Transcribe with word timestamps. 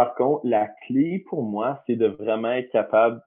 par 0.00 0.14
contre, 0.14 0.40
la 0.46 0.66
clé 0.86 1.22
pour 1.28 1.42
moi, 1.42 1.82
c'est 1.86 1.94
de 1.94 2.06
vraiment 2.06 2.52
être 2.52 2.70
capable 2.70 3.20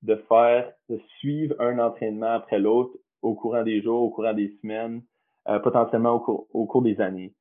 de 0.00 0.16
faire, 0.26 0.72
de 0.88 0.98
suivre 1.18 1.54
un 1.58 1.78
entraînement 1.78 2.32
après 2.32 2.58
l'autre 2.58 2.96
au 3.20 3.34
courant 3.34 3.62
des 3.62 3.82
jours, 3.82 4.00
au 4.00 4.08
courant 4.08 4.32
des 4.32 4.56
semaines, 4.62 5.02
euh, 5.48 5.58
potentiellement 5.58 6.14
au 6.14 6.64
cours, 6.64 6.80
des 6.80 6.98
années. 7.02 7.34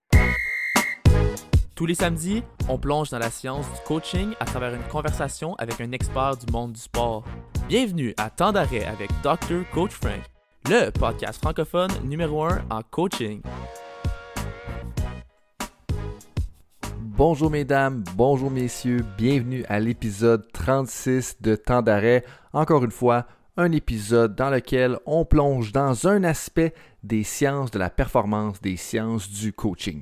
Tous 1.78 1.86
les 1.86 1.94
samedis, 1.94 2.44
on 2.70 2.78
plonge 2.78 3.10
dans 3.10 3.20
la 3.20 3.30
science 3.30 3.72
du 3.72 3.80
coaching 3.88 4.34
à 4.42 4.44
travers 4.44 4.74
une 4.74 4.84
conversation 4.92 5.56
avec 5.56 5.79
un 5.79 5.94
expert 5.94 6.36
du 6.36 6.52
monde 6.52 6.74
du 6.74 6.81
sport. 6.81 7.24
Bienvenue 7.70 8.13
à 8.18 8.29
Temps 8.29 8.52
d'arrêt 8.52 8.84
avec 8.84 9.12
Dr. 9.24 9.63
Coach 9.74 9.92
Frank, 9.92 10.24
le 10.65 10.90
podcast 10.90 11.42
francophone 11.42 11.92
numéro 12.04 12.44
1 12.44 12.65
en 12.70 12.81
coaching. 12.92 13.42
Bonjour 17.16 17.52
mesdames, 17.52 18.04
bonjour 18.16 18.50
messieurs, 18.50 19.05
bienvenue 19.20 19.63
à 19.70 19.80
l'épisode 19.80 20.52
36 20.52 21.38
de 21.41 21.55
Temps 21.55 21.84
d'arrêt. 21.84 22.26
Encore 22.54 22.84
une 22.84 22.90
fois, 22.90 23.27
un 23.55 23.71
épisode 23.71 24.34
dans 24.34 24.49
lequel 24.49 24.98
on 25.05 25.23
plonge 25.23 25.71
dans 25.71 26.07
un 26.07 26.23
aspect 26.23 26.73
des 27.04 27.21
sciences 27.21 27.70
de 27.70 27.77
la 27.77 27.91
performance, 27.91 28.59
des 28.62 28.77
sciences 28.77 29.30
du 29.30 29.54
coaching. 29.54 30.02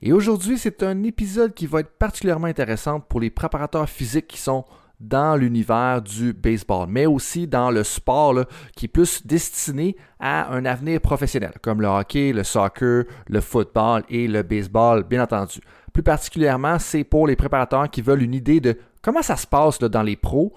Et 0.00 0.14
aujourd'hui, 0.14 0.56
c'est 0.56 0.82
un 0.82 1.02
épisode 1.02 1.52
qui 1.52 1.66
va 1.66 1.80
être 1.80 1.98
particulièrement 1.98 2.46
intéressant 2.46 2.98
pour 2.98 3.20
les 3.20 3.28
préparateurs 3.28 3.90
physiques 3.90 4.28
qui 4.28 4.40
sont 4.40 4.64
dans 5.00 5.36
l'univers 5.36 6.02
du 6.02 6.32
baseball, 6.32 6.88
mais 6.88 7.06
aussi 7.06 7.46
dans 7.46 7.70
le 7.70 7.84
sport 7.84 8.46
qui 8.74 8.86
est 8.86 8.88
plus 8.88 9.24
destiné 9.26 9.96
à 10.18 10.52
un 10.52 10.64
avenir 10.64 11.00
professionnel, 11.00 11.52
comme 11.62 11.80
le 11.80 11.88
hockey, 11.88 12.32
le 12.32 12.42
soccer, 12.42 13.04
le 13.28 13.40
football 13.40 14.02
et 14.08 14.26
le 14.26 14.42
baseball, 14.42 15.04
bien 15.04 15.22
entendu. 15.22 15.60
Plus 15.98 16.04
particulièrement, 16.04 16.78
c'est 16.78 17.02
pour 17.02 17.26
les 17.26 17.34
préparateurs 17.34 17.90
qui 17.90 18.02
veulent 18.02 18.22
une 18.22 18.32
idée 18.32 18.60
de 18.60 18.78
comment 19.02 19.20
ça 19.20 19.34
se 19.34 19.48
passe 19.48 19.80
dans 19.80 20.04
les 20.04 20.14
pros, 20.14 20.52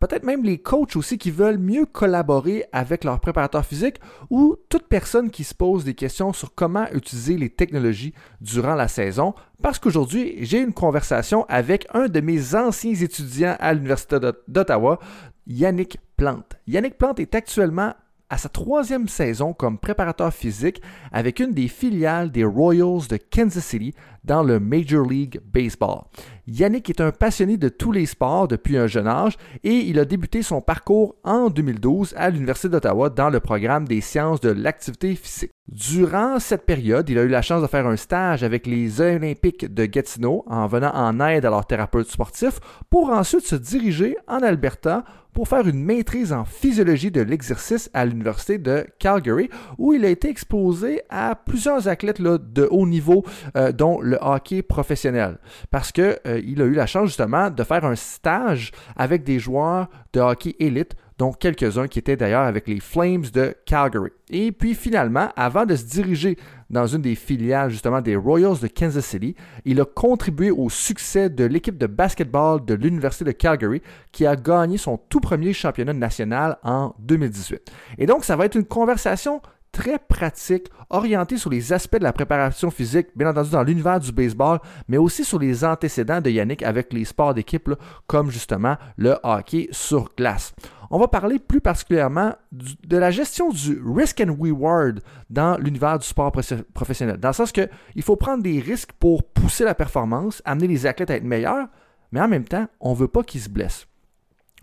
peut-être 0.00 0.24
même 0.24 0.42
les 0.42 0.56
coachs 0.56 0.96
aussi 0.96 1.18
qui 1.18 1.30
veulent 1.30 1.58
mieux 1.58 1.84
collaborer 1.84 2.64
avec 2.72 3.04
leurs 3.04 3.20
préparateurs 3.20 3.66
physiques 3.66 4.00
ou 4.30 4.56
toute 4.70 4.88
personne 4.88 5.30
qui 5.30 5.44
se 5.44 5.54
pose 5.54 5.84
des 5.84 5.92
questions 5.92 6.32
sur 6.32 6.54
comment 6.54 6.86
utiliser 6.94 7.36
les 7.36 7.50
technologies 7.50 8.14
durant 8.40 8.74
la 8.74 8.88
saison. 8.88 9.34
Parce 9.60 9.78
qu'aujourd'hui, 9.78 10.36
j'ai 10.40 10.60
une 10.60 10.72
conversation 10.72 11.44
avec 11.50 11.86
un 11.92 12.08
de 12.08 12.20
mes 12.20 12.54
anciens 12.54 12.94
étudiants 12.94 13.56
à 13.60 13.74
l'Université 13.74 14.16
d'Ottawa, 14.48 14.98
Yannick 15.46 15.98
Plante. 16.16 16.56
Yannick 16.66 16.96
Plante 16.96 17.20
est 17.20 17.34
actuellement 17.34 17.92
à 18.28 18.38
sa 18.38 18.48
troisième 18.48 19.08
saison 19.08 19.52
comme 19.52 19.78
préparateur 19.78 20.32
physique 20.32 20.82
avec 21.12 21.38
une 21.40 21.52
des 21.52 21.68
filiales 21.68 22.30
des 22.30 22.44
Royals 22.44 23.06
de 23.08 23.16
Kansas 23.16 23.64
City 23.64 23.94
dans 24.24 24.42
le 24.42 24.58
Major 24.58 25.06
League 25.06 25.40
Baseball. 25.44 26.00
Yannick 26.48 26.90
est 26.90 27.00
un 27.00 27.12
passionné 27.12 27.56
de 27.56 27.68
tous 27.68 27.92
les 27.92 28.06
sports 28.06 28.48
depuis 28.48 28.76
un 28.76 28.86
jeune 28.86 29.06
âge 29.06 29.36
et 29.62 29.74
il 29.74 29.98
a 29.98 30.04
débuté 30.04 30.42
son 30.42 30.60
parcours 30.60 31.16
en 31.24 31.48
2012 31.50 32.14
à 32.16 32.30
l'Université 32.30 32.68
d'Ottawa 32.68 33.10
dans 33.10 33.30
le 33.30 33.40
programme 33.40 33.86
des 33.86 34.00
sciences 34.00 34.40
de 34.40 34.50
l'activité 34.50 35.14
physique. 35.14 35.52
Durant 35.68 36.38
cette 36.38 36.64
période, 36.64 37.08
il 37.08 37.18
a 37.18 37.22
eu 37.22 37.28
la 37.28 37.42
chance 37.42 37.62
de 37.62 37.66
faire 37.66 37.86
un 37.86 37.96
stage 37.96 38.44
avec 38.44 38.66
les 38.66 39.00
Olympiques 39.00 39.72
de 39.72 39.86
Gatineau 39.86 40.44
en 40.46 40.66
venant 40.68 40.94
en 40.94 41.18
aide 41.20 41.44
à 41.44 41.50
leurs 41.50 41.66
thérapeutes 41.66 42.10
sportifs 42.10 42.60
pour 42.90 43.10
ensuite 43.10 43.46
se 43.46 43.56
diriger 43.56 44.16
en 44.28 44.42
Alberta 44.42 45.04
pour 45.36 45.48
faire 45.48 45.68
une 45.68 45.84
maîtrise 45.84 46.32
en 46.32 46.46
physiologie 46.46 47.10
de 47.10 47.20
l'exercice 47.20 47.90
à 47.92 48.06
l'Université 48.06 48.56
de 48.56 48.86
Calgary, 48.98 49.50
où 49.76 49.92
il 49.92 50.02
a 50.06 50.08
été 50.08 50.30
exposé 50.30 51.02
à 51.10 51.34
plusieurs 51.34 51.88
athlètes 51.88 52.22
de 52.22 52.66
haut 52.70 52.86
niveau, 52.86 53.22
euh, 53.54 53.70
dont 53.70 54.00
le 54.00 54.16
hockey 54.18 54.62
professionnel. 54.62 55.36
Parce 55.70 55.92
qu'il 55.92 56.04
euh, 56.04 56.16
a 56.24 56.38
eu 56.38 56.72
la 56.72 56.86
chance 56.86 57.08
justement 57.08 57.50
de 57.50 57.62
faire 57.64 57.84
un 57.84 57.96
stage 57.96 58.70
avec 58.96 59.24
des 59.24 59.38
joueurs 59.38 59.90
de 60.14 60.20
hockey 60.20 60.56
élite 60.58 60.96
dont 61.18 61.32
quelques-uns 61.32 61.88
qui 61.88 61.98
étaient 61.98 62.16
d'ailleurs 62.16 62.42
avec 62.42 62.68
les 62.68 62.80
Flames 62.80 63.24
de 63.32 63.54
Calgary. 63.64 64.10
Et 64.28 64.52
puis 64.52 64.74
finalement, 64.74 65.28
avant 65.36 65.64
de 65.64 65.74
se 65.74 65.84
diriger 65.84 66.36
dans 66.68 66.86
une 66.86 67.00
des 67.00 67.14
filiales 67.14 67.70
justement 67.70 68.00
des 68.00 68.16
Royals 68.16 68.58
de 68.60 68.66
Kansas 68.66 69.04
City, 69.04 69.34
il 69.64 69.80
a 69.80 69.84
contribué 69.84 70.50
au 70.50 70.68
succès 70.68 71.30
de 71.30 71.44
l'équipe 71.44 71.78
de 71.78 71.86
basketball 71.86 72.64
de 72.64 72.74
l'Université 72.74 73.24
de 73.24 73.32
Calgary 73.32 73.80
qui 74.12 74.26
a 74.26 74.36
gagné 74.36 74.76
son 74.76 74.98
tout 75.08 75.20
premier 75.20 75.52
championnat 75.52 75.92
national 75.92 76.58
en 76.62 76.94
2018. 76.98 77.72
Et 77.98 78.06
donc, 78.06 78.24
ça 78.24 78.36
va 78.36 78.44
être 78.46 78.56
une 78.56 78.64
conversation 78.64 79.40
très 79.76 79.98
pratique, 79.98 80.68
orientée 80.88 81.36
sur 81.36 81.50
les 81.50 81.74
aspects 81.74 81.98
de 81.98 82.02
la 82.02 82.14
préparation 82.14 82.70
physique, 82.70 83.08
bien 83.14 83.28
entendu 83.28 83.50
dans 83.50 83.62
l'univers 83.62 84.00
du 84.00 84.10
baseball, 84.10 84.58
mais 84.88 84.96
aussi 84.96 85.22
sur 85.22 85.38
les 85.38 85.66
antécédents 85.66 86.22
de 86.22 86.30
Yannick 86.30 86.62
avec 86.62 86.94
les 86.94 87.04
sports 87.04 87.34
d'équipe, 87.34 87.70
comme 88.06 88.30
justement 88.30 88.76
le 88.96 89.16
hockey 89.22 89.68
sur 89.72 90.08
glace 90.16 90.54
on 90.90 90.98
va 90.98 91.08
parler 91.08 91.38
plus 91.38 91.60
particulièrement 91.60 92.34
de 92.52 92.96
la 92.96 93.10
gestion 93.10 93.50
du 93.50 93.80
risk 93.84 94.20
and 94.20 94.36
reward 94.38 95.00
dans 95.30 95.58
l'univers 95.58 95.98
du 95.98 96.06
sport 96.06 96.30
professionnel. 96.30 97.16
Dans 97.16 97.30
le 97.30 97.34
sens 97.34 97.52
qu'il 97.52 97.68
faut 98.02 98.16
prendre 98.16 98.42
des 98.42 98.60
risques 98.60 98.92
pour 98.92 99.24
pousser 99.24 99.64
la 99.64 99.74
performance, 99.74 100.42
amener 100.44 100.68
les 100.68 100.86
athlètes 100.86 101.10
à 101.10 101.16
être 101.16 101.24
meilleurs, 101.24 101.66
mais 102.12 102.20
en 102.20 102.28
même 102.28 102.44
temps, 102.44 102.68
on 102.80 102.92
ne 102.92 102.96
veut 102.96 103.08
pas 103.08 103.22
qu'ils 103.22 103.40
se 103.40 103.48
blessent. 103.48 103.86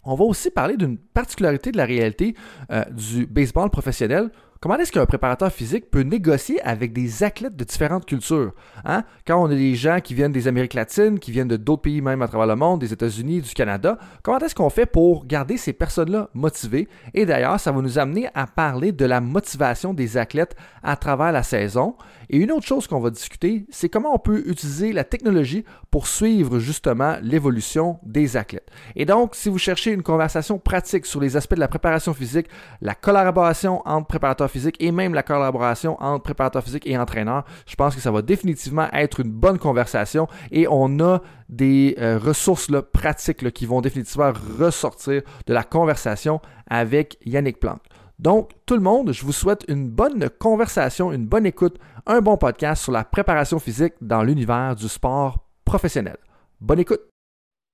On 0.06 0.16
va 0.16 0.26
aussi 0.26 0.50
parler 0.50 0.76
d'une 0.76 0.98
particularité 0.98 1.72
de 1.72 1.78
la 1.78 1.86
réalité 1.86 2.36
euh, 2.72 2.84
du 2.92 3.26
baseball 3.26 3.70
professionnel 3.70 4.32
Comment 4.64 4.78
est-ce 4.78 4.94
qu'un 4.94 5.06
préparateur 5.06 5.52
physique 5.52 5.92
peut 5.92 6.04
négocier 6.04 6.62
avec 6.62 6.94
des 6.94 7.22
athlètes 7.26 7.58
de 7.58 7.66
différentes 7.66 8.06
cultures? 8.06 8.54
Hein? 8.86 9.04
Quand 9.28 9.44
on 9.44 9.48
a 9.48 9.56
des 9.56 9.76
gens 9.76 10.00
qui 10.00 10.14
viennent 10.14 10.32
des 10.32 10.48
Amériques 10.48 10.74
latines, 10.74 11.20
qui 11.20 11.32
viennent 11.32 11.50
de 11.50 11.58
d'autres 11.58 11.82
pays 11.82 12.00
même 12.00 12.22
à 12.22 12.30
travers 12.30 12.48
le 12.48 12.56
monde, 12.56 12.80
des 12.80 12.94
États-Unis, 12.94 13.42
du 13.42 13.54
Canada, 13.54 13.98
comment 14.22 14.40
est-ce 14.40 14.56
qu'on 14.56 14.70
fait 14.70 14.86
pour 14.86 15.26
garder 15.26 15.58
ces 15.58 15.74
personnes-là 15.74 16.30
motivées? 16.34 16.88
Et 17.14 17.26
d'ailleurs, 17.26 17.60
ça 17.60 17.74
va 17.74 17.82
nous 17.82 18.00
amener 18.00 18.30
à 18.36 18.48
parler 18.48 18.94
de 18.94 19.04
la 19.04 19.20
motivation 19.20 19.94
des 19.94 20.16
athlètes 20.16 20.56
à 20.82 20.96
travers 20.96 21.34
la 21.34 21.44
saison. 21.44 21.98
Et 22.34 22.38
une 22.38 22.52
autre 22.52 22.66
chose 22.66 22.88
qu'on 22.88 23.00
va 23.00 23.12
discuter, 23.12 23.68
c'est 23.70 23.90
comment 23.90 24.16
on 24.16 24.18
peut 24.18 24.42
utiliser 24.48 24.92
la 24.92 25.04
technologie 25.04 25.66
pour 25.92 26.08
suivre 26.08 26.58
justement 26.58 27.18
l'évolution 27.22 28.00
des 28.02 28.38
athlètes. 28.38 28.72
Et 28.96 29.06
donc, 29.06 29.36
si 29.36 29.50
vous 29.50 29.60
cherchez 29.60 29.92
une 29.92 30.02
conversation 30.02 30.58
pratique 30.58 31.06
sur 31.06 31.22
les 31.22 31.38
aspects 31.38 31.54
de 31.54 31.60
la 31.60 31.68
préparation 31.68 32.12
physique, 32.12 32.48
la 32.82 32.96
collaboration 32.96 33.84
entre 33.86 34.08
préparateurs 34.08 34.50
physique 34.50 34.78
et 34.80 34.92
même 34.92 35.14
la 35.14 35.22
collaboration 35.22 35.96
entre 36.02 36.24
préparateur 36.24 36.64
physique 36.64 36.88
et 36.88 36.98
entraîneur. 36.98 37.46
Je 37.68 37.76
pense 37.76 37.94
que 37.94 38.02
ça 38.02 38.10
va 38.10 38.24
définitivement 38.24 38.88
être 38.94 39.20
une 39.20 39.32
bonne 39.32 39.60
conversation 39.60 40.28
et 40.52 40.66
on 40.68 41.00
a 41.02 41.22
des 41.50 41.96
euh, 42.00 42.18
ressources 42.18 42.72
pratiques 42.94 43.52
qui 43.52 43.68
vont 43.68 43.82
définitivement 43.82 44.34
ressortir 44.58 45.22
de 45.46 45.54
la 45.54 45.64
conversation 45.64 46.42
avec 46.68 47.20
Yannick 47.28 47.60
Planck. 47.60 47.80
Donc, 48.20 48.52
tout 48.66 48.76
le 48.76 48.82
monde, 48.82 49.12
je 49.12 49.26
vous 49.26 49.32
souhaite 49.32 49.66
une 49.68 49.90
bonne 49.90 50.30
conversation, 50.30 51.12
une 51.12 51.26
bonne 51.26 51.46
écoute, 51.46 51.78
un 52.06 52.22
bon 52.22 52.38
podcast 52.38 52.84
sur 52.84 52.92
la 52.92 53.04
préparation 53.04 53.60
physique 53.60 53.94
dans 54.02 54.24
l'univers 54.24 54.76
du 54.76 54.88
sport 54.88 55.48
professionnel. 55.66 56.18
Bonne 56.62 56.80
écoute. 56.80 57.02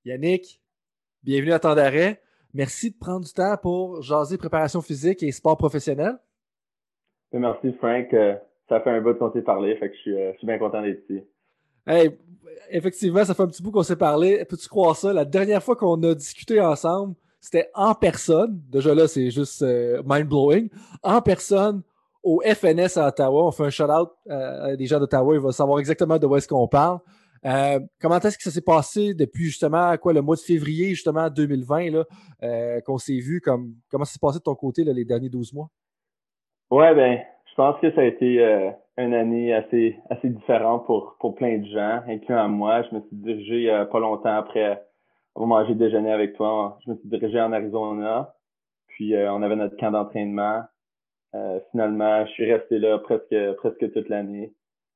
Yannick, 0.05 0.61
bienvenue 1.23 1.51
à 1.51 1.59
temps 1.59 1.75
d'arrêt. 1.75 2.21
Merci 2.53 2.91
de 2.91 2.97
prendre 2.97 3.25
du 3.25 3.33
temps 3.33 3.57
pour 3.61 4.01
jaser 4.01 4.37
préparation 4.37 4.81
physique 4.81 5.21
et 5.23 5.31
sport 5.31 5.57
professionnel. 5.57 6.17
Merci, 7.31 7.73
Frank. 7.73 8.11
Euh, 8.13 8.35
ça 8.69 8.79
fait 8.79 8.89
un 8.89 9.01
bout 9.01 9.15
qu'on 9.15 9.31
s'est 9.31 9.41
parlé, 9.41 9.75
fait 9.75 9.89
que 9.89 9.95
je 9.95 10.01
suis, 10.01 10.15
euh, 10.15 10.31
bien 10.43 10.57
content 10.57 10.81
d'être 10.81 11.03
ici. 11.03 11.21
Hey, 11.85 12.17
effectivement, 12.69 13.23
ça 13.23 13.33
fait 13.33 13.43
un 13.43 13.47
petit 13.47 13.61
bout 13.61 13.71
qu'on 13.71 13.83
s'est 13.83 13.95
parlé. 13.95 14.43
Peux-tu 14.45 14.67
croire 14.67 14.95
ça? 14.95 15.11
La 15.13 15.25
dernière 15.25 15.61
fois 15.61 15.75
qu'on 15.75 16.01
a 16.03 16.15
discuté 16.15 16.59
ensemble, 16.61 17.15
c'était 17.39 17.69
en 17.73 17.93
personne. 17.95 18.61
Déjà 18.69 18.93
là, 18.93 19.07
c'est 19.07 19.31
juste 19.31 19.61
euh, 19.61 20.01
mind-blowing. 20.05 20.69
En 21.03 21.21
personne, 21.21 21.81
au 22.23 22.41
FNS 22.41 22.97
à 22.97 23.07
Ottawa. 23.07 23.45
On 23.45 23.51
fait 23.51 23.63
un 23.63 23.69
shout-out 23.69 24.09
à 24.29 24.75
des 24.75 24.85
gens 24.85 24.99
d'Ottawa. 24.99 25.35
Ils 25.35 25.39
vont 25.39 25.51
savoir 25.51 25.79
exactement 25.79 26.17
de 26.17 26.25
où 26.25 26.35
est-ce 26.35 26.47
qu'on 26.47 26.67
parle. 26.67 26.99
comment 28.01 28.19
est-ce 28.19 28.37
que 28.37 28.43
ça 28.43 28.51
s'est 28.51 28.61
passé 28.61 29.13
depuis 29.13 29.45
justement 29.45 29.95
quoi 29.97 30.11
le 30.11 30.21
mois 30.21 30.35
de 30.35 30.41
février 30.41 30.89
justement 30.89 31.29
2020 31.29 31.91
là, 31.91 32.81
qu'on 32.81 32.97
s'est 32.97 33.19
vu 33.19 33.39
comme 33.39 33.73
comment 33.89 34.03
ça 34.03 34.13
s'est 34.13 34.19
passé 34.21 34.39
de 34.39 34.43
ton 34.43 34.55
côté 34.55 34.83
les 34.83 35.05
derniers 35.05 35.29
12 35.29 35.53
mois? 35.53 35.69
Ouais, 36.71 36.93
ben, 36.93 37.19
je 37.49 37.55
pense 37.55 37.79
que 37.81 37.91
ça 37.93 38.01
a 38.01 38.05
été 38.05 38.39
euh, 38.39 38.69
une 38.97 39.13
année 39.13 39.53
assez 39.53 39.97
assez 40.09 40.29
différente 40.29 40.85
pour 40.85 41.15
pour 41.19 41.35
plein 41.35 41.57
de 41.57 41.65
gens, 41.65 42.01
incluant 42.07 42.47
moi. 42.47 42.83
Je 42.83 42.95
me 42.95 43.01
suis 43.01 43.15
dirigé 43.15 43.71
euh, 43.71 43.85
pas 43.85 43.99
longtemps 43.99 44.35
après 44.35 44.81
avoir 45.43 45.61
mangé 45.61 45.75
déjeuner 45.75 46.11
avec 46.11 46.35
toi. 46.35 46.77
Je 46.85 46.91
me 46.91 46.97
suis 46.97 47.09
dirigé 47.09 47.39
en 47.41 47.53
Arizona. 47.53 48.33
Puis 48.87 49.15
euh, 49.15 49.31
on 49.33 49.41
avait 49.41 49.55
notre 49.55 49.77
camp 49.77 49.91
d'entraînement. 49.91 50.63
finalement, 51.71 52.25
je 52.25 52.31
suis 52.31 52.51
resté 52.51 52.79
là 52.79 52.97
presque 52.99 53.35
presque 53.57 53.91
toute 53.93 54.09
l'année 54.09 54.53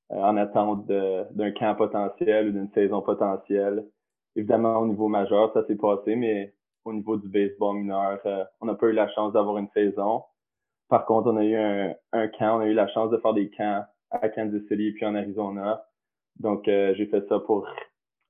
en 0.10 0.36
attente 0.38 0.86
d'un 0.88 1.52
camp 1.52 1.76
potentiel 1.76 2.50
ou 2.50 2.52
d'une 2.52 2.72
saison 2.74 3.02
potentielle. 3.02 3.86
Évidemment, 4.36 4.80
au 4.80 4.88
niveau 4.88 5.08
majeur, 5.08 5.54
ça 5.54 5.66
s'est 5.68 5.76
passé, 5.76 6.16
mais 6.16 6.54
au 6.86 6.94
niveau 6.94 7.18
du 7.18 7.28
baseball 7.30 7.78
mineur, 7.78 8.20
on 8.62 8.66
n'a 8.66 8.76
pas 8.76 8.88
eu 8.88 8.94
la 8.94 9.08
chance 9.10 9.34
d'avoir 9.34 9.58
une 9.58 9.70
saison. 9.70 10.24
Par 10.90 11.06
contre, 11.06 11.30
on 11.32 11.38
a 11.38 11.44
eu 11.44 11.56
un, 11.56 11.96
un, 12.12 12.28
camp, 12.28 12.58
on 12.58 12.62
a 12.62 12.68
eu 12.68 12.74
la 12.74 12.88
chance 12.88 13.10
de 13.10 13.18
faire 13.18 13.34
des 13.34 13.50
camps 13.50 13.86
à 14.12 14.30
Kansas 14.30 14.62
City 14.70 14.92
puis 14.92 15.06
en 15.06 15.16
Arizona. 15.16 15.84
Donc, 16.40 16.68
euh, 16.68 16.94
j'ai 16.96 17.06
fait 17.08 17.28
ça 17.30 17.40
pour 17.40 17.68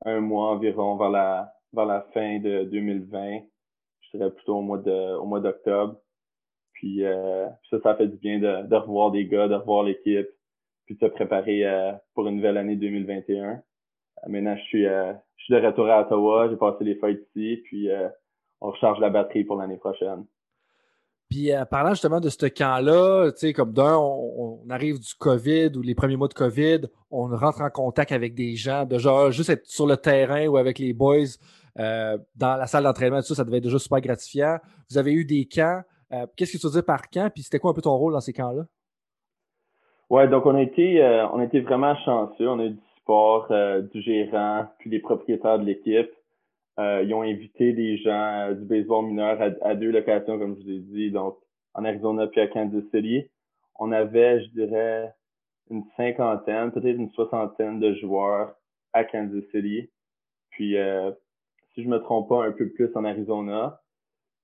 un 0.06 0.20
mois 0.20 0.52
environ 0.52 0.96
vers 0.98 1.10
la, 1.10 1.54
vers 1.74 1.86
la 1.86 2.02
fin 2.14 2.40
de 2.40 2.64
2020. 2.66 3.42
Je 4.02 4.18
dirais 4.18 4.32
plutôt 4.32 4.58
au 4.58 4.62
mois 4.62 4.78
de, 4.78 5.16
au 5.18 5.26
mois 5.26 5.40
d'octobre. 5.40 5.98
Puis 6.74 7.06
euh, 7.06 7.48
ça, 7.70 7.78
ça 7.82 7.96
fait 7.96 8.08
du 8.08 8.18
bien 8.18 8.40
de, 8.40 8.68
de 8.68 8.76
revoir 8.76 9.12
des 9.12 9.26
gars, 9.26 9.48
de 9.48 9.56
revoir 9.56 9.84
l'équipe, 9.84 10.28
puis 10.86 10.96
de 10.96 11.00
se 11.00 11.06
préparer 11.06 11.66
euh, 11.66 11.94
pour 12.14 12.28
une 12.28 12.38
nouvelle 12.38 12.58
année 12.58 12.76
2021. 12.76 13.52
Euh, 13.52 13.56
maintenant, 14.28 14.56
je 14.58 14.64
suis, 14.64 14.84
je 14.84 15.44
suis 15.44 15.54
de 15.54 15.66
retour 15.66 15.88
à 15.90 16.02
Ottawa, 16.02 16.50
j'ai 16.50 16.58
passé 16.58 16.84
les 16.84 16.96
fêtes 16.96 17.22
ici, 17.36 17.62
puis 17.64 17.90
on 18.62 18.72
recharge 18.72 19.00
la 19.00 19.10
batterie 19.10 19.44
pour 19.44 19.58
l'année 19.58 19.78
prochaine. 19.78 20.26
Puis 21.30 21.52
parlant 21.72 21.92
justement 21.92 22.20
de 22.20 22.30
ce 22.30 22.46
camp-là, 22.46 23.32
tu 23.32 23.40
sais, 23.40 23.54
comme 23.54 23.74
d'un, 23.74 23.98
on, 23.98 24.62
arrive 24.70 25.00
du 25.00 25.14
COVID 25.18 25.72
ou 25.76 25.82
les 25.82 25.96
premiers 25.96 26.16
mois 26.16 26.28
de 26.28 26.34
COVID, 26.34 26.82
on 27.12 27.28
rentre 27.36 27.62
en 27.62 27.70
contact 27.70 28.12
avec 28.12 28.36
des 28.36 28.56
gens, 28.56 28.86
de 28.86 28.98
genre 28.98 29.32
juste 29.32 29.50
être 29.50 29.66
sur 29.66 29.88
le 29.88 29.98
terrain 29.98 30.48
ou 30.48 30.58
avec 30.58 30.80
les 30.80 30.94
boys 30.94 31.26
dans 31.76 32.58
la 32.58 32.68
salle 32.68 32.84
d'entraînement, 32.84 33.20
tout 33.20 33.28
ça, 33.28 33.36
ça 33.36 33.44
devait 33.44 33.58
être 33.58 33.64
déjà 33.64 33.80
super 33.80 34.02
gratifiant. 34.02 34.58
Vous 34.90 34.98
avez 34.98 35.14
eu 35.14 35.26
des 35.26 35.46
camps. 35.46 35.82
Euh, 36.14 36.28
qu'est-ce 36.36 36.54
que 36.54 36.58
tu 36.58 36.68
veux 36.68 36.74
dire 36.74 36.86
par 36.86 37.10
camp? 37.10 37.32
Puis 37.34 37.44
c'était 37.44 37.60
quoi 37.60 37.72
un 37.72 37.74
peu 37.74 37.82
ton 37.82 37.96
rôle 37.96 38.14
dans 38.14 38.22
ces 38.22 38.34
camps-là? 38.34 38.66
Ouais, 40.10 40.28
donc 40.28 40.46
on 40.46 40.56
a 40.56 40.62
été, 40.62 41.04
euh, 41.04 41.28
on 41.30 41.46
vraiment 41.64 41.96
chanceux. 41.98 42.48
On 42.48 42.60
a 42.60 42.66
eu 42.66 42.72
du 42.72 42.82
support 42.98 43.48
euh, 43.52 43.82
du 43.82 44.02
gérant, 44.02 44.68
puis 44.78 44.90
des 44.90 45.00
propriétaires 45.00 45.60
de 45.60 45.66
l'équipe. 45.66 46.12
ils 46.78 47.14
ont 47.14 47.24
invité 47.24 47.74
des 47.74 47.98
gens 47.98 48.52
du 48.52 48.66
baseball 48.66 49.06
mineur 49.06 49.40
à, 49.62 49.76
deux 49.76 49.92
locations, 49.92 50.38
comme 50.38 50.56
je 50.58 50.64
vous 50.64 50.70
ai 50.70 50.80
dit, 50.80 51.12
donc 51.12 51.38
en 51.74 51.86
Arizona 51.86 52.28
puis 52.28 52.42
à 52.42 52.48
Kansas 52.48 52.84
City. 52.94 53.28
On 53.80 53.92
avait, 53.92 54.44
je 54.44 54.50
dirais, 54.50 55.12
une 55.72 55.84
cinquantaine, 55.98 56.72
peut-être 56.72 56.98
une 56.98 57.12
soixantaine 57.12 57.80
de 57.80 57.96
joueurs 57.96 58.54
à 58.94 59.04
Kansas 59.04 59.44
City. 59.52 59.90
Puis, 60.52 60.78
si 61.74 61.84
je 61.84 61.90
me 61.90 62.00
trompe 62.00 62.30
pas, 62.30 62.46
un 62.46 62.52
peu 62.52 62.70
plus 62.70 62.90
en 62.96 63.04
Arizona. 63.04 63.82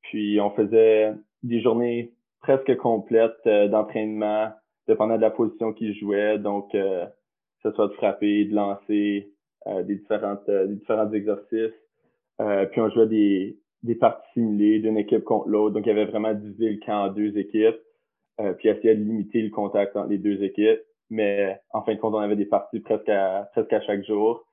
Puis, 0.03 0.39
on 0.39 0.51
faisait 0.51 1.13
des 1.43 1.61
journées 1.61 2.13
presque 2.41 2.75
complètes 2.77 3.45
euh, 3.45 3.67
d'entraînement, 3.67 4.49
dépendant 4.87 5.17
de 5.17 5.21
la 5.21 5.31
position 5.31 5.73
qu'il 5.73 5.93
jouait. 5.97 6.39
Donc, 6.39 6.73
euh, 6.75 7.05
que 7.05 7.69
ce 7.69 7.75
soit 7.75 7.87
de 7.87 7.93
frapper, 7.93 8.45
de 8.45 8.55
lancer, 8.55 9.31
euh, 9.67 9.83
des 9.83 9.95
différentes 9.95 10.49
des 10.49 10.75
différents 10.75 11.11
exercices. 11.11 11.73
puis 12.71 12.81
on 12.81 12.89
jouait 12.89 13.07
des, 13.07 13.59
des 13.83 13.95
parties 13.95 14.27
simulées 14.33 14.79
d'une 14.79 14.97
équipe 14.97 15.23
contre 15.23 15.49
l'autre. 15.49 15.75
Donc, 15.75 15.85
il 15.85 15.89
y 15.89 15.91
avait 15.91 16.05
vraiment 16.05 16.33
divisé 16.33 16.69
le 16.71 16.79
camp 16.85 17.05
en 17.05 17.07
deux 17.09 17.37
équipes. 17.37 17.79
puis 18.57 18.69
essayer 18.69 18.95
de 18.95 19.03
limiter 19.03 19.41
le 19.41 19.49
contact 19.49 19.95
entre 19.97 20.09
les 20.09 20.17
deux 20.17 20.41
équipes. 20.43 20.79
Mais 21.09 21.59
en 21.71 21.81
fin 21.81 21.95
de 21.95 21.99
compte, 21.99 22.13
on 22.13 22.19
avait 22.19 22.35
des 22.35 22.45
parties 22.45 22.79
presque 22.79 23.09
à, 23.09 23.49
presque 23.51 23.73
à 23.73 23.81
chaque 23.81 24.05
jour. 24.05 24.45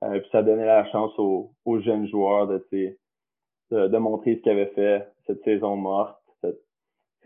Puis 0.00 0.28
ça 0.30 0.42
donnait 0.42 0.66
la 0.66 0.86
chance 0.90 1.12
aux, 1.18 1.52
aux 1.64 1.80
jeunes 1.80 2.08
joueurs 2.08 2.46
de, 2.46 2.66
de, 2.72 3.88
de 3.88 3.98
montrer 3.98 4.36
ce 4.36 4.40
qu'ils 4.40 4.52
avaient 4.52 4.72
fait 4.74 5.08
cette 5.26 5.42
saison 5.44 5.76
morte 5.76 6.16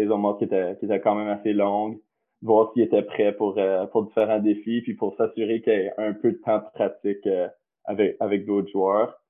saison 0.01 0.19
morte 0.19 0.39
qui 0.39 0.45
était, 0.45 0.77
qui 0.79 0.87
était 0.87 1.01
quand 1.01 1.15
même 1.15 1.29
assez 1.29 1.53
longue, 1.53 1.99
voir 2.43 2.73
s'il 2.73 2.83
était 2.83 3.03
prêt 3.03 3.33
pour, 3.33 3.59
euh, 3.59 3.87
pour 3.87 4.05
différents 4.05 4.39
défis, 4.39 4.83
puis 4.83 4.95
pour 4.95 5.15
s'assurer 5.17 5.61
qu'il 5.61 5.73
y 5.73 5.77
ait 5.77 5.93
un 5.99 6.13
peu 6.13 6.33
de 6.33 6.39
temps 6.39 6.59
de 6.59 6.71
pratique 6.75 7.27
euh, 7.27 7.49
avec, 7.85 8.17
avec 8.21 8.47
d'autres 8.47 8.71
joueurs. 8.71 9.21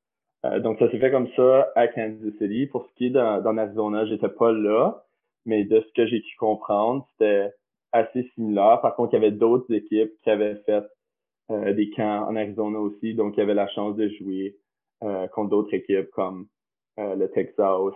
Euh, 0.46 0.60
donc, 0.60 0.78
ça 0.78 0.90
s'est 0.90 0.98
fait 0.98 1.10
comme 1.10 1.28
ça 1.36 1.70
à 1.74 1.88
Kansas 1.88 2.32
City. 2.38 2.66
Pour 2.66 2.86
ce 2.86 2.94
qui 2.94 3.06
est 3.06 3.10
dans, 3.10 3.42
dans 3.42 3.56
Arizona, 3.58 4.06
j'étais 4.06 4.28
pas 4.28 4.52
là, 4.52 5.04
mais 5.44 5.64
de 5.64 5.80
ce 5.80 5.92
que 5.94 6.06
j'ai 6.06 6.20
pu 6.20 6.36
comprendre, 6.38 7.06
c'était 7.12 7.52
assez 7.92 8.30
similaire. 8.34 8.80
Par 8.80 8.94
contre, 8.94 9.14
il 9.14 9.16
y 9.16 9.24
avait 9.24 9.36
d'autres 9.36 9.72
équipes 9.74 10.12
qui 10.22 10.30
avaient 10.30 10.56
fait 10.66 10.84
des 11.50 11.90
camps 11.90 12.28
en 12.28 12.36
Arizona 12.36 12.78
aussi, 12.78 13.14
donc 13.14 13.36
il 13.36 13.40
avait 13.40 13.54
la 13.54 13.68
chance 13.68 13.96
de 13.96 14.08
jouer 14.08 14.56
contre 15.00 15.50
d'autres 15.50 15.74
équipes 15.74 16.10
comme 16.10 16.46
le 16.96 17.26
Texas, 17.26 17.92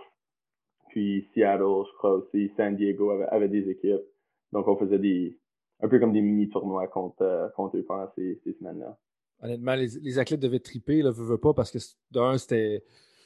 puis 0.95 1.27
Seattle, 1.33 1.83
je 1.87 1.97
crois 1.97 2.13
aussi, 2.13 2.51
San 2.55 2.75
Diego 2.77 3.11
avait, 3.11 3.49
des 3.49 3.69
équipes. 3.69 4.05
Donc, 4.53 4.67
on 4.69 4.77
faisait 4.77 4.97
des 4.97 5.37
un 5.81 5.89
peu 5.89 5.99
comme 5.99 6.13
des 6.13 6.21
mini-tournois 6.21 6.87
contre, 6.87 7.21
euh, 7.21 7.49
contre 7.49 7.75
eux 7.75 7.83
pendant 7.83 8.09
ces, 8.15 8.39
ces 8.45 8.53
semaines-là. 8.53 8.97
Honnêtement, 9.41 9.75
les, 9.75 9.87
les, 10.01 10.19
athlètes 10.19 10.39
devaient 10.39 10.59
triper, 10.59 11.01
là, 11.01 11.11
veux, 11.11 11.25
veux 11.25 11.37
pas, 11.37 11.53
parce 11.53 11.69
que 11.69 11.79
d'un, 12.11 12.37
c'était. 12.37 12.81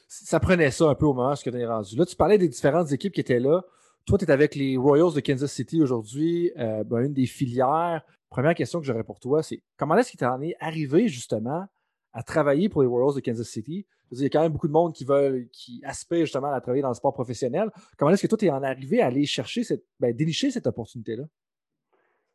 Ça 0.08 0.40
prenait 0.40 0.72
ça 0.72 0.90
un 0.90 0.96
peu 0.96 1.06
au 1.06 1.14
moment 1.14 1.32
où 1.32 1.36
tu 1.36 1.48
es 1.48 1.66
rendu. 1.66 1.96
Là, 1.96 2.04
tu 2.04 2.16
parlais 2.16 2.38
des 2.38 2.48
différentes 2.48 2.90
équipes 2.90 3.12
qui 3.12 3.20
étaient 3.20 3.38
là. 3.38 3.62
Toi, 4.04 4.18
tu 4.18 4.24
es 4.24 4.30
avec 4.32 4.56
les 4.56 4.76
Royals 4.76 5.14
de 5.14 5.20
Kansas 5.20 5.52
City 5.52 5.80
aujourd'hui, 5.80 6.50
euh, 6.58 6.82
ben, 6.82 7.04
une 7.04 7.12
des 7.12 7.26
filières. 7.26 8.02
Première 8.30 8.54
question 8.54 8.78
que 8.80 8.86
j'aurais 8.86 9.04
pour 9.04 9.18
toi, 9.18 9.42
c'est 9.42 9.60
comment 9.76 9.96
est-ce 9.96 10.12
que 10.12 10.18
tu 10.18 10.24
en 10.24 10.40
es 10.40 10.54
arrivé 10.60 11.08
justement 11.08 11.66
à 12.12 12.22
travailler 12.22 12.68
pour 12.68 12.82
les 12.82 12.88
Royals 12.88 13.14
de 13.14 13.20
Kansas 13.20 13.48
City? 13.48 13.86
il 14.12 14.22
y 14.22 14.26
a 14.26 14.28
quand 14.28 14.42
même 14.42 14.52
beaucoup 14.52 14.68
de 14.68 14.72
monde 14.72 14.92
qui 14.92 15.04
veulent, 15.04 15.48
qui 15.52 15.80
aspirent 15.84 16.20
justement 16.20 16.52
à 16.52 16.60
travailler 16.60 16.82
dans 16.82 16.88
le 16.88 16.94
sport 16.94 17.12
professionnel. 17.12 17.70
Comment 17.96 18.10
est-ce 18.10 18.22
que 18.22 18.26
toi, 18.26 18.38
tu 18.38 18.46
es 18.46 18.50
en 18.50 18.62
arrivé 18.62 19.00
à 19.00 19.06
aller 19.06 19.24
chercher 19.24 19.62
cette, 19.62 19.84
ben, 20.00 20.14
dénicher 20.14 20.50
cette 20.50 20.66
opportunité-là? 20.66 21.24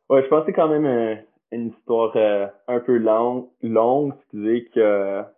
Ouais, 0.08 0.22
je 0.22 0.28
pense 0.28 0.40
que 0.40 0.46
c'est 0.46 0.52
quand 0.54 0.68
même 0.68 0.86
euh, 0.86 1.16
une 1.52 1.68
histoire 1.68 2.16
euh, 2.16 2.46
un 2.68 2.80
peu 2.80 2.96
longue, 2.96 3.48
longue, 3.62 4.14
excusez, 4.20 4.70
qui 4.72 4.80
a, 4.80 5.32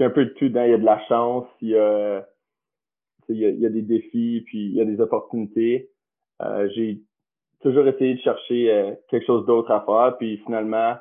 un 0.00 0.10
peu 0.10 0.26
de 0.26 0.30
tout 0.30 0.48
dedans. 0.48 0.64
Il 0.64 0.70
y 0.70 0.74
a 0.74 0.78
de 0.78 0.84
la 0.84 1.04
chance, 1.06 1.46
il 1.60 1.68
y 1.70 1.76
a, 1.76 2.26
il 3.28 3.38
y 3.38 3.66
a, 3.66 3.70
des 3.70 3.82
défis, 3.82 4.42
puis 4.46 4.66
il 4.66 4.74
y 4.74 4.80
a 4.80 4.84
des 4.84 5.00
opportunités. 5.00 5.90
Euh, 6.42 6.68
j'ai 6.74 7.02
toujours 7.62 7.86
essayé 7.86 8.14
de 8.14 8.20
chercher 8.20 8.94
quelque 9.08 9.26
chose 9.26 9.46
d'autre 9.46 9.70
à 9.70 9.80
faire, 9.84 10.16
puis 10.18 10.38
finalement, 10.44 10.94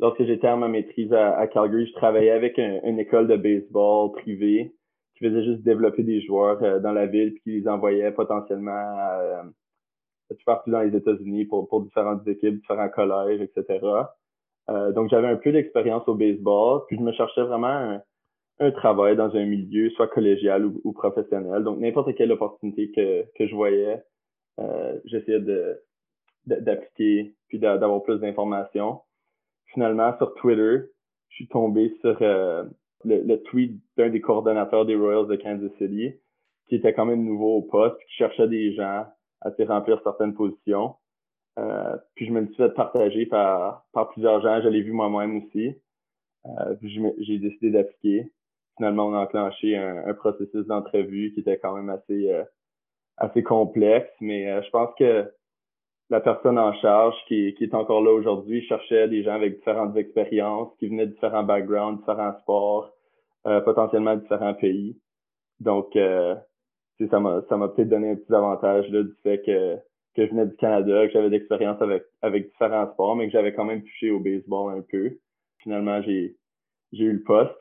lorsque 0.00 0.24
j'étais 0.24 0.46
à 0.46 0.56
ma 0.56 0.68
maîtrise 0.68 1.12
à, 1.12 1.46
Calgary, 1.48 1.86
je 1.86 1.92
travaillais 1.94 2.30
avec 2.30 2.58
une 2.58 2.98
école 2.98 3.28
de 3.28 3.36
baseball 3.36 4.12
privée 4.12 4.72
qui 5.16 5.24
faisait 5.24 5.44
juste 5.44 5.62
développer 5.62 6.02
des 6.02 6.20
joueurs 6.20 6.62
euh, 6.62 6.78
dans 6.78 6.92
la 6.92 7.06
ville 7.06 7.32
puis 7.32 7.42
qui 7.42 7.50
les 7.60 7.68
envoyait 7.68 8.12
potentiellement 8.12 8.70
à, 8.70 9.20
euh, 10.30 10.34
partout 10.44 10.70
dans 10.70 10.82
les 10.82 10.94
États-Unis 10.94 11.46
pour, 11.46 11.68
pour 11.68 11.82
différentes 11.82 12.26
équipes, 12.28 12.60
différents 12.60 12.88
collèges, 12.88 13.40
etc. 13.40 13.80
Euh, 14.68 14.92
donc 14.92 15.08
j'avais 15.10 15.28
un 15.28 15.36
peu 15.36 15.52
d'expérience 15.52 16.06
au 16.08 16.14
baseball, 16.14 16.82
puis 16.86 16.96
je 16.96 17.02
me 17.02 17.12
cherchais 17.12 17.42
vraiment 17.42 18.00
un, 18.58 18.70
travail 18.72 19.16
dans 19.16 19.34
un 19.34 19.44
milieu, 19.44 19.90
soit 19.90 20.08
collégial 20.08 20.66
ou, 20.66 20.92
professionnel. 20.92 21.62
Donc 21.62 21.78
n'importe 21.78 22.14
quelle 22.14 22.32
opportunité 22.32 22.90
que, 22.90 23.24
que 23.36 23.46
je 23.46 23.54
voyais, 23.54 24.02
euh, 24.58 24.98
j'essayais 25.04 25.40
de 25.40 25.80
d'appliquer 26.46 27.34
puis 27.48 27.58
d'avoir 27.58 28.02
plus 28.02 28.18
d'informations 28.18 29.00
finalement, 29.76 30.16
sur 30.16 30.34
Twitter, 30.34 30.86
je 31.28 31.34
suis 31.34 31.48
tombé 31.48 31.94
sur 32.00 32.16
euh, 32.22 32.64
le, 33.04 33.36
tweet 33.36 33.78
d'un 33.98 34.08
des 34.08 34.22
coordonnateurs 34.22 34.86
des 34.86 34.96
Royals 34.96 35.26
de 35.26 35.36
Kansas 35.36 35.70
City, 35.78 36.14
qui 36.66 36.76
était 36.76 36.94
quand 36.94 37.04
même 37.04 37.24
nouveau 37.24 37.56
au 37.58 37.62
poste, 37.62 37.96
puis 37.98 38.06
qui 38.08 38.14
cherchait 38.14 38.48
des 38.48 38.74
gens 38.74 39.04
à 39.42 39.50
remplir 39.68 40.00
certaines 40.02 40.34
positions. 40.34 40.94
Euh, 41.58 41.96
puis 42.14 42.26
je 42.26 42.32
me 42.32 42.46
suis 42.46 42.56
fait 42.56 42.70
partager 42.70 43.26
par, 43.26 43.86
par 43.92 44.08
plusieurs 44.10 44.40
gens. 44.40 44.62
Je 44.62 44.68
l'ai 44.68 44.82
vu 44.82 44.92
moi-même 44.92 45.42
aussi. 45.42 45.74
Euh, 46.46 46.74
puis 46.76 46.98
j'ai 47.20 47.38
décidé 47.38 47.70
d'appliquer. 47.70 48.32
Finalement, 48.76 49.08
on 49.08 49.14
a 49.14 49.18
enclenché 49.18 49.76
un, 49.76 50.06
un 50.06 50.14
processus 50.14 50.66
d'entrevue 50.66 51.32
qui 51.32 51.40
était 51.40 51.58
quand 51.58 51.74
même 51.74 51.90
assez, 51.90 52.30
assez 53.18 53.42
complexe, 53.42 54.10
mais 54.20 54.62
je 54.62 54.70
pense 54.70 54.90
que 54.98 55.30
la 56.10 56.20
personne 56.20 56.58
en 56.58 56.72
charge 56.74 57.16
qui, 57.26 57.54
qui 57.54 57.64
est 57.64 57.74
encore 57.74 58.02
là 58.02 58.12
aujourd'hui 58.12 58.64
cherchait 58.66 59.08
des 59.08 59.24
gens 59.24 59.34
avec 59.34 59.56
différentes 59.56 59.96
expériences, 59.96 60.72
qui 60.78 60.88
venaient 60.88 61.06
de 61.06 61.12
différents 61.12 61.42
backgrounds, 61.42 61.98
différents 61.98 62.38
sports, 62.40 62.92
euh, 63.46 63.60
potentiellement 63.60 64.16
différents 64.16 64.54
pays. 64.54 64.96
Donc, 65.60 65.96
euh, 65.96 66.34
ça 67.10 67.18
m'a 67.20 67.40
peut-être 67.40 67.88
donné 67.88 68.10
un 68.10 68.16
petit 68.16 68.32
avantage 68.32 68.88
là, 68.90 69.02
du 69.02 69.14
fait 69.22 69.42
que, 69.44 69.78
je 70.16 70.30
venais 70.30 70.46
du 70.46 70.56
Canada, 70.56 71.06
que 71.06 71.12
j'avais 71.12 71.28
d'expérience 71.28 71.80
avec, 71.82 72.04
avec 72.22 72.50
différents 72.50 72.90
sports, 72.92 73.16
mais 73.16 73.26
que 73.26 73.32
j'avais 73.32 73.52
quand 73.52 73.64
même 73.64 73.82
touché 73.82 74.10
au 74.10 74.20
baseball 74.20 74.78
un 74.78 74.82
peu. 74.82 75.18
Finalement, 75.58 76.00
j'ai 76.02 76.36
eu 76.92 77.12
le 77.12 77.22
poste, 77.22 77.54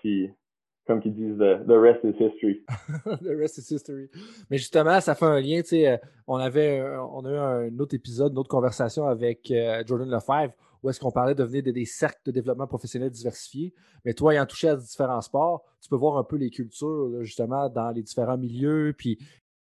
comme 0.85 1.01
qu'ils 1.01 1.13
disent, 1.13 1.37
the, 1.37 1.71
rest 1.71 2.03
is 2.03 2.15
history. 2.19 2.63
the 3.05 3.35
rest 3.35 3.57
is 3.57 3.73
history. 3.73 4.09
Mais 4.49 4.57
justement, 4.57 5.01
ça 5.01 5.15
fait 5.15 5.25
un 5.25 5.39
lien, 5.39 5.61
tu 5.61 5.69
sais, 5.69 5.87
euh, 5.87 5.97
on 6.27 6.37
avait 6.37 6.83
on 7.11 7.25
a 7.25 7.31
eu 7.31 7.37
un 7.37 7.79
autre 7.79 7.95
épisode, 7.95 8.33
une 8.33 8.39
autre 8.39 8.49
conversation 8.49 9.07
avec 9.07 9.49
euh, 9.51 9.83
Jordan 9.85 10.09
Lefebvre, 10.09 10.53
où 10.83 10.89
est-ce 10.89 10.99
qu'on 10.99 11.11
parlait 11.11 11.33
de 11.33 11.43
venir 11.43 11.63
des 11.63 11.85
cercles 11.85 12.21
de 12.25 12.31
développement 12.31 12.67
professionnel 12.67 13.09
diversifiés. 13.09 13.73
Mais 14.03 14.13
toi, 14.13 14.33
ayant 14.33 14.45
touché 14.45 14.69
à 14.69 14.75
différents 14.75 15.21
sports, 15.21 15.63
tu 15.81 15.89
peux 15.89 15.95
voir 15.95 16.17
un 16.17 16.23
peu 16.23 16.35
les 16.35 16.51
cultures, 16.51 17.23
justement, 17.23 17.69
dans 17.69 17.89
les 17.89 18.03
différents 18.03 18.37
milieux, 18.37 18.93
puis 18.95 19.17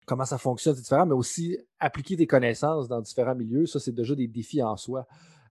comment 0.06 0.24
ça 0.24 0.38
fonctionne, 0.38 0.74
c'est 0.74 0.82
différent, 0.82 1.06
mais 1.06 1.14
aussi 1.14 1.56
appliquer 1.78 2.16
des 2.16 2.26
connaissances 2.26 2.88
dans 2.88 3.00
différents 3.00 3.34
milieux, 3.34 3.66
ça, 3.66 3.78
c'est 3.78 3.94
déjà 3.94 4.14
des 4.14 4.26
défis 4.26 4.62
en 4.62 4.76
soi. 4.76 5.06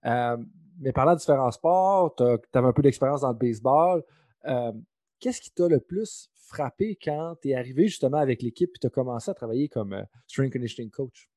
Euh, 0.05 0.37
mais 0.79 0.91
parlant 0.91 1.13
de 1.13 1.19
différents 1.19 1.51
sports, 1.51 2.15
tu 2.15 2.23
avais 2.23 2.67
un 2.67 2.73
peu 2.73 2.81
d'expérience 2.81 3.21
dans 3.21 3.29
le 3.29 3.35
baseball 3.37 4.03
qu'est-ce 5.23 5.41
qui 5.41 5.53
t'a 5.53 5.69
le 5.69 5.79
plus 5.79 6.29
frappé 6.49 6.97
quand 7.01 7.35
tu 7.41 7.49
es 7.49 7.55
arrivé 7.55 7.83
justement 7.83 8.17
avec 8.17 8.41
l'équipe 8.41 8.69
et 8.75 8.79
tu 8.79 8.87
as 8.87 8.89
commencé 8.89 9.31
à 9.31 9.33
travailler 9.33 9.69
comme 9.69 9.93
euh, 9.93 10.03
strength 10.27 10.51
conditioning 10.51 10.91
coach? 10.91 11.29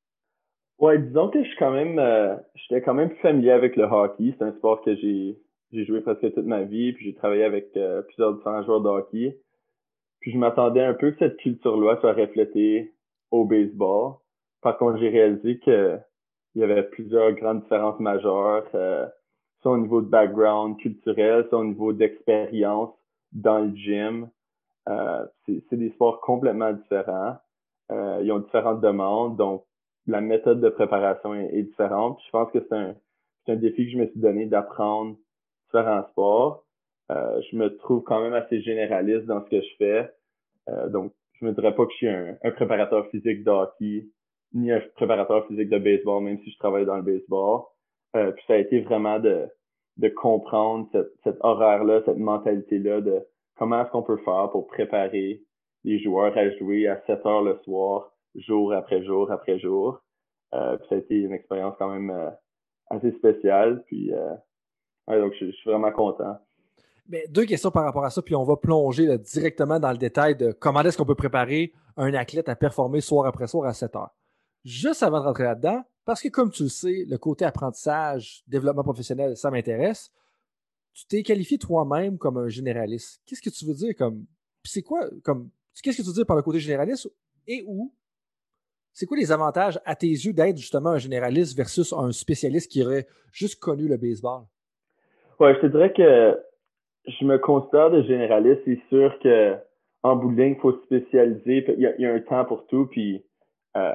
Ouais, 0.79 0.99
disons 0.99 1.31
que 1.31 1.43
je 1.43 1.49
suis 1.49 1.57
quand 1.57 1.71
même, 1.71 1.99
euh, 1.99 2.37
j'étais 2.57 2.83
quand 2.83 2.95
même 2.95 3.15
familier 3.23 3.53
avec 3.53 3.77
le 3.77 3.85
hockey. 3.85 4.35
C'est 4.37 4.45
un 4.45 4.53
sport 4.55 4.83
que 4.83 4.95
j'ai, 4.97 5.39
joué 5.85 6.01
presque 6.01 6.35
toute 6.35 6.45
ma 6.45 6.65
vie, 6.65 6.93
puis 6.93 7.07
j'ai 7.07 7.15
travaillé 7.15 7.45
avec 7.45 7.73
plusieurs 8.09 8.35
différents 8.35 8.63
joueurs 8.65 8.81
de 8.81 8.89
hockey. 8.89 9.39
Puis 10.21 10.33
je 10.33 10.39
m'attendais 10.39 10.83
un 10.83 10.95
peu 10.95 11.13
que 11.13 11.19
cette 11.19 11.37
culture-là 11.37 11.99
soit 12.01 12.15
reflétée 12.15 12.93
au 13.31 13.45
baseball. 13.45 14.15
Par 14.63 14.77
contre, 14.79 14.99
j'ai 14.99 15.09
réalisé 15.09 15.59
que 15.59 15.99
il 16.55 16.61
y 16.61 16.65
avait 16.65 16.83
plusieurs 16.83 17.33
grandes 17.33 17.63
différences 17.63 18.01
majeures, 18.01 18.67
euh, 18.75 19.07
soit 19.61 19.73
au 19.73 19.79
niveau 19.79 20.01
de 20.01 20.09
background 20.09 20.79
culturel, 20.79 21.47
soit 21.51 21.59
au 21.59 21.65
niveau 21.65 21.93
d'expérience 21.93 22.91
dans 23.33 23.59
le 23.59 23.75
gym. 23.75 24.31
Euh, 24.89 25.27
c'est 25.47 25.77
des 25.77 25.91
sports 25.91 26.21
complètement 26.21 26.73
différents. 26.73 27.37
Euh, 27.91 28.21
ils 28.23 28.33
ont 28.33 28.41
différentes 28.41 28.81
demandes, 28.81 29.37
donc 29.37 29.65
la 30.07 30.21
méthode 30.21 30.61
de 30.61 30.69
préparation 30.69 31.35
est, 31.35 31.63
différente. 31.63 32.21
je 32.25 32.31
pense 32.31 32.51
que 32.53 32.59
c'est 32.61 32.77
un, 32.77 32.95
un 33.49 33.57
défi 33.57 33.87
que 33.87 33.93
je 33.93 33.99
me 33.99 34.07
suis 34.07 34.21
donné 34.21 34.47
d'apprendre 34.47 35.17
différents 35.67 36.07
sports. 36.11 36.65
Euh, 37.11 37.41
je 37.51 37.57
me 37.57 37.77
trouve 37.77 38.03
quand 38.03 38.21
même 38.21 38.35
assez 38.35 38.61
généraliste 38.63 39.27
dans 39.27 39.45
ce 39.45 39.51
que 39.51 39.61
je 39.61 39.77
fais. 39.79 40.11
Euh, 40.69 40.89
donc, 40.89 41.13
je 41.35 41.45
me 41.45 41.53
dirais 41.53 41.75
pas 41.75 41.85
que 41.87 41.93
je 41.93 41.97
suis 41.97 42.09
un, 42.09 42.37
un 42.43 42.51
préparateur 42.51 43.07
physique 43.11 43.45
de 43.45 43.51
hockey 43.51 44.07
ni 44.53 44.73
un 44.73 44.81
préparateur 44.95 45.47
physique 45.47 45.69
de 45.69 45.79
baseball, 45.79 46.23
même 46.23 46.39
si 46.43 46.51
je 46.51 46.59
travaille 46.59 46.87
dans 46.87 46.97
le 46.97 47.03
baseball. 47.03 47.63
Euh, 48.17 48.33
puis 48.33 48.45
ça 48.47 48.55
a 48.55 48.57
été 48.57 48.81
vraiment 48.81 49.19
de, 49.19 49.47
de 49.97 50.09
comprendre 50.09 50.89
cette, 50.93 51.13
cet 51.25 51.37
horaire-là, 51.41 52.03
cette 52.05 52.19
mentalité-là 52.19 53.01
de 53.01 53.27
comment 53.57 53.83
est-ce 53.83 53.91
qu'on 53.91 54.03
peut 54.03 54.21
faire 54.25 54.51
pour 54.51 54.67
préparer 54.67 55.43
les 55.85 56.03
joueurs 56.03 56.37
à 56.37 56.51
jouer 56.59 56.89
à 56.89 57.01
7 57.07 57.25
heures 57.27 57.43
le 57.43 57.59
soir, 57.65 58.13
jour 58.35 58.73
après 58.73 59.05
jour 59.05 59.31
après 59.31 59.59
jour. 59.59 60.01
Euh, 60.55 60.77
ça 60.89 60.95
a 60.97 60.99
été 60.99 61.17
une 61.17 61.33
expérience 61.33 61.75
quand 61.79 61.91
même 61.91 62.11
euh, 62.11 62.31
assez 62.91 63.13
spéciale. 63.13 63.85
Ouais, 65.09 65.21
donc 65.21 65.33
je, 65.41 65.51
suis 65.51 65.71
vraiment 65.71 65.93
content. 65.93 66.37
Mais 67.09 67.25
deux 67.29 67.45
questions 67.45 67.71
par 67.71 67.85
rapport 67.85 68.05
à 68.05 68.11
ça, 68.11 68.21
puis 68.21 68.35
on 68.35 68.45
va 68.45 68.57
plonger 68.57 69.17
directement 69.19 69.79
dans 69.79 69.93
le 69.93 69.99
détail 69.99 70.37
de 70.37 70.53
comment 70.53 70.81
est-ce 70.81 70.99
qu'on 70.99 71.05
peut 71.05 71.15
préparer 71.15 71.73
un 71.97 72.13
athlète 72.15 72.49
à 72.49 72.57
performer 72.57 73.01
soir 73.01 73.27
après 73.27 73.47
soir 73.47 73.67
à 73.67 73.73
7 73.73 73.95
heures 73.97 74.17
juste 74.67 75.03
avant 75.03 75.21
de 75.21 75.27
rentrer 75.27 75.45
là-dedans, 75.45 75.83
parce 76.07 76.23
que 76.23 76.29
comme 76.29 76.51
tu 76.51 76.63
le 76.63 76.69
sais, 76.69 77.05
le 77.07 77.19
côté 77.19 77.45
apprentissage, 77.45 78.45
développement 78.47 78.85
professionnel, 78.85 79.37
ça 79.37 79.51
m'intéresse. 79.51 80.13
Tu 80.95 81.05
t'es 81.07 81.23
qualifié 81.25 81.59
toi-même 81.59 82.17
comme 82.17 82.39
un 82.39 82.49
généraliste. 82.49 83.21
Qu'est-ce 83.27 83.43
que 83.43 83.51
tu 83.51 83.67
veux 83.67 83.75
dire 83.75 83.95
comme. 83.97 84.25
c'est 84.65 84.83
quoi 84.83 85.01
comme. 85.25 85.51
Qu'est-ce 85.83 85.99
que 85.99 86.03
tu 86.03 86.09
veux 86.09 86.15
dire 86.15 86.25
par 86.25 86.37
le 86.37 86.43
côté 86.43 86.61
généraliste 86.61 87.11
et 87.47 87.65
où? 87.67 87.93
C'est 88.93 89.05
quoi 89.05 89.19
les 89.19 89.31
avantages 89.31 89.79
à 89.85 89.95
tes 89.95 90.07
yeux 90.07 90.33
d'être 90.33 90.57
justement 90.57 90.91
un 90.91 90.99
généraliste 90.99 91.55
versus 91.55 91.93
un 91.93 92.13
spécialiste 92.13 92.71
qui 92.71 92.83
aurait 92.83 93.07
juste 93.33 93.61
connu 93.61 93.89
le 93.89 93.99
baseball? 93.99 94.45
Ouais, 95.39 95.55
je 95.57 95.61
te 95.61 95.67
dirais 95.67 95.93
que 95.93 96.41
je 97.07 97.25
me 97.27 97.37
considère 97.39 97.91
de 97.91 98.03
généraliste. 98.05 98.63
C'est 98.65 98.81
sûr 98.89 99.19
que 99.19 99.57
en 100.05 100.15
bout 100.15 100.33
il 100.39 100.57
faut 100.61 100.73
se 100.73 100.83
spécialiser. 100.85 101.65
Il 101.77 101.95
y, 101.99 102.07
a, 102.07 102.15
un 102.15 102.21
temps 102.21 102.45
pour 102.45 102.65
tout. 102.69 102.87
Puis 102.87 103.25
euh, 103.77 103.93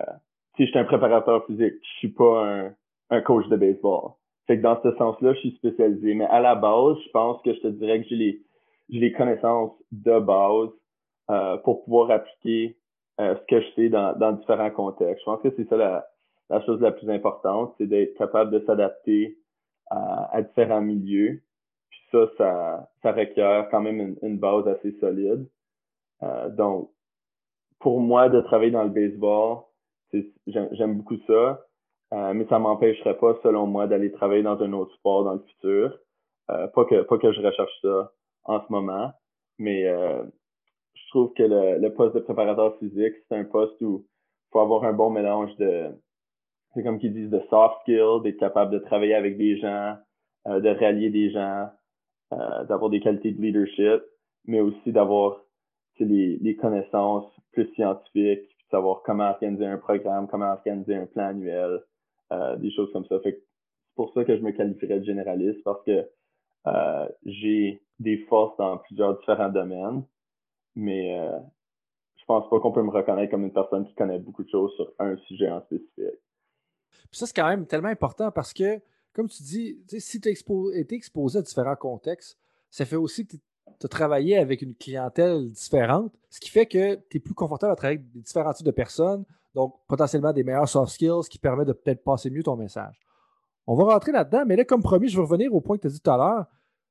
si 0.56 0.66
je 0.66 0.72
suis 0.72 0.80
un 0.80 0.84
préparateur 0.86 1.46
physique, 1.46 1.76
je 1.82 1.98
suis 2.00 2.10
pas 2.10 2.46
un, 2.46 2.76
un 3.10 3.22
coach 3.22 3.48
de 3.48 3.56
baseball. 3.56 4.12
Fait 4.48 4.58
que 4.58 4.64
dans 4.64 4.82
ce 4.82 4.92
sens-là, 4.98 5.34
je 5.34 5.40
suis 5.40 5.56
spécialisé. 5.56 6.14
Mais 6.14 6.26
à 6.26 6.40
la 6.40 6.56
base, 6.56 6.98
je 7.06 7.10
pense 7.12 7.42
que 7.44 7.54
je 7.54 7.60
te 7.60 7.68
dirais 7.68 8.02
que 8.02 8.08
j'ai 8.10 8.16
les, 8.16 8.42
les 8.90 9.12
connaissances 9.12 9.72
de 9.92 10.20
base 10.20 10.70
euh, 11.30 11.58
pour 11.58 11.84
pouvoir 11.84 12.12
appliquer 12.12 12.78
euh, 13.20 13.36
ce 13.36 13.46
que 13.48 13.62
je 13.62 13.68
sais 13.76 13.90
dans, 13.90 14.18
dans 14.18 14.34
différents 14.34 14.72
contextes. 14.72 15.22
Je 15.22 15.26
pense 15.26 15.42
que 15.42 15.54
c'est 15.56 15.70
ça 15.70 15.78
la, 15.78 16.06
la 16.50 16.62
chose 16.66 16.82
la 16.82 16.92
plus 16.92 17.10
importante, 17.10 17.74
c'est 17.78 17.88
d'être 17.88 18.18
capable 18.18 18.52
de 18.52 18.66
s'adapter 18.66 19.38
à, 19.90 20.36
à, 20.36 20.42
différents 20.42 20.82
milieux. 20.82 21.42
Puis 21.90 22.00
ça, 22.12 22.28
ça, 22.38 22.90
ça 23.02 23.12
requiert 23.12 23.70
quand 23.70 23.82
même 23.82 24.00
une, 24.00 24.18
une 24.22 24.38
base 24.38 24.68
assez 24.68 24.92
solide. 25.00 25.48
Euh, 26.24 26.50
donc, 26.50 26.90
pour 27.80 28.00
moi, 28.00 28.30
de 28.30 28.42
travailler 28.42 28.72
dans 28.72 28.84
le 28.84 28.90
baseball, 28.90 29.60
j'aime 30.48 30.98
beaucoup 30.98 31.18
ça, 31.28 31.62
euh, 32.14 32.34
mais 32.34 32.46
ça 32.48 32.60
m'empêcherait 32.60 33.18
pas, 33.18 33.38
selon 33.44 33.68
moi, 33.68 33.88
d'aller 33.88 34.12
travailler 34.12 34.44
dans 34.44 34.62
un 34.62 34.74
autre 34.74 34.94
sport 34.96 35.24
dans 35.24 35.34
le 35.34 35.40
futur. 35.40 35.98
Euh, 36.50 36.68
pas 36.68 36.86
que 36.86 37.02
pas 37.04 37.18
que 37.18 37.32
je 37.32 37.42
recherche 37.42 37.72
ça 37.82 38.12
en 38.44 38.60
ce 38.66 38.72
moment, 38.72 39.12
mais 39.58 39.86
euh, 39.86 40.24
je 40.94 41.10
trouve 41.10 41.34
que 41.34 41.44
le, 41.44 41.80
le, 41.80 41.94
poste 41.94 42.16
de 42.16 42.20
préparateur 42.20 42.78
physique, 42.80 43.14
c'est 43.30 43.38
un 43.38 43.46
poste 43.46 43.80
où 43.82 44.06
il 44.06 44.52
faut 44.52 44.60
avoir 44.60 44.84
un 44.84 44.94
bon 44.94 45.10
mélange 45.12 45.56
de, 45.58 45.90
c'est 46.74 46.84
comme 46.84 47.00
qu'ils 47.00 47.14
disent, 47.14 47.30
de 47.30 47.42
soft 47.50 47.76
skills, 47.82 48.22
d'être 48.24 48.40
capable 48.40 48.72
de 48.72 48.80
travailler 48.80 49.16
avec 49.16 49.38
des 49.38 49.58
gens, 49.60 49.96
de 50.46 50.80
rallier 50.80 51.10
des 51.10 51.30
gens, 51.32 51.70
d'avoir 52.68 52.90
des 52.90 53.00
qualités 53.00 53.32
de 53.32 53.42
leadership, 53.42 54.02
mais 54.46 54.60
aussi 54.60 54.92
d'avoir 54.92 55.42
les, 56.00 56.38
les 56.38 56.56
connaissances 56.56 57.32
plus 57.52 57.68
scientifiques, 57.76 58.51
savoir 58.72 59.02
comment 59.04 59.30
organiser 59.30 59.66
un 59.66 59.78
programme, 59.78 60.28
comment 60.28 60.52
organiser 60.52 60.96
un 60.96 61.06
plan 61.06 61.28
annuel, 61.28 61.82
euh, 62.32 62.56
des 62.56 62.72
choses 62.72 62.92
comme 62.94 63.06
ça. 63.06 63.20
C'est 63.24 63.44
pour 63.96 64.14
ça 64.14 64.24
que 64.24 64.36
je 64.36 64.42
me 64.42 64.52
qualifierais 64.52 65.00
de 65.00 65.06
généraliste 65.06 65.64
parce 65.64 65.84
que 65.84 66.10
euh, 66.68 67.10
j'ai 67.26 67.82
des 68.00 68.18
forces 68.30 68.58
dans 68.58 68.78
plusieurs 68.78 69.20
différents 69.20 69.50
domaines, 69.50 70.04
mais 70.76 71.20
euh, 71.20 71.40
je 72.16 72.26
pense 72.26 72.50
pas 72.50 72.60
qu'on 72.60 72.72
peut 72.72 72.84
me 72.84 72.92
reconnaître 72.92 73.32
comme 73.32 73.44
une 73.44 73.54
personne 73.54 73.86
qui 73.86 73.94
connaît 73.94 74.20
beaucoup 74.20 74.44
de 74.44 74.50
choses 74.50 74.74
sur 74.76 74.92
un 75.00 75.18
sujet 75.18 75.50
en 75.50 75.62
spécifique. 75.62 76.20
Puis 77.10 77.20
ça, 77.20 77.26
c'est 77.26 77.36
quand 77.36 77.48
même 77.48 77.68
tellement 77.68 77.90
important 77.90 78.32
parce 78.32 78.54
que, 78.54 78.80
comme 79.14 79.28
tu 79.28 79.44
dis, 79.44 79.84
si 80.00 80.22
tu 80.22 80.30
as 80.30 80.80
été 80.80 80.96
exposé 80.96 81.40
à 81.40 81.42
différents 81.42 81.76
contextes, 81.76 82.40
ça 82.70 82.86
fait 82.86 82.96
aussi 82.96 83.28
que 83.28 83.36
tu 83.82 83.88
as 83.88 83.90
travaillé 83.90 84.38
avec 84.38 84.62
une 84.62 84.76
clientèle 84.76 85.50
différente, 85.52 86.14
ce 86.30 86.40
qui 86.40 86.50
fait 86.50 86.68
que 86.68 86.96
tu 87.10 87.18
es 87.18 87.20
plus 87.20 87.34
confortable 87.34 87.74
à 87.74 87.76
travailler 87.76 88.00
avec 88.00 88.24
différents 88.24 88.54
types 88.54 88.66
de 88.66 88.72
personnes, 88.72 89.26
donc 89.56 89.76
potentiellement 89.88 90.32
des 90.32 90.44
meilleurs 90.44 90.70
soft 90.70 90.94
skills 90.94 91.28
qui 91.30 91.40
permettent 91.40 91.68
de 91.68 91.74
peut-être 91.74 92.04
passer 92.04 92.30
mieux 92.30 92.44
ton 92.44 92.56
message. 92.56 93.00
On 93.66 93.76
va 93.76 93.86
rentrer 93.94 94.12
là-dedans, 94.12 94.44
mais 94.46 94.56
là, 94.56 94.66
comme 94.66 94.84
promis, 94.84 95.10
je 95.10 95.18
vais 95.18 95.24
revenir 95.24 95.54
au 95.54 95.62
point 95.62 95.78
que 95.78 95.82
tu 95.82 95.88
as 95.88 95.92
dit 95.92 96.00
tout 96.00 96.12
à 96.12 96.18
l'heure. 96.18 96.46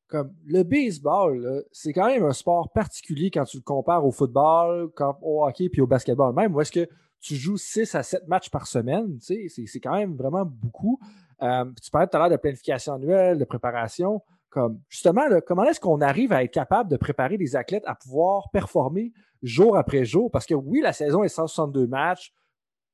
Comme 0.08 0.34
le 0.44 0.64
baseball, 0.64 1.64
c'est 1.70 1.92
quand 1.92 2.06
même 2.06 2.24
un 2.24 2.32
sport 2.32 2.72
particulier 2.72 3.30
quand 3.30 3.44
tu 3.44 3.58
le 3.58 3.62
compares 3.62 4.04
au 4.04 4.10
football, 4.10 4.90
au 5.22 5.44
hockey 5.44 5.68
puis 5.68 5.80
au 5.80 5.86
basketball 5.86 6.34
même, 6.34 6.54
où 6.54 6.60
est-ce 6.60 6.72
que 6.72 6.88
tu 7.20 7.36
joues 7.36 7.56
6 7.56 7.94
à 7.94 8.02
7 8.02 8.26
matchs 8.26 8.50
par 8.50 8.66
semaine, 8.66 9.18
c'est 9.20 9.80
quand 9.80 9.94
même 9.94 10.16
vraiment 10.16 10.44
beaucoup. 10.44 10.98
Euh, 11.42 11.64
tu 11.80 11.90
parlais 11.90 12.08
tout 12.08 12.16
à 12.16 12.20
l'heure 12.20 12.30
de 12.30 12.36
planification 12.36 12.94
annuelle, 12.94 13.38
de 13.38 13.44
préparation 13.44 14.20
comme 14.50 14.80
justement, 14.88 15.22
comment 15.46 15.64
est-ce 15.64 15.80
qu'on 15.80 16.00
arrive 16.00 16.32
à 16.32 16.42
être 16.42 16.52
capable 16.52 16.90
de 16.90 16.96
préparer 16.96 17.38
des 17.38 17.56
athlètes 17.56 17.84
à 17.86 17.94
pouvoir 17.94 18.50
performer 18.50 19.12
jour 19.42 19.76
après 19.76 20.04
jour? 20.04 20.30
Parce 20.30 20.44
que 20.44 20.54
oui, 20.54 20.80
la 20.80 20.92
saison 20.92 21.22
est 21.22 21.28
162 21.28 21.86
matchs, 21.86 22.32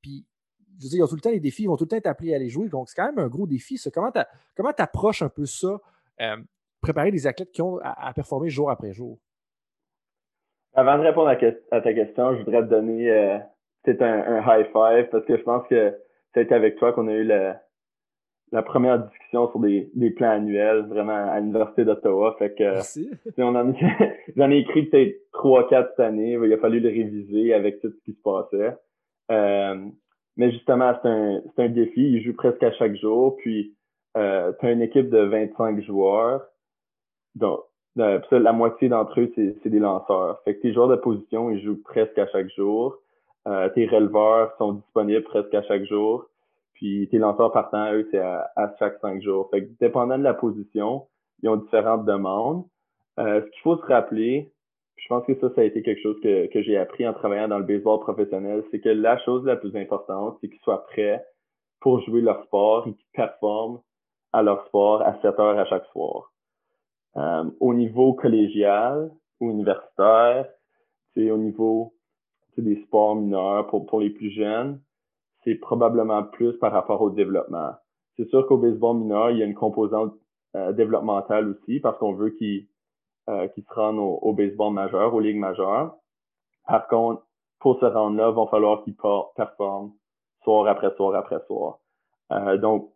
puis 0.03 0.27
je 0.79 0.85
veux 0.85 0.91
dire, 0.91 0.99
ils 0.99 1.03
ont 1.03 1.09
tout 1.09 1.17
le 1.17 1.21
temps 1.21 1.31
les 1.31 1.41
défis, 1.41 1.63
ils 1.63 1.69
vont 1.69 1.77
tout 1.77 1.85
le 1.85 1.89
temps 1.89 1.97
être 1.97 2.07
appelés 2.07 2.35
à 2.35 2.39
les 2.39 2.49
jouer. 2.49 2.69
Donc, 2.69 2.89
c'est 2.89 3.01
quand 3.01 3.07
même 3.07 3.19
un 3.19 3.29
gros 3.29 3.47
défi. 3.47 3.81
Comment 3.93 4.13
tu 4.13 4.83
approches 4.83 5.23
un 5.23 5.29
peu 5.29 5.47
ça, 5.47 5.81
euh, 6.21 6.37
préparer 6.81 7.11
des 7.11 7.27
athlètes 7.27 7.51
qui 7.51 7.63
ont 7.63 7.79
à, 7.83 8.13
performer 8.15 8.51
jour 8.51 8.71
après 8.71 8.93
jour? 8.93 9.19
Avant 10.75 10.99
de 10.99 11.05
répondre 11.05 11.29
à, 11.29 11.81
ta 11.81 11.95
question, 11.95 12.37
je 12.37 12.43
voudrais 12.43 12.61
te 12.63 12.69
donner 12.69 13.11
euh, 13.11 13.39
peut-être 13.83 14.03
un, 14.03 14.41
high 14.41 14.67
five 14.67 15.09
parce 15.11 15.25
que 15.25 15.39
je 15.39 15.43
pense 15.43 15.67
que 15.69 15.99
c'est 16.35 16.53
avec 16.53 16.77
toi 16.77 16.93
qu'on 16.93 17.09
a 17.09 17.13
eu 17.13 17.25
le, 17.25 17.55
la 18.53 18.63
première 18.63 19.01
discussion 19.01 19.51
sur 19.51 19.61
des, 19.61 19.91
des 19.95 20.11
plans 20.11 20.31
annuels, 20.31 20.87
vraiment 20.87 21.31
à 21.31 21.41
l'Université 21.41 21.85
d'Ottawa. 21.85 22.37
Fait 22.39 22.55
que 22.55 23.43
on 23.43 23.55
en 23.55 23.73
j'en 24.37 24.51
ai 24.51 24.59
écrit 24.59 24.85
peut-être 24.85 25.17
trois, 25.33 25.69
quatre 25.69 25.91
cette 25.91 26.01
année. 26.01 26.39
Il 26.43 26.53
a 26.53 26.59
fallu 26.59 26.81
le 26.81 26.89
réviser 26.89 27.53
avec 27.53 27.81
tout 27.81 27.91
ce 27.91 28.05
qui 28.05 28.13
se 28.13 28.23
passait. 28.23 28.77
Euh, 29.33 29.87
mais 30.37 30.53
justement, 30.53 30.95
c'est 31.03 31.09
un, 31.09 31.43
c'est 31.55 31.65
un 31.65 31.69
défi. 31.69 32.03
Il 32.03 32.23
joue 32.23 32.35
presque 32.35 32.63
à 32.63 32.73
chaque 32.73 32.95
jour. 32.97 33.37
Puis 33.39 33.75
euh, 34.17 34.53
tu 34.61 34.67
as 34.67 34.73
une 34.73 34.83
équipe 34.83 35.11
de 35.11 35.19
25 35.19 35.83
joueurs. 35.83 36.43
Donc, 37.35 37.61
euh, 37.99 38.21
la 38.31 38.53
moitié 38.53 38.89
d'entre 38.89 39.21
eux, 39.21 39.33
c'est, 39.35 39.57
c'est 39.63 39.71
des 39.71 39.79
lanceurs. 39.79 40.41
Fait 40.45 40.57
que 40.57 40.63
tes 40.63 40.73
joueurs 40.73 40.89
de 40.89 40.97
position, 40.97 41.51
ils 41.51 41.63
jouent 41.63 41.83
presque 41.83 42.19
à 42.19 42.27
chaque 42.29 42.51
jour. 42.55 42.99
Euh, 43.49 43.69
tes 43.71 43.87
releveurs 43.87 44.55
sont 44.59 44.75
disponibles 44.75 45.23
presque 45.23 45.55
à 45.55 45.63
chaque 45.63 45.85
jour. 45.85 46.27
Puis 46.77 47.09
tes 47.11 47.19
lanceurs 47.19 47.53
partant, 47.53 47.93
eux, 47.93 48.07
c'est 48.11 48.19
à, 48.19 48.75
chaque 48.79 48.99
cinq 49.01 49.23
jours. 49.23 49.49
Fait 49.51 49.65
que 49.65 49.71
dépendant 49.81 50.19
de 50.19 50.23
la 50.23 50.35
position, 50.35 51.07
ils 51.43 51.49
ont 51.49 51.57
différentes 51.57 52.05
demandes. 52.05 52.65
Euh, 53.19 53.41
ce 53.41 53.47
qu'il 53.51 53.61
faut 53.63 53.77
se 53.79 53.87
rappeler, 53.87 54.53
je 54.97 55.09
pense 55.09 55.25
que 55.25 55.35
ça, 55.41 55.51
ça 55.55 55.63
a 55.63 55.65
été 55.65 55.83
quelque 55.83 56.03
chose 56.03 56.19
que, 56.23 56.47
que 56.47 56.63
j'ai 56.63 56.77
appris 56.77 57.09
en 57.09 57.15
travaillant 57.15 57.49
dans 57.49 57.59
le 57.59 57.65
baseball 57.65 58.01
professionnel, 58.01 58.63
c'est 58.71 58.81
que 58.81 58.91
la 58.91 59.19
chose 59.25 59.45
la 59.47 59.57
plus 59.57 59.75
importante, 59.75 60.37
c'est 60.41 60.49
qu'ils 60.49 60.61
soient 60.61 60.85
prêts 60.87 61.25
pour 61.81 62.01
jouer 62.03 62.21
leur 62.21 62.45
sport 62.45 62.87
et 62.87 62.93
qu'ils 62.93 63.07
performent 63.15 63.81
à 64.33 64.43
leur 64.43 64.67
sport 64.67 65.01
à 65.03 65.19
7 65.23 65.39
heures 65.39 65.59
à 65.59 65.65
chaque 65.67 65.87
soir. 65.87 66.33
Euh, 67.17 67.45
au 67.61 67.73
niveau 67.73 68.13
collégial 68.13 69.11
ou 69.41 69.51
universitaire, 69.51 70.47
au 71.17 71.39
niveau 71.39 71.95
des 72.59 72.83
sports 72.83 73.17
mineurs 73.17 73.67
pour, 73.69 73.87
pour 73.87 74.01
les 74.01 74.11
plus 74.11 74.31
jeunes, 74.31 74.81
c'est 75.47 75.55
probablement 75.55 76.25
plus 76.25 76.55
par 76.59 76.73
rapport 76.73 77.01
au 77.01 77.11
développement. 77.11 77.71
C'est 78.17 78.29
sûr 78.29 78.47
qu'au 78.47 78.59
baseball 78.59 78.97
mineur, 78.97 79.31
il 79.31 79.39
y 79.39 79.43
a 79.43 79.47
une 79.47 79.55
composante 79.55 80.13
développementale 80.73 81.49
aussi, 81.51 81.81
parce 81.81 81.99
qu'on 81.99 82.15
veut 82.15 82.31
qu'ils 82.31 82.67
se 83.29 83.75
rendent 83.75 83.99
au, 83.99 84.33
baseball 84.33 84.73
majeur, 84.73 85.15
aux 85.15 85.21
ligues 85.21 85.39
majeures. 85.39 85.95
Par 86.67 86.89
contre, 86.89 87.23
pour 87.61 87.79
se 87.79 87.85
rendre 87.85 88.17
là, 88.17 88.31
il 88.31 88.35
va 88.35 88.47
falloir 88.51 88.83
qu'ils 88.83 88.97
performent 89.37 89.93
soir 90.43 90.67
après 90.67 90.95
soir 90.97 91.15
après 91.15 91.41
soir. 91.47 91.79
donc, 92.59 92.91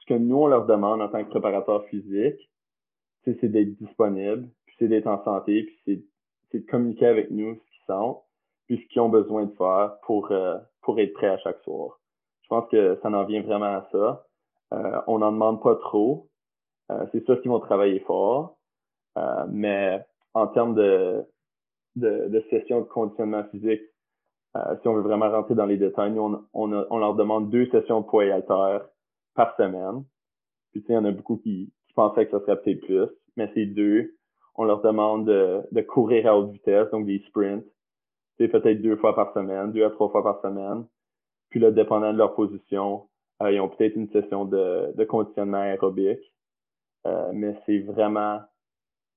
ce 0.00 0.06
que 0.06 0.14
nous, 0.14 0.36
on 0.36 0.46
leur 0.46 0.66
demande 0.66 1.00
en 1.00 1.08
tant 1.08 1.24
que 1.24 1.30
préparateur 1.30 1.84
physique, 1.86 2.50
c'est 3.24 3.48
d'être 3.48 3.76
disponible, 3.78 4.48
c'est 4.78 4.86
d'être 4.86 5.08
en 5.08 5.24
santé, 5.24 5.64
puis 5.64 6.04
c'est 6.52 6.60
de 6.60 6.70
communiquer 6.70 7.06
avec 7.06 7.30
nous 7.32 7.54
ce 7.54 7.58
qu'ils 7.58 7.86
sentent, 7.86 8.22
puis 8.66 8.78
ce 8.78 8.88
qu'ils 8.92 9.02
ont 9.02 9.08
besoin 9.08 9.44
de 9.44 9.52
faire 9.52 9.96
pour, 10.02 10.30
euh, 10.30 10.58
pour 10.82 10.98
être 11.00 11.12
prêt 11.14 11.28
à 11.28 11.38
chaque 11.38 11.60
soir. 11.62 11.98
Je 12.42 12.48
pense 12.48 12.68
que 12.68 12.98
ça 13.02 13.08
en 13.08 13.24
vient 13.24 13.42
vraiment 13.42 13.76
à 13.76 13.88
ça. 13.92 14.26
Euh, 14.74 15.00
on 15.06 15.18
n'en 15.18 15.32
demande 15.32 15.62
pas 15.62 15.76
trop. 15.76 16.28
Euh, 16.90 17.06
c'est 17.12 17.24
sûr 17.24 17.40
qu'ils 17.40 17.50
vont 17.50 17.60
travailler 17.60 18.00
fort, 18.00 18.56
mais 19.48 20.04
en 20.34 20.46
termes 20.48 20.74
de, 20.74 21.24
de, 21.96 22.28
de 22.28 22.44
sessions 22.50 22.80
de 22.80 22.86
conditionnement 22.86 23.44
physique, 23.44 23.82
si 24.80 24.88
on 24.88 24.94
veut 24.94 25.02
vraiment 25.02 25.30
rentrer 25.30 25.54
dans 25.54 25.66
les 25.66 25.76
détails, 25.76 26.12
nous, 26.12 26.22
on, 26.22 26.44
on, 26.54 26.86
on 26.90 26.98
leur 26.98 27.14
demande 27.14 27.50
deux 27.50 27.66
sessions 27.66 28.00
de 28.00 28.06
poids 28.06 28.24
et 28.24 28.42
par 28.42 29.56
semaine. 29.56 30.04
Puis, 30.72 30.82
tu 30.82 30.86
sais, 30.86 30.92
il 30.92 30.96
y 30.96 30.98
en 30.98 31.04
a 31.04 31.10
beaucoup 31.10 31.36
qui, 31.38 31.72
qui 31.86 31.94
pensaient 31.94 32.26
que 32.26 32.32
ça 32.32 32.40
serait 32.40 32.60
peut-être 32.60 32.80
plus, 32.82 33.08
mais 33.36 33.50
c'est 33.54 33.66
deux. 33.66 34.14
On 34.54 34.64
leur 34.64 34.80
demande 34.80 35.26
de, 35.26 35.62
de 35.72 35.80
courir 35.82 36.26
à 36.26 36.38
haute 36.38 36.50
vitesse, 36.50 36.90
donc 36.90 37.06
des 37.06 37.18
sprints. 37.28 37.64
C'est 38.38 38.48
peut-être 38.48 38.82
deux 38.82 38.96
fois 38.96 39.14
par 39.14 39.32
semaine, 39.32 39.72
deux 39.72 39.84
à 39.84 39.90
trois 39.90 40.10
fois 40.10 40.22
par 40.22 40.40
semaine. 40.42 40.86
Puis 41.50 41.60
là, 41.60 41.70
dépendant 41.70 42.12
de 42.12 42.18
leur 42.18 42.34
position, 42.34 43.08
euh, 43.42 43.52
ils 43.52 43.60
ont 43.60 43.68
peut-être 43.68 43.96
une 43.96 44.10
session 44.10 44.44
de, 44.44 44.92
de 44.94 45.04
conditionnement 45.04 45.58
aérobique. 45.58 46.32
Euh, 47.06 47.30
mais 47.32 47.56
c'est 47.66 47.78
vraiment 47.78 48.40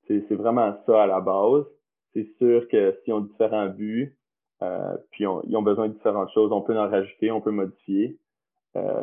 c'est 0.08 0.36
vraiment 0.36 0.76
ça 0.86 1.04
à 1.04 1.08
la 1.08 1.22
base. 1.22 1.66
C'est 2.14 2.28
sûr 2.40 2.68
que 2.68 2.98
si 3.04 3.12
on 3.12 3.22
différents 3.22 3.68
buts, 3.68 4.18
euh, 4.64 4.98
puis 5.12 5.26
ils 5.44 5.56
ont 5.56 5.62
besoin 5.62 5.88
de 5.88 5.94
différentes 5.94 6.32
choses, 6.32 6.52
on 6.52 6.62
peut 6.62 6.78
en 6.78 6.90
rajouter, 6.90 7.30
on 7.32 7.42
peut 7.42 7.52
modifier. 7.52 8.18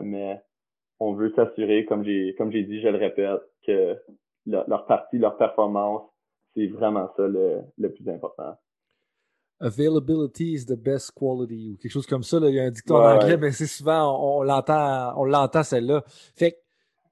mais 0.02 0.40
on 0.99 1.12
veut 1.12 1.32
s'assurer, 1.35 1.85
comme 1.85 2.04
j'ai 2.04 2.35
comme 2.37 2.50
j'ai 2.50 2.64
dit, 2.64 2.80
je 2.80 2.88
le 2.88 2.99
répète, 2.99 3.42
que 3.66 3.96
leur, 4.46 4.87
partie, 4.87 5.18
leur 5.18 5.37
performance, 5.37 6.02
c'est 6.54 6.66
vraiment 6.68 7.11
ça 7.16 7.26
le, 7.26 7.61
le, 7.78 7.92
plus 7.92 8.08
important. 8.08 8.56
Availability 9.60 10.52
is 10.54 10.66
the 10.66 10.76
best 10.76 11.12
quality 11.12 11.72
ou 11.72 11.76
quelque 11.76 11.92
chose 11.92 12.06
comme 12.06 12.22
ça. 12.22 12.38
Là. 12.38 12.48
Il 12.48 12.54
y 12.54 12.60
a 12.60 12.64
un 12.64 12.70
dicton 12.70 12.96
en 12.96 13.16
anglais, 13.16 13.36
mais 13.36 13.52
c'est 13.52 13.66
souvent, 13.66 14.38
on, 14.38 14.42
l'entend, 14.42 15.14
on 15.16 15.25
l'entend 15.25 15.62
celle-là. 15.62 16.04
Fait 16.34 16.52
que, 16.52 16.56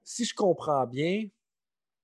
si 0.03 0.25
je 0.25 0.35
comprends 0.35 0.85
bien, 0.85 1.27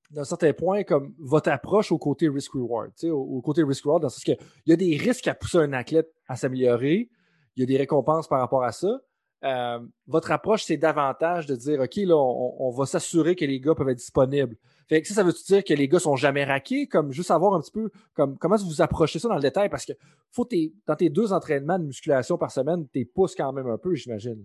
d'un 0.09 0.23
certain 0.23 0.51
point, 0.53 0.83
comme 0.83 1.13
votre 1.19 1.49
approche 1.49 1.91
au 1.91 1.97
côté 1.97 2.27
risk-reward, 2.27 2.91
au, 3.03 3.09
au, 3.09 3.41
côté 3.41 3.63
risk-reward, 3.63 4.01
dans 4.01 4.07
le 4.07 4.11
sens 4.11 4.23
qu'il 4.23 4.37
y 4.65 4.73
a 4.73 4.75
des 4.75 4.97
risques 4.97 5.27
à 5.27 5.35
pousser 5.35 5.59
un 5.59 5.73
athlète 5.73 6.11
à 6.27 6.35
s'améliorer, 6.35 7.09
il 7.55 7.59
y 7.59 7.63
a 7.63 7.65
des 7.65 7.77
récompenses 7.77 8.27
par 8.27 8.39
rapport 8.39 8.63
à 8.63 8.71
ça, 8.71 8.99
euh, 9.43 9.79
votre 10.07 10.31
approche, 10.31 10.63
c'est 10.63 10.77
davantage 10.77 11.47
de 11.47 11.55
dire, 11.55 11.79
OK, 11.79 11.95
là, 11.97 12.15
on, 12.15 12.69
va 12.71 12.85
s'assurer 12.85 13.35
que 13.35 13.45
les 13.45 13.59
gars 13.59 13.73
peuvent 13.73 13.89
être 13.89 13.97
disponibles. 13.97 14.55
Fait 14.91 15.01
que 15.01 15.07
ça, 15.07 15.13
ça 15.13 15.23
veut 15.23 15.31
dire 15.31 15.63
que 15.63 15.73
les 15.73 15.87
gars 15.87 15.99
sont 15.99 16.17
jamais 16.17 16.43
raqués? 16.43 16.85
Comme 16.85 17.13
juste 17.13 17.29
savoir 17.29 17.53
un 17.53 17.61
petit 17.61 17.71
peu 17.71 17.89
comme, 18.13 18.37
comment 18.37 18.57
vous 18.57 18.81
approchez 18.81 19.19
ça 19.19 19.29
dans 19.29 19.35
le 19.35 19.41
détail? 19.41 19.69
Parce 19.69 19.85
que 19.85 19.93
faut 20.33 20.45
dans 20.85 20.95
tes 20.97 21.09
deux 21.09 21.31
entraînements 21.31 21.79
de 21.79 21.85
musculation 21.85 22.37
par 22.37 22.51
semaine, 22.51 22.85
tu 22.93 23.05
pousses 23.05 23.33
quand 23.33 23.53
même 23.53 23.67
un 23.67 23.77
peu, 23.77 23.95
j'imagine. 23.95 24.43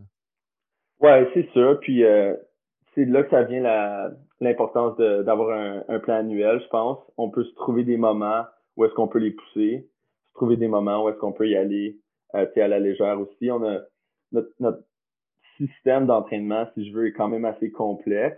Ouais, 1.00 1.29
c'est 1.35 1.49
sûr. 1.50 1.81
Puis 1.81 2.05
euh, 2.05 2.37
c'est 2.95 3.07
là 3.07 3.25
que 3.25 3.31
ça 3.31 3.43
vient 3.43 3.61
l'importance 4.41 4.97
d'avoir 4.99 5.83
un, 5.88 5.99
plan 5.99 6.15
annuel, 6.15 6.61
je 6.62 6.69
pense. 6.69 6.99
On 7.17 7.29
peut 7.29 7.43
se 7.43 7.55
trouver 7.57 7.83
des 7.83 7.97
moments 7.97 8.45
où 8.76 8.85
est-ce 8.85 8.95
qu'on 8.95 9.09
peut 9.09 9.19
les 9.19 9.33
pousser, 9.33 9.88
se 10.29 10.33
trouver 10.35 10.57
des 10.57 10.69
moments 10.69 11.03
où 11.03 11.09
est-ce 11.09 11.19
qu'on 11.19 11.33
peut 11.33 11.49
y 11.49 11.57
aller 11.57 11.99
euh, 12.37 12.47
à 12.55 12.69
la 12.69 12.79
légère 12.79 13.19
aussi. 13.21 13.50
On 13.50 13.67
a 13.67 13.81
notre, 14.31 14.85
système 15.56 16.06
d'entraînement, 16.06 16.69
si 16.75 16.89
je 16.89 16.95
veux, 16.95 17.06
est 17.06 17.13
quand 17.13 17.28
même 17.28 17.47
assez 17.47 17.73
complexe. 17.73 18.37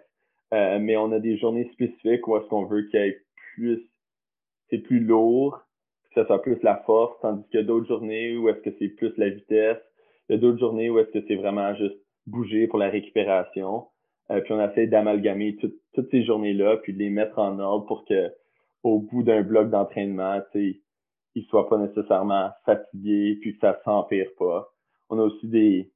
Euh, 0.55 0.79
mais 0.79 0.97
on 0.97 1.13
a 1.13 1.19
des 1.19 1.37
journées 1.37 1.69
spécifiques 1.73 2.27
où 2.27 2.37
est-ce 2.37 2.47
qu'on 2.49 2.65
veut 2.65 2.83
qu'il 2.85 3.01
y 3.01 3.03
ait 3.03 3.19
plus, 3.55 3.83
c'est 4.71 4.79
plus 4.79 5.01
lourd, 5.01 5.61
que 6.15 6.23
ce 6.23 6.27
soit 6.27 6.43
plus 6.43 6.59
la 6.63 6.77
force, 6.87 7.15
tandis 7.21 7.45
a 7.57 7.63
d'autres 7.63 7.87
journées 7.87 8.37
où 8.37 8.49
est-ce 8.49 8.61
que 8.61 8.71
c'est 8.79 8.89
plus 8.89 9.13
la 9.19 9.29
vitesse. 9.29 9.79
Il 10.29 10.33
y 10.33 10.35
a 10.37 10.39
d'autres 10.39 10.59
journées 10.59 10.91
où 10.91 10.99
est-ce 10.99 11.11
que 11.11 11.25
c'est 11.27 11.37
vraiment 11.37 11.75
juste 11.75 11.99
bouger 12.27 12.67
pour 12.67 12.79
la 12.79 12.89
récupération. 12.89 13.87
Euh, 14.31 14.41
puis 14.41 14.53
on 14.53 14.63
essaie 14.63 14.87
d'amalgamer 14.87 15.57
toutes 15.57 16.11
ces 16.11 16.25
journées-là, 16.25 16.79
puis 16.79 16.93
de 16.93 16.99
les 16.99 17.11
mettre 17.11 17.39
en 17.39 17.59
ordre 17.59 17.87
pour 17.87 18.05
que 18.05 18.33
au 18.83 19.01
bout 19.01 19.23
d'un 19.23 19.43
bloc 19.43 19.71
d'entraînement, 19.71 20.41
ils 20.55 20.81
ne 21.35 21.43
soient 21.43 21.69
pas 21.69 21.79
nécessairement 21.79 22.51
fatigués, 22.65 23.39
puis 23.41 23.55
que 23.55 23.61
ça 23.61 23.81
s'empire 23.85 24.31
pas. 24.39 24.71
On 25.11 25.19
a 25.19 25.23
aussi 25.23 25.49
des, 25.49 25.91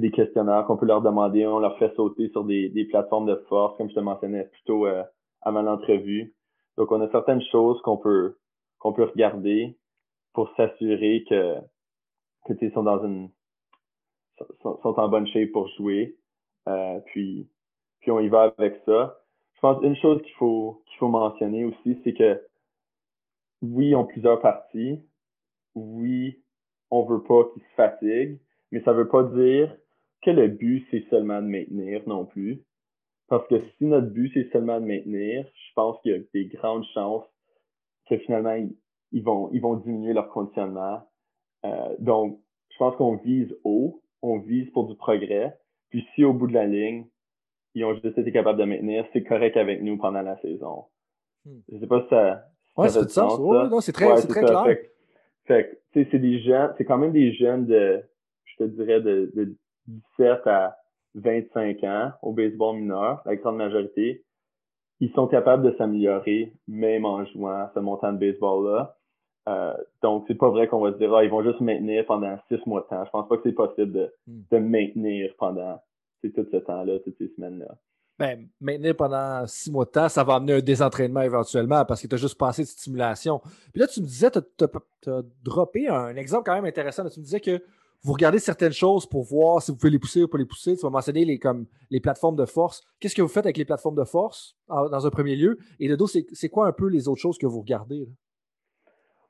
des 0.00 0.10
questionnaires 0.10 0.64
qu'on 0.66 0.76
peut 0.76 0.86
leur 0.86 1.02
demander. 1.02 1.46
On 1.46 1.58
leur 1.58 1.78
fait 1.78 1.94
sauter 1.94 2.28
sur 2.30 2.44
des, 2.44 2.68
des 2.70 2.84
plateformes 2.84 3.26
de 3.26 3.36
force, 3.48 3.76
comme 3.76 3.90
je 3.90 3.94
te 3.94 4.00
mentionnais 4.00 4.44
plutôt 4.44 4.86
euh, 4.86 5.02
avant 5.42 5.62
l'entrevue. 5.62 6.34
Donc, 6.76 6.90
on 6.90 7.00
a 7.00 7.10
certaines 7.10 7.42
choses 7.50 7.80
qu'on 7.82 7.98
peut 7.98 8.36
qu'on 8.78 8.92
peut 8.92 9.04
regarder 9.04 9.76
pour 10.32 10.50
s'assurer 10.56 11.24
que 11.28 11.56
que 12.46 12.54
ils 12.60 12.72
sont 12.72 12.82
dans 12.82 13.04
une 13.04 13.30
sont, 14.62 14.78
en 14.82 15.08
bonne 15.08 15.26
shape 15.28 15.52
pour 15.52 15.68
jouer. 15.76 16.16
Euh, 16.68 17.00
puis 17.06 17.48
puis 18.00 18.10
on 18.10 18.20
y 18.20 18.28
va 18.28 18.54
avec 18.58 18.80
ça. 18.86 19.18
Je 19.54 19.60
pense 19.60 19.82
une 19.82 19.96
chose 19.96 20.20
qu'il 20.22 20.34
faut 20.34 20.82
qu'il 20.86 20.98
faut 20.98 21.08
mentionner 21.08 21.64
aussi, 21.64 22.00
c'est 22.02 22.14
que 22.14 22.40
oui, 23.62 23.90
ils 23.90 23.96
ont 23.96 24.06
plusieurs 24.06 24.40
parties. 24.40 25.00
Oui, 25.74 26.42
on 26.90 27.04
veut 27.04 27.22
pas 27.22 27.44
qu'ils 27.52 27.62
se 27.62 27.74
fatiguent, 27.76 28.40
mais 28.70 28.82
ça 28.82 28.92
veut 28.92 29.08
pas 29.08 29.22
dire 29.22 29.74
que 30.22 30.30
le 30.30 30.48
but, 30.48 30.86
c'est 30.90 31.04
seulement 31.10 31.42
de 31.42 31.46
maintenir 31.46 32.02
non 32.06 32.24
plus. 32.24 32.62
Parce 33.28 33.46
que 33.48 33.60
si 33.78 33.84
notre 33.84 34.08
but, 34.08 34.30
c'est 34.34 34.50
seulement 34.52 34.80
de 34.80 34.86
maintenir, 34.86 35.46
je 35.46 35.72
pense 35.74 36.00
qu'il 36.02 36.12
y 36.12 36.14
a 36.14 36.18
des 36.34 36.46
grandes 36.46 36.84
chances 36.94 37.24
que 38.08 38.18
finalement, 38.18 38.54
ils, 39.12 39.22
vont, 39.22 39.50
ils 39.52 39.60
vont 39.60 39.76
diminuer 39.76 40.12
leur 40.12 40.28
conditionnement. 40.28 41.00
Euh, 41.64 41.96
donc, 41.98 42.40
je 42.70 42.76
pense 42.78 42.96
qu'on 42.96 43.16
vise 43.16 43.54
haut, 43.64 44.02
on 44.22 44.38
vise 44.38 44.70
pour 44.70 44.88
du 44.88 44.96
progrès. 44.96 45.58
Puis 45.90 46.06
si 46.14 46.24
au 46.24 46.32
bout 46.32 46.46
de 46.46 46.54
la 46.54 46.66
ligne, 46.66 47.06
ils 47.74 47.84
ont 47.84 47.94
juste 47.94 48.18
été 48.18 48.32
capables 48.32 48.58
de 48.58 48.64
maintenir, 48.64 49.06
c'est 49.12 49.22
correct 49.24 49.56
avec 49.56 49.82
nous 49.82 49.96
pendant 49.96 50.22
la 50.22 50.38
saison. 50.40 50.84
Hmm. 51.44 51.60
Je 51.70 51.78
sais 51.78 51.86
pas 51.86 52.02
si 52.02 52.08
ça. 52.08 52.48
ouais, 52.76 52.88
c'est 52.88 53.10
sens. 53.10 53.40
c'est 53.84 53.92
très, 53.92 54.16
c'est 54.18 54.28
très 54.28 54.42
clair. 54.42 54.76
Fait 55.44 55.82
que, 55.92 56.04
c'est 56.10 56.18
des 56.18 56.40
jeunes, 56.40 56.72
c'est 56.78 56.84
quand 56.84 56.98
même 56.98 57.12
des 57.12 57.32
jeunes 57.32 57.66
de, 57.66 58.02
je 58.44 58.56
te 58.56 58.64
dirais, 58.64 59.00
de, 59.00 59.32
de 59.34 59.56
17 59.86 60.46
à 60.46 60.76
25 61.14 61.84
ans 61.84 62.12
au 62.22 62.32
baseball 62.32 62.76
mineur, 62.76 63.22
la 63.26 63.36
grande 63.36 63.56
majorité. 63.56 64.24
Ils 65.00 65.12
sont 65.12 65.26
capables 65.26 65.64
de 65.64 65.76
s'améliorer, 65.76 66.52
même 66.68 67.04
en 67.04 67.24
jouant 67.26 67.68
ce 67.74 67.80
montant 67.80 68.12
de 68.12 68.18
baseball-là. 68.18 68.96
Euh, 69.48 69.74
donc, 70.02 70.24
c'est 70.28 70.36
pas 70.36 70.50
vrai 70.50 70.68
qu'on 70.68 70.80
va 70.80 70.92
se 70.92 70.98
dire, 70.98 71.12
ah, 71.12 71.24
ils 71.24 71.30
vont 71.30 71.42
juste 71.42 71.60
maintenir 71.60 72.06
pendant 72.06 72.38
six 72.48 72.64
mois 72.66 72.82
de 72.82 72.86
temps. 72.86 73.04
Je 73.04 73.10
pense 73.10 73.28
pas 73.28 73.36
que 73.36 73.42
c'est 73.44 73.52
possible 73.52 73.92
de, 73.92 74.14
hmm. 74.28 74.42
de 74.52 74.58
maintenir 74.58 75.34
pendant 75.38 75.80
tout 76.22 76.30
ce 76.36 76.56
temps-là, 76.58 77.00
toutes 77.00 77.18
ces 77.18 77.28
semaines-là. 77.34 77.74
Ben, 78.18 78.46
maintenir 78.60 78.94
pendant 78.94 79.44
six 79.48 79.72
mois 79.72 79.84
de 79.84 79.90
temps, 79.90 80.08
ça 80.08 80.22
va 80.22 80.34
amener 80.34 80.52
un 80.52 80.60
désentraînement 80.60 81.22
éventuellement 81.22 81.84
parce 81.84 82.00
que 82.00 82.06
tu 82.06 82.14
as 82.14 82.18
juste 82.18 82.38
passé 82.38 82.62
de 82.62 82.68
stimulation. 82.68 83.40
Puis 83.72 83.80
là, 83.80 83.88
tu 83.88 84.00
me 84.00 84.06
disais, 84.06 84.30
tu 84.30 84.38
as, 85.08 85.22
droppé 85.42 85.88
un 85.88 86.14
exemple 86.14 86.44
quand 86.44 86.54
même 86.54 86.66
intéressant. 86.66 87.08
Tu 87.08 87.18
me 87.18 87.24
disais 87.24 87.40
que 87.40 87.60
vous 88.04 88.12
regardez 88.12 88.38
certaines 88.38 88.72
choses 88.72 89.06
pour 89.06 89.22
voir 89.22 89.62
si 89.62 89.70
vous 89.70 89.78
pouvez 89.78 89.90
les 89.90 89.98
pousser 89.98 90.24
ou 90.24 90.28
pas 90.28 90.38
les 90.38 90.44
pousser. 90.44 90.76
Tu 90.76 90.82
vas 90.82 90.90
mentionner 90.90 91.24
les, 91.24 91.38
comme, 91.38 91.66
les 91.90 92.00
plateformes 92.00 92.36
de 92.36 92.46
force. 92.46 92.82
Qu'est-ce 92.98 93.14
que 93.14 93.22
vous 93.22 93.28
faites 93.28 93.46
avec 93.46 93.56
les 93.56 93.64
plateformes 93.64 93.94
de 93.94 94.04
force 94.04 94.56
dans 94.68 95.06
un 95.06 95.10
premier 95.10 95.36
lieu? 95.36 95.58
Et 95.78 95.88
de 95.88 95.94
dos, 95.94 96.06
c'est 96.06 96.48
quoi 96.48 96.66
un 96.66 96.72
peu 96.72 96.88
les 96.88 97.08
autres 97.08 97.20
choses 97.20 97.38
que 97.38 97.46
vous 97.46 97.60
regardez? 97.60 98.08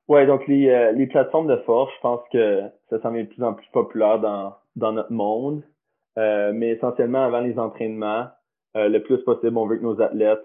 Oui, 0.08 0.26
donc 0.26 0.46
les, 0.46 0.68
euh, 0.68 0.92
les, 0.92 1.06
plateformes 1.06 1.46
de 1.46 1.56
force, 1.58 1.92
je 1.96 2.00
pense 2.00 2.20
que 2.32 2.62
ça 2.90 3.00
semble 3.02 3.22
de 3.22 3.28
plus 3.28 3.42
en 3.42 3.54
plus 3.54 3.66
populaire 3.72 4.18
dans, 4.20 4.54
dans 4.74 4.92
notre 4.92 5.12
monde. 5.12 5.62
Euh, 6.18 6.52
mais 6.54 6.70
essentiellement, 6.70 7.24
avant 7.24 7.40
les 7.40 7.58
entraînements, 7.58 8.26
euh, 8.76 8.88
le 8.88 9.02
plus 9.02 9.18
possible, 9.18 9.56
on 9.56 9.66
veut 9.66 9.76
que 9.76 9.84
nos 9.84 10.00
athlètes 10.00 10.44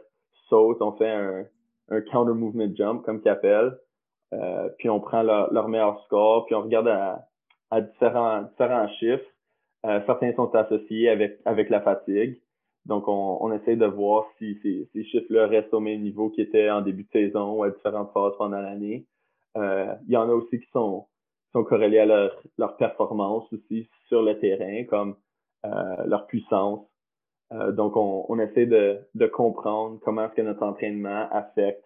sautent. 0.50 0.82
On 0.82 0.92
fait 0.94 1.10
un, 1.10 1.46
un 1.90 2.02
counter 2.02 2.34
movement 2.34 2.74
jump, 2.76 3.04
comme 3.04 3.22
qu'ils 3.22 3.32
appellent. 3.32 3.78
Puis 4.78 4.90
on 4.90 5.00
prend 5.00 5.24
leur, 5.24 5.54
leur, 5.54 5.70
meilleur 5.70 6.04
score, 6.04 6.46
puis 6.46 6.56
on 6.56 6.62
regarde 6.62 6.90
à, 6.90 7.28
à 7.72 7.82
différents, 7.82 8.44
différents 8.44 8.88
chiffres. 9.00 9.26
Euh, 9.86 10.02
certains 10.06 10.34
sont 10.34 10.54
associés 10.56 11.10
avec, 11.10 11.70
la 11.70 11.82
fatigue. 11.82 12.42
Donc, 12.86 13.08
on, 13.08 13.38
on 13.42 13.52
essaie 13.52 13.76
de 13.76 13.86
voir 13.86 14.26
si 14.38 14.58
ces, 14.64 15.04
chiffres-là 15.04 15.48
restent 15.48 15.74
au 15.74 15.80
même 15.80 16.02
niveau 16.02 16.30
qu'ils 16.30 16.46
étaient 16.46 16.70
en 16.70 16.82
début 16.82 17.04
de 17.04 17.12
saison 17.12 17.54
ou 17.54 17.64
à 17.64 17.70
différentes 17.70 18.12
phases 18.14 18.34
pendant 18.38 18.60
l'année. 18.60 19.06
Euh, 19.58 19.94
il 20.08 20.14
y 20.14 20.18
en 20.18 20.30
a 20.30 20.34
aussi 20.34 20.60
qui 20.60 20.70
sont, 20.72 21.08
corrélés 21.54 22.00
à 22.00 22.06
leur, 22.06 22.78
performance 22.78 23.52
aussi 23.52 23.90
sur 24.08 24.22
le 24.22 24.40
terrain, 24.40 24.84
comme 24.84 25.16
euh, 25.66 26.06
leur 26.06 26.28
puissance, 26.28 26.88
donc, 27.50 27.94
on, 27.96 28.38
essaie 28.40 28.66
de, 28.66 29.00
de 29.16 29.26
comprendre 29.26 30.02
comment 30.04 30.26
est-ce 30.26 30.34
que 30.34 30.42
notre 30.42 30.64
entraînement 30.64 31.30
affecte 31.32 31.82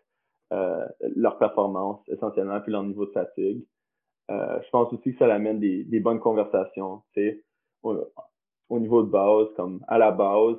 leur 0.49 1.37
performance 1.37 1.99
essentiellement, 2.09 2.59
puis 2.61 2.71
leur 2.71 2.81
niveau 2.81 3.05
de 3.05 3.11
fatigue. 3.11 3.63
Je 4.63 4.69
pense 4.69 4.91
aussi 4.93 5.13
que 5.13 5.19
ça 5.19 5.33
amène 5.33 5.59
des, 5.59 5.99
bonnes 5.99 6.19
conversations, 6.19 7.01
tu 7.13 7.21
sais, 7.21 7.43
au, 7.83 7.97
au, 8.69 8.79
niveau 8.79 9.03
de 9.03 9.09
base, 9.09 9.47
comme 9.55 9.83
à 9.87 9.97
la 9.97 10.11
base, 10.11 10.57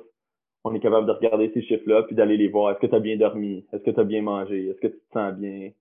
on 0.63 0.73
est 0.73 0.79
capable 0.79 1.07
de 1.07 1.11
regarder 1.11 1.51
ces 1.53 1.61
chiffres-là 1.61 2.03
puis 2.03 2.15
d'aller 2.15 2.37
les 2.37 2.47
voir. 2.47 2.71
Est-ce 2.71 2.79
que 2.79 2.87
tu 2.87 2.95
as 2.95 2.99
bien 2.99 3.17
dormi? 3.17 3.65
Est-ce 3.73 3.83
que 3.83 3.91
tu 3.91 3.99
as 3.99 4.05
bien 4.05 4.21
mangé? 4.21 4.69
Est-ce 4.69 4.79
que 4.79 4.87
tu 4.87 4.99
te 4.99 5.13
sens 5.13 5.33
bien? 5.33 5.71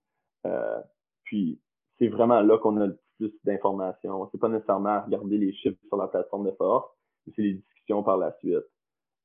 Euh, 0.47 0.81
puis 1.25 1.61
c'est 1.99 2.09
vraiment 2.09 2.41
là 2.41 2.59
qu'on 2.59 2.77
a 2.79 2.87
le 2.87 2.99
plus 3.19 3.33
d'informations. 3.45 4.29
C'est 4.33 4.41
pas 4.41 4.49
nécessairement 4.49 5.03
regarder 5.03 5.39
les 5.39 5.53
chiffres 5.53 5.79
sur 5.87 5.97
la 5.97 6.09
plateforme 6.09 6.47
de 6.47 6.53
force, 6.53 6.91
mais 7.27 7.33
c'est 7.37 7.43
les 7.43 7.55
discussions 7.55 8.03
par 8.03 8.17
la 8.17 8.33
suite 8.39 8.65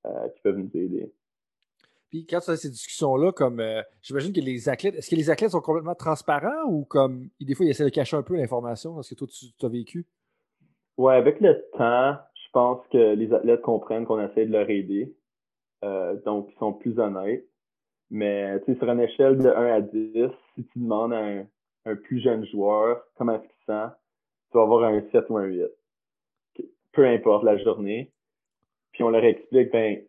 euh, 0.05 0.29
qui 0.29 0.41
peuvent 0.41 0.57
nous 0.57 0.69
aider. 0.75 1.11
Puis 2.09 2.25
quand 2.25 2.39
tu 2.39 2.51
as 2.51 2.57
ces 2.57 2.69
discussions-là, 2.69 3.31
comme 3.31 3.59
euh, 3.59 3.81
j'imagine 4.01 4.33
que 4.33 4.39
les 4.39 4.69
athlètes, 4.69 4.95
est-ce 4.95 5.09
que 5.09 5.15
les 5.15 5.29
athlètes 5.29 5.51
sont 5.51 5.61
complètement 5.61 5.95
transparents 5.95 6.65
ou 6.67 6.85
comme 6.85 7.29
des 7.39 7.53
fois 7.53 7.65
ils 7.65 7.69
essaient 7.69 7.83
de 7.83 7.89
cacher 7.89 8.15
un 8.15 8.23
peu 8.23 8.35
l'information 8.35 8.95
parce 8.95 9.09
que 9.09 9.15
toi 9.15 9.27
tu, 9.27 9.65
as 9.65 9.69
vécu? 9.69 10.05
Ouais, 10.97 11.15
avec 11.15 11.39
le 11.41 11.53
temps, 11.77 12.17
je 12.33 12.51
pense 12.53 12.87
que 12.91 13.13
les 13.13 13.33
athlètes 13.33 13.61
comprennent 13.61 14.05
qu'on 14.05 14.21
essaie 14.21 14.45
de 14.45 14.51
leur 14.51 14.69
aider. 14.69 15.13
donc, 16.25 16.49
ils 16.51 16.57
sont 16.59 16.73
plus 16.73 16.97
honnêtes. 16.97 17.45
Mais 18.09 18.59
tu 18.61 18.73
sais, 18.73 18.79
sur 18.79 18.89
une 18.89 19.01
échelle 19.01 19.37
de 19.37 19.49
1 19.49 19.73
à 19.73 19.81
10, 19.81 20.29
si 20.55 20.63
tu 20.63 20.79
demandes 20.79 21.13
à 21.13 21.19
un, 21.19 21.45
un 21.87 21.95
plus 21.95 22.21
jeune 22.21 22.45
joueur 22.45 23.01
comment 23.15 23.33
est-ce 23.33 23.43
qu'il 23.43 23.65
sent, 23.65 23.93
tu 24.51 24.57
vas 24.57 24.63
avoir 24.63 24.83
un 24.83 25.01
7 25.11 25.29
ou 25.29 25.37
un 25.37 25.45
8. 25.45 25.63
Peu 26.91 27.05
importe 27.05 27.43
la 27.43 27.57
journée. 27.57 28.11
Puis 28.91 29.03
on 29.03 29.09
leur 29.09 29.23
explique, 29.23 29.71
ben, 29.71 30.01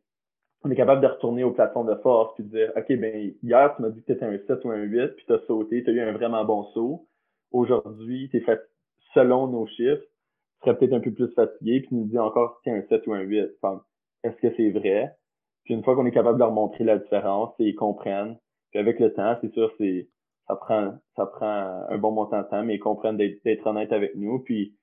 on 0.65 0.71
est 0.71 0.77
capable 0.77 1.01
de 1.01 1.07
retourner 1.07 1.45
aux 1.45 1.53
plateformes 1.53 1.89
de 1.89 2.01
force 2.01 2.35
puis 2.35 2.45
de 2.45 2.51
dire, 2.51 2.73
OK, 2.77 2.87
ben, 2.97 3.33
hier, 3.43 3.75
tu 3.77 3.83
m'as 3.83 3.91
dit 3.91 4.01
que 4.01 4.07
tu 4.07 4.13
étais 4.13 4.25
un 4.25 4.39
7 4.47 4.65
ou 4.65 4.71
un 4.71 4.83
8, 4.83 5.09
puis 5.17 5.25
tu 5.27 5.33
as 5.33 5.39
sauté, 5.47 5.85
tu 5.85 5.91
as 5.91 5.93
eu 5.93 6.01
un 6.01 6.13
vraiment 6.13 6.45
bon 6.45 6.65
saut. 6.75 7.07
Aujourd'hui, 7.53 8.29
tu 8.31 8.39
es 8.39 8.41
fait 8.41 8.61
selon 9.15 9.47
nos 9.47 9.67
chiffres, 9.67 10.03
tu 10.03 10.65
serais 10.65 10.77
peut-être 10.77 10.95
un 10.95 11.01
peu 11.01 11.13
plus 11.13 11.33
fatigué, 11.35 11.81
puis 11.81 11.89
tu 11.89 11.95
nous 11.95 12.07
dis 12.07 12.19
encore 12.19 12.59
que 12.59 12.71
tu 12.71 12.77
un 12.77 12.83
7 12.89 13.07
ou 13.07 13.13
un 13.13 13.21
8. 13.21 13.51
Est-ce 14.25 14.37
que 14.37 14.55
c'est 14.57 14.71
vrai? 14.71 15.15
Puis 15.65 15.75
une 15.75 15.85
fois 15.85 15.95
qu'on 15.95 16.07
est 16.07 16.13
capable 16.13 16.39
de 16.39 16.45
leur 16.45 16.53
montrer 16.53 16.85
la 16.85 16.99
différence, 16.99 17.55
ils 17.59 17.75
comprennent. 17.75 18.37
Puis 18.71 18.81
avec 18.81 18.99
le 18.99 19.13
temps, 19.13 19.37
c'est 19.41 19.53
sûr, 19.53 19.71
c'est 19.79 20.09
ça 20.49 20.57
prend 20.57 20.95
ça 21.15 21.27
prend 21.27 21.85
un 21.89 21.99
bon 21.99 22.11
montant 22.11 22.41
de 22.41 22.49
temps, 22.49 22.65
mais 22.65 22.77
ils 22.77 22.81
comprennent 22.81 23.17
d'être 23.17 23.67
honnêtes 23.67 23.93
avec 23.93 24.17
nous. 24.17 24.41
Puis 24.41 24.75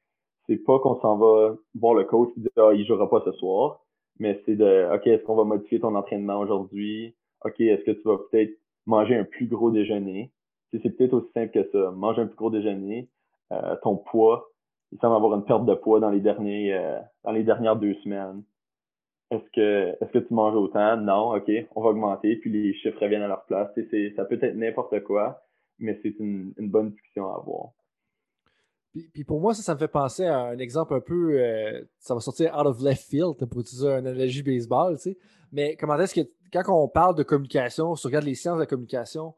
c'est 0.48 0.58
pas 0.58 0.80
qu'on 0.80 1.00
s'en 1.02 1.18
va 1.18 1.56
voir 1.80 1.96
le 1.96 2.04
coach 2.04 2.30
et 2.38 2.40
dire 2.40 2.52
ah, 2.58 2.72
il 2.74 2.86
jouera 2.86 3.10
pas 3.10 3.22
ce 3.26 3.32
soir, 3.34 3.85
mais 4.20 4.42
c'est 4.46 4.56
de 4.56 4.94
OK, 4.94 5.08
est-ce 5.08 5.24
qu'on 5.24 5.36
va 5.36 5.44
modifier 5.44 5.80
ton 5.80 5.96
entraînement 5.96 6.40
aujourd'hui? 6.40 7.16
OK, 7.44 7.60
est-ce 7.60 7.84
que 7.84 7.92
tu 7.92 8.02
vas 8.04 8.18
peut-être 8.18 8.58
manger 8.86 9.16
un 9.16 9.24
plus 9.24 9.48
gros 9.48 9.72
déjeuner? 9.72 10.32
C'est 10.72 10.90
peut-être 10.98 11.14
aussi 11.14 11.32
simple 11.34 11.52
que 11.52 11.70
ça. 11.72 11.92
Manger 11.92 12.24
un 12.24 12.28
plus 12.28 12.36
gros 12.36 12.50
déjeuner, 12.50 13.08
euh, 13.52 13.76
ton 13.82 13.96
poids, 13.96 14.50
il 14.92 15.00
semble 15.00 15.16
avoir 15.16 15.36
une 15.36 15.46
perte 15.46 15.66
de 15.66 15.74
poids 15.74 16.00
dans 16.00 16.10
les 16.10 16.20
derniers 16.20 16.74
euh, 16.74 17.00
dans 17.24 17.32
les 17.32 17.44
dernières 17.44 17.76
deux 17.76 17.94
semaines. 17.96 18.44
Est-ce 19.32 19.50
que 19.54 19.96
est-ce 20.02 20.12
que 20.12 20.20
tu 20.20 20.34
manges 20.34 20.56
autant? 20.56 20.98
Non, 20.98 21.36
OK, 21.36 21.52
on 21.76 21.82
va 21.82 21.90
augmenter, 21.90 22.36
puis 22.38 22.52
les 22.52 22.74
chiffres 22.76 23.02
reviennent 23.02 23.24
à 23.24 23.28
leur 23.28 23.46
place. 23.46 23.70
C'est, 23.76 24.14
ça 24.16 24.26
peut 24.26 24.40
être 24.42 24.56
n'importe 24.56 25.04
quoi, 25.04 25.42
mais 25.80 26.00
c'est 26.04 26.16
une, 26.20 26.54
bonne 26.58 26.92
discussion 26.92 27.28
à 27.32 27.36
avoir. 27.36 27.70
Puis, 29.14 29.24
pour 29.26 29.42
moi, 29.42 29.54
ça, 29.54 29.62
ça 29.62 29.74
me 29.74 29.80
fait 29.80 29.90
penser 29.90 30.26
à 30.26 30.40
un 30.40 30.58
exemple 30.58 30.94
un 30.94 31.02
peu. 31.02 31.40
Euh, 31.40 31.82
ça 32.00 32.14
va 32.14 32.22
sortir 32.22 32.56
out 32.58 32.66
of 32.66 32.82
left 32.82 33.04
field 33.04 33.36
pour 33.46 33.62
utiliser 33.62 33.88
une 33.88 34.08
analogie 34.08 34.42
baseball, 34.42 34.96
tu 34.96 35.02
sais. 35.12 35.18
Mais 35.52 35.76
comment 35.76 36.00
est-ce 36.00 36.16
que 36.16 36.28
quand 36.52 36.64
on 36.70 36.88
parle 36.88 37.16
de 37.16 37.24
communication, 37.24 37.96
si 37.96 38.06
on 38.06 38.08
regarde 38.08 38.26
les 38.26 38.36
sciences 38.36 38.56
de 38.56 38.62
la 38.62 38.66
communication, 38.66 39.34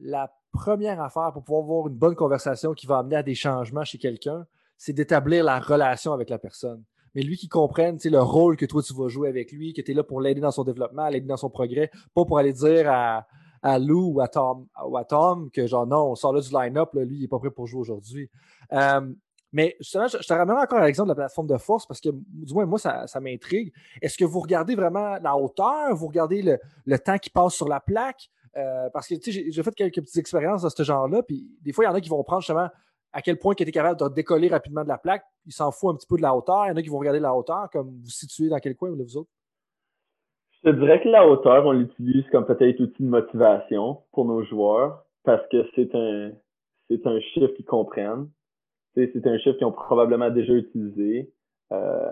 la 0.00 0.32
première 0.52 1.00
affaire 1.00 1.30
pour 1.32 1.44
pouvoir 1.44 1.62
avoir 1.62 1.88
une 1.88 1.96
bonne 1.96 2.14
conversation 2.14 2.74
qui 2.74 2.86
va 2.86 2.98
amener 2.98 3.16
à 3.16 3.22
des 3.22 3.34
changements 3.34 3.84
chez 3.84 3.98
quelqu'un, 3.98 4.46
c'est 4.76 4.92
d'établir 4.92 5.44
la 5.44 5.60
relation 5.60 6.12
avec 6.12 6.28
la 6.28 6.38
personne 6.38 6.84
mais 7.16 7.22
lui 7.22 7.38
qui 7.38 7.48
comprenne 7.48 7.98
le 8.04 8.20
rôle 8.20 8.58
que 8.58 8.66
toi 8.66 8.82
tu 8.82 8.92
vas 8.92 9.08
jouer 9.08 9.30
avec 9.30 9.50
lui, 9.50 9.72
que 9.72 9.80
tu 9.80 9.90
es 9.90 9.94
là 9.94 10.04
pour 10.04 10.20
l'aider 10.20 10.42
dans 10.42 10.50
son 10.50 10.64
développement, 10.64 11.08
l'aider 11.08 11.26
dans 11.26 11.38
son 11.38 11.48
progrès, 11.48 11.90
pas 12.14 12.26
pour 12.26 12.38
aller 12.38 12.52
dire 12.52 12.90
à, 12.90 13.26
à 13.62 13.78
Lou 13.78 14.12
ou 14.14 14.20
à 14.20 14.28
Tom, 14.28 14.66
ou 14.86 14.96
à 14.96 15.04
Tom 15.04 15.50
que 15.50 15.66
genre 15.66 15.86
non, 15.86 16.10
on 16.10 16.14
sort 16.14 16.32
là 16.32 16.40
du 16.40 16.50
line-up, 16.52 16.90
lui, 16.94 17.16
il 17.16 17.20
n'est 17.22 17.28
pas 17.28 17.38
prêt 17.38 17.50
pour 17.50 17.66
jouer 17.66 17.80
aujourd'hui. 17.80 18.30
Euh, 18.72 19.12
mais 19.52 19.76
justement, 19.80 20.06
je, 20.08 20.18
te 20.18 20.32
ramène 20.32 20.56
encore 20.56 20.80
à 20.80 20.86
l'exemple 20.86 21.08
de 21.08 21.12
la 21.12 21.14
plateforme 21.14 21.46
de 21.46 21.56
force 21.56 21.86
parce 21.86 22.00
que, 22.00 22.10
du 22.10 22.52
moins, 22.52 22.66
moi, 22.66 22.78
ça, 22.78 23.06
m'intrigue. 23.20 23.72
Est-ce 24.02 24.18
que 24.18 24.24
vous 24.24 24.40
regardez 24.40 24.74
vraiment 24.74 25.16
la 25.22 25.36
hauteur? 25.36 25.94
Vous 25.94 26.08
regardez 26.08 26.58
le, 26.84 26.98
temps 26.98 27.18
qui 27.18 27.30
passe 27.30 27.54
sur 27.54 27.68
la 27.68 27.80
plaque? 27.80 28.28
Euh, 28.56 28.90
parce 28.92 29.06
que, 29.06 29.14
tu 29.14 29.32
sais, 29.32 29.46
j'ai 29.48 29.62
fait 29.62 29.74
quelques 29.74 30.00
petites 30.00 30.16
expériences 30.16 30.62
de 30.62 30.68
ce 30.68 30.82
genre-là, 30.82 31.22
puis 31.22 31.46
des 31.62 31.72
fois, 31.72 31.84
il 31.84 31.88
y 31.88 31.90
en 31.90 31.94
a 31.94 32.00
qui 32.00 32.08
vont 32.08 32.22
prendre 32.24 32.42
justement 32.42 32.68
à 33.12 33.22
quel 33.22 33.38
point 33.38 33.54
il 33.58 33.62
était 33.62 33.72
capable 33.72 33.98
de 33.98 34.14
décoller 34.14 34.48
rapidement 34.48 34.82
de 34.82 34.88
la 34.88 34.98
plaque. 34.98 35.24
Il 35.46 35.52
s'en 35.52 35.70
fout 35.70 35.94
un 35.94 35.96
petit 35.96 36.06
peu 36.06 36.16
de 36.16 36.22
la 36.22 36.34
hauteur. 36.34 36.66
Il 36.66 36.68
y 36.68 36.72
en 36.72 36.76
a 36.76 36.82
qui 36.82 36.90
vont 36.90 36.98
regarder 36.98 37.20
la 37.20 37.34
hauteur, 37.34 37.70
comme 37.72 37.98
vous 38.02 38.10
situez 38.10 38.48
dans 38.48 38.58
quel 38.58 38.76
coin, 38.76 38.90
vous 38.90 39.16
autres? 39.16 39.30
Je 40.66 40.72
dirais 40.72 41.00
que 41.00 41.08
la 41.08 41.28
hauteur, 41.28 41.64
on 41.64 41.70
l'utilise 41.70 42.28
comme 42.30 42.44
peut-être 42.44 42.80
outil 42.80 43.04
de 43.04 43.08
motivation 43.08 43.98
pour 44.12 44.24
nos 44.24 44.42
joueurs 44.42 45.04
parce 45.22 45.46
que 45.46 45.64
c'est 45.76 45.94
un, 45.94 46.32
c'est 46.90 47.06
un 47.06 47.20
chiffre 47.20 47.52
qu'ils 47.54 47.64
comprennent. 47.64 48.28
C'est 48.96 49.24
un 49.26 49.38
chiffre 49.38 49.58
qu'ils 49.58 49.66
ont 49.66 49.72
probablement 49.72 50.28
déjà 50.30 50.54
utilisé. 50.54 51.30
Euh, 51.70 52.10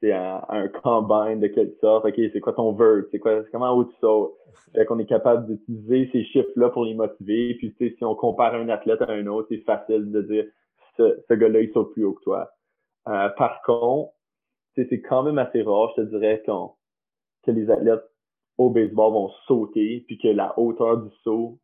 c'est 0.00 0.12
un, 0.12 0.40
un 0.48 0.68
combine 0.68 1.40
de 1.40 1.48
quelque 1.48 1.78
sorte. 1.80 2.06
OK, 2.06 2.14
c'est 2.16 2.40
quoi 2.40 2.54
ton 2.54 2.72
vert? 2.72 3.04
C'est 3.10 3.18
quoi, 3.18 3.42
comment 3.52 3.70
haut 3.72 3.84
tu 3.84 3.94
sautes? 4.00 4.32
Fait 4.74 4.86
qu'on 4.86 4.98
est 4.98 5.04
capable 5.04 5.46
d'utiliser 5.46 6.08
ces 6.10 6.24
chiffres-là 6.24 6.70
pour 6.70 6.86
les 6.86 6.94
motiver. 6.94 7.54
Puis, 7.56 7.74
si 7.78 8.02
on 8.02 8.14
compare 8.14 8.54
un 8.54 8.70
athlète 8.70 9.02
à 9.02 9.10
un 9.10 9.26
autre, 9.26 9.48
c'est 9.50 9.58
facile 9.58 10.10
de 10.10 10.22
dire, 10.22 10.46
ce, 10.96 11.20
ce 11.28 11.34
gars-là, 11.34 11.60
il 11.60 11.72
saute 11.72 11.92
plus 11.92 12.04
haut 12.04 12.14
que 12.14 12.22
toi. 12.22 12.50
Euh, 13.08 13.28
par 13.36 13.60
contre, 13.62 14.12
c'est 14.74 15.02
quand 15.02 15.22
même 15.22 15.38
assez 15.38 15.60
rare, 15.60 15.92
je 15.96 16.02
te 16.02 16.08
dirais, 16.08 16.42
que 17.44 17.50
les 17.50 17.70
athlètes 17.70 18.04
au 18.58 18.70
baseball 18.70 19.12
vont 19.12 19.30
sauter, 19.46 20.04
puis 20.06 20.18
que 20.18 20.28
la 20.28 20.58
hauteur 20.58 20.98
du 20.98 21.10
saut 21.22 21.58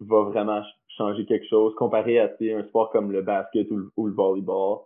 va 0.00 0.22
vraiment 0.22 0.62
changer 0.88 1.26
quelque 1.26 1.46
chose 1.46 1.74
comparé 1.76 2.18
à 2.18 2.30
un 2.40 2.64
sport 2.64 2.90
comme 2.90 3.12
le 3.12 3.22
basket 3.22 3.68
ou 3.70 4.06
le 4.06 4.12
volleyball 4.12 4.80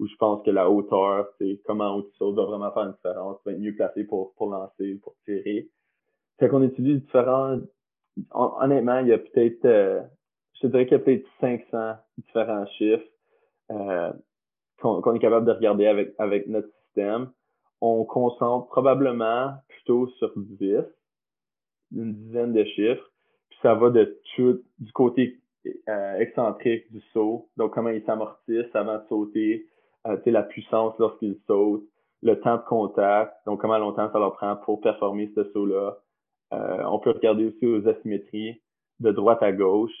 où 0.00 0.06
je 0.06 0.16
pense 0.16 0.42
que 0.42 0.50
la 0.50 0.68
hauteur, 0.68 1.28
c'est 1.38 1.60
comment 1.66 1.94
haut 1.94 2.02
tu 2.02 2.16
sautes 2.16 2.34
va 2.34 2.44
vraiment 2.44 2.72
faire 2.72 2.84
une 2.84 2.92
différence, 2.92 3.38
vas 3.44 3.52
être 3.52 3.58
mieux 3.58 3.74
placé 3.74 4.04
pour, 4.04 4.34
pour 4.34 4.50
lancer, 4.50 4.98
pour 5.02 5.14
tirer. 5.26 5.68
Fait 6.38 6.48
qu'on 6.48 6.62
utilise 6.62 7.02
différents, 7.02 7.58
honnêtement, 8.32 9.00
il 9.00 9.08
y 9.08 9.12
a 9.12 9.18
peut-être, 9.18 9.64
euh, 9.66 10.00
je 10.60 10.68
dirais 10.68 10.86
qu'il 10.86 10.96
y 10.96 11.00
a 11.00 11.04
peut-être 11.04 11.26
500 11.40 11.96
différents 12.16 12.66
chiffres 12.78 13.04
euh, 13.70 14.10
qu'on 14.80 15.14
est 15.14 15.18
capable 15.18 15.46
de 15.46 15.52
regarder 15.52 15.86
avec, 15.86 16.14
avec 16.18 16.46
notre 16.46 16.68
système. 16.84 17.30
On 17.80 18.04
concentre 18.04 18.68
probablement 18.68 19.54
plutôt 19.68 20.08
sur 20.18 20.32
10, 20.36 20.78
une 21.96 22.14
dizaine 22.14 22.52
de 22.52 22.64
chiffres, 22.64 23.10
puis 23.48 23.58
ça 23.62 23.74
va 23.74 23.90
de 23.90 24.20
tout, 24.34 24.62
du 24.78 24.92
côté 24.92 25.40
euh, 25.66 26.18
excentrique 26.18 26.90
du 26.92 27.00
saut, 27.12 27.48
donc 27.56 27.74
comment 27.74 27.90
il 27.90 28.04
s'amortisse 28.04 28.74
avant 28.74 28.98
de 28.98 29.06
sauter, 29.08 29.66
euh, 30.06 30.16
la 30.26 30.42
puissance 30.42 30.94
lorsqu'ils 30.98 31.38
sautent, 31.46 31.86
le 32.22 32.38
temps 32.40 32.56
de 32.56 32.62
contact, 32.62 33.34
donc 33.46 33.60
comment 33.60 33.78
longtemps 33.78 34.10
ça 34.12 34.18
leur 34.18 34.34
prend 34.34 34.56
pour 34.56 34.80
performer 34.80 35.30
ce 35.34 35.44
saut-là. 35.52 35.98
Euh, 36.52 36.84
on 36.84 36.98
peut 36.98 37.10
regarder 37.10 37.46
aussi 37.46 37.66
aux 37.66 37.86
asymétries 37.88 38.60
de 39.00 39.10
droite 39.10 39.42
à 39.42 39.52
gauche, 39.52 39.94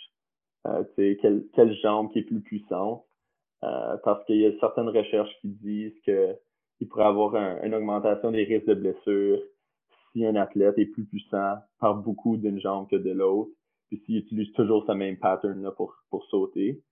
euh, 0.66 0.84
quelle, 0.96 1.44
quelle 1.54 1.74
jambe 1.80 2.12
qui 2.12 2.20
est 2.20 2.24
plus 2.24 2.40
puissante, 2.40 3.04
euh, 3.64 3.96
parce 4.04 4.24
qu'il 4.24 4.36
y 4.36 4.46
a 4.46 4.52
certaines 4.60 4.88
recherches 4.88 5.34
qui 5.40 5.48
disent 5.48 5.98
qu'il 6.80 6.88
pourrait 6.88 7.04
avoir 7.04 7.36
une 7.62 7.74
augmentation 7.74 8.30
des 8.30 8.44
risques 8.44 8.64
de 8.64 8.74
blessure 8.74 9.38
si 10.12 10.24
un 10.24 10.34
athlète 10.34 10.78
est 10.78 10.86
plus 10.86 11.04
puissant 11.04 11.56
par 11.78 11.94
beaucoup 11.96 12.38
d'une 12.38 12.58
jambe 12.58 12.88
que 12.88 12.96
de 12.96 13.10
l'autre, 13.10 13.50
puis 13.88 14.02
s'il 14.06 14.16
utilise 14.16 14.50
toujours 14.52 14.84
ce 14.86 14.92
même 14.92 15.18
pattern 15.18 15.62
là 15.62 15.72
pour, 15.72 15.94
pour 16.08 16.24
sauter. 16.24 16.82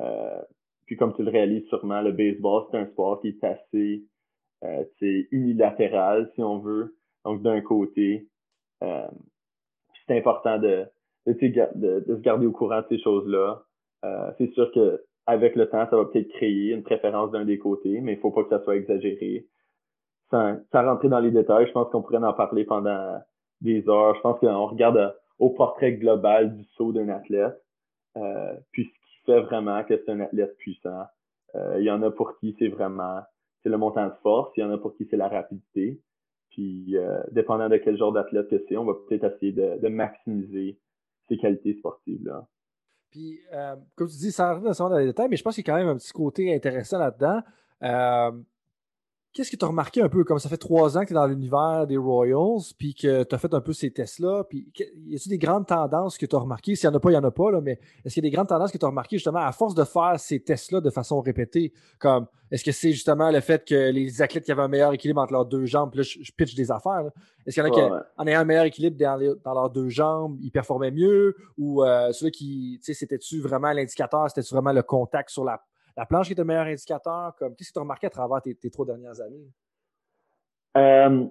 Euh, 0.00 0.42
puis 0.86 0.96
comme 0.96 1.14
tu 1.14 1.22
le 1.22 1.30
réalises 1.30 1.68
sûrement, 1.68 2.02
le 2.02 2.10
baseball, 2.10 2.64
c'est 2.70 2.78
un 2.78 2.86
sport 2.86 3.20
qui 3.20 3.28
est 3.28 3.44
assez 3.44 4.04
euh, 4.64 5.22
unilatéral, 5.30 6.32
si 6.34 6.42
on 6.42 6.58
veut. 6.58 6.96
Donc 7.24 7.42
d'un 7.42 7.60
côté, 7.60 8.28
euh, 8.82 9.06
c'est 10.08 10.18
important 10.18 10.58
de, 10.58 10.84
de, 11.26 12.00
de, 12.02 12.16
se 12.16 12.20
garder 12.22 12.46
au 12.46 12.52
courant 12.52 12.80
de 12.80 12.86
ces 12.88 12.98
choses-là. 12.98 13.62
Euh, 14.04 14.32
c'est 14.36 14.50
sûr 14.54 14.72
que 14.72 15.00
avec 15.28 15.54
le 15.56 15.68
temps, 15.68 15.86
ça 15.88 15.96
va 15.96 16.06
peut-être 16.06 16.28
créer 16.30 16.72
une 16.72 16.82
préférence 16.82 17.30
d'un 17.30 17.44
des 17.44 17.58
côtés, 17.58 18.00
mais 18.00 18.14
il 18.14 18.18
faut 18.18 18.30
pas 18.30 18.42
que 18.44 18.48
ça 18.48 18.62
soit 18.64 18.76
exagéré. 18.76 19.46
Sans, 20.30 20.58
rentrer 20.72 21.08
dans 21.08 21.20
les 21.20 21.30
détails, 21.30 21.66
je 21.66 21.72
pense 21.72 21.90
qu'on 21.90 22.02
pourrait 22.02 22.18
en 22.18 22.32
parler 22.32 22.64
pendant 22.64 23.20
des 23.60 23.88
heures. 23.88 24.14
Je 24.16 24.20
pense 24.20 24.38
qu'on 24.40 24.66
regarde 24.66 25.14
au 25.38 25.50
portrait 25.50 25.92
global 25.92 26.56
du 26.56 26.64
saut 26.76 26.92
d'un 26.92 27.08
athlète. 27.08 27.56
Euh, 28.16 28.54
puis 28.72 28.90
vraiment 29.36 29.84
que 29.84 29.96
c'est 29.96 30.10
un 30.10 30.20
athlète 30.20 30.56
puissant. 30.56 31.04
Euh, 31.54 31.76
il 31.78 31.84
y 31.84 31.90
en 31.90 32.02
a 32.02 32.10
pour 32.10 32.38
qui 32.38 32.56
c'est 32.58 32.68
vraiment 32.68 33.20
c'est 33.62 33.68
le 33.68 33.78
montant 33.78 34.06
de 34.06 34.14
force, 34.22 34.52
il 34.56 34.60
y 34.60 34.64
en 34.64 34.70
a 34.70 34.78
pour 34.78 34.96
qui 34.96 35.06
c'est 35.10 35.16
la 35.16 35.28
rapidité. 35.28 36.00
Puis 36.50 36.96
euh, 36.96 37.20
dépendant 37.32 37.68
de 37.68 37.76
quel 37.76 37.96
genre 37.96 38.12
d'athlète 38.12 38.48
que 38.48 38.64
c'est, 38.68 38.76
on 38.76 38.84
va 38.84 38.94
peut-être 38.94 39.24
essayer 39.24 39.52
de, 39.52 39.78
de, 39.78 39.88
maximiser 39.88 40.78
ces 41.28 41.36
qualités 41.36 41.74
sportives-là. 41.74 42.46
Puis, 43.10 43.40
euh, 43.52 43.76
comme 43.94 44.08
tu 44.08 44.16
dis, 44.16 44.32
sans 44.32 44.54
rentrer 44.60 44.74
dans 44.74 44.98
les 44.98 45.06
détails, 45.06 45.28
mais 45.28 45.36
je 45.36 45.42
pense 45.42 45.54
qu'il 45.54 45.66
y 45.66 45.70
a 45.70 45.72
quand 45.72 45.78
même 45.78 45.88
un 45.88 45.96
petit 45.96 46.12
côté 46.12 46.54
intéressant 46.54 46.98
là-dedans. 46.98 47.42
Euh, 47.82 48.32
Qu'est-ce 49.38 49.52
que 49.52 49.56
tu 49.56 49.64
as 49.64 49.68
remarqué 49.68 50.02
un 50.02 50.08
peu, 50.08 50.24
comme 50.24 50.40
ça 50.40 50.48
fait 50.48 50.56
trois 50.56 50.98
ans 50.98 51.02
que 51.02 51.06
tu 51.06 51.12
es 51.12 51.14
dans 51.14 51.28
l'univers 51.28 51.86
des 51.86 51.96
Royals, 51.96 52.74
puis 52.76 52.92
que 52.92 53.22
tu 53.22 53.32
as 53.36 53.38
fait 53.38 53.54
un 53.54 53.60
peu 53.60 53.72
ces 53.72 53.92
tests-là, 53.92 54.42
puis 54.42 54.66
y 55.06 55.14
a-t-il 55.14 55.28
des 55.28 55.38
grandes 55.38 55.64
tendances 55.64 56.18
que 56.18 56.26
tu 56.26 56.34
as 56.34 56.40
remarquées? 56.40 56.74
S'il 56.74 56.90
n'y 56.90 56.96
en 56.96 56.96
a 56.96 57.00
pas, 57.00 57.10
il 57.10 57.12
n'y 57.12 57.18
en 57.18 57.22
a 57.22 57.30
pas, 57.30 57.52
là, 57.52 57.60
mais 57.60 57.78
est-ce 58.04 58.14
qu'il 58.14 58.24
y 58.24 58.26
a 58.26 58.30
des 58.30 58.34
grandes 58.34 58.48
tendances 58.48 58.72
que 58.72 58.78
tu 58.78 58.84
as 58.84 58.88
remarquées 58.88 59.14
justement 59.14 59.38
à 59.38 59.52
force 59.52 59.76
de 59.76 59.84
faire 59.84 60.18
ces 60.18 60.40
tests-là 60.40 60.80
de 60.80 60.90
façon 60.90 61.20
répétée? 61.20 61.72
Comme, 62.00 62.26
est-ce 62.50 62.64
que 62.64 62.72
c'est 62.72 62.90
justement 62.90 63.30
le 63.30 63.38
fait 63.38 63.64
que 63.64 63.92
les 63.92 64.20
athlètes 64.22 64.42
qui 64.42 64.50
avaient 64.50 64.62
un 64.62 64.66
meilleur 64.66 64.92
équilibre 64.92 65.20
entre 65.20 65.34
leurs 65.34 65.46
deux 65.46 65.66
jambes, 65.66 65.92
puis 65.92 65.98
là, 65.98 66.02
je, 66.02 66.32
pitch 66.32 66.56
des 66.56 66.72
affaires, 66.72 67.04
est-ce 67.46 67.54
qu'il 67.54 67.62
y 67.62 67.66
en 67.68 67.72
a 67.72 67.72
qui, 67.72 68.04
en 68.16 68.26
ayant 68.26 68.40
un 68.40 68.44
meilleur 68.44 68.64
équilibre 68.64 68.96
dans, 68.98 69.54
leurs 69.54 69.70
deux 69.70 69.88
jambes, 69.88 70.36
ils 70.40 70.50
performaient 70.50 70.90
mieux? 70.90 71.36
Ou 71.58 71.84
euh, 71.84 72.10
ceux 72.10 72.30
qui, 72.30 72.80
tu 72.80 72.92
sais, 72.92 72.98
c'était-tu 72.98 73.40
vraiment 73.40 73.70
l'indicateur, 73.70 74.28
c'était-tu 74.30 74.52
vraiment 74.52 74.72
le 74.72 74.82
contact 74.82 75.30
sur 75.30 75.44
la 75.44 75.62
la 75.98 76.06
planche 76.06 76.28
qui 76.28 76.32
est 76.34 76.38
le 76.38 76.44
meilleur 76.44 76.66
indicateur? 76.66 77.34
Comme, 77.36 77.56
qu'est-ce 77.56 77.70
que 77.70 77.74
tu 77.74 77.78
as 77.80 77.82
remarqué 77.82 78.06
à 78.06 78.10
travers 78.10 78.40
tes, 78.40 78.70
trois 78.70 78.86
dernières 78.86 79.20
années? 79.20 79.48
Euh, 80.76 81.26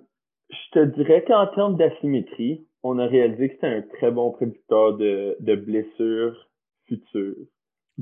je 0.49 0.71
te 0.73 0.85
dirais 0.95 1.23
qu'en 1.25 1.47
termes 1.47 1.77
d'asymétrie, 1.77 2.67
on 2.83 2.99
a 2.99 3.07
réalisé 3.07 3.47
que 3.47 3.55
c'était 3.55 3.67
un 3.67 3.81
très 3.81 4.11
bon 4.11 4.31
prédicteur 4.31 4.97
de, 4.97 5.55
blessures 5.55 6.49
futures, 6.85 7.35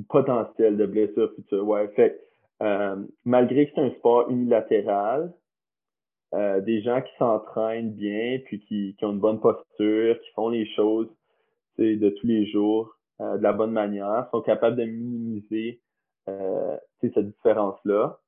potentiel 0.10 0.76
de 0.78 0.88
blessures 0.88 1.32
futures. 1.36 1.68
Ouais, 1.68 1.88
fait 1.90 2.20
euh, 2.64 2.96
malgré 3.26 3.68
que 3.68 3.74
c'est 3.76 3.82
un 3.82 3.92
sport 3.92 4.32
unilatéral, 4.32 5.32
euh, 6.34 6.62
des 6.62 6.82
gens 6.82 7.02
qui 7.02 7.12
s'entraînent 7.20 7.94
bien, 7.94 8.40
puis 8.46 8.60
qui, 8.62 8.96
ont 9.04 9.12
une 9.12 9.20
bonne 9.20 9.40
posture, 9.40 10.20
qui 10.20 10.32
font 10.34 10.50
les 10.50 10.66
choses 10.74 11.10
de 11.78 12.10
tous 12.10 12.26
les 12.26 12.48
jours 12.48 12.98
de 13.20 13.42
la 13.42 13.54
bonne 13.54 13.72
manière, 13.72 14.28
sont 14.32 14.42
capables 14.42 14.78
de 14.78 14.86
minimiser 14.86 15.82
euh, 16.28 16.78
cette 17.02 17.20
différence-là. 17.20 18.20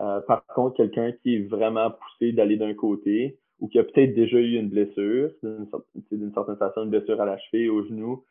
Euh, 0.00 0.20
par 0.22 0.44
contre, 0.46 0.76
quelqu'un 0.76 1.12
qui 1.12 1.36
est 1.36 1.48
vraiment 1.48 1.90
poussé 1.90 2.32
d'aller 2.32 2.56
d'un 2.56 2.74
côté 2.74 3.38
ou 3.60 3.68
qui 3.68 3.78
a 3.78 3.84
peut-être 3.84 4.14
déjà 4.14 4.38
eu 4.38 4.56
une 4.56 4.68
blessure, 4.68 5.30
d'une 5.42 6.32
certaine 6.32 6.56
façon, 6.56 6.84
une 6.84 6.90
blessure 6.90 7.20
à 7.20 7.24
la 7.24 7.38
cheville, 7.38 7.70
au 7.70 7.82
genou, 7.84 8.24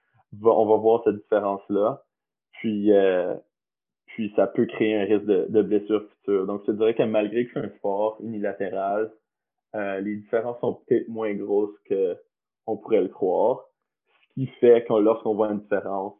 on 0.43 0.65
va 0.65 0.77
voir 0.77 1.03
cette 1.03 1.15
différence-là. 1.15 2.03
Puis, 2.53 2.91
euh, 2.91 3.35
puis 4.07 4.31
ça 4.35 4.47
peut 4.47 4.65
créer 4.65 4.95
un 4.95 5.05
risque 5.05 5.25
de, 5.25 5.61
blessure 5.61 6.07
future. 6.09 6.45
Donc, 6.45 6.61
je 6.67 6.71
dirais 6.73 6.93
que 6.93 7.03
malgré 7.03 7.45
que 7.45 7.51
c'est 7.53 7.65
un 7.65 7.69
sport 7.77 8.17
unilatéral, 8.21 9.11
les 9.73 10.15
différences 10.15 10.59
sont 10.61 10.81
peut-être 10.87 11.09
moins 11.09 11.33
grosses 11.33 11.77
qu'on 11.89 12.77
pourrait 12.77 13.01
le 13.01 13.09
croire. 13.09 13.65
Ce 14.21 14.33
qui 14.35 14.47
fait 14.59 14.85
que 14.87 14.93
lorsqu'on 14.93 15.35
voit 15.35 15.51
une 15.51 15.59
différence, 15.59 16.13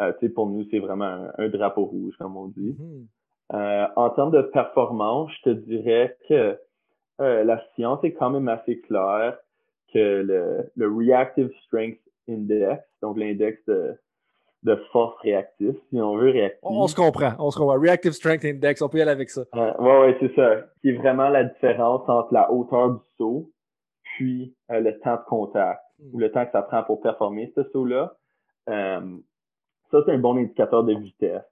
euh, 0.00 0.12
pour 0.34 0.46
nous, 0.46 0.64
c'est 0.70 0.78
vraiment 0.78 1.28
un, 1.38 1.48
drapeau 1.48 1.84
rouge, 1.84 2.14
comme 2.18 2.36
on 2.36 2.48
dit. 2.48 2.76
Mm-hmm. 2.78 3.06
Euh, 3.52 3.86
en 3.96 4.10
termes 4.10 4.30
de 4.30 4.42
performance, 4.42 5.30
je 5.38 5.50
te 5.50 5.54
dirais 5.54 6.16
que 6.28 6.58
euh, 7.20 7.44
la 7.44 7.62
science 7.74 8.02
est 8.02 8.12
quand 8.12 8.30
même 8.30 8.48
assez 8.48 8.80
claire 8.80 9.38
que 9.92 10.22
le, 10.22 10.70
le 10.74 10.88
Reactive 10.88 11.50
Strength 11.66 12.00
Index, 12.28 12.82
donc 13.02 13.18
l'index 13.18 13.64
de, 13.66 13.94
de 14.62 14.76
force 14.92 15.16
réactive, 15.20 15.76
si 15.90 16.00
on 16.00 16.16
veut 16.16 16.30
réactive. 16.30 16.58
On, 16.62 16.86
se 16.88 16.96
comprend, 16.96 17.32
on 17.38 17.50
se 17.50 17.58
comprend. 17.58 17.78
Reactive 17.78 18.12
Strength 18.12 18.44
Index, 18.44 18.80
on 18.80 18.88
peut 18.88 18.98
y 18.98 19.02
aller 19.02 19.10
avec 19.10 19.30
ça. 19.30 19.42
Euh, 19.54 19.72
ouais, 19.78 20.00
ouais, 20.00 20.16
c'est 20.20 20.34
ça. 20.34 20.62
Qui 20.80 20.88
est 20.88 20.96
vraiment 20.96 21.28
la 21.28 21.44
différence 21.44 22.08
entre 22.08 22.32
la 22.32 22.50
hauteur 22.50 22.90
du 22.90 23.00
saut 23.18 23.50
puis 24.16 24.56
le 24.70 24.98
temps 25.00 25.16
de 25.16 25.24
contact 25.26 25.82
mm. 25.98 26.14
ou 26.14 26.18
le 26.18 26.32
temps 26.32 26.46
que 26.46 26.52
ça 26.52 26.62
prend 26.62 26.82
pour 26.82 27.00
performer 27.02 27.52
ce 27.54 27.62
saut-là. 27.72 28.16
Ça, 29.94 30.02
c'est 30.04 30.12
un 30.12 30.18
bon 30.18 30.36
indicateur 30.36 30.82
de 30.82 30.92
vitesse, 30.92 31.44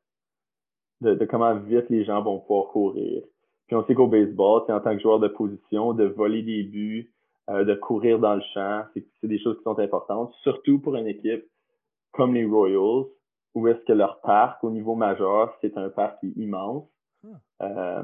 de, 1.01 1.25
comment 1.27 1.55
vite 1.55 1.89
les 1.91 2.05
gens 2.05 2.23
vont 2.23 2.41
pouvoir 2.41 2.73
courir. 2.73 3.23
Puis 3.69 3.77
on 3.77 3.87
sait 3.87 3.95
qu'au 3.95 4.09
baseball, 4.09 4.63
en 4.69 4.81
tant 4.81 4.97
que 4.97 5.03
joueur 5.03 5.21
de 5.21 5.29
position, 5.29 5.93
de 5.93 6.05
voler 6.05 6.43
des 6.43 6.65
buts, 6.65 7.13
euh, 7.51 7.65
de 7.65 7.75
courir 7.75 8.19
dans 8.19 8.35
le 8.35 8.43
champ, 8.53 8.83
c'est 8.95 9.29
des 9.29 9.39
choses 9.39 9.57
qui 9.59 9.63
sont 9.63 9.79
importantes, 9.79 10.33
surtout 10.43 10.81
pour 10.81 10.97
une 10.97 11.07
équipe 11.07 11.45
comme 12.11 12.35
les 12.35 12.45
Royals, 12.45 13.07
où 13.55 13.69
est-ce 13.69 13.85
que 13.85 13.93
leur 13.93 14.21
parc 14.23 14.63
au 14.65 14.71
niveau 14.71 14.97
majeur, 14.97 15.57
c'est 15.61 15.77
un 15.79 15.89
parc 15.89 16.19
qui 16.21 16.27
est 16.27 16.43
immense. 16.43 16.89
Hmm. 17.23 17.37
Euh, 17.63 18.03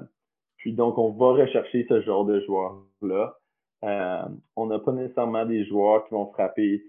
puis 0.58 0.72
donc, 0.72 0.98
on 0.98 1.10
va 1.10 1.32
rechercher 1.32 1.84
ce 1.88 2.00
genre 2.02 2.24
de 2.24 2.40
joueurs-là. 2.40 3.36
Euh, 3.84 4.28
on 4.54 4.66
n'a 4.66 4.78
pas 4.78 4.92
nécessairement 4.92 5.46
des 5.46 5.64
joueurs 5.64 6.06
qui 6.06 6.14
vont 6.14 6.26
frapper 6.32 6.82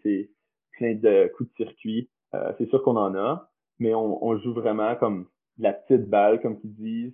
plein 0.77 0.93
de 0.95 1.31
coups 1.35 1.49
de 1.49 1.65
circuit 1.65 2.09
euh, 2.35 2.51
c'est 2.57 2.69
sûr 2.69 2.83
qu'on 2.83 2.97
en 2.97 3.15
a, 3.15 3.49
mais 3.79 3.93
on, 3.95 4.37
joue 4.37 4.53
vraiment 4.53 4.95
comme 4.95 5.27
la 5.57 5.73
petite 5.73 6.09
balle, 6.09 6.41
comme 6.41 6.59
ils 6.63 6.75
disent, 6.75 7.13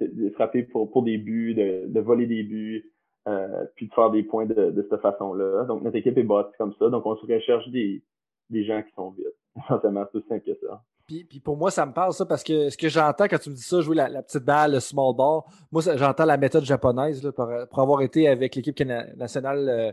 de, 0.00 0.30
frapper 0.30 0.62
pour, 0.62 0.90
pour 0.90 1.02
des 1.02 1.18
buts, 1.18 1.54
de, 1.54 2.00
voler 2.00 2.26
des 2.26 2.42
buts, 2.42 2.90
euh, 3.28 3.64
puis 3.74 3.88
de 3.88 3.92
faire 3.94 4.10
des 4.10 4.22
points 4.22 4.46
de, 4.46 4.70
de 4.70 4.86
cette 4.88 5.00
façon-là. 5.00 5.64
Donc, 5.64 5.82
notre 5.82 5.96
équipe 5.96 6.16
est 6.16 6.22
bâtie 6.22 6.56
comme 6.56 6.72
ça. 6.78 6.88
Donc, 6.88 7.04
on 7.04 7.16
se 7.16 7.26
recherche 7.26 7.68
des, 7.68 8.02
des 8.50 8.64
gens 8.64 8.82
qui 8.82 8.92
sont 8.94 9.10
vite. 9.10 9.26
Essentiellement, 9.64 10.06
c'est 10.10 10.18
aussi 10.18 10.28
simple 10.28 10.44
que 10.44 10.66
ça. 10.66 10.82
Puis, 11.06 11.24
puis, 11.24 11.40
pour 11.40 11.56
moi, 11.56 11.70
ça 11.70 11.86
me 11.86 11.92
parle 11.92 12.12
ça 12.12 12.26
parce 12.26 12.44
que 12.44 12.68
ce 12.68 12.76
que 12.76 12.88
j'entends 12.88 13.26
quand 13.28 13.38
tu 13.38 13.50
me 13.50 13.54
dis 13.54 13.62
ça, 13.62 13.80
jouer 13.80 13.96
la, 13.96 14.22
petite 14.22 14.44
balle, 14.44 14.72
le 14.72 14.80
small 14.80 15.14
ball, 15.16 15.40
moi, 15.72 15.82
j'entends 15.96 16.26
la 16.26 16.36
méthode 16.36 16.64
japonaise 16.64 17.22
là, 17.22 17.32
pour, 17.32 17.50
pour, 17.70 17.78
avoir 17.80 18.02
été 18.02 18.28
avec 18.28 18.54
l'équipe 18.54 18.78
nationale 19.16 19.68
euh, 19.68 19.92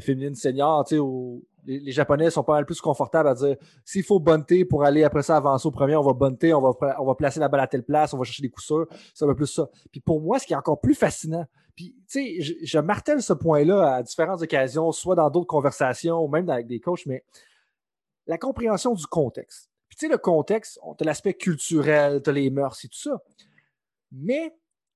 féminine 0.00 0.34
senior, 0.34 0.84
tu 0.84 0.96
sais, 0.96 0.98
où 0.98 1.44
les, 1.66 1.92
Japonais 1.92 2.30
sont 2.30 2.44
pas 2.44 2.54
mal 2.54 2.66
plus 2.66 2.80
confortables 2.80 3.28
à 3.28 3.34
dire 3.34 3.56
s'il 3.84 4.02
faut 4.02 4.20
bunter 4.20 4.64
pour 4.64 4.84
aller 4.84 5.04
après 5.04 5.22
ça 5.22 5.36
avancer 5.36 5.66
au 5.66 5.70
premier, 5.70 5.96
on 5.96 6.02
va 6.02 6.12
bunter, 6.12 6.54
on 6.54 6.60
va, 6.60 6.96
on 7.00 7.14
placer 7.14 7.40
la 7.40 7.48
balle 7.48 7.60
à 7.60 7.66
telle 7.66 7.84
place, 7.84 8.12
on 8.14 8.18
va 8.18 8.24
chercher 8.24 8.42
des 8.42 8.50
coups 8.50 8.66
sûrs. 8.66 8.86
Ça 9.14 9.26
va 9.26 9.34
plus 9.34 9.46
ça. 9.46 9.68
Puis 9.90 10.00
pour 10.00 10.20
moi, 10.20 10.38
ce 10.38 10.46
qui 10.46 10.52
est 10.52 10.56
encore 10.56 10.80
plus 10.80 10.94
fascinant, 10.94 11.46
puis 11.74 11.96
tu 12.08 12.42
sais, 12.42 12.56
je, 12.62 12.78
martèle 12.78 13.22
ce 13.22 13.32
point-là 13.32 13.96
à 13.96 14.02
différentes 14.02 14.42
occasions, 14.42 14.92
soit 14.92 15.16
dans 15.16 15.30
d'autres 15.30 15.46
conversations 15.46 16.22
ou 16.22 16.28
même 16.28 16.48
avec 16.48 16.66
des 16.66 16.80
coachs, 16.80 17.06
mais 17.06 17.24
la 18.26 18.38
compréhension 18.38 18.94
du 18.94 19.06
contexte. 19.06 19.70
Puis 19.88 19.96
tu 19.96 20.06
sais, 20.06 20.12
le 20.12 20.18
contexte, 20.18 20.78
tu 20.98 21.04
as 21.04 21.06
l'aspect 21.06 21.34
culturel, 21.34 22.22
tu 22.22 22.30
as 22.30 22.32
les 22.32 22.50
mœurs 22.50 22.78
et 22.84 22.88
tout 22.88 22.98
ça. 22.98 23.22
Mais 24.12 24.54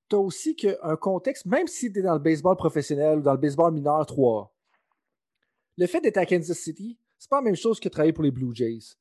tu 0.08 0.16
as 0.16 0.18
aussi 0.18 0.56
un 0.82 0.96
contexte, 0.96 1.46
même 1.46 1.66
si 1.66 1.92
tu 1.92 2.02
dans 2.02 2.14
le 2.14 2.20
baseball 2.20 2.56
professionnel 2.56 3.18
ou 3.18 3.22
dans 3.22 3.32
le 3.32 3.38
baseball 3.38 3.72
mineur 3.72 4.06
3 4.06 4.52
le 5.78 5.86
fait 5.86 6.00
d'être 6.00 6.16
à 6.18 6.26
Kansas 6.26 6.58
City, 6.58 6.98
c'est 7.18 7.30
pas 7.30 7.36
la 7.36 7.42
même 7.42 7.56
chose 7.56 7.78
que 7.78 7.88
travailler 7.88 8.12
pour 8.12 8.24
les 8.24 8.32
Blue 8.32 8.52
Jays. 8.52 8.96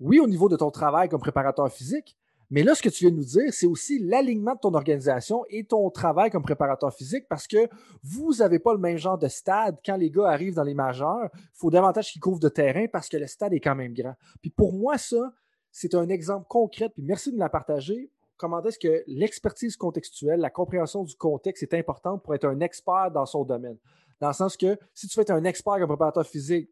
Oui, 0.00 0.18
au 0.18 0.26
niveau 0.26 0.48
de 0.48 0.56
ton 0.56 0.70
travail 0.70 1.08
comme 1.08 1.20
préparateur 1.20 1.72
physique, 1.72 2.16
mais 2.50 2.62
là, 2.62 2.74
ce 2.74 2.82
que 2.82 2.88
tu 2.88 3.04
viens 3.04 3.10
de 3.10 3.16
nous 3.16 3.24
dire, 3.24 3.52
c'est 3.52 3.66
aussi 3.66 3.98
l'alignement 4.00 4.54
de 4.54 4.60
ton 4.60 4.74
organisation 4.74 5.44
et 5.48 5.64
ton 5.64 5.88
travail 5.90 6.30
comme 6.30 6.42
préparateur 6.42 6.92
physique 6.92 7.26
parce 7.28 7.46
que 7.46 7.68
vous 8.02 8.34
n'avez 8.38 8.58
pas 8.58 8.72
le 8.72 8.78
même 8.78 8.98
genre 8.98 9.18
de 9.18 9.28
stade. 9.28 9.78
Quand 9.84 9.96
les 9.96 10.10
gars 10.10 10.28
arrivent 10.28 10.54
dans 10.54 10.64
les 10.64 10.74
majeurs, 10.74 11.28
il 11.32 11.40
faut 11.54 11.70
davantage 11.70 12.12
qu'ils 12.12 12.20
couvrent 12.20 12.40
de 12.40 12.48
terrain 12.48 12.86
parce 12.92 13.08
que 13.08 13.16
le 13.16 13.26
stade 13.26 13.52
est 13.52 13.60
quand 13.60 13.74
même 13.74 13.94
grand. 13.94 14.14
Puis 14.40 14.50
pour 14.50 14.72
moi, 14.72 14.98
ça, 14.98 15.32
c'est 15.72 15.94
un 15.94 16.08
exemple 16.08 16.46
concret. 16.48 16.88
Puis 16.88 17.02
merci 17.02 17.30
de 17.30 17.36
me 17.36 17.40
la 17.40 17.48
partager. 17.48 18.10
Comment 18.36 18.62
est-ce 18.62 18.78
que 18.78 19.02
l'expertise 19.06 19.76
contextuelle, 19.76 20.40
la 20.40 20.50
compréhension 20.50 21.02
du 21.02 21.16
contexte 21.16 21.62
est 21.62 21.74
importante 21.74 22.22
pour 22.22 22.34
être 22.34 22.44
un 22.44 22.60
expert 22.60 23.10
dans 23.12 23.26
son 23.26 23.44
domaine? 23.44 23.78
Dans 24.20 24.28
le 24.28 24.34
sens 24.34 24.56
que 24.56 24.78
si 24.94 25.08
tu 25.08 25.16
veux 25.16 25.22
être 25.22 25.30
un 25.30 25.44
expert 25.44 25.74
comme 25.78 25.88
préparateur 25.88 26.26
physique 26.26 26.70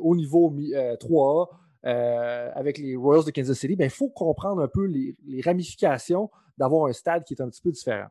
au 0.00 0.16
niveau 0.16 0.50
3A, 0.50 1.48
euh, 1.50 1.88
euh, 1.88 2.50
avec 2.54 2.78
les 2.78 2.96
Royals 2.96 3.24
de 3.24 3.30
Kansas 3.30 3.56
City, 3.56 3.74
il 3.74 3.76
ben, 3.76 3.90
faut 3.90 4.08
comprendre 4.10 4.62
un 4.62 4.68
peu 4.68 4.84
les, 4.84 5.16
ramifications 5.44 6.30
d'avoir 6.56 6.86
un 6.86 6.92
stade 6.92 7.24
qui 7.24 7.34
est 7.34 7.40
un 7.40 7.48
petit 7.48 7.62
peu 7.62 7.70
différent. 7.70 8.08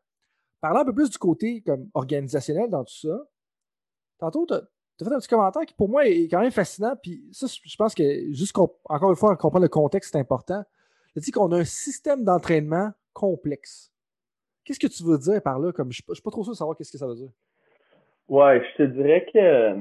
Parlant 0.61 0.81
un 0.81 0.85
peu 0.85 0.93
plus 0.93 1.09
du 1.09 1.17
côté 1.17 1.61
comme 1.61 1.89
organisationnel 1.93 2.69
dans 2.69 2.83
tout 2.83 2.95
ça, 2.95 3.27
tantôt, 4.17 4.45
tu 4.45 4.53
as, 4.53 4.61
fait 4.97 5.13
un 5.13 5.19
petit 5.19 5.27
commentaire 5.27 5.65
qui 5.65 5.73
pour 5.73 5.89
moi 5.89 6.07
est 6.07 6.29
quand 6.29 6.39
même 6.39 6.51
fascinant. 6.51 6.95
Puis 7.01 7.27
ça, 7.33 7.45
je 7.47 7.75
pense 7.75 7.93
que 7.93 8.31
juste 8.31 8.57
encore 8.57 9.09
une 9.09 9.17
fois, 9.17 9.35
comprendre 9.35 9.63
le 9.63 9.69
contexte, 9.69 10.13
c'est 10.13 10.19
important. 10.19 10.63
Tu 11.13 11.19
dit 11.19 11.31
qu'on 11.31 11.51
a 11.51 11.57
un 11.57 11.65
système 11.65 12.23
d'entraînement 12.23 12.91
complexe. 13.11 13.91
Qu'est-ce 14.63 14.79
que 14.79 14.87
tu 14.87 15.03
veux 15.03 15.17
dire 15.17 15.41
par 15.41 15.59
là? 15.59 15.71
Comme, 15.71 15.91
je 15.91 16.01
ne 16.07 16.13
suis 16.13 16.21
pas 16.23 16.31
trop 16.31 16.43
sûr 16.43 16.53
de 16.53 16.57
savoir 16.57 16.77
qu'est-ce 16.77 16.91
que 16.91 16.97
ça 16.97 17.07
veut 17.07 17.15
dire. 17.15 17.31
Ouais, 18.29 18.61
je 18.61 18.83
te 18.83 18.83
dirais 18.83 19.25
que 19.31 19.37
euh, 19.37 19.75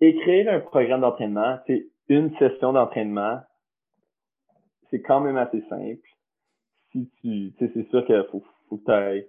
écrire 0.00 0.52
un 0.52 0.60
programme 0.60 1.00
d'entraînement, 1.00 1.58
c'est 1.66 1.86
une 2.08 2.32
session 2.36 2.72
d'entraînement, 2.72 3.40
c'est 4.90 5.02
quand 5.02 5.20
même 5.20 5.36
assez 5.36 5.60
simple. 5.68 6.08
Si 6.92 7.10
tu, 7.20 7.52
sais, 7.58 7.68
c'est 7.74 7.88
sûr 7.90 8.06
qu'il 8.06 8.24
faut, 8.30 8.44
faut 8.68 8.76
que 8.76 8.84
tu 8.84 8.92
aies, 8.92 9.28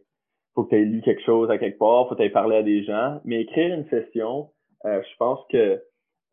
faut 0.54 0.66
que 0.66 0.76
tu 0.76 0.86
lu 0.86 1.02
quelque 1.02 1.24
chose 1.24 1.50
à 1.50 1.58
quelque 1.58 1.80
part, 1.80 2.08
faut 2.08 2.16
que 2.16 2.22
tu 2.22 2.30
parlé 2.30 2.58
à 2.58 2.64
des 2.64 2.84
gens, 2.84 3.20
mais 3.26 3.42
écrire 3.42 3.74
une 3.74 3.90
session, 3.90 4.52
euh, 4.86 5.02
je 5.02 5.18
pense 5.18 5.40
que 5.50 5.82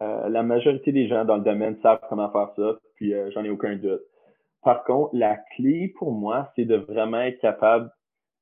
euh, 0.03 0.29
la 0.29 0.43
majorité 0.43 0.93
des 0.93 1.09
gens 1.09 1.25
dans 1.25 1.37
le 1.37 1.45
domaine 1.45 1.81
savent 1.81 2.01
comment 2.11 2.31
faire 2.31 2.53
ça, 2.55 2.79
puis 2.97 3.15
j'en 3.33 3.45
ai 3.45 3.51
aucun 3.51 3.77
doute. 3.77 4.03
Par 4.63 4.85
contre, 4.85 5.17
la 5.17 5.39
clé 5.57 5.95
pour 5.97 6.13
moi, 6.13 6.53
c'est 6.55 6.67
de 6.67 6.77
vraiment 6.77 7.23
être 7.23 7.41
capable 7.41 7.91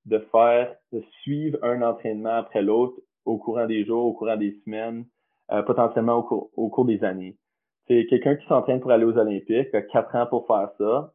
de 0.07 0.19
faire, 0.33 0.75
de 0.91 1.01
suivre 1.21 1.59
un 1.63 1.83
entraînement 1.83 2.35
après 2.35 2.63
l'autre 2.63 3.01
au 3.25 3.39
courant 3.39 3.67
des 3.67 3.85
jours, 3.85 4.07
au 4.07 4.13
courant 4.13 4.37
des 4.37 4.59
semaines, 4.65 5.05
euh, 5.51 5.63
potentiellement 5.63 6.27
au, 6.31 6.51
au, 6.57 6.69
cours 6.69 6.85
des 6.85 7.05
années. 7.05 7.37
C'est 7.87 8.07
quelqu'un 8.07 8.37
qui 8.37 8.47
s'entraîne 8.47 8.81
pour 8.81 8.91
aller 8.91 9.05
aux 9.05 9.19
Olympiques, 9.19 9.75
a 9.75 9.83
quatre 9.83 10.15
ans 10.15 10.27
pour 10.27 10.47
faire 10.47 10.71
ça. 10.79 11.13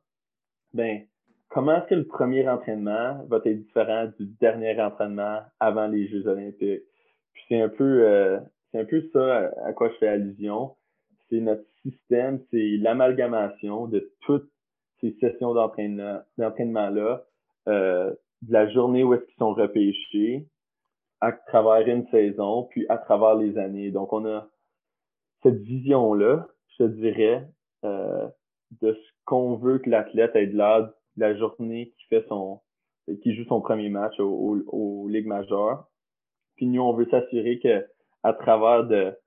Ben, 0.73 1.01
comment 1.49 1.77
est-ce 1.77 1.87
que 1.87 1.95
le 1.95 2.05
premier 2.05 2.47
entraînement 2.47 3.23
va 3.29 3.37
être 3.45 3.63
différent 3.63 4.07
du 4.19 4.25
dernier 4.39 4.79
entraînement 4.81 5.41
avant 5.59 5.87
les 5.87 6.07
Jeux 6.07 6.27
Olympiques? 6.27 6.83
Puis 7.33 7.43
c'est 7.47 7.61
un 7.61 7.69
peu, 7.69 8.05
euh, 8.05 8.39
c'est 8.71 8.79
un 8.79 8.85
peu 8.85 9.01
ça 9.13 9.51
à, 9.65 9.73
quoi 9.73 9.89
je 9.89 9.95
fais 9.95 10.07
allusion. 10.07 10.75
C'est 11.29 11.39
notre 11.39 11.65
système, 11.83 12.41
c'est 12.51 12.77
l'amalgamation 12.77 13.87
de 13.87 14.11
toutes 14.21 14.49
ces 15.01 15.15
sessions 15.19 15.53
d'entraînement, 15.53 16.19
d'entraînement-là, 16.37 17.23
euh, 17.67 18.13
de 18.41 18.53
la 18.53 18.69
journée 18.69 19.03
où 19.03 19.13
est-ce 19.13 19.23
qu'ils 19.23 19.37
sont 19.37 19.53
repêchés, 19.53 20.47
à 21.21 21.31
travers 21.31 21.87
une 21.87 22.07
saison, 22.09 22.63
puis 22.63 22.85
à 22.89 22.97
travers 22.97 23.35
les 23.35 23.57
années. 23.57 23.91
Donc, 23.91 24.13
on 24.13 24.25
a 24.25 24.47
cette 25.43 25.59
vision-là, 25.61 26.47
je 26.79 26.85
dirais, 26.85 27.47
euh, 27.83 28.27
de 28.81 28.93
ce 28.93 29.09
qu'on 29.25 29.55
veut 29.55 29.79
que 29.79 29.89
l'athlète 29.89 30.35
ait 30.35 30.47
de 30.47 30.57
l'air 30.57 30.89
la 31.15 31.35
journée 31.35 31.93
qui 31.97 32.05
fait 32.07 32.25
son 32.27 32.61
qui 33.21 33.35
joue 33.35 33.45
son 33.45 33.61
premier 33.61 33.89
match 33.89 34.19
au, 34.19 34.57
au, 34.67 35.07
Ligue 35.07 35.27
majeure. 35.27 35.87
Puis 36.57 36.67
nous, 36.67 36.81
on 36.81 36.93
veut 36.93 37.07
s'assurer 37.09 37.59
que 37.59 37.87
à 38.23 38.33
travers 38.33 38.85
de 38.85 39.17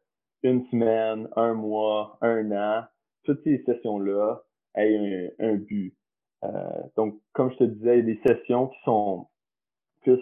une 0.43 0.67
semaine, 0.67 1.29
un 1.37 1.55
mois, 1.55 2.19
un 2.21 2.51
an, 2.53 2.85
toutes 3.25 3.43
ces 3.45 3.63
sessions-là 3.65 4.43
aient 4.75 5.35
un, 5.39 5.55
but. 5.55 5.95
Euh, 6.45 6.49
donc, 6.97 7.21
comme 7.33 7.51
je 7.53 7.59
te 7.59 7.65
disais, 7.65 8.03
des 8.03 8.21
sessions 8.27 8.69
qui 8.69 8.79
sont 8.85 9.29
plus 10.03 10.21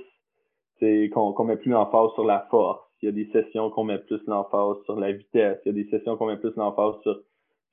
qu'on 0.81 1.45
met 1.45 1.57
plus 1.57 1.71
l'emphase 1.71 2.13
sur 2.15 2.25
la 2.25 2.47
force. 2.51 2.83
Il 3.03 3.07
y 3.07 3.09
a 3.09 3.13
des 3.13 3.31
sessions 3.33 3.71
qu'on 3.71 3.85
met 3.85 3.99
plus 3.99 4.21
l'emphase 4.27 4.77
sur 4.85 4.99
la 4.99 5.13
vitesse. 5.13 5.61
Il 5.65 5.69
y 5.69 5.81
a 5.81 5.85
des 5.85 5.91
sessions 5.91 6.17
qu'on 6.17 6.27
met 6.27 6.37
plus 6.37 6.55
l'emphase 6.57 7.01
sur, 7.03 7.21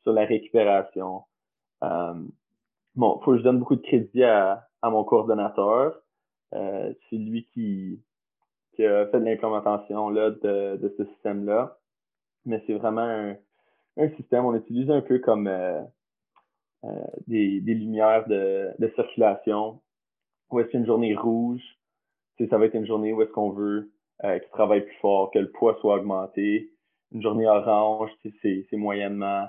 sur 0.04 0.14
la 0.14 0.26
récupération. 0.26 1.24
Euh, 1.84 2.14
bon, 2.96 3.20
faut 3.22 3.32
que 3.32 3.38
je 3.38 3.44
donne 3.44 3.60
beaucoup 3.60 3.76
de 3.76 3.82
crédit 3.82 4.24
à, 4.24 4.68
à 4.82 4.90
mon 4.90 5.04
coordonnateur. 5.04 6.00
Euh, 6.54 6.94
c'est 7.10 7.18
lui 7.18 7.48
qui, 7.54 8.02
qui 8.76 8.86
a 8.86 9.08
fait 9.08 9.20
l'implémentation 9.20 10.12
de, 10.12 10.94
ce 10.98 11.06
système-là. 11.06 11.78
Mais 12.46 12.64
c'est 12.68 12.74
vraiment 12.74 13.36
un, 13.98 14.10
système, 14.18 14.46
on 14.46 14.56
utilise 14.56 14.92
un 14.92 15.02
peu 15.02 15.20
comme 15.20 15.48
euh, 15.48 15.82
euh 16.84 17.06
des, 17.28 17.62
des 17.62 17.74
lumières 17.74 18.28
de, 18.28 18.70
de 18.78 18.88
circulation. 18.96 19.82
Où 20.52 20.60
est-ce 20.60 20.78
une 20.78 20.86
journée 20.86 21.16
rouge, 21.16 21.64
ça 22.50 22.58
va 22.58 22.66
être 22.66 22.76
une 22.76 22.86
journée 22.86 23.14
où 23.14 23.22
est-ce 23.22 23.32
qu'on 23.32 23.52
veut 23.52 23.92
euh, 24.24 24.40
qu'il 24.40 24.50
travaille 24.52 24.86
plus 24.86 24.98
fort, 24.98 25.32
que 25.32 25.40
le 25.40 25.52
poids 25.52 25.78
soit 25.82 25.96
augmenté. 25.96 26.72
Une 27.12 27.22
journée 27.22 27.48
orange, 27.48 28.12
c'est 28.42 28.68
moyennement 28.74 29.48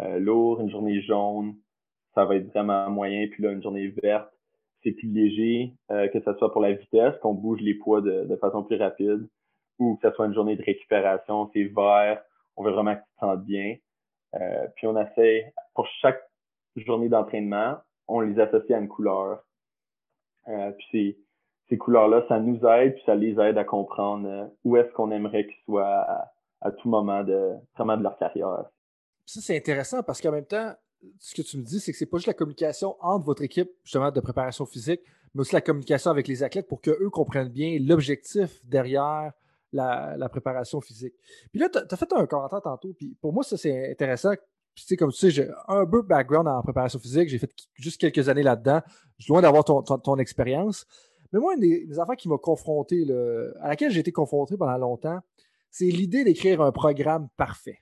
euh, 0.00 0.18
lourd. 0.18 0.60
Une 0.60 0.70
journée 0.70 1.00
jaune, 1.02 1.54
ça 2.14 2.24
va 2.24 2.36
être 2.36 2.48
vraiment 2.48 2.90
moyen. 2.90 3.26
Puis 3.28 3.42
là, 3.42 3.52
une 3.52 3.62
journée 3.62 3.88
verte, 4.02 4.30
c'est 4.82 4.92
plus 4.92 5.08
léger, 5.08 5.74
euh, 5.90 6.08
que 6.08 6.20
ce 6.20 6.34
soit 6.34 6.52
pour 6.52 6.60
la 6.60 6.72
vitesse, 6.72 7.14
qu'on 7.22 7.34
bouge 7.34 7.60
les 7.60 7.74
poids 7.74 8.00
de, 8.00 8.24
de, 8.24 8.36
façon 8.36 8.62
plus 8.62 8.76
rapide, 8.76 9.28
ou 9.78 9.96
que 9.96 10.08
ce 10.08 10.14
soit 10.14 10.26
une 10.26 10.34
journée 10.34 10.56
de 10.56 10.62
récupération, 10.62 11.50
c'est 11.52 11.64
vert, 11.64 12.22
on 12.56 12.64
veut 12.64 12.72
vraiment 12.72 12.94
que 12.94 13.00
tu 13.00 13.14
te 13.14 13.20
sentes 13.20 13.44
bien. 13.44 13.76
Euh, 14.34 14.66
puis 14.76 14.86
on 14.86 14.98
essaie, 15.00 15.52
pour 15.74 15.86
chaque 16.00 16.22
journée 16.76 17.08
d'entraînement, 17.08 17.76
on 18.08 18.20
les 18.20 18.38
associe 18.40 18.72
à 18.76 18.80
une 18.80 18.88
couleur. 18.88 19.42
Euh, 20.48 20.72
puis 20.90 21.16
ces 21.68 21.78
couleurs-là, 21.78 22.24
ça 22.28 22.38
nous 22.38 22.58
aide, 22.66 22.94
puis 22.94 23.02
ça 23.06 23.14
les 23.14 23.38
aide 23.40 23.58
à 23.58 23.64
comprendre 23.64 24.28
euh, 24.28 24.46
où 24.64 24.76
est-ce 24.76 24.92
qu'on 24.92 25.10
aimerait 25.10 25.46
qu'ils 25.46 25.62
soient 25.64 26.06
à, 26.60 26.70
tout 26.70 26.88
moment 26.88 27.22
de 27.24 27.52
vraiment 27.76 27.96
de 27.96 28.02
leur 28.02 28.16
carrière. 28.16 28.64
Ça, 29.26 29.40
c'est 29.42 29.56
intéressant 29.56 30.02
parce 30.02 30.20
qu'en 30.20 30.32
même 30.32 30.46
temps, 30.46 30.72
ce 31.18 31.34
que 31.34 31.42
tu 31.42 31.58
me 31.58 31.62
dis, 31.62 31.80
c'est 31.80 31.92
que 31.92 31.98
c'est 31.98 32.06
pas 32.06 32.16
juste 32.16 32.26
la 32.26 32.34
communication 32.34 32.96
entre 33.00 33.26
votre 33.26 33.42
équipe, 33.42 33.70
justement, 33.82 34.10
de 34.10 34.20
préparation 34.20 34.64
physique, 34.64 35.00
mais 35.34 35.42
aussi 35.42 35.54
la 35.54 35.60
communication 35.60 36.10
avec 36.10 36.28
les 36.28 36.42
athlètes 36.42 36.68
pour 36.68 36.80
qu'eux 36.80 37.10
comprennent 37.10 37.48
bien 37.48 37.78
l'objectif 37.80 38.64
derrière 38.66 39.32
la, 39.74 40.28
préparation 40.28 40.80
physique. 40.80 41.14
Puis 41.50 41.60
là, 41.60 41.68
tu 41.68 41.78
as, 41.78 41.96
fait 41.96 42.12
un 42.12 42.26
commentaire 42.26 42.62
tantôt, 42.62 42.94
puis 42.94 43.16
pour 43.20 43.32
moi, 43.32 43.42
ça, 43.42 43.56
c'est 43.56 43.90
intéressant. 43.90 44.32
Puis, 44.74 44.82
tu 44.82 44.88
sais, 44.88 44.96
comme 44.96 45.12
tu 45.12 45.18
sais, 45.18 45.30
j'ai 45.30 45.48
un 45.68 45.86
peu 45.86 46.02
de 46.02 46.08
background 46.08 46.48
en 46.48 46.62
préparation 46.62 46.98
physique, 46.98 47.28
j'ai 47.28 47.38
fait 47.38 47.50
juste 47.74 48.00
quelques 48.00 48.28
années 48.28 48.42
là-dedans. 48.42 48.80
Je 49.18 49.24
suis 49.24 49.32
loin 49.32 49.42
d'avoir 49.42 49.64
ton, 49.64 50.16
expérience. 50.16 50.86
Mais 51.34 51.40
moi, 51.40 51.54
une 51.54 51.60
des, 51.60 51.98
affaires 51.98 52.16
qui 52.16 52.28
m'a 52.28 52.38
confronté, 52.38 53.04
à 53.60 53.68
laquelle 53.68 53.90
j'ai 53.90 54.00
été 54.00 54.12
confronté 54.12 54.56
pendant 54.56 54.78
longtemps, 54.78 55.18
c'est 55.68 55.86
l'idée 55.86 56.22
d'écrire 56.22 56.62
un 56.62 56.70
programme 56.70 57.28
parfait. 57.36 57.80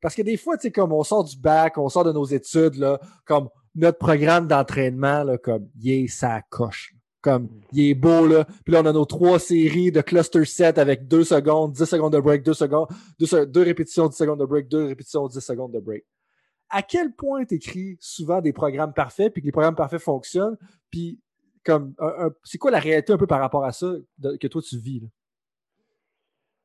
Parce 0.00 0.14
que 0.14 0.22
des 0.22 0.36
fois, 0.36 0.56
tu 0.56 0.62
sais, 0.62 0.70
comme 0.70 0.92
on 0.92 1.02
sort 1.02 1.24
du 1.24 1.36
bac, 1.36 1.78
on 1.78 1.88
sort 1.88 2.04
de 2.04 2.12
nos 2.12 2.24
études, 2.24 2.76
là, 2.76 3.00
comme 3.24 3.48
notre 3.74 3.98
programme 3.98 4.46
d'entraînement, 4.46 5.24
comme, 5.42 5.68
il 5.80 5.90
est 5.90 6.06
sa 6.06 6.42
coche. 6.42 6.94
Comme, 7.20 7.48
il 7.72 7.90
est 7.90 7.94
beau, 7.94 8.24
là. 8.26 8.44
Puis 8.64 8.72
là, 8.72 8.82
on 8.82 8.86
a 8.86 8.92
nos 8.92 9.04
trois 9.04 9.40
séries 9.40 9.90
de 9.90 10.00
cluster 10.00 10.44
set 10.44 10.78
avec 10.78 11.08
deux 11.08 11.24
secondes, 11.24 11.72
10 11.72 11.84
secondes 11.84 12.12
de 12.12 12.20
break, 12.20 12.44
deux 12.44 12.54
secondes, 12.54 12.88
deux, 13.18 13.62
répétitions, 13.62 14.08
10 14.08 14.16
secondes 14.16 14.40
de 14.40 14.44
break, 14.44 14.68
deux 14.68 14.86
répétitions, 14.86 15.26
10 15.26 15.40
secondes 15.40 15.72
de 15.72 15.80
break. 15.80 16.04
À 16.68 16.82
quel 16.82 17.12
point 17.12 17.44
tu 17.44 17.56
écris 17.56 17.96
souvent 18.00 18.40
des 18.40 18.52
programmes 18.52 18.92
parfaits, 18.92 19.32
puis 19.32 19.42
que 19.42 19.46
les 19.46 19.52
programmes 19.52 19.74
parfaits 19.74 20.00
fonctionnent, 20.00 20.56
puis 20.90 21.20
comme, 21.64 21.94
c'est 22.44 22.58
quoi 22.58 22.70
la 22.70 22.78
réalité 22.78 23.12
un 23.12 23.18
peu 23.18 23.26
par 23.26 23.40
rapport 23.40 23.64
à 23.64 23.72
ça 23.72 23.86
que 24.40 24.46
toi 24.46 24.62
tu 24.62 24.76
vis? 24.78 25.00
Là? 25.00 25.08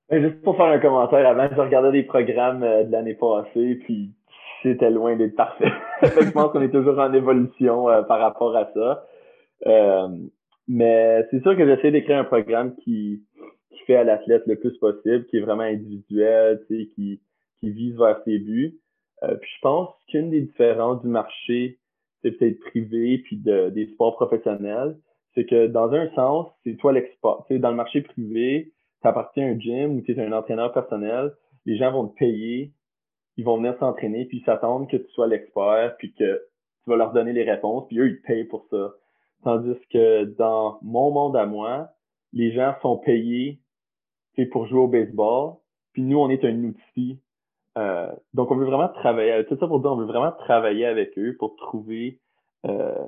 Ben, 0.10 0.22
juste 0.22 0.42
pour 0.42 0.56
faire 0.56 0.68
un 0.68 0.80
commentaire, 0.80 1.28
avant, 1.28 1.50
je 1.54 1.60
regardais 1.60 1.92
des 1.92 2.04
programmes 2.04 2.64
euh, 2.64 2.84
de 2.86 2.92
l'année 2.92 3.14
passée, 3.14 3.76
puis 3.84 4.14
c'était 4.64 4.90
loin 4.90 5.18
d'être 5.18 5.36
parfait. 5.36 5.72
je 6.02 6.32
pense 6.32 6.52
qu'on 6.52 6.62
est 6.62 6.72
toujours 6.72 6.98
en 7.00 7.12
évolution 7.14 7.90
euh, 7.90 8.04
par 8.04 8.20
rapport 8.20 8.56
à 8.56 8.72
ça. 8.74 9.06
Euh, 9.66 10.08
mais 10.70 11.26
c'est 11.30 11.42
sûr 11.42 11.58
que 11.58 11.66
j'essaie 11.66 11.92
d'écrire 11.92 12.20
un 12.20 12.24
programme 12.24 12.76
qui, 12.78 13.24
qui 13.72 13.80
fait 13.86 13.98
à 13.98 14.06
l'athlète 14.06 14.44
le 14.48 14.56
plus 14.58 14.78
possible, 14.78 15.26
qui 15.26 15.38
est 15.38 15.42
vraiment 15.42 15.64
individuel, 15.64 16.62
qui, 16.68 17.22
qui 17.60 17.70
vise 17.70 17.98
vers 17.98 18.22
ses 18.24 18.40
buts. 18.40 18.80
puis 19.22 19.50
je 19.56 19.62
pense 19.62 19.90
qu'une 20.10 20.30
des 20.30 20.42
différences 20.42 21.02
du 21.02 21.10
marché, 21.10 21.80
c'est 22.28 22.38
peut-être 22.38 22.60
privé, 22.60 23.20
puis 23.20 23.38
de, 23.38 23.70
des 23.70 23.88
sports 23.88 24.16
professionnels, 24.16 24.98
c'est 25.34 25.46
que 25.46 25.68
dans 25.68 25.92
un 25.94 26.10
sens, 26.16 26.48
c'est 26.64 26.76
toi 26.78 26.92
l'export. 26.92 27.46
Tu 27.48 27.54
sais, 27.54 27.60
dans 27.60 27.70
le 27.70 27.76
marché 27.76 28.02
privé, 28.02 28.74
tu 29.02 29.08
appartiens 29.08 29.48
à 29.48 29.50
un 29.52 29.60
gym 29.60 29.96
ou 29.96 30.02
tu 30.02 30.12
es 30.12 30.20
un 30.20 30.32
entraîneur 30.32 30.74
personnel, 30.74 31.32
les 31.66 31.78
gens 31.78 31.92
vont 31.92 32.08
te 32.08 32.18
payer, 32.18 32.74
ils 33.38 33.46
vont 33.46 33.58
venir 33.58 33.78
s'entraîner, 33.80 34.26
puis 34.26 34.40
ils 34.40 34.46
s'attendent 34.46 34.90
que 34.90 34.98
tu 34.98 35.10
sois 35.12 35.28
l'expert, 35.28 35.96
puis 35.98 36.14
que 36.14 36.42
tu 36.84 36.90
vas 36.90 36.96
leur 36.96 37.14
donner 37.14 37.34
les 37.34 37.44
réponses, 37.44 37.88
puis 37.88 38.00
eux, 38.00 38.10
ils 38.10 38.22
te 38.22 38.28
payent 38.28 38.46
pour 38.46 38.66
ça. 38.70 38.94
Tandis 39.44 39.78
que 39.92 40.24
dans 40.38 40.80
mon 40.82 41.12
monde 41.12 41.38
à 41.38 41.46
moi, 41.46 41.90
les 42.34 42.52
gens 42.52 42.74
sont 42.82 42.98
payés 42.98 43.60
pour 44.52 44.68
jouer 44.68 44.80
au 44.80 44.88
baseball, 44.88 45.56
puis 45.94 46.04
nous, 46.04 46.20
on 46.20 46.30
est 46.30 46.44
un 46.46 46.64
outil. 46.64 47.20
Euh, 47.78 48.12
donc, 48.34 48.50
on 48.52 48.56
veut 48.56 48.66
vraiment 48.66 48.90
travailler, 48.90 49.46
tout 49.46 49.58
ça 49.58 49.68
pour 49.68 49.86
on 49.86 49.96
veut 49.98 50.06
vraiment 50.06 50.32
travailler 50.32 50.86
avec 50.86 51.18
eux 51.18 51.36
pour 51.38 51.56
trouver 51.58 52.20
euh, 52.66 53.06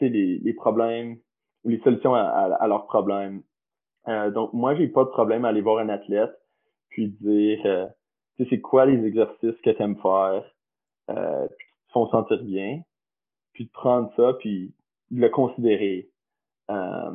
les, 0.00 0.38
les 0.38 0.54
problèmes 0.54 1.18
ou 1.64 1.68
les 1.68 1.80
solutions 1.80 2.14
à, 2.14 2.66
leurs 2.66 2.86
problèmes. 2.86 3.42
Euh, 4.08 4.30
donc, 4.30 4.52
moi, 4.52 4.74
j'ai 4.74 4.88
pas 4.88 5.04
de 5.04 5.10
problème 5.10 5.44
à 5.44 5.48
aller 5.48 5.60
voir 5.60 5.78
un 5.78 5.88
athlète 5.88 6.32
puis 6.88 7.08
dire, 7.08 7.60
euh, 7.64 7.86
tu 8.36 8.44
sais, 8.44 8.50
c'est 8.50 8.60
quoi 8.60 8.86
les 8.86 9.06
exercices 9.06 9.60
que 9.62 9.70
tu 9.70 9.82
aimes 9.82 10.00
faire, 10.00 10.44
euh, 11.10 11.46
puis 11.56 11.66
qui 11.66 11.86
te 11.86 11.92
font 11.92 12.08
sentir 12.08 12.42
bien, 12.42 12.82
puis 13.52 13.66
de 13.66 13.70
prendre 13.70 14.12
ça, 14.16 14.34
puis 14.34 14.74
de 15.10 15.20
le 15.20 15.28
considérer. 15.28 16.10
Euh, 16.70 17.12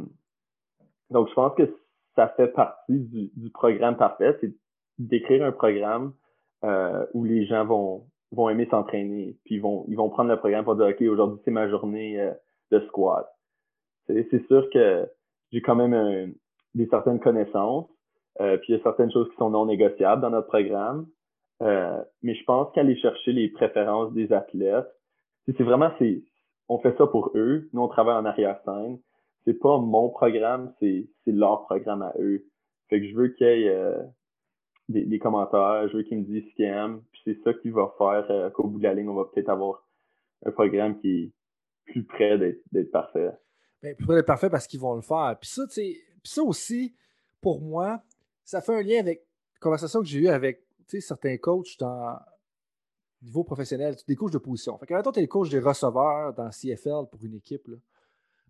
donc, 1.09 1.29
je 1.29 1.33
pense 1.33 1.53
que 1.55 1.77
ça 2.15 2.29
fait 2.29 2.47
partie 2.47 2.99
du, 2.99 3.31
du 3.35 3.49
programme 3.51 3.97
parfait, 3.97 4.37
c'est 4.41 4.53
d'écrire 4.97 5.45
un 5.45 5.51
programme 5.51 6.13
euh, 6.67 7.05
où 7.13 7.23
les 7.23 7.45
gens 7.45 7.65
vont 7.65 8.03
vont 8.31 8.49
aimer 8.49 8.67
s'entraîner, 8.69 9.37
puis 9.45 9.57
vont 9.57 9.85
ils 9.87 9.95
vont 9.95 10.09
prendre 10.09 10.29
le 10.29 10.37
programme 10.37 10.65
pour 10.65 10.75
dire, 10.75 10.87
OK, 10.87 11.01
aujourd'hui, 11.01 11.39
c'est 11.45 11.51
ma 11.51 11.69
journée 11.69 12.31
de 12.71 12.79
squat. 12.87 13.27
C'est 14.07 14.45
sûr 14.47 14.69
que 14.71 15.09
j'ai 15.51 15.61
quand 15.61 15.75
même 15.75 16.33
des 16.75 16.87
certaines 16.87 17.19
connaissances. 17.19 17.87
Euh, 18.39 18.57
puis 18.57 18.73
il 18.73 18.77
y 18.77 18.79
a 18.79 18.83
certaines 18.83 19.11
choses 19.11 19.29
qui 19.29 19.35
sont 19.37 19.49
non 19.49 19.65
négociables 19.65 20.21
dans 20.21 20.29
notre 20.29 20.47
programme. 20.47 21.07
Euh, 21.63 22.01
mais 22.21 22.35
je 22.35 22.43
pense 22.43 22.71
qu'aller 22.73 22.95
chercher 22.97 23.33
les 23.33 23.49
préférences 23.49 24.13
des 24.13 24.31
athlètes, 24.31 24.87
c'est 25.47 25.63
vraiment 25.63 25.91
on 26.69 26.77
fait 26.79 26.95
ça 26.97 27.07
pour 27.07 27.31
eux. 27.35 27.67
Nous 27.73 27.81
on 27.81 27.87
travaille 27.87 28.15
en 28.15 28.25
arrière-scène. 28.25 28.99
C'est 29.45 29.59
pas 29.59 29.77
mon 29.79 30.09
programme, 30.09 30.73
c'est 30.79 31.07
leur 31.25 31.63
programme 31.63 32.01
à 32.01 32.13
eux. 32.19 32.43
Fait 32.89 32.99
que 32.99 33.07
je 33.07 33.15
veux 33.15 33.29
qu'il 33.29 33.47
y 33.47 33.49
ait 33.49 33.69
euh, 33.69 33.97
des, 34.89 35.19
commentaires, 35.19 35.87
je 35.89 35.97
veux 35.97 36.03
qu'ils 36.03 36.19
me 36.19 36.23
disent 36.23 36.43
ce 36.49 36.55
qu'ils 36.55 36.65
aiment. 36.65 37.01
Puis 37.11 37.21
c'est 37.25 37.43
ça 37.43 37.53
qui 37.53 37.69
va 37.69 37.93
faire 37.97 38.51
qu'au 38.53 38.67
bout 38.67 38.79
de 38.79 38.83
la 38.83 38.93
ligne, 38.93 39.09
on 39.09 39.15
va 39.15 39.25
peut-être 39.25 39.49
avoir 39.49 39.85
un 40.45 40.51
programme 40.51 40.97
qui 40.99 41.09
est 41.09 41.31
plus 41.85 42.05
près 42.05 42.37
d'être 42.37 42.91
parfait. 42.91 43.31
Ben, 43.81 43.95
plus 43.95 44.05
près 44.05 44.15
d'être 44.15 44.27
parfait 44.27 44.49
parce 44.49 44.67
qu'ils 44.67 44.79
vont 44.79 44.95
le 44.95 45.01
faire. 45.01 45.37
Puis 45.39 45.49
ça, 45.49 45.65
tu 45.67 45.73
sais, 45.73 45.97
ça 46.23 46.43
aussi, 46.43 46.95
pour 47.41 47.61
moi, 47.61 48.01
ça 48.43 48.61
fait 48.61 48.75
un 48.75 48.81
lien 48.81 48.99
avec 48.99 49.25
la 49.55 49.59
conversation 49.59 49.99
que 49.99 50.07
j'ai 50.07 50.19
eue 50.19 50.27
avec 50.29 50.63
certains 50.99 51.37
coachs 51.37 51.77
dans 51.79 52.17
niveau 53.21 53.43
professionnel, 53.43 53.95
des 54.07 54.15
coachs 54.15 54.31
de 54.31 54.37
position. 54.37 54.77
Fait 54.77 54.85
que, 54.85 54.93
maintenant, 54.93 55.11
tu 55.11 55.19
es 55.19 55.23
le 55.23 55.27
coach 55.27 55.49
des 55.49 55.59
receveurs 55.59 56.33
dans 56.33 56.49
CFL 56.49 57.09
pour 57.09 57.23
une 57.23 57.35
équipe. 57.35 57.67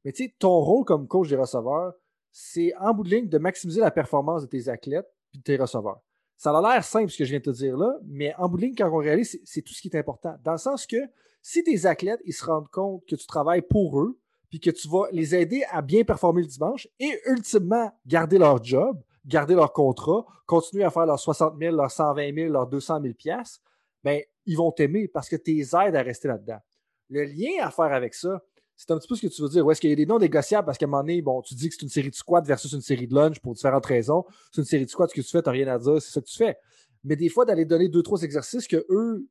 Mais 0.04 0.12
tu 0.12 0.26
sais, 0.26 0.36
ton 0.38 0.60
rôle 0.60 0.86
comme 0.86 1.08
coach 1.08 1.30
des 1.30 1.36
receveurs, 1.36 1.94
c'est 2.32 2.74
en 2.76 2.94
bout 2.94 3.04
de 3.04 3.10
ligne 3.10 3.30
de 3.30 3.38
maximiser 3.38 3.82
la 3.82 3.92
performance 3.92 4.44
de 4.44 4.48
tes 4.48 4.70
athlètes 4.70 5.10
et 5.34 5.38
de 5.38 5.44
tes 5.44 5.58
receveurs. 5.58 6.02
Ça 6.38 6.56
a 6.56 6.62
l'air 6.62 6.84
simple 6.84 7.10
ce 7.10 7.18
que 7.18 7.26
je 7.26 7.32
viens 7.32 7.40
de 7.40 7.46
te 7.46 7.50
dire 7.50 7.76
là, 7.76 7.98
mais 8.06 8.34
en 8.38 8.48
bout 8.48 8.58
de 8.58 8.62
ligne, 8.64 8.76
quand 8.78 8.90
on 8.92 8.98
réalise, 8.98 9.40
c'est 9.44 9.62
tout 9.64 9.74
ce 9.74 9.82
qui 9.82 9.90
est 9.90 9.98
important. 9.98 10.38
Dans 10.44 10.52
le 10.52 10.58
sens 10.60 10.86
que 10.86 10.98
si 11.42 11.64
tes 11.64 11.86
athlètes 11.86 12.22
ils 12.26 12.34
se 12.34 12.46
rendent 12.46 12.70
compte 12.70 13.04
que 13.08 13.16
tu 13.16 13.26
travailles 13.26 13.64
pour 13.64 14.00
eux, 14.00 14.20
puis 14.50 14.60
que 14.60 14.70
tu 14.70 14.88
vas 14.88 15.08
les 15.12 15.36
aider 15.36 15.64
à 15.72 15.82
bien 15.82 16.04
performer 16.04 16.42
le 16.42 16.48
dimanche 16.48 16.88
et 17.00 17.20
ultimement 17.26 17.92
garder 18.06 18.38
leur 18.38 18.64
job, 18.64 19.02
garder 19.26 19.56
leur 19.56 19.74
contrat, 19.74 20.26
continuer 20.46 20.84
à 20.84 20.90
faire 20.90 21.06
leurs 21.06 21.20
60 21.20 21.56
000, 21.60 21.76
leurs 21.76 21.92
120 21.92 22.34
000, 22.34 22.52
leurs 22.52 22.68
200 22.68 23.02
000 23.02 23.14
pièces, 23.14 23.62
ben 24.04 24.22
ils 24.46 24.56
vont 24.56 24.72
t'aimer 24.72 25.08
parce 25.08 25.28
que 25.28 25.36
tu 25.36 25.54
les 25.54 25.76
aides 25.76 25.96
à 25.96 26.02
rester 26.02 26.28
là-dedans. 26.28 26.60
Le 27.10 27.24
lien 27.24 27.66
à 27.66 27.72
faire 27.72 27.94
avec 27.94 28.14
ça, 28.14 28.42
c'est 28.78 28.92
un 28.92 28.98
petit 29.00 29.08
peu 29.08 29.16
ce 29.16 29.26
que 29.26 29.34
tu 29.34 29.42
veux 29.42 29.50
dire. 29.50 29.66
Où 29.66 29.72
est-ce 29.72 29.82
qu'il 29.82 29.90
y 29.90 29.94
a 29.94 29.96
des 29.96 30.06
non 30.06 30.20
négociables 30.20 30.66
parce 30.66 30.78
qu'à 30.78 30.86
un 30.86 30.90
moment 30.90 31.02
donné, 31.02 31.22
bon, 31.22 31.42
tu 31.42 31.56
dis 31.56 31.68
que 31.68 31.76
c'est 31.76 31.82
une 31.82 31.90
série 31.90 32.12
de 32.12 32.16
squats 32.16 32.42
versus 32.42 32.72
une 32.72 32.82
série 32.82 33.08
de 33.08 33.16
lunch 33.16 33.40
pour 33.40 33.56
différentes 33.56 33.86
raisons. 33.88 34.24
C'est 34.52 34.62
une 34.62 34.68
série 34.68 34.86
de 34.86 34.90
squats, 34.90 35.08
que 35.08 35.20
tu 35.20 35.24
fais, 35.24 35.42
tu 35.42 35.50
n'as 35.50 35.52
rien 35.52 35.68
à 35.68 35.80
dire, 35.80 36.00
c'est 36.00 36.12
ça 36.12 36.22
que 36.22 36.28
tu 36.28 36.38
fais. 36.38 36.58
Mais 37.04 37.16
des 37.16 37.30
fois, 37.30 37.44
d'aller 37.44 37.66
donner 37.66 37.90
deux, 37.90 38.04
trois 38.04 38.22
exercices 38.22 38.68
que 38.68 38.86
eux, 38.90 39.28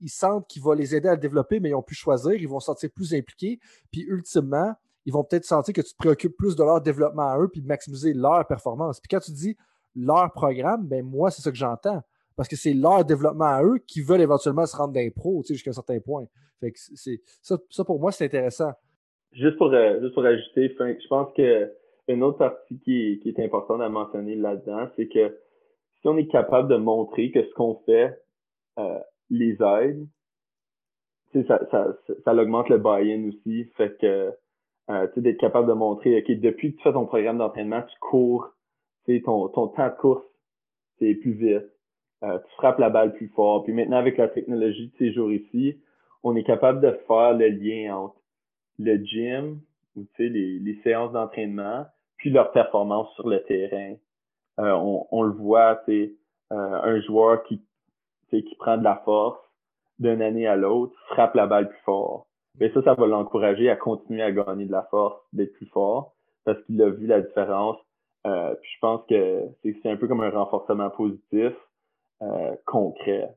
ils 0.00 0.10
sentent 0.10 0.46
qu'il 0.46 0.62
va 0.62 0.74
les 0.74 0.94
aider 0.94 1.08
à 1.08 1.14
le 1.14 1.20
développer, 1.20 1.58
mais 1.58 1.70
ils 1.70 1.74
ont 1.74 1.82
pu 1.82 1.94
choisir, 1.94 2.34
ils 2.34 2.48
vont 2.48 2.60
se 2.60 2.66
sentir 2.66 2.90
plus 2.94 3.14
impliqués. 3.14 3.58
Puis 3.90 4.02
ultimement, 4.02 4.74
ils 5.06 5.12
vont 5.12 5.24
peut-être 5.24 5.46
sentir 5.46 5.72
que 5.72 5.80
tu 5.80 5.92
te 5.92 5.96
préoccupes 5.96 6.36
plus 6.36 6.54
de 6.54 6.62
leur 6.62 6.82
développement 6.82 7.30
à 7.30 7.38
eux 7.38 7.48
puis 7.48 7.62
de 7.62 7.66
maximiser 7.66 8.12
leur 8.12 8.46
performance. 8.46 9.00
Puis 9.00 9.08
quand 9.08 9.20
tu 9.20 9.32
dis 9.32 9.56
leur 9.94 10.30
programme, 10.32 10.86
ben 10.86 11.02
moi, 11.02 11.30
c'est 11.30 11.40
ça 11.40 11.50
que 11.50 11.56
j'entends. 11.56 12.02
Parce 12.36 12.48
que 12.48 12.56
c'est 12.56 12.74
leur 12.74 13.04
développement 13.04 13.44
à 13.44 13.62
eux 13.64 13.78
qui 13.86 14.02
veulent 14.02 14.20
éventuellement 14.20 14.66
se 14.66 14.76
rendre 14.76 14.92
d'un 14.92 15.08
pro 15.10 15.42
jusqu'à 15.46 15.70
un 15.70 15.74
certain 15.74 16.00
point. 16.00 16.26
Fait 16.60 16.72
que 16.72 16.78
c'est, 16.78 17.20
ça, 17.42 17.56
ça, 17.70 17.84
pour 17.84 18.00
moi, 18.00 18.12
c'est 18.12 18.26
intéressant. 18.26 18.72
Juste 19.32 19.56
pour, 19.56 19.72
euh, 19.72 20.00
juste 20.00 20.14
pour 20.14 20.24
ajouter, 20.24 20.68
je 20.78 21.08
pense 21.08 21.32
que 21.34 21.72
une 22.08 22.22
autre 22.22 22.38
partie 22.38 22.78
qui, 22.80 23.18
qui 23.22 23.28
est 23.28 23.40
importante 23.44 23.80
à 23.80 23.88
mentionner 23.88 24.36
là-dedans, 24.36 24.88
c'est 24.96 25.08
que 25.08 25.36
si 26.00 26.08
on 26.08 26.16
est 26.16 26.28
capable 26.28 26.68
de 26.68 26.76
montrer 26.76 27.30
que 27.30 27.42
ce 27.42 27.52
qu'on 27.54 27.82
fait 27.84 28.16
euh, 28.78 28.98
les 29.30 29.56
aide, 29.60 30.06
ça, 31.48 31.60
ça, 31.70 31.96
ça, 32.24 32.34
augmente 32.34 32.68
le 32.68 32.78
buy-in 32.78 33.28
aussi. 33.28 33.64
Fait 33.76 33.96
que 34.00 34.32
euh, 34.88 35.08
d'être 35.16 35.38
capable 35.38 35.68
de 35.68 35.72
montrer, 35.72 36.18
OK, 36.18 36.30
depuis 36.40 36.72
que 36.72 36.76
tu 36.78 36.82
fais 36.82 36.92
ton 36.92 37.06
programme 37.06 37.38
d'entraînement, 37.38 37.82
tu 37.82 37.98
cours, 38.00 38.48
ton, 39.06 39.48
ton 39.48 39.68
temps 39.68 39.88
de 39.88 39.96
course, 39.96 40.24
c'est 40.98 41.14
plus 41.14 41.32
vite. 41.32 41.75
Euh, 42.22 42.38
tu 42.38 42.54
frappes 42.56 42.78
la 42.78 42.90
balle 42.90 43.12
plus 43.14 43.28
fort. 43.28 43.64
Puis 43.64 43.72
maintenant, 43.72 43.98
avec 43.98 44.16
la 44.16 44.28
technologie 44.28 44.88
de 44.88 44.96
ces 44.98 45.12
jours 45.12 45.30
ici, 45.32 45.78
on 46.22 46.34
est 46.34 46.44
capable 46.44 46.80
de 46.80 46.92
faire 47.06 47.34
le 47.34 47.48
lien 47.48 47.96
entre 47.96 48.16
le 48.78 48.96
gym 48.96 49.60
ou 49.96 50.04
les, 50.18 50.58
les 50.58 50.80
séances 50.82 51.12
d'entraînement, 51.12 51.86
puis 52.16 52.30
leur 52.30 52.52
performance 52.52 53.12
sur 53.14 53.28
le 53.28 53.42
terrain. 53.44 53.94
Euh, 54.58 54.72
on, 54.72 55.06
on, 55.10 55.22
le 55.22 55.32
voit, 55.32 55.80
c'est 55.86 56.12
euh, 56.52 56.56
un 56.56 57.00
joueur 57.02 57.42
qui, 57.44 57.62
qui 58.30 58.54
prend 58.58 58.78
de 58.78 58.84
la 58.84 58.96
force 59.04 59.38
d'une 59.98 60.22
année 60.22 60.46
à 60.46 60.56
l'autre, 60.56 60.94
frappe 61.08 61.34
la 61.34 61.46
balle 61.46 61.68
plus 61.68 61.82
fort. 61.84 62.26
Mais 62.58 62.70
ça, 62.72 62.82
ça 62.82 62.94
va 62.94 63.06
l'encourager 63.06 63.70
à 63.70 63.76
continuer 63.76 64.22
à 64.22 64.32
gagner 64.32 64.66
de 64.66 64.72
la 64.72 64.82
force, 64.84 65.20
d'être 65.32 65.52
plus 65.54 65.66
fort, 65.66 66.14
parce 66.44 66.62
qu'il 66.64 66.80
a 66.82 66.90
vu 66.90 67.06
la 67.06 67.20
différence. 67.20 67.76
Euh, 68.26 68.54
puis 68.54 68.70
je 68.74 68.78
pense 68.80 69.02
que 69.08 69.42
c'est 69.62 69.90
un 69.90 69.96
peu 69.96 70.08
comme 70.08 70.22
un 70.22 70.30
renforcement 70.30 70.90
positif 70.90 71.52
concret. 72.64 73.36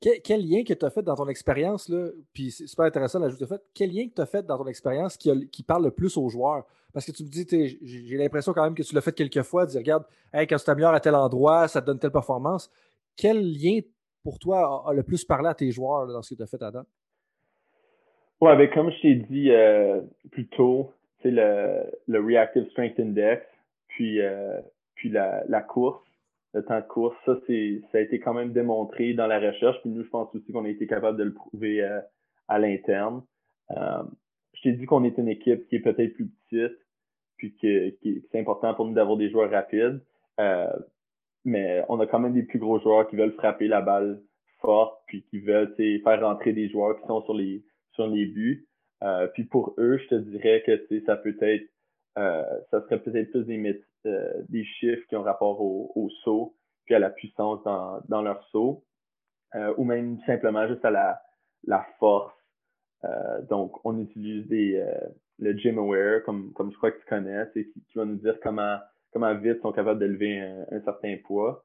Quel, 0.00 0.48
lien 0.48 0.62
que 0.62 0.74
tu 0.74 0.86
as 0.86 0.90
fait 0.90 1.02
dans 1.02 1.16
ton 1.16 1.26
expérience, 1.26 1.88
là, 1.88 2.10
puis 2.32 2.52
c'est 2.52 2.68
super 2.68 2.84
intéressant 2.84 3.18
l'ajout 3.18 3.36
que 3.36 3.42
tu 3.42 3.48
fait, 3.48 3.60
quel 3.74 3.92
lien 3.92 4.06
que 4.06 4.14
tu 4.14 4.20
as 4.20 4.26
fait 4.26 4.46
dans 4.46 4.56
ton 4.56 4.68
expérience 4.68 5.16
qui, 5.16 5.48
qui, 5.48 5.64
parle 5.64 5.82
le 5.84 5.90
plus 5.90 6.16
aux 6.16 6.28
joueurs? 6.28 6.64
Parce 6.92 7.04
que 7.04 7.10
tu 7.10 7.24
me 7.24 7.28
dis, 7.28 7.44
j'ai 7.82 8.16
l'impression 8.16 8.52
quand 8.52 8.62
même 8.62 8.76
que 8.76 8.84
tu 8.84 8.94
l'as 8.94 9.00
fait 9.00 9.12
quelques 9.12 9.42
fois, 9.42 9.66
de 9.66 9.72
dire, 9.72 9.80
regarde, 9.80 10.04
hey, 10.32 10.46
quand 10.46 10.56
tu 10.56 10.64
t'améliores 10.64 10.94
à 10.94 11.00
tel 11.00 11.16
endroit, 11.16 11.66
ça 11.66 11.80
te 11.80 11.86
donne 11.86 11.98
telle 11.98 12.12
performance. 12.12 12.70
Quel 13.16 13.42
lien 13.42 13.80
pour 14.22 14.38
toi 14.38 14.84
a, 14.88 14.92
le 14.92 15.02
plus 15.02 15.24
parlé 15.24 15.48
à 15.48 15.54
tes 15.54 15.72
joueurs 15.72 16.06
dans 16.06 16.22
ce 16.22 16.34
que 16.34 16.36
tu 16.36 16.42
as 16.44 16.46
fait 16.46 16.62
à 16.62 16.70
date? 16.70 16.86
Ouais, 18.40 18.56
ben, 18.56 18.70
comme 18.70 18.92
je 18.92 19.02
t'ai 19.02 19.14
dit 19.16 19.50
euh, 19.50 20.00
plus 20.30 20.46
tôt, 20.46 20.92
le, 21.24 21.82
le 22.06 22.24
Reactive 22.24 22.70
Strength 22.70 23.00
Index, 23.00 23.44
puis, 23.88 24.20
euh, 24.20 24.60
puis 24.94 25.10
la, 25.10 25.42
la 25.48 25.60
course, 25.60 26.07
le 26.54 26.64
temps 26.64 26.80
de 26.80 26.86
course, 26.86 27.16
ça, 27.26 27.38
c'est, 27.46 27.82
ça 27.92 27.98
a 27.98 28.00
été 28.00 28.20
quand 28.20 28.34
même 28.34 28.52
démontré 28.52 29.14
dans 29.14 29.26
la 29.26 29.38
recherche. 29.38 29.80
Puis 29.82 29.90
nous, 29.90 30.02
je 30.02 30.08
pense 30.08 30.34
aussi 30.34 30.52
qu'on 30.52 30.64
a 30.64 30.68
été 30.68 30.86
capable 30.86 31.18
de 31.18 31.24
le 31.24 31.34
prouver 31.34 31.82
euh, 31.82 32.00
à 32.48 32.58
l'interne. 32.58 33.22
Euh, 33.70 34.02
je 34.54 34.62
t'ai 34.62 34.72
dit 34.72 34.86
qu'on 34.86 35.04
est 35.04 35.18
une 35.18 35.28
équipe 35.28 35.68
qui 35.68 35.76
est 35.76 35.80
peut-être 35.80 36.14
plus 36.14 36.28
petite, 36.48 36.78
puis 37.36 37.54
que, 37.56 37.94
c'est 38.02 38.40
important 38.40 38.74
pour 38.74 38.86
nous 38.86 38.94
d'avoir 38.94 39.16
des 39.16 39.30
joueurs 39.30 39.50
rapides. 39.50 40.00
Euh, 40.40 40.72
mais 41.44 41.84
on 41.88 42.00
a 42.00 42.06
quand 42.06 42.18
même 42.18 42.32
des 42.32 42.42
plus 42.42 42.58
gros 42.58 42.80
joueurs 42.80 43.08
qui 43.08 43.16
veulent 43.16 43.34
frapper 43.34 43.68
la 43.68 43.80
balle 43.80 44.20
forte, 44.60 45.00
puis 45.06 45.22
qui 45.24 45.38
veulent 45.40 45.74
faire 45.76 46.20
rentrer 46.20 46.52
des 46.52 46.68
joueurs 46.68 46.98
qui 47.00 47.06
sont 47.06 47.22
sur 47.22 47.34
les 47.34 47.64
sur 47.92 48.06
les 48.06 48.26
buts. 48.26 48.66
puis 49.34 49.44
pour 49.44 49.74
eux, 49.78 49.98
je 49.98 50.08
te 50.08 50.14
dirais 50.16 50.62
que 50.66 51.00
ça 51.06 51.16
peut 51.16 51.36
être 51.40 51.68
ça 52.16 52.82
serait 52.82 53.00
peut-être 53.00 53.30
plus 53.30 53.44
des, 53.44 53.56
euh, 54.06 54.42
des 54.48 54.64
chiffres 54.64 55.04
qui 55.08 55.16
ont 55.16 55.24
rapport 55.24 55.60
au, 55.60 55.90
au, 55.96 56.08
saut, 56.22 56.54
puis 56.84 56.94
à 56.94 57.00
la 57.00 57.10
puissance 57.10 57.60
dans, 57.64 58.22
leur 58.22 58.42
saut, 58.52 58.84
euh, 59.56 59.74
ou 59.76 59.82
même 59.82 60.20
simplement 60.24 60.68
juste 60.68 60.84
à 60.84 60.90
la, 60.90 61.86
force. 61.98 62.32
Euh, 63.04 63.42
donc, 63.42 63.84
on 63.84 63.98
utilise 63.98 64.46
le 65.38 65.52
Gym 65.58 65.78
Aware, 65.78 66.22
comme, 66.22 66.52
je 66.56 66.76
crois 66.76 66.92
que 66.92 67.00
tu 67.00 67.06
connais, 67.06 67.44
qui, 67.52 67.64
qui 67.64 67.98
va 67.98 68.04
nous 68.04 68.16
dire 68.16 68.38
comment, 68.40 68.78
comment 69.12 69.34
vite 69.34 69.56
ils 69.58 69.62
sont 69.62 69.72
capables 69.72 69.98
de 69.98 70.06
lever 70.06 70.40
un, 70.40 70.80
certain 70.84 71.16
poids. 71.24 71.64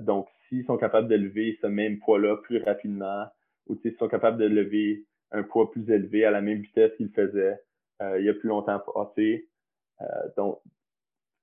donc, 0.00 0.28
s'ils 0.48 0.64
sont 0.66 0.76
capables 0.76 1.06
de 1.06 1.16
lever 1.16 1.56
ce 1.62 1.68
même 1.68 2.00
poids-là 2.00 2.38
plus 2.38 2.60
rapidement, 2.60 3.26
ou 3.68 3.76
s'ils 3.76 3.96
sont 3.98 4.08
capables 4.08 4.38
de 4.38 4.46
lever 4.46 5.06
un 5.30 5.44
poids 5.44 5.70
plus 5.70 5.88
élevé 5.90 6.24
à 6.24 6.32
la 6.32 6.40
même 6.40 6.58
vitesse 6.58 6.92
qu'ils 6.96 7.12
faisaient 7.12 7.62
il 8.00 8.24
y 8.24 8.28
a 8.28 8.34
plus 8.34 8.48
longtemps 8.48 8.80
passé. 8.80 9.48
donc, 10.36 10.60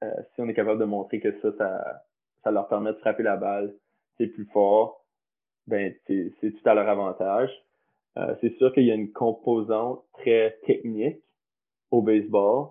euh, 0.03 0.21
si 0.33 0.41
on 0.41 0.47
est 0.47 0.53
capable 0.53 0.79
de 0.79 0.85
montrer 0.85 1.19
que 1.19 1.31
ça, 1.41 2.01
ça, 2.43 2.51
leur 2.51 2.67
permet 2.67 2.91
de 2.91 2.97
frapper 2.97 3.23
la 3.23 3.37
balle, 3.37 3.73
c'est 4.17 4.27
plus 4.27 4.45
fort, 4.45 5.05
ben 5.67 5.93
c'est 6.07 6.33
tout 6.41 6.69
à 6.69 6.73
leur 6.73 6.87
avantage. 6.87 7.49
Euh, 8.17 8.35
c'est 8.41 8.55
sûr 8.57 8.73
qu'il 8.73 8.83
y 8.83 8.91
a 8.91 8.95
une 8.95 9.11
composante 9.11 10.03
très 10.13 10.59
technique 10.65 11.21
au 11.89 12.01
baseball. 12.01 12.69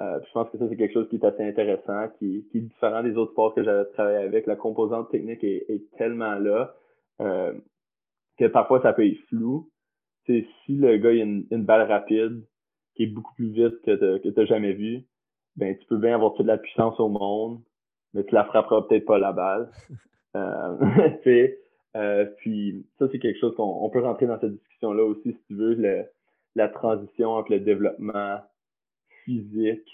Euh, 0.00 0.20
je 0.26 0.32
pense 0.32 0.50
que 0.50 0.58
ça, 0.58 0.68
c'est 0.68 0.76
quelque 0.76 0.92
chose 0.92 1.08
qui 1.08 1.16
est 1.16 1.24
assez 1.24 1.42
intéressant, 1.42 2.08
qui, 2.18 2.46
est 2.54 2.58
différent 2.58 3.02
des 3.02 3.16
autres 3.16 3.32
sports 3.32 3.54
que 3.54 3.62
j'avais 3.62 3.84
travaillé 3.92 4.18
avec. 4.18 4.46
La 4.46 4.56
composante 4.56 5.10
technique 5.10 5.42
est, 5.42 5.82
tellement 5.96 6.34
là 6.34 6.74
que 7.18 8.46
parfois 8.46 8.80
ça 8.82 8.92
peut 8.92 9.06
être 9.06 9.18
flou. 9.28 9.68
Si 10.26 10.46
le 10.68 10.98
gars 10.98 11.08
a 11.08 11.12
une, 11.12 11.46
une, 11.50 11.64
balle 11.64 11.90
rapide 11.90 12.44
qui 12.94 13.04
est 13.04 13.06
beaucoup 13.06 13.34
plus 13.34 13.50
vite 13.50 13.80
que 13.82 14.18
tu 14.18 14.28
n'as 14.28 14.44
jamais 14.44 14.72
vu, 14.72 15.04
ben 15.58 15.76
tu 15.76 15.84
peux 15.86 15.96
bien 15.96 16.14
avoir 16.14 16.34
toute 16.34 16.46
la 16.46 16.56
puissance 16.56 16.98
au 17.00 17.08
monde, 17.08 17.60
mais 18.14 18.24
tu 18.24 18.34
la 18.34 18.44
frapperas 18.44 18.82
peut-être 18.82 19.04
pas 19.04 19.18
la 19.18 19.32
balle. 19.32 19.70
euh, 20.36 20.76
euh, 21.96 22.24
puis 22.38 22.86
ça, 22.98 23.06
c'est 23.10 23.18
quelque 23.18 23.40
chose 23.40 23.54
qu'on 23.56 23.90
peut 23.90 24.00
rentrer 24.00 24.26
dans 24.26 24.40
cette 24.40 24.54
discussion-là 24.54 25.02
aussi, 25.04 25.32
si 25.32 25.38
tu 25.48 25.54
veux, 25.56 25.74
le, 25.74 26.04
la 26.54 26.68
transition 26.68 27.30
entre 27.32 27.50
le 27.52 27.60
développement 27.60 28.38
physique 29.24 29.88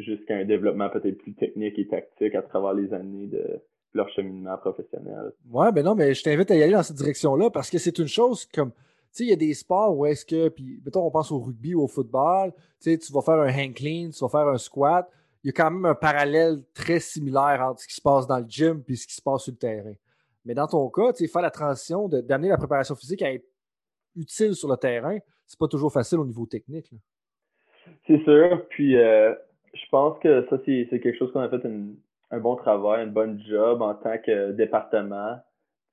jusqu'à 0.00 0.36
un 0.36 0.44
développement 0.44 0.88
peut-être 0.90 1.18
plus 1.18 1.34
technique 1.34 1.78
et 1.78 1.86
tactique 1.86 2.34
à 2.34 2.42
travers 2.42 2.74
les 2.74 2.92
années 2.92 3.28
de 3.28 3.60
leur 3.94 4.08
cheminement 4.10 4.56
professionnel. 4.56 5.32
Ouais, 5.50 5.70
ben 5.72 5.84
non, 5.84 5.94
mais 5.94 6.14
je 6.14 6.22
t'invite 6.22 6.50
à 6.50 6.56
y 6.56 6.62
aller 6.62 6.72
dans 6.72 6.82
cette 6.82 6.96
direction-là 6.96 7.50
parce 7.50 7.70
que 7.70 7.78
c'est 7.78 7.98
une 7.98 8.08
chose 8.08 8.44
comme 8.46 8.72
sais, 9.12 9.24
il 9.24 9.30
y 9.30 9.32
a 9.32 9.36
des 9.36 9.54
sports 9.54 9.96
où 9.96 10.06
est-ce 10.06 10.24
que, 10.24 10.48
puis 10.48 10.80
mettons, 10.84 11.04
on 11.04 11.10
pense 11.10 11.30
au 11.32 11.40
rugby 11.40 11.74
ou 11.74 11.82
au 11.82 11.88
football, 11.88 12.52
tu 12.52 12.90
sais, 12.90 12.98
tu 12.98 13.12
vas 13.12 13.22
faire 13.22 13.34
un 13.34 13.48
hang 13.48 13.74
clean, 13.74 14.10
tu 14.10 14.20
vas 14.20 14.28
faire 14.28 14.48
un 14.48 14.58
squat. 14.58 15.08
Il 15.42 15.48
y 15.48 15.50
a 15.50 15.52
quand 15.52 15.70
même 15.70 15.86
un 15.86 15.94
parallèle 15.94 16.58
très 16.74 17.00
similaire 17.00 17.62
entre 17.62 17.80
ce 17.80 17.88
qui 17.88 17.94
se 17.94 18.00
passe 18.00 18.26
dans 18.26 18.38
le 18.38 18.46
gym 18.46 18.82
et 18.86 18.94
ce 18.94 19.06
qui 19.06 19.14
se 19.14 19.22
passe 19.22 19.44
sur 19.44 19.52
le 19.52 19.58
terrain. 19.58 19.94
Mais 20.44 20.54
dans 20.54 20.66
ton 20.66 20.88
cas, 20.90 21.12
tu 21.12 21.26
faire 21.28 21.42
la 21.42 21.50
transition, 21.50 22.08
d'amener 22.08 22.48
la 22.48 22.56
préparation 22.56 22.94
physique 22.94 23.22
à 23.22 23.32
être 23.32 23.46
utile 24.16 24.54
sur 24.54 24.68
le 24.68 24.76
terrain, 24.76 25.18
c'est 25.46 25.58
pas 25.58 25.68
toujours 25.68 25.92
facile 25.92 26.18
au 26.18 26.26
niveau 26.26 26.46
technique. 26.46 26.90
C'est 28.06 28.22
sûr. 28.24 28.66
Puis, 28.68 28.96
euh, 28.96 29.34
je 29.74 29.88
pense 29.90 30.18
que 30.20 30.46
ça, 30.48 30.56
c'est 30.64 31.00
quelque 31.00 31.16
chose 31.18 31.32
qu'on 31.32 31.40
a 31.40 31.48
fait 31.48 31.66
un 32.30 32.38
bon 32.38 32.56
travail, 32.56 33.02
un 33.02 33.06
bon 33.06 33.38
job 33.40 33.82
en 33.82 33.94
tant 33.94 34.18
que 34.18 34.52
département 34.52 35.40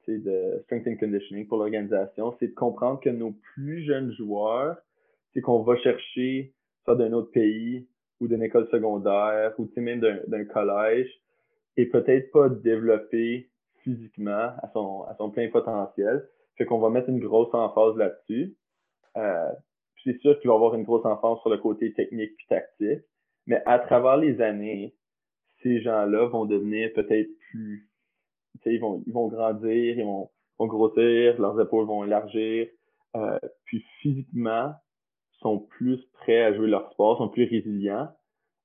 de 0.07 0.61
strength 0.63 0.87
and 0.87 0.95
conditioning 0.97 1.47
pour 1.47 1.57
l'organisation, 1.57 2.35
c'est 2.39 2.47
de 2.47 2.53
comprendre 2.53 2.99
que 2.99 3.09
nos 3.09 3.31
plus 3.53 3.83
jeunes 3.83 4.11
joueurs, 4.13 4.77
c'est 5.33 5.41
qu'on 5.41 5.63
va 5.63 5.77
chercher 5.77 6.53
soit 6.83 6.95
d'un 6.95 7.13
autre 7.13 7.31
pays 7.31 7.87
ou 8.19 8.27
d'une 8.27 8.41
école 8.41 8.67
secondaire 8.69 9.53
ou 9.57 9.69
même 9.77 9.99
d'un 9.99 10.45
collège, 10.45 11.09
est 11.75 11.85
peut-être 11.85 12.31
pas 12.31 12.49
développé 12.49 13.49
physiquement 13.83 14.31
à 14.61 14.69
son, 14.73 15.03
à 15.03 15.15
son 15.15 15.29
plein 15.29 15.49
potentiel. 15.49 16.27
Fait 16.57 16.65
qu'on 16.65 16.79
va 16.79 16.89
mettre 16.89 17.09
une 17.09 17.19
grosse 17.19 17.53
emphase 17.53 17.95
là-dessus. 17.97 18.55
Euh, 19.15 19.51
c'est 20.03 20.17
sûr 20.19 20.39
qu'il 20.39 20.49
va 20.49 20.55
avoir 20.55 20.73
une 20.75 20.83
grosse 20.83 21.05
emphase 21.05 21.39
sur 21.41 21.49
le 21.49 21.57
côté 21.57 21.93
technique 21.93 22.35
puis 22.35 22.47
tactique. 22.47 23.05
Mais 23.45 23.61
à 23.65 23.79
travers 23.79 24.17
les 24.17 24.41
années, 24.41 24.95
ces 25.61 25.81
gens-là 25.81 26.27
vont 26.27 26.45
devenir 26.45 26.91
peut-être 26.93 27.29
plus, 27.51 27.89
ils 28.71 28.79
vont, 28.79 29.03
ils 29.05 29.13
vont 29.13 29.27
grandir, 29.27 29.97
ils 29.97 30.03
vont, 30.03 30.29
vont 30.59 30.67
grossir, 30.67 31.39
leurs 31.39 31.59
épaules 31.59 31.85
vont 31.85 32.03
élargir, 32.03 32.67
euh, 33.15 33.39
puis 33.65 33.83
physiquement 34.01 34.73
sont 35.41 35.59
plus 35.59 36.03
prêts 36.13 36.43
à 36.43 36.53
jouer 36.53 36.67
leur 36.67 36.91
sport, 36.91 37.17
sont 37.17 37.29
plus 37.29 37.47
résilients. 37.47 38.09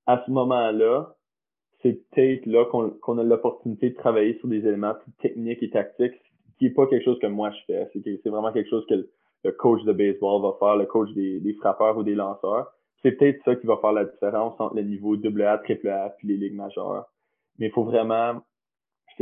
À 0.06 0.22
ce 0.26 0.30
moment-là, 0.30 1.14
c'est 1.82 2.08
peut-être 2.10 2.46
là 2.46 2.64
qu'on 2.64 3.18
a 3.18 3.22
l'opportunité 3.22 3.90
de 3.90 3.94
travailler 3.94 4.38
sur 4.38 4.48
des 4.48 4.58
éléments 4.58 4.94
plus 4.94 5.12
techniques 5.20 5.62
et 5.62 5.70
tactiques, 5.70 6.14
qui 6.58 6.66
est 6.66 6.70
pas 6.70 6.86
quelque 6.86 7.04
chose 7.04 7.18
que 7.18 7.26
moi 7.26 7.50
je 7.50 7.58
fais. 7.66 7.90
C'est 8.22 8.28
vraiment 8.28 8.52
quelque 8.52 8.70
chose 8.70 8.86
que 8.88 8.94
le, 8.94 9.52
coach 9.52 9.82
de 9.82 9.92
baseball 9.92 10.42
va 10.42 10.56
faire, 10.58 10.76
le 10.76 10.86
coach 10.86 11.10
des, 11.14 11.40
des 11.40 11.54
frappeurs 11.54 11.98
ou 11.98 12.04
des 12.04 12.14
lanceurs. 12.14 12.72
C'est 13.02 13.12
peut-être 13.12 13.42
ça 13.44 13.56
qui 13.56 13.66
va 13.66 13.76
faire 13.78 13.92
la 13.92 14.04
différence 14.04 14.54
entre 14.60 14.76
le 14.76 14.82
niveau 14.82 15.16
AA, 15.16 15.60
AAA 15.68 16.10
puis 16.18 16.28
les 16.28 16.36
ligues 16.36 16.54
majeures. 16.54 17.06
Mais 17.58 17.66
il 17.66 17.72
faut 17.72 17.84
vraiment, 17.84 18.40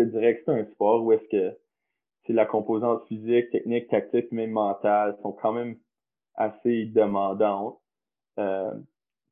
je 0.00 0.04
te 0.04 0.10
dirais 0.10 0.36
que 0.36 0.42
c'est 0.44 0.52
un 0.52 0.64
sport 0.72 1.04
où 1.04 1.12
est-ce 1.12 1.28
que 1.28 1.56
c'est 2.26 2.32
la 2.32 2.46
composante 2.46 3.06
physique, 3.06 3.50
technique, 3.50 3.88
tactique, 3.88 4.30
même 4.32 4.50
mentale 4.50 5.16
sont 5.22 5.32
quand 5.32 5.52
même 5.52 5.76
assez 6.34 6.86
demandantes. 6.86 7.78
Euh, 8.38 8.72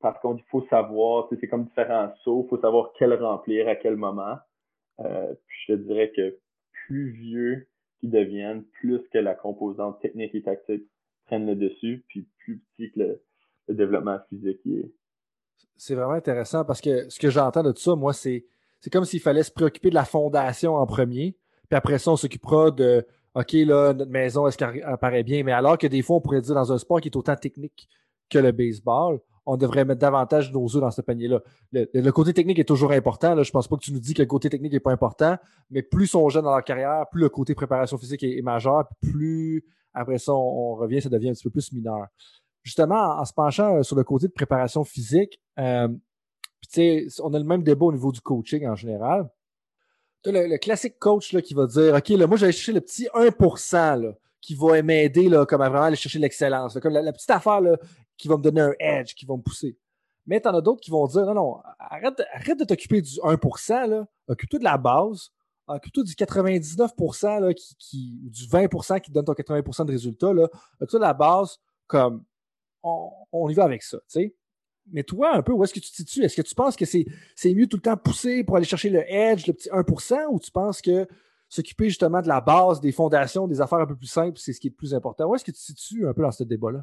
par 0.00 0.20
contre, 0.20 0.42
il 0.44 0.50
faut 0.50 0.66
savoir, 0.68 1.28
c'est 1.30 1.48
comme 1.48 1.64
différents 1.64 2.12
sauts, 2.22 2.44
il 2.46 2.48
faut 2.48 2.60
savoir 2.60 2.92
quel 2.98 3.14
remplir 3.14 3.68
à 3.68 3.76
quel 3.76 3.96
moment. 3.96 4.36
Euh, 5.00 5.34
puis 5.46 5.56
je 5.66 5.72
te 5.74 5.78
dirais 5.78 6.12
que 6.14 6.38
plus 6.86 7.10
vieux 7.12 7.68
qu'ils 8.00 8.10
deviennent, 8.10 8.64
plus 8.80 9.00
que 9.12 9.18
la 9.18 9.34
composante 9.34 10.00
technique 10.00 10.34
et 10.34 10.42
tactique 10.42 10.86
prennent 11.26 11.46
le 11.46 11.56
dessus, 11.56 12.04
puis 12.08 12.28
plus 12.38 12.58
petit 12.58 12.92
que 12.92 13.00
le, 13.00 13.22
développement 13.68 14.18
physique 14.30 14.60
est. 14.66 14.90
C'est 15.76 15.94
vraiment 15.94 16.12
intéressant 16.12 16.64
parce 16.64 16.80
que 16.80 17.08
ce 17.10 17.18
que 17.18 17.28
j'entends 17.28 17.62
de 17.62 17.72
tout 17.72 17.80
ça, 17.80 17.94
moi, 17.94 18.12
c'est 18.12 18.46
c'est 18.80 18.90
comme 18.90 19.04
s'il 19.04 19.20
fallait 19.20 19.42
se 19.42 19.50
préoccuper 19.50 19.90
de 19.90 19.94
la 19.94 20.04
fondation 20.04 20.76
en 20.76 20.86
premier, 20.86 21.36
puis 21.68 21.76
après 21.76 21.98
ça, 21.98 22.12
on 22.12 22.16
s'occupera 22.16 22.70
de 22.70 23.06
OK, 23.34 23.52
là, 23.52 23.92
notre 23.92 24.10
maison, 24.10 24.46
est-ce 24.46 24.58
qu'elle 24.58 24.82
apparaît 24.84 25.22
bien? 25.22 25.44
Mais 25.44 25.52
alors 25.52 25.78
que 25.78 25.86
des 25.86 26.02
fois, 26.02 26.16
on 26.16 26.20
pourrait 26.20 26.40
dire 26.40 26.54
dans 26.54 26.72
un 26.72 26.78
sport 26.78 27.00
qui 27.00 27.08
est 27.08 27.16
autant 27.16 27.36
technique 27.36 27.88
que 28.30 28.38
le 28.38 28.52
baseball, 28.52 29.20
on 29.46 29.56
devrait 29.56 29.84
mettre 29.84 30.00
davantage 30.00 30.52
nos 30.52 30.64
œufs 30.76 30.82
dans 30.82 30.90
ce 30.90 31.00
panier-là. 31.00 31.40
Le, 31.72 32.10
côté 32.10 32.34
technique 32.34 32.58
est 32.58 32.64
toujours 32.68 32.92
important. 32.92 33.34
Là. 33.34 33.42
Je 33.42 33.50
pense 33.50 33.66
pas 33.66 33.76
que 33.76 33.82
tu 33.82 33.92
nous 33.92 34.00
dis 34.00 34.12
que 34.12 34.22
le 34.22 34.26
côté 34.26 34.50
technique 34.50 34.72
n'est 34.72 34.80
pas 34.80 34.92
important, 34.92 35.36
mais 35.70 35.82
plus 35.82 36.04
ils 36.04 36.08
sont 36.08 36.28
jeunes 36.28 36.44
dans 36.44 36.50
leur 36.50 36.64
carrière, 36.64 37.06
plus 37.10 37.22
le 37.22 37.28
côté 37.30 37.54
préparation 37.54 37.96
physique 37.96 38.22
est, 38.22 38.42
majeur, 38.42 38.88
plus 39.00 39.64
après 39.94 40.18
ça, 40.18 40.34
on, 40.34 40.74
revient, 40.74 41.00
ça 41.00 41.08
devient 41.08 41.30
un 41.30 41.32
petit 41.32 41.44
peu 41.44 41.50
plus 41.50 41.72
mineur. 41.72 42.06
Justement, 42.62 43.18
en, 43.18 43.24
se 43.24 43.32
penchant 43.32 43.76
euh, 43.76 43.82
sur 43.82 43.96
le 43.96 44.04
côté 44.04 44.28
de 44.28 44.32
préparation 44.32 44.84
physique, 44.84 45.40
euh, 45.58 45.88
on 47.20 47.34
a 47.34 47.38
le 47.38 47.44
même 47.44 47.62
débat 47.62 47.86
au 47.86 47.92
niveau 47.92 48.12
du 48.12 48.20
coaching 48.20 48.66
en 48.66 48.74
général. 48.74 49.28
Le, 50.24 50.46
le, 50.46 50.58
classique 50.58 50.98
coach 50.98 51.32
là, 51.32 51.40
qui 51.40 51.54
va 51.54 51.66
dire 51.66 51.94
OK, 51.94 52.08
là, 52.10 52.26
moi, 52.26 52.36
j'allais 52.36 52.52
chercher 52.52 52.72
le 52.72 52.80
petit 52.80 53.08
1% 53.14 54.02
là, 54.02 54.12
qui 54.40 54.54
va 54.54 54.82
m'aider 54.82 55.30
comme 55.48 55.60
à 55.60 55.68
vraiment 55.68 55.84
aller 55.84 55.96
chercher 55.96 56.18
l'excellence. 56.18 56.78
Comme 56.80 56.92
la, 56.92 57.12
petite 57.12 57.30
affaire 57.30 57.60
là, 57.60 57.76
qui 58.16 58.28
va 58.28 58.36
me 58.36 58.42
donner 58.42 58.60
un 58.60 58.74
edge, 58.78 59.14
qui 59.14 59.24
va 59.24 59.36
me 59.36 59.42
pousser. 59.42 59.76
Mais 60.26 60.40
t'en 60.40 60.54
as 60.54 60.60
d'autres 60.60 60.80
qui 60.80 60.90
vont 60.90 61.06
dire 61.06 61.24
non, 61.26 61.34
non, 61.34 61.62
arrête, 61.78 62.22
arrête 62.34 62.58
de 62.58 62.64
t'occuper 62.64 63.00
du 63.00 63.18
1 63.22 63.38
là, 63.86 64.06
occupe-toi 64.26 64.58
de 64.58 64.64
la 64.64 64.76
base, 64.76 65.30
occupe-toi 65.66 66.04
du 66.04 66.14
99 66.14 66.92
là, 67.40 67.54
qui, 67.54 67.76
qui, 67.76 68.18
du 68.24 68.44
20% 68.44 69.00
qui 69.00 69.10
te 69.10 69.14
donne 69.14 69.24
ton 69.24 69.32
80% 69.32 69.86
de 69.86 69.92
résultats. 69.92 70.32
Là, 70.32 70.48
occupe-toi 70.80 70.98
de 70.98 71.04
la 71.04 71.14
base 71.14 71.58
comme 71.86 72.24
on, 72.82 73.48
y 73.48 73.54
va 73.54 73.64
avec 73.64 73.82
ça. 73.82 73.98
sais 74.06 74.34
mais 74.92 75.02
toi, 75.02 75.34
un 75.34 75.42
peu, 75.42 75.52
où 75.52 75.62
est-ce 75.64 75.74
que 75.74 75.80
tu 75.80 75.90
te 75.90 75.96
situes? 75.96 76.22
Est-ce 76.22 76.36
que 76.36 76.46
tu 76.46 76.54
penses 76.54 76.76
que 76.76 76.84
c'est, 76.84 77.04
mieux 77.54 77.66
tout 77.66 77.76
le 77.76 77.82
temps 77.82 77.96
pousser 77.96 78.44
pour 78.44 78.56
aller 78.56 78.64
chercher 78.64 78.90
le 78.90 79.02
edge, 79.10 79.46
le 79.46 79.52
petit 79.52 79.68
1%, 79.68 80.26
ou 80.30 80.38
tu 80.38 80.50
penses 80.50 80.80
que 80.80 81.06
s'occuper 81.48 81.88
justement 81.88 82.20
de 82.20 82.28
la 82.28 82.40
base, 82.40 82.80
des 82.80 82.92
fondations, 82.92 83.46
des 83.46 83.60
affaires 83.60 83.78
un 83.78 83.86
peu 83.86 83.96
plus 83.96 84.06
simples, 84.06 84.38
c'est 84.38 84.52
ce 84.52 84.60
qui 84.60 84.68
est 84.68 84.70
le 84.70 84.76
plus 84.76 84.94
important? 84.94 85.26
Où 85.26 85.34
est-ce 85.34 85.44
que 85.44 85.50
tu 85.50 85.58
te 85.58 85.62
situes 85.62 86.06
un 86.06 86.12
peu 86.12 86.22
dans 86.22 86.30
ce 86.30 86.44
débat-là? 86.44 86.82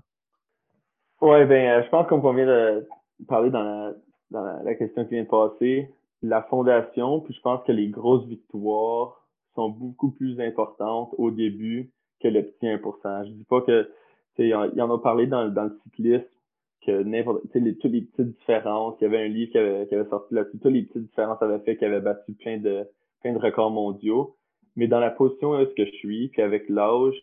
Oui, 1.21 1.45
ben, 1.45 1.79
euh, 1.79 1.83
je 1.83 1.89
pense 1.89 2.07
qu'on 2.07 2.33
vient 2.33 2.45
de 2.45 2.87
parler 3.27 3.49
dans 3.49 3.93
la, 4.31 4.63
la, 4.63 4.75
question 4.75 5.05
qui 5.05 5.11
vient 5.11 5.23
de 5.23 5.29
passer, 5.29 5.89
la 6.21 6.41
fondation, 6.43 7.21
puis 7.21 7.33
je 7.33 7.41
pense 7.41 7.63
que 7.65 7.71
les 7.71 7.87
grosses 7.87 8.25
victoires 8.25 9.25
sont 9.53 9.69
beaucoup 9.69 10.11
plus 10.11 10.39
importantes 10.41 11.13
au 11.17 11.31
début 11.31 11.91
que 12.21 12.27
le 12.27 12.43
petit 12.43 12.65
1%. 12.65 13.27
Je 13.27 13.31
dis 13.31 13.45
pas 13.45 13.61
que, 13.61 13.89
il 14.37 14.49
y 14.49 14.81
en 14.81 14.93
a 14.93 14.99
parlé 14.99 15.27
dans, 15.27 15.47
dans 15.47 15.63
le 15.63 15.79
cyclisme, 15.83 16.25
que 16.85 16.91
les, 16.91 17.77
toutes 17.77 17.91
les 17.91 18.01
petites 18.01 18.37
différences, 18.37 18.95
il 18.99 19.05
y 19.05 19.07
avait 19.07 19.25
un 19.25 19.27
livre 19.27 19.51
qui 19.51 19.57
avait, 19.57 20.09
sorti 20.09 20.33
là-dessus, 20.33 20.59
toutes 20.59 20.71
les 20.71 20.83
petites 20.83 21.03
différences 21.03 21.41
avaient 21.41 21.59
fait 21.59 21.77
qu'il 21.77 21.87
avait 21.87 22.01
battu 22.01 22.33
plein 22.33 22.57
de, 22.57 22.87
plein 23.21 23.33
de 23.33 23.39
records 23.39 23.71
mondiaux. 23.71 24.35
Mais 24.75 24.87
dans 24.87 24.99
la 24.99 25.11
position 25.11 25.53
où 25.53 25.65
que 25.65 25.85
je 25.85 25.91
suis, 25.91 26.29
puis 26.29 26.41
avec 26.41 26.67
l'âge, 26.69 27.15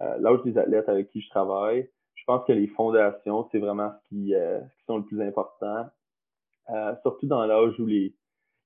euh, 0.00 0.16
l'âge 0.18 0.42
des 0.44 0.58
athlètes 0.58 0.88
avec 0.88 1.10
qui 1.10 1.20
je 1.20 1.28
travaille, 1.30 1.88
je 2.14 2.24
pense 2.26 2.44
que 2.46 2.52
les 2.52 2.66
fondations, 2.68 3.48
c'est 3.52 3.58
vraiment 3.58 3.90
ce 3.90 4.08
qui, 4.08 4.34
euh, 4.34 4.60
qui 4.60 4.84
sont 4.86 4.98
le 4.98 5.04
plus 5.04 5.20
important. 5.20 5.86
Euh, 6.70 6.94
surtout 7.02 7.26
dans 7.26 7.44
l'âge 7.46 7.78
où 7.78 7.86
les, 7.86 8.14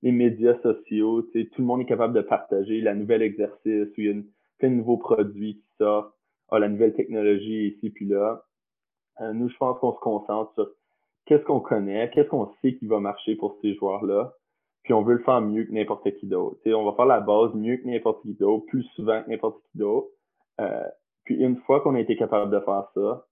les 0.03 0.13
médias 0.13 0.59
sociaux, 0.63 1.23
tout 1.23 1.61
le 1.61 1.65
monde 1.65 1.83
est 1.83 1.87
capable 1.87 2.15
de 2.15 2.23
partager 2.23 2.81
la 2.81 2.95
nouvelle 2.95 3.23
exercice, 3.23 3.89
où 3.89 4.01
il 4.01 4.07
y 4.07 4.11
a 4.11 4.23
plein 4.59 4.71
de 4.71 4.77
nouveaux 4.77 4.97
produits 4.97 5.57
qui 5.57 5.77
sortent, 5.77 6.15
ah, 6.51 6.59
la 6.59 6.69
nouvelle 6.69 6.95
technologie 6.95 7.69
ici 7.69 7.91
puis 7.91 8.07
là. 8.07 8.43
Euh, 9.21 9.33
nous, 9.33 9.49
je 9.49 9.57
pense 9.57 9.79
qu'on 9.79 9.95
se 9.95 10.01
concentre 10.01 10.53
sur 10.55 10.69
qu'est-ce 11.27 11.45
qu'on 11.45 11.61
connaît, 11.61 12.11
qu'est-ce 12.11 12.29
qu'on 12.29 12.51
sait 12.63 12.75
qui 12.75 12.87
va 12.87 13.01
marcher 13.01 13.37
pour 13.37 13.57
ces 13.63 13.75
joueurs-là, 13.75 14.35
puis 14.83 14.95
on 14.95 15.03
veut 15.03 15.15
le 15.15 15.23
faire 15.23 15.41
mieux 15.41 15.65
que 15.65 15.73
n'importe 15.73 16.11
qui 16.17 16.27
d'autre. 16.27 16.59
On 16.67 16.85
va 16.85 16.93
faire 16.97 17.07
la 17.07 17.21
base 17.21 17.55
mieux 17.55 17.77
que 17.77 17.87
n'importe 17.87 18.23
qui 18.23 18.35
d'autre, 18.35 18.65
plus 18.67 18.83
souvent 18.95 19.23
que 19.23 19.31
n'importe 19.31 19.61
qui 19.63 19.79
d'autre. 19.79 20.09
Euh, 20.61 20.89
puis 21.25 21.37
une 21.37 21.57
fois 21.59 21.81
qu'on 21.81 21.95
a 21.95 22.01
été 22.01 22.17
capable 22.17 22.51
de 22.51 22.61
faire 22.61 22.89
ça, 22.95 23.27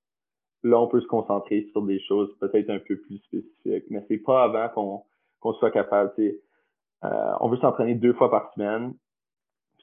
là, 0.63 0.81
on 0.81 0.89
peut 0.89 1.01
se 1.01 1.07
concentrer 1.07 1.67
sur 1.73 1.83
des 1.83 2.01
choses 2.01 2.35
peut-être 2.39 2.71
un 2.71 2.79
peu 2.79 2.97
plus 2.97 3.19
spécifiques. 3.19 3.85
Mais 3.91 4.05
c'est 4.09 4.19
pas 4.19 4.45
avant 4.45 5.05
qu'on 5.41 5.53
soit 5.55 5.71
capable. 5.71 6.13
Euh, 6.19 7.33
on 7.41 7.49
veut 7.49 7.59
s'entraîner 7.59 7.95
deux 7.95 8.13
fois 8.13 8.31
par 8.31 8.53
semaine. 8.53 8.95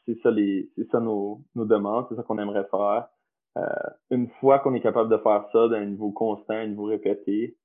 C'est 0.06 0.20
ça 0.22 0.30
les, 0.30 0.70
ça 0.92 1.00
nos 1.00 1.42
demandes, 1.56 2.06
c'est 2.10 2.16
ça 2.16 2.24
qu'on 2.24 2.38
aimerait 2.38 2.68
faire. 2.70 3.08
Euh, 3.58 3.62
une 4.12 4.30
fois 4.40 4.60
qu'on 4.60 4.74
est 4.74 4.82
capable 4.82 5.10
de 5.10 5.18
faire 5.18 5.46
ça 5.52 5.68
d'un 5.70 5.86
niveau 5.86 6.12
constant, 6.12 6.54
un 6.54 6.68
niveau 6.68 6.86
répété, 6.86 7.58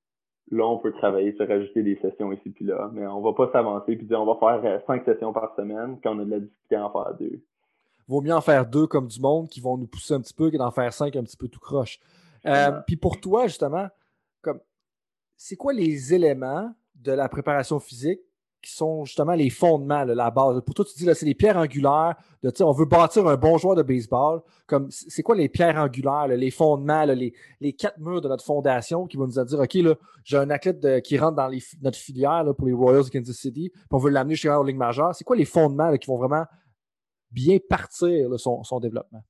là, 0.51 0.65
on 0.67 0.79
peut 0.79 0.93
travailler 0.93 1.35
sur 1.35 1.49
rajouter 1.49 1.83
des 1.83 1.97
sessions 1.97 2.33
ici 2.33 2.51
puis 2.51 2.65
là. 2.65 2.91
Mais 2.93 3.07
on 3.07 3.21
va 3.21 3.33
pas 3.33 3.51
s'avancer 3.53 3.97
puis 3.97 4.07
dire 4.07 4.21
on 4.21 4.27
va 4.27 4.39
faire 4.39 4.71
euh, 4.71 4.79
cinq 4.87 5.05
sessions 5.05 5.33
par 5.33 5.55
semaine 5.57 5.99
quand 6.03 6.17
on 6.17 6.21
a 6.21 6.25
de 6.25 6.31
la 6.31 6.41
difficulté 6.41 6.77
à 6.77 6.87
en 6.87 6.93
faire 6.93 7.15
deux. 7.19 7.43
Vaut 8.07 8.21
mieux 8.21 8.35
en 8.35 8.41
faire 8.41 8.67
deux 8.67 8.87
comme 8.87 9.07
du 9.07 9.21
monde 9.21 9.49
qui 9.49 9.61
vont 9.61 9.77
nous 9.77 9.87
pousser 9.87 10.15
un 10.15 10.21
petit 10.21 10.35
peu 10.35 10.51
que 10.51 10.57
d'en 10.57 10.71
faire 10.71 10.93
cinq 10.93 11.17
un 11.17 11.23
petit 11.23 11.37
peu 11.37 11.49
tout 11.49 11.61
croche. 11.61 11.99
Euh, 12.47 12.73
puis 12.87 12.97
pour 12.97 13.21
toi, 13.21 13.47
justement, 13.47 13.89
comme 14.43 14.61
c'est 15.37 15.57
quoi 15.57 15.73
les 15.73 16.15
éléments 16.15 16.73
de 16.95 17.13
la 17.13 17.29
préparation 17.29 17.79
physique 17.79 18.21
qui 18.63 18.73
sont 18.73 19.05
justement 19.05 19.33
les 19.33 19.51
fondements, 19.51 20.05
la 20.05 20.31
base. 20.31 20.61
Pour 20.63 20.75
toi, 20.75 20.85
tu 20.85 20.95
dis, 20.97 21.05
là, 21.05 21.15
c'est 21.15 21.27
les 21.27 21.35
pierres 21.35 21.57
angulaires. 21.57 22.15
De, 22.43 22.53
on 22.63 22.73
veut 22.73 22.85
bâtir 22.85 23.27
un 23.27 23.37
bon 23.37 23.59
joueur 23.59 23.75
de 23.75 23.83
baseball. 23.83 24.43
Comme, 24.67 24.89
c'est 24.91 25.23
quoi 25.23 25.35
les 25.35 25.49
pierres 25.49 25.77
angulaires, 25.77 26.29
les 26.29 26.51
fondements, 26.51 27.05
les, 27.05 27.33
les, 27.61 27.73
quatre 27.73 27.99
murs 27.99 28.21
de 28.21 28.29
notre 28.29 28.45
fondation 28.45 29.07
qui 29.07 29.17
vont 29.17 29.27
nous 29.27 29.45
dire, 29.45 29.59
OK, 29.59 29.75
là, 29.75 29.95
j'ai 30.25 30.37
un 30.37 30.51
athlète 30.51 31.03
qui 31.03 31.19
rentre 31.19 31.37
dans 31.37 31.51
notre 31.83 31.99
filière 31.99 32.45
pour 32.57 32.67
les 32.67 32.73
Royals 32.73 33.05
de 33.05 33.11
Kansas 33.11 33.37
City, 33.37 33.71
puis 33.71 33.89
on 33.91 33.99
veut 33.99 34.11
l'amener 34.11 34.35
chez 34.35 34.49
la 34.49 34.63
Ligue 34.63 34.77
majeure. 34.77 35.15
C'est 35.15 35.25
quoi 35.25 35.37
les 35.37 35.45
fondements 35.45 35.97
qui 35.97 36.07
vont 36.07 36.19
vraiment 36.19 36.45
bien 37.31 37.59
partir 37.69 38.39
son, 38.39 38.63
son 38.63 38.81
développement? 38.81 39.23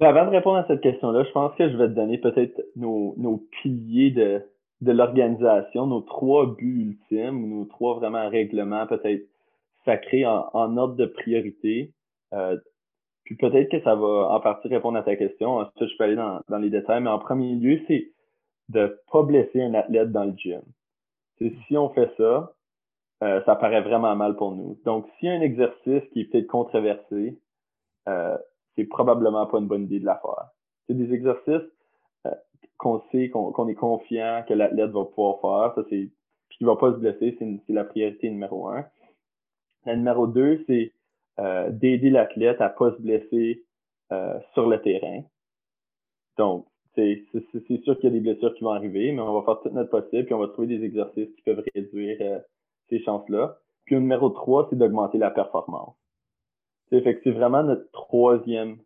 Ben, 0.00 0.08
avant 0.08 0.26
de 0.26 0.30
répondre 0.30 0.58
à 0.58 0.66
cette 0.66 0.80
question-là, 0.80 1.24
je 1.24 1.32
pense 1.32 1.54
que 1.56 1.68
je 1.70 1.76
vais 1.76 1.88
te 1.88 1.94
donner 1.94 2.18
peut-être 2.18 2.60
nos, 2.76 3.14
nos 3.16 3.48
piliers 3.62 4.12
de, 4.12 4.42
de 4.80 4.92
l'organisation, 4.92 5.86
nos 5.86 6.00
trois 6.00 6.54
buts 6.54 6.96
ultimes, 7.10 7.48
nos 7.48 7.64
trois 7.64 7.96
vraiment 7.96 8.28
règlements 8.28 8.86
peut-être 8.86 9.26
sacrés 9.84 10.26
en, 10.26 10.76
ordre 10.76 10.94
de 10.94 11.06
priorité. 11.06 11.92
Euh, 12.32 12.56
puis 13.24 13.36
peut-être 13.36 13.70
que 13.70 13.82
ça 13.82 13.94
va 13.94 14.28
en 14.30 14.40
partie 14.40 14.68
répondre 14.68 14.98
à 14.98 15.02
ta 15.02 15.16
question. 15.16 15.56
Ensuite, 15.58 15.90
je 15.90 15.96
peux 15.96 16.04
aller 16.04 16.16
dans, 16.16 16.40
dans 16.48 16.58
les 16.58 16.70
détails, 16.70 17.02
mais 17.02 17.10
en 17.10 17.18
premier 17.18 17.54
lieu, 17.54 17.80
c'est 17.88 18.12
de 18.68 19.00
pas 19.10 19.22
blesser 19.22 19.62
un 19.62 19.74
athlète 19.74 20.12
dans 20.12 20.24
le 20.24 20.34
gym. 20.36 20.62
si 21.38 21.76
on 21.76 21.88
fait 21.90 22.10
ça, 22.16 22.52
euh, 23.22 23.42
ça 23.44 23.56
paraît 23.56 23.80
vraiment 23.80 24.14
mal 24.14 24.36
pour 24.36 24.54
nous. 24.54 24.78
Donc, 24.84 25.08
s'il 25.18 25.28
y 25.28 25.32
a 25.32 25.34
un 25.34 25.40
exercice 25.40 26.02
qui 26.12 26.20
est 26.20 26.24
peut-être 26.26 26.46
controversé, 26.46 27.36
euh, 28.08 28.38
c'est 28.76 28.84
probablement 28.84 29.46
pas 29.46 29.58
une 29.58 29.66
bonne 29.66 29.84
idée 29.84 30.00
de 30.00 30.06
la 30.06 30.16
faire. 30.18 30.50
C'est 30.86 30.94
des 30.94 31.12
exercices 31.12 31.68
qu'on 32.76 33.02
sait, 33.10 33.28
qu'on 33.30 33.68
est 33.68 33.74
confiant 33.74 34.44
que 34.48 34.54
l'athlète 34.54 34.90
va 34.90 35.04
pouvoir 35.04 35.40
faire. 35.40 35.74
Ça, 35.74 35.88
c'est, 35.90 36.10
puis 36.48 36.58
qu'il 36.58 36.66
va 36.66 36.76
pas 36.76 36.92
se 36.92 36.98
blesser, 36.98 37.36
c'est 37.38 37.72
la 37.72 37.84
priorité 37.84 38.30
numéro 38.30 38.68
un. 38.68 38.86
La 39.84 39.96
numéro 39.96 40.26
deux, 40.26 40.64
c'est 40.66 40.92
d'aider 41.70 42.10
l'athlète 42.10 42.60
à 42.60 42.68
pas 42.68 42.92
se 42.92 43.02
blesser 43.02 43.64
sur 44.54 44.68
le 44.68 44.80
terrain. 44.80 45.22
Donc, 46.36 46.66
c'est 46.94 47.24
sûr 47.32 47.98
qu'il 47.98 48.04
y 48.04 48.06
a 48.06 48.10
des 48.10 48.20
blessures 48.20 48.54
qui 48.54 48.64
vont 48.64 48.70
arriver, 48.70 49.12
mais 49.12 49.20
on 49.20 49.40
va 49.40 49.44
faire 49.44 49.60
tout 49.60 49.70
notre 49.70 49.90
possible, 49.90 50.24
puis 50.24 50.34
on 50.34 50.38
va 50.38 50.48
trouver 50.48 50.68
des 50.68 50.84
exercices 50.84 51.32
qui 51.34 51.42
peuvent 51.42 51.62
réduire 51.74 52.40
ces 52.88 53.00
chances-là. 53.00 53.58
Puis 53.84 53.94
le 53.94 54.02
numéro 54.02 54.28
3, 54.30 54.68
c'est 54.68 54.76
d'augmenter 54.76 55.18
la 55.18 55.30
performance. 55.30 55.96
C'est 56.90 57.30
vraiment 57.30 57.62
notre 57.62 57.90
troisième 57.92 58.78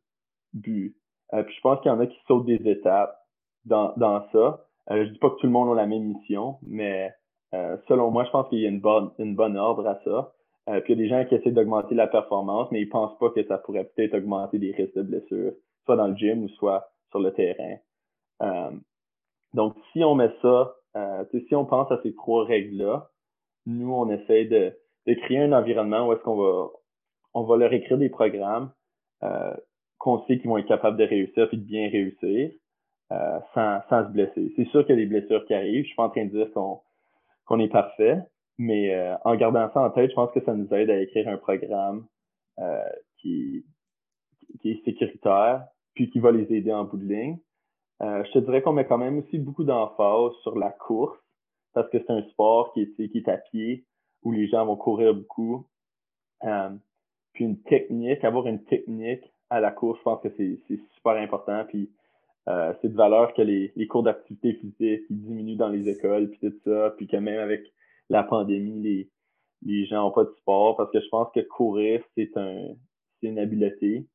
but. 0.52 0.96
Euh, 1.32 1.42
puis 1.42 1.54
je 1.54 1.60
pense 1.60 1.80
qu'il 1.80 1.90
y 1.90 1.94
en 1.94 2.00
a 2.00 2.06
qui 2.06 2.18
sautent 2.26 2.46
des 2.46 2.68
étapes 2.68 3.16
dans, 3.64 3.92
dans 3.96 4.24
ça. 4.32 4.66
Euh, 4.90 5.04
je 5.06 5.10
dis 5.10 5.18
pas 5.18 5.30
que 5.30 5.36
tout 5.36 5.46
le 5.46 5.52
monde 5.52 5.70
a 5.70 5.80
la 5.80 5.86
même 5.86 6.04
mission, 6.04 6.56
mais 6.62 7.12
euh, 7.54 7.76
selon 7.88 8.10
moi, 8.10 8.24
je 8.24 8.30
pense 8.30 8.48
qu'il 8.48 8.60
y 8.60 8.66
a 8.66 8.68
une 8.68 8.80
bonne, 8.80 9.10
une 9.18 9.34
bonne 9.34 9.56
ordre 9.56 9.86
à 9.86 10.00
ça. 10.04 10.32
Euh, 10.68 10.80
puis 10.80 10.92
il 10.92 10.98
y 10.98 11.00
a 11.00 11.04
des 11.04 11.08
gens 11.08 11.28
qui 11.28 11.34
essaient 11.34 11.52
d'augmenter 11.52 11.94
la 11.94 12.06
performance, 12.06 12.68
mais 12.70 12.80
ils 12.80 12.88
pensent 12.88 13.18
pas 13.18 13.30
que 13.30 13.44
ça 13.46 13.58
pourrait 13.58 13.90
peut-être 13.96 14.14
augmenter 14.14 14.58
les 14.58 14.72
risques 14.72 14.94
de 14.94 15.02
blessures, 15.02 15.52
soit 15.84 15.96
dans 15.96 16.08
le 16.08 16.16
gym 16.16 16.44
ou 16.44 16.48
soit 16.50 16.88
sur 17.10 17.20
le 17.20 17.32
terrain. 17.32 17.76
donc, 19.54 19.74
si 19.92 20.02
on 20.02 20.14
met 20.14 20.30
ça, 20.40 20.74
si 21.46 21.54
on 21.54 21.66
pense 21.66 21.90
à 21.90 22.00
ces 22.02 22.14
trois 22.14 22.44
règles-là, 22.44 23.10
nous, 23.66 23.92
on 23.92 24.08
essaie 24.10 24.44
de, 24.46 24.72
de 25.06 25.14
créer 25.14 25.38
un 25.38 25.52
environnement 25.52 26.08
où 26.08 26.12
est-ce 26.12 26.22
qu'on 26.22 26.36
va 26.36 26.68
on 27.34 27.44
va 27.44 27.56
leur 27.56 27.72
écrire 27.72 27.98
des 27.98 28.10
programmes 28.10 28.72
euh, 29.22 29.54
qu'on 29.98 30.24
sait 30.26 30.38
qu'ils 30.38 30.48
vont 30.48 30.58
être 30.58 30.68
capables 30.68 30.96
de 30.96 31.04
réussir 31.04 31.48
et 31.52 31.56
de 31.56 31.62
bien 31.62 31.88
réussir 31.88 32.50
euh, 33.12 33.40
sans, 33.54 34.04
se 34.04 34.10
blesser. 34.10 34.52
C'est 34.56 34.66
sûr 34.68 34.86
qu'il 34.86 34.96
y 34.96 34.98
a 34.98 35.02
des 35.02 35.08
blessures 35.08 35.44
qui 35.44 35.52
arrivent. 35.52 35.82
Je 35.82 35.88
suis 35.88 35.96
pas 35.96 36.04
en 36.04 36.10
train 36.10 36.24
de 36.24 36.30
dire 36.30 36.50
qu'on 36.52 37.60
est 37.60 37.68
parfait, 37.68 38.18
mais 38.56 38.94
euh, 38.94 39.14
en 39.24 39.34
gardant 39.34 39.70
ça 39.74 39.82
en 39.82 39.90
tête, 39.90 40.10
je 40.10 40.14
pense 40.14 40.30
que 40.32 40.42
ça 40.44 40.54
nous 40.54 40.72
aide 40.72 40.88
à 40.88 40.98
écrire 41.00 41.28
un 41.28 41.36
programme 41.36 42.06
euh, 42.58 42.82
qui, 43.18 43.64
est 44.64 44.84
sécuritaire, 44.84 45.66
puis 45.94 46.10
qui 46.10 46.20
va 46.20 46.30
les 46.30 46.50
aider 46.54 46.72
en 46.72 46.84
bout 46.84 46.96
de 46.96 47.04
ligne. 47.04 47.38
Je 48.00 48.32
te 48.32 48.38
dirais 48.40 48.62
qu'on 48.62 48.72
met 48.72 48.86
quand 48.86 48.98
même 48.98 49.18
aussi 49.18 49.38
beaucoup 49.38 49.62
d'emphase 49.62 50.32
sur 50.42 50.58
la 50.58 50.70
course, 50.70 51.18
parce 51.72 51.88
que 51.90 51.98
c'est 51.98 52.10
un 52.10 52.22
sport 52.30 52.72
qui 52.72 52.82
est, 52.82 53.08
qui 53.08 53.18
est 53.18 53.28
à 53.28 53.36
pied, 53.36 53.84
où 54.22 54.32
les 54.32 54.48
gens 54.48 54.64
vont 54.64 54.76
courir 54.76 55.14
beaucoup. 55.14 55.66
Puis 56.40 57.44
une 57.44 57.60
technique, 57.62 58.24
avoir 58.24 58.46
une 58.46 58.64
technique 58.64 59.22
à 59.50 59.60
la 59.60 59.70
course, 59.70 59.98
je 59.98 60.02
pense 60.02 60.22
que 60.22 60.30
c'est 60.36 60.80
super 60.96 61.12
important. 61.12 61.64
Puis 61.68 61.90
euh, 62.48 62.72
c'est 62.80 62.88
de 62.88 62.96
valeur 62.96 63.34
que 63.34 63.42
les, 63.42 63.72
les 63.76 63.86
cours 63.86 64.02
d'activité 64.02 64.54
physique 64.54 65.04
diminuent 65.10 65.56
dans 65.56 65.68
les 65.68 65.88
écoles, 65.88 66.30
puis 66.30 66.40
tout 66.40 66.58
ça, 66.64 66.94
puis 66.96 67.06
que 67.06 67.16
même 67.16 67.40
avec 67.40 67.62
la 68.08 68.22
pandémie, 68.22 68.80
les, 68.82 69.10
les 69.64 69.86
gens 69.86 70.02
n'ont 70.02 70.10
pas 70.10 70.24
de 70.24 70.34
sport, 70.40 70.76
parce 70.76 70.90
que 70.90 71.00
je 71.00 71.08
pense 71.08 71.28
que 71.34 71.40
courir, 71.40 72.02
c'est 72.16 72.36
un 72.36 72.74
une 73.22 73.38
habileté 73.38 74.06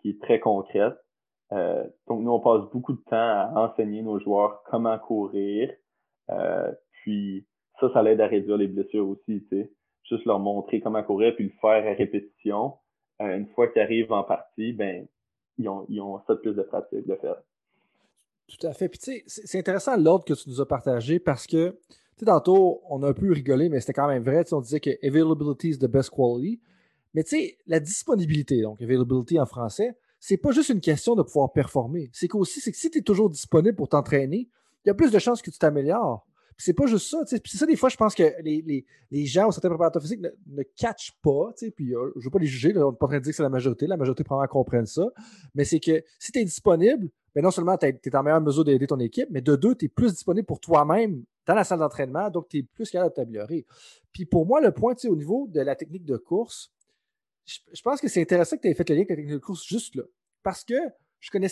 qui 0.00 0.10
est 0.10 0.20
très 0.20 0.40
concrète. 0.40 0.96
Euh, 1.52 1.84
donc 2.08 2.22
nous, 2.22 2.30
on 2.30 2.40
passe 2.40 2.68
beaucoup 2.72 2.94
de 2.94 3.02
temps 3.02 3.16
à 3.16 3.52
enseigner 3.56 4.02
nos 4.02 4.18
joueurs 4.18 4.62
comment 4.64 4.98
courir. 4.98 5.70
Euh, 6.30 6.72
puis 7.02 7.46
ça, 7.80 7.92
ça 7.92 8.02
l'aide 8.02 8.20
à 8.20 8.26
réduire 8.26 8.56
les 8.56 8.66
blessures 8.66 9.08
aussi, 9.08 9.44
tu 9.44 9.48
sais. 9.50 9.72
Juste 10.04 10.24
leur 10.26 10.38
montrer 10.38 10.80
comment 10.80 11.02
courir, 11.02 11.34
puis 11.34 11.44
le 11.44 11.52
faire 11.60 11.86
à 11.86 11.94
répétition. 11.94 12.74
Euh, 13.22 13.36
une 13.36 13.46
fois 13.48 13.68
qu'ils 13.68 13.82
arrivent 13.82 14.12
en 14.12 14.24
partie, 14.24 14.72
ben, 14.72 15.06
ils 15.58 15.68
ont, 15.68 15.86
ils 15.88 16.00
ont 16.00 16.20
ça 16.26 16.34
de 16.34 16.40
plus 16.40 16.54
de 16.54 16.62
pratique 16.62 17.06
de 17.06 17.14
faire. 17.16 17.36
Tout 18.48 18.66
à 18.66 18.72
fait. 18.72 18.88
Puis 18.88 18.98
tu 18.98 19.04
sais, 19.12 19.24
c'est 19.26 19.58
intéressant 19.58 19.96
l'ordre 19.96 20.24
que 20.24 20.34
tu 20.34 20.48
nous 20.48 20.60
as 20.60 20.66
partagé 20.66 21.18
parce 21.18 21.46
que, 21.46 21.70
tu 21.70 21.96
sais, 22.18 22.26
tantôt, 22.26 22.82
on 22.88 23.02
a 23.02 23.08
un 23.08 23.12
peu 23.12 23.32
rigolé, 23.32 23.68
mais 23.68 23.80
c'était 23.80 23.94
quand 23.94 24.08
même 24.08 24.22
vrai. 24.22 24.44
On 24.52 24.60
disait 24.60 24.80
que 24.80 24.90
availability 25.06 25.70
is 25.70 25.78
the 25.78 25.86
best 25.86 26.10
quality. 26.10 26.60
Mais 27.14 27.22
tu 27.24 27.36
sais, 27.36 27.58
la 27.66 27.80
disponibilité, 27.80 28.62
donc 28.62 28.80
availability 28.82 29.38
en 29.38 29.46
français, 29.46 29.96
c'est 30.20 30.36
pas 30.36 30.52
juste 30.52 30.70
une 30.70 30.80
question 30.80 31.14
de 31.14 31.22
pouvoir 31.22 31.52
performer. 31.52 32.10
C'est 32.12 32.28
qu'aussi, 32.28 32.60
c'est 32.60 32.72
que 32.72 32.78
si 32.78 32.90
tu 32.90 32.98
es 32.98 33.02
toujours 33.02 33.30
disponible 33.30 33.76
pour 33.76 33.88
t'entraîner, 33.88 34.48
il 34.84 34.88
y 34.88 34.90
a 34.90 34.94
plus 34.94 35.10
de 35.10 35.18
chances 35.18 35.40
que 35.40 35.50
tu 35.50 35.58
t'améliores 35.58 36.26
c'est 36.56 36.72
pas 36.72 36.86
juste 36.86 37.10
ça. 37.10 37.18
C'est 37.26 37.44
ça, 37.46 37.66
des 37.66 37.76
fois, 37.76 37.88
je 37.88 37.96
pense 37.96 38.14
que 38.14 38.22
les, 38.42 38.62
les, 38.62 38.84
les 39.10 39.26
gens 39.26 39.48
ou 39.48 39.52
certains 39.52 39.68
préparateurs 39.68 40.02
physiques 40.02 40.20
ne, 40.20 40.62
catchent 40.76 41.16
pas. 41.22 41.52
Puis 41.74 41.94
euh, 41.94 42.12
je 42.16 42.24
veux 42.24 42.30
pas 42.30 42.38
les 42.38 42.46
juger, 42.46 42.76
on 42.76 42.92
n'est 42.92 42.96
pas 42.96 43.06
en 43.06 43.08
train 43.08 43.18
de 43.18 43.22
dire 43.22 43.32
que 43.32 43.36
c'est 43.36 43.42
la 43.42 43.48
majorité. 43.48 43.86
La 43.86 43.96
majorité 43.96 44.24
probablement 44.24 44.48
comprennent 44.48 44.86
ça. 44.86 45.06
Mais 45.54 45.64
c'est 45.64 45.80
que 45.80 46.02
si 46.18 46.32
tu 46.32 46.38
es 46.38 46.44
disponible, 46.44 47.08
ben 47.34 47.42
non 47.42 47.50
seulement 47.50 47.76
tu 47.76 47.86
es 47.86 48.16
en 48.16 48.22
meilleure 48.22 48.40
mesure 48.40 48.64
d'aider 48.64 48.86
ton 48.86 48.98
équipe, 49.00 49.28
mais 49.30 49.40
de 49.40 49.56
deux, 49.56 49.74
tu 49.74 49.86
es 49.86 49.88
plus 49.88 50.12
disponible 50.12 50.46
pour 50.46 50.60
toi-même 50.60 51.24
dans 51.46 51.54
la 51.54 51.64
salle 51.64 51.80
d'entraînement, 51.80 52.30
donc 52.30 52.48
tu 52.48 52.58
es 52.58 52.62
plus 52.62 52.90
capable 52.90 53.10
de 53.10 53.14
t'améliorer. 53.16 53.66
Puis 54.12 54.24
pour 54.24 54.46
moi, 54.46 54.60
le 54.60 54.72
point, 54.72 54.94
au 55.04 55.16
niveau 55.16 55.46
de 55.48 55.60
la 55.60 55.76
technique 55.76 56.04
de 56.04 56.16
course, 56.16 56.72
je, 57.44 57.82
pense 57.82 58.00
que 58.00 58.08
c'est 58.08 58.22
intéressant 58.22 58.56
que 58.56 58.62
tu 58.62 58.68
aies 58.68 58.74
fait 58.74 58.88
le 58.88 58.94
lien 58.94 59.00
avec 59.00 59.10
la 59.10 59.16
technique 59.16 59.34
de 59.34 59.38
course 59.38 59.66
juste 59.66 59.96
là. 59.96 60.04
Parce 60.42 60.64
que 60.64 60.74
je 61.20 61.30
connais 61.30 61.48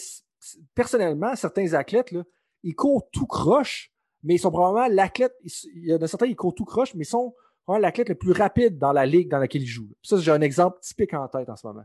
personnellement 0.74 1.34
certains 1.36 1.74
athlètes, 1.74 2.14
ils 2.62 2.74
courent 2.74 3.10
tout 3.10 3.26
croche 3.26 3.92
mais 4.22 4.34
ils 4.34 4.38
sont 4.38 4.50
probablement 4.50 4.88
l'athlète. 4.88 5.34
Il 5.74 5.86
y 5.86 5.94
en 5.94 6.00
a 6.00 6.06
certains 6.06 6.28
qui 6.28 6.36
courent 6.36 6.54
tout 6.54 6.64
croche, 6.64 6.94
mais 6.94 7.02
ils 7.02 7.08
sont 7.08 7.34
probablement 7.64 7.86
l'athlète 7.86 8.08
le 8.08 8.14
plus 8.14 8.32
rapide 8.32 8.78
dans 8.78 8.92
la 8.92 9.06
ligue 9.06 9.28
dans 9.28 9.38
laquelle 9.38 9.62
ils 9.62 9.66
jouent. 9.66 9.92
Ça, 10.02 10.16
j'ai 10.18 10.30
un 10.30 10.40
exemple 10.40 10.78
typique 10.80 11.14
en 11.14 11.28
tête 11.28 11.48
en 11.48 11.56
ce 11.56 11.66
moment. 11.66 11.84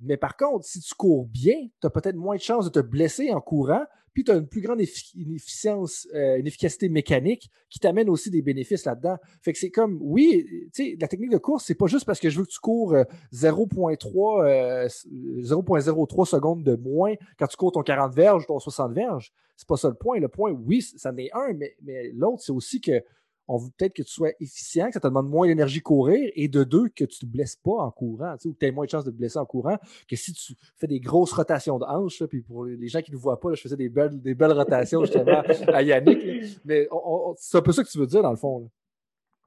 Mais 0.00 0.16
par 0.16 0.36
contre, 0.36 0.64
si 0.64 0.80
tu 0.80 0.94
cours 0.94 1.26
bien, 1.26 1.56
tu 1.80 1.86
as 1.86 1.90
peut-être 1.90 2.16
moins 2.16 2.36
de 2.36 2.40
chances 2.40 2.70
de 2.70 2.80
te 2.80 2.84
blesser 2.84 3.30
en 3.32 3.40
courant, 3.40 3.84
puis 4.14 4.22
tu 4.22 4.30
as 4.30 4.36
une 4.36 4.46
plus 4.46 4.60
grande 4.60 4.80
efficience, 4.80 6.06
euh, 6.14 6.36
une 6.38 6.46
efficacité 6.46 6.88
mécanique 6.88 7.50
qui 7.68 7.80
t'amène 7.80 8.08
aussi 8.08 8.30
des 8.30 8.42
bénéfices 8.42 8.84
là-dedans. 8.84 9.16
Fait 9.42 9.52
que 9.52 9.58
c'est 9.58 9.70
comme, 9.70 9.98
oui, 10.00 10.46
tu 10.72 10.90
sais, 10.90 10.96
la 11.00 11.08
technique 11.08 11.30
de 11.30 11.38
course, 11.38 11.64
c'est 11.66 11.74
pas 11.74 11.86
juste 11.86 12.06
parce 12.06 12.20
que 12.20 12.30
je 12.30 12.38
veux 12.38 12.44
que 12.44 12.50
tu 12.50 12.60
cours 12.60 12.94
0.3 13.32 14.44
euh, 14.44 14.86
0.03 14.86 16.20
euh, 16.20 16.24
secondes 16.24 16.62
de 16.62 16.76
moins 16.76 17.14
quand 17.38 17.48
tu 17.48 17.56
cours 17.56 17.72
ton 17.72 17.82
40 17.82 18.14
verges 18.14 18.44
ou 18.44 18.46
ton 18.46 18.60
60 18.60 18.92
verges. 18.92 19.32
C'est 19.56 19.68
pas 19.68 19.76
ça 19.76 19.88
le 19.88 19.94
point. 19.94 20.20
Le 20.20 20.28
point, 20.28 20.52
oui, 20.52 20.80
ça 20.80 21.10
en 21.10 21.16
est 21.16 21.30
un, 21.32 21.52
mais, 21.52 21.74
mais 21.82 22.10
l'autre, 22.12 22.42
c'est 22.42 22.52
aussi 22.52 22.80
que 22.80 23.02
on 23.48 23.58
veut 23.58 23.70
peut-être 23.76 23.94
que 23.94 24.02
tu 24.02 24.10
sois 24.10 24.30
efficient, 24.40 24.86
que 24.86 24.94
ça 24.94 25.00
te 25.00 25.06
demande 25.06 25.28
moins 25.28 25.46
d'énergie 25.46 25.80
courir, 25.80 26.30
et 26.34 26.48
de 26.48 26.64
deux, 26.64 26.88
que 26.88 27.04
tu 27.04 27.24
ne 27.24 27.28
te 27.28 27.32
blesses 27.32 27.56
pas 27.56 27.72
en 27.72 27.90
courant, 27.90 28.34
ou 28.44 28.52
que 28.52 28.58
tu 28.58 28.66
aies 28.66 28.72
moins 28.72 28.84
de 28.84 28.90
chances 28.90 29.04
de 29.04 29.10
te 29.10 29.16
blesser 29.16 29.38
en 29.38 29.46
courant, 29.46 29.76
que 30.08 30.16
si 30.16 30.32
tu 30.32 30.54
fais 30.76 30.86
des 30.86 31.00
grosses 31.00 31.32
rotations 31.32 31.78
de 31.78 31.84
hanches, 31.84 32.24
puis 32.26 32.42
pour 32.42 32.64
les 32.64 32.88
gens 32.88 33.00
qui 33.00 33.10
ne 33.10 33.16
nous 33.16 33.22
voient 33.22 33.40
pas, 33.40 33.54
je 33.54 33.60
faisais 33.60 33.76
des 33.76 33.88
belles, 33.88 34.20
des 34.20 34.34
belles 34.34 34.52
rotations 34.52 35.02
justement 35.02 35.42
à 35.68 35.82
Yannick, 35.82 36.58
mais 36.64 36.88
c'est 37.36 37.58
un 37.58 37.62
peu 37.62 37.72
ça 37.72 37.82
que 37.82 37.88
tu 37.88 37.98
veux 37.98 38.06
dire 38.06 38.22
dans 38.22 38.30
le 38.30 38.36
fond. 38.36 38.70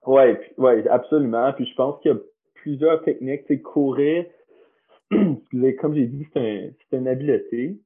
Oui, 0.05 0.23
ouais, 0.57 0.87
absolument. 0.87 1.51
Puis 1.53 1.65
je 1.65 1.75
pense 1.75 1.99
qu'il 2.01 2.11
y 2.11 2.13
a 2.13 2.17
plusieurs 2.55 3.03
techniques. 3.03 3.41
C'est 3.47 3.61
courir, 3.61 4.25
comme 5.11 5.95
j'ai 5.95 6.07
dit, 6.07 6.27
c'est 6.33 6.73
un, 6.93 6.97
une 6.97 7.07
habileté, 7.07 7.77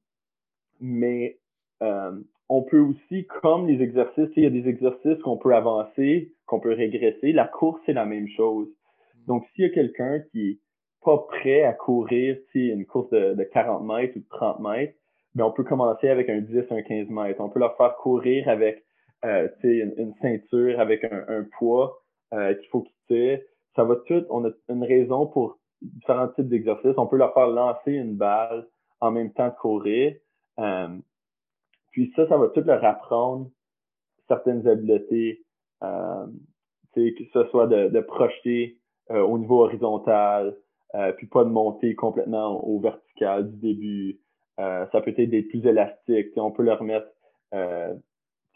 mais 0.80 1.38
euh, 1.82 2.12
on 2.54 2.62
peut 2.62 2.80
aussi, 2.80 3.26
comme 3.40 3.66
les 3.66 3.82
exercices, 3.82 4.28
il 4.36 4.42
y 4.42 4.46
a 4.46 4.50
des 4.50 4.68
exercices 4.68 5.18
qu'on 5.24 5.38
peut 5.38 5.54
avancer, 5.54 6.34
qu'on 6.44 6.60
peut 6.60 6.74
régresser. 6.74 7.32
La 7.32 7.46
course, 7.46 7.80
c'est 7.86 7.94
la 7.94 8.04
même 8.04 8.28
chose. 8.28 8.68
Donc, 9.26 9.46
s'il 9.54 9.64
y 9.64 9.68
a 9.68 9.70
quelqu'un 9.70 10.20
qui 10.30 10.50
est 10.50 10.58
pas 11.02 11.16
prêt 11.16 11.62
à 11.62 11.72
courir 11.72 12.36
une 12.54 12.84
course 12.84 13.08
de, 13.08 13.32
de 13.32 13.44
40 13.44 13.84
mètres 13.84 14.16
ou 14.16 14.20
de 14.20 14.28
30 14.28 14.60
mètres, 14.60 14.94
ben, 15.34 15.44
on 15.44 15.50
peut 15.50 15.64
commencer 15.64 16.10
avec 16.10 16.28
un 16.28 16.42
10, 16.42 16.64
un 16.70 16.82
15 16.82 17.08
mètres. 17.08 17.40
On 17.40 17.48
peut 17.48 17.58
leur 17.58 17.74
faire 17.78 17.96
courir 17.96 18.46
avec 18.50 18.84
euh, 19.24 19.48
une, 19.62 19.94
une, 19.96 20.14
ceinture, 20.20 20.78
avec 20.78 21.04
un, 21.04 21.24
un 21.28 21.46
poids 21.58 22.02
euh, 22.34 22.52
qu'il 22.52 22.68
faut 22.68 22.82
quitter. 22.82 23.46
Ça 23.76 23.84
va 23.84 23.96
tout, 24.06 24.26
on 24.28 24.44
a 24.44 24.50
une 24.68 24.84
raison 24.84 25.26
pour 25.26 25.58
différents 25.80 26.28
types 26.28 26.48
d'exercices. 26.48 26.98
On 26.98 27.06
peut 27.06 27.16
leur 27.16 27.32
faire 27.32 27.46
lancer 27.46 27.92
une 27.92 28.14
balle 28.14 28.68
en 29.00 29.10
même 29.10 29.32
temps 29.32 29.48
de 29.48 29.54
courir. 29.54 30.14
Euh, 30.58 30.88
puis 31.92 32.12
ça, 32.16 32.26
ça 32.28 32.36
va 32.36 32.48
tout 32.48 32.62
leur 32.62 32.84
apprendre 32.84 33.50
certaines 34.26 34.66
habiletés, 34.66 35.44
euh, 35.82 36.26
que 36.94 37.24
ce 37.32 37.44
soit 37.50 37.66
de, 37.66 37.88
de 37.88 38.00
projeter 38.00 38.78
euh, 39.10 39.20
au 39.20 39.38
niveau 39.38 39.62
horizontal, 39.62 40.56
euh, 40.94 41.12
puis 41.12 41.26
pas 41.26 41.44
de 41.44 41.50
monter 41.50 41.94
complètement 41.94 42.64
au 42.64 42.80
vertical 42.80 43.50
du 43.50 43.56
début. 43.58 44.18
Ça 44.58 45.00
peut 45.00 45.12
être 45.16 45.30
d'être 45.30 45.48
plus 45.48 45.66
élastique. 45.66 46.28
On 46.36 46.52
peut 46.52 46.62
leur 46.62 46.84
mettre 46.84 47.08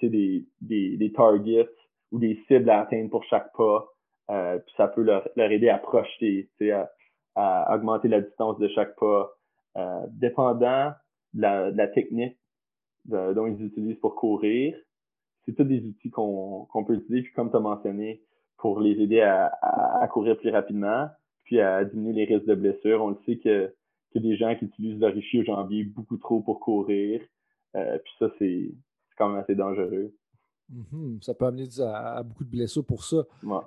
des, 0.01 0.47
des, 0.61 0.97
des 0.97 1.13
targets 1.13 1.69
ou 2.13 2.21
des 2.21 2.39
cibles 2.47 2.71
à 2.71 2.83
atteindre 2.83 3.11
pour 3.11 3.25
chaque 3.25 3.51
pas. 3.57 3.89
Puis 4.29 4.75
ça 4.77 4.87
peut 4.87 5.03
leur, 5.03 5.29
leur 5.35 5.51
aider 5.51 5.69
à 5.69 5.79
projeter, 5.79 6.49
à, 6.71 6.89
à 7.35 7.75
augmenter 7.75 8.07
la 8.07 8.21
distance 8.21 8.57
de 8.59 8.69
chaque 8.69 8.95
pas. 8.97 9.33
dépendant 10.11 10.93
de 11.35 11.77
la 11.77 11.89
technique 11.89 12.39
dont 13.09 13.47
ils 13.47 13.65
utilisent 13.65 13.99
pour 14.01 14.15
courir. 14.15 14.77
C'est 15.45 15.55
tous 15.55 15.65
des 15.65 15.85
outils 15.85 16.11
qu'on 16.11 16.85
peut 16.87 16.95
utiliser, 16.95 17.23
puis 17.23 17.33
comme 17.35 17.51
tu 17.51 17.57
as 17.57 17.61
mentionné, 17.61 18.23
pour 18.59 18.81
les 18.81 19.01
aider 19.01 19.21
à, 19.21 19.53
à, 19.63 20.09
courir 20.09 20.37
plus 20.39 20.51
rapidement, 20.51 21.09
puis 21.45 21.61
à 21.61 21.85
diminuer 21.85 22.27
les 22.27 22.35
risques 22.35 22.49
de 22.49 22.55
blessures. 22.55 23.03
On 23.03 23.11
le 23.11 23.19
sait 23.27 23.39
que, 23.39 23.73
que 24.13 24.19
des 24.19 24.37
gens 24.37 24.55
qui 24.57 24.65
utilisent 24.65 24.99
le 24.99 25.41
au 25.41 25.45
janvier 25.45 25.85
beaucoup 25.85 26.17
trop 26.17 26.41
pour 26.41 26.61
courir. 26.61 27.21
Euh, 27.77 27.99
puis 27.99 28.13
ça, 28.19 28.27
c'est 28.39 28.75
quand 29.17 29.29
même 29.29 29.41
assez 29.41 29.55
dangereux. 29.55 30.13
Mm-hmm. 30.73 31.23
Ça 31.23 31.35
peut 31.35 31.47
amener 31.47 31.69
à, 31.81 32.23
beaucoup 32.23 32.45
de 32.45 32.51
blessures 32.51 32.85
pour 32.85 33.05
ça. 33.05 33.19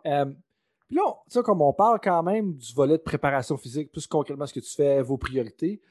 Euh, 0.05 0.25
Puis 0.87 0.97
là, 0.97 1.15
tu 1.29 1.41
comme 1.43 1.61
on 1.61 1.73
parle 1.73 1.99
quand 2.03 2.23
même 2.23 2.55
du 2.55 2.73
volet 2.73 2.97
de 2.97 3.03
préparation 3.03 3.57
physique, 3.57 3.91
plus 3.91 4.07
concrètement 4.07 4.45
ce 4.45 4.53
que 4.53 4.59
tu 4.59 4.75
fais, 4.75 5.01
vos 5.01 5.17
priorités. 5.17 5.81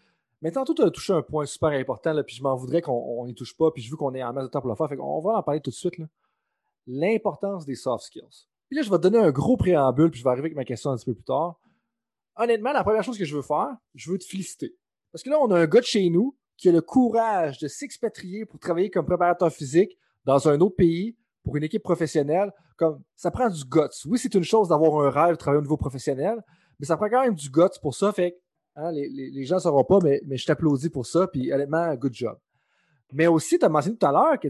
Mais 0.41 0.53
tantôt, 0.53 0.75
tu 0.75 0.83
as 0.83 0.91
touché 0.91 1.13
un 1.13 1.23
point 1.23 1.47
super 1.47 1.71
important, 1.71 2.13
là, 2.13 2.23
puis 2.23 2.37
je 2.37 2.43
m'en 2.43 2.55
voudrais 2.55 2.81
qu'on 2.81 3.27
n'y 3.27 3.35
touche 3.35 3.57
pas, 3.57 3.71
puis 3.73 3.83
je 3.83 3.91
veux 3.91 3.97
qu'on 3.97 4.15
ait 4.15 4.23
en 4.23 4.33
masse 4.33 4.45
de 4.45 4.51
temps 4.51 4.61
pour 4.61 4.71
le 4.71 4.77
faire. 4.77 4.89
Fait 4.89 4.97
qu'on 4.97 5.21
va 5.21 5.39
en 5.39 5.43
parler 5.43 5.61
tout 5.61 5.71
de 5.71 5.75
suite. 5.75 5.95
L'importance 6.87 7.67
des 7.67 7.75
soft 7.75 8.05
skills. 8.05 8.47
Puis 8.69 8.77
là, 8.77 8.83
je 8.83 8.91
vais 8.91 8.97
te 8.97 9.03
donner 9.03 9.19
un 9.19 9.31
gros 9.31 9.57
préambule, 9.57 10.11
puis 10.11 10.21
je 10.21 10.25
vais 10.25 10.31
arriver 10.31 10.47
avec 10.47 10.57
ma 10.57 10.65
question 10.65 10.91
un 10.91 10.97
petit 10.97 11.07
peu 11.07 11.15
plus 11.15 11.25
tard. 11.25 11.59
Honnêtement, 12.37 12.73
la 12.73 12.85
première 12.85 13.03
chose 13.03 13.19
que 13.19 13.25
je 13.25 13.35
veux 13.35 13.43
faire, 13.43 13.77
je 13.95 14.11
veux 14.13 14.19
te 14.19 14.25
féliciter. 14.25 14.77
Parce 15.11 15.23
que 15.23 15.31
là, 15.31 15.39
on 15.41 15.51
a 15.51 15.59
un 15.59 15.67
gars 15.67 15.81
de 15.81 15.87
chez 15.87 16.09
nous 16.09 16.37
qui 16.57 16.69
a 16.69 16.73
le 16.73 16.83
courage 16.83 17.59
de 17.59 17.67
s'expatrier 17.67 18.45
pour 18.45 18.61
travailler 18.61 18.91
comme 18.91 19.07
préparateur 19.07 19.51
physique 19.51 19.97
dans 20.25 20.49
un 20.49 20.61
autre 20.61 20.77
pays 20.77 21.17
pour 21.43 21.57
une 21.57 21.65
équipe 21.65 21.83
professionnelle. 21.83 22.53
Comme 22.77 23.03
ça 23.17 23.31
prend 23.31 23.49
du 23.49 23.65
guts. 23.65 24.07
Oui, 24.07 24.19
c'est 24.19 24.35
une 24.35 24.45
chose 24.45 24.69
d'avoir 24.69 25.05
un 25.05 25.11
rêve, 25.11 25.33
de 25.33 25.37
travailler 25.37 25.59
au 25.59 25.63
niveau 25.63 25.77
professionnel, 25.77 26.41
mais 26.79 26.87
ça 26.87 26.97
prend 26.97 27.09
quand 27.09 27.23
même 27.23 27.35
du 27.35 27.51
guts 27.51 27.79
pour 27.83 27.95
ça. 27.95 28.13
Fait 28.13 28.39
hein, 28.79 28.91
les, 28.93 29.45
gens 29.45 29.57
ne 29.57 29.61
sauront 29.61 29.85
pas, 29.85 29.99
mais, 30.03 30.37
je 30.37 30.47
t'applaudis 30.47 30.91
pour 30.91 31.07
ça. 31.07 31.27
Puis 31.27 31.53
honnêtement, 31.53 31.95
good 31.95 32.15
job. 32.15 32.39
Mais 33.13 33.27
aussi, 33.27 33.59
tu 33.59 33.65
as 33.65 33.69
mentionné 33.69 33.97
tout 33.97 34.07
à 34.07 34.13
l'heure 34.13 34.39
que 34.41 34.49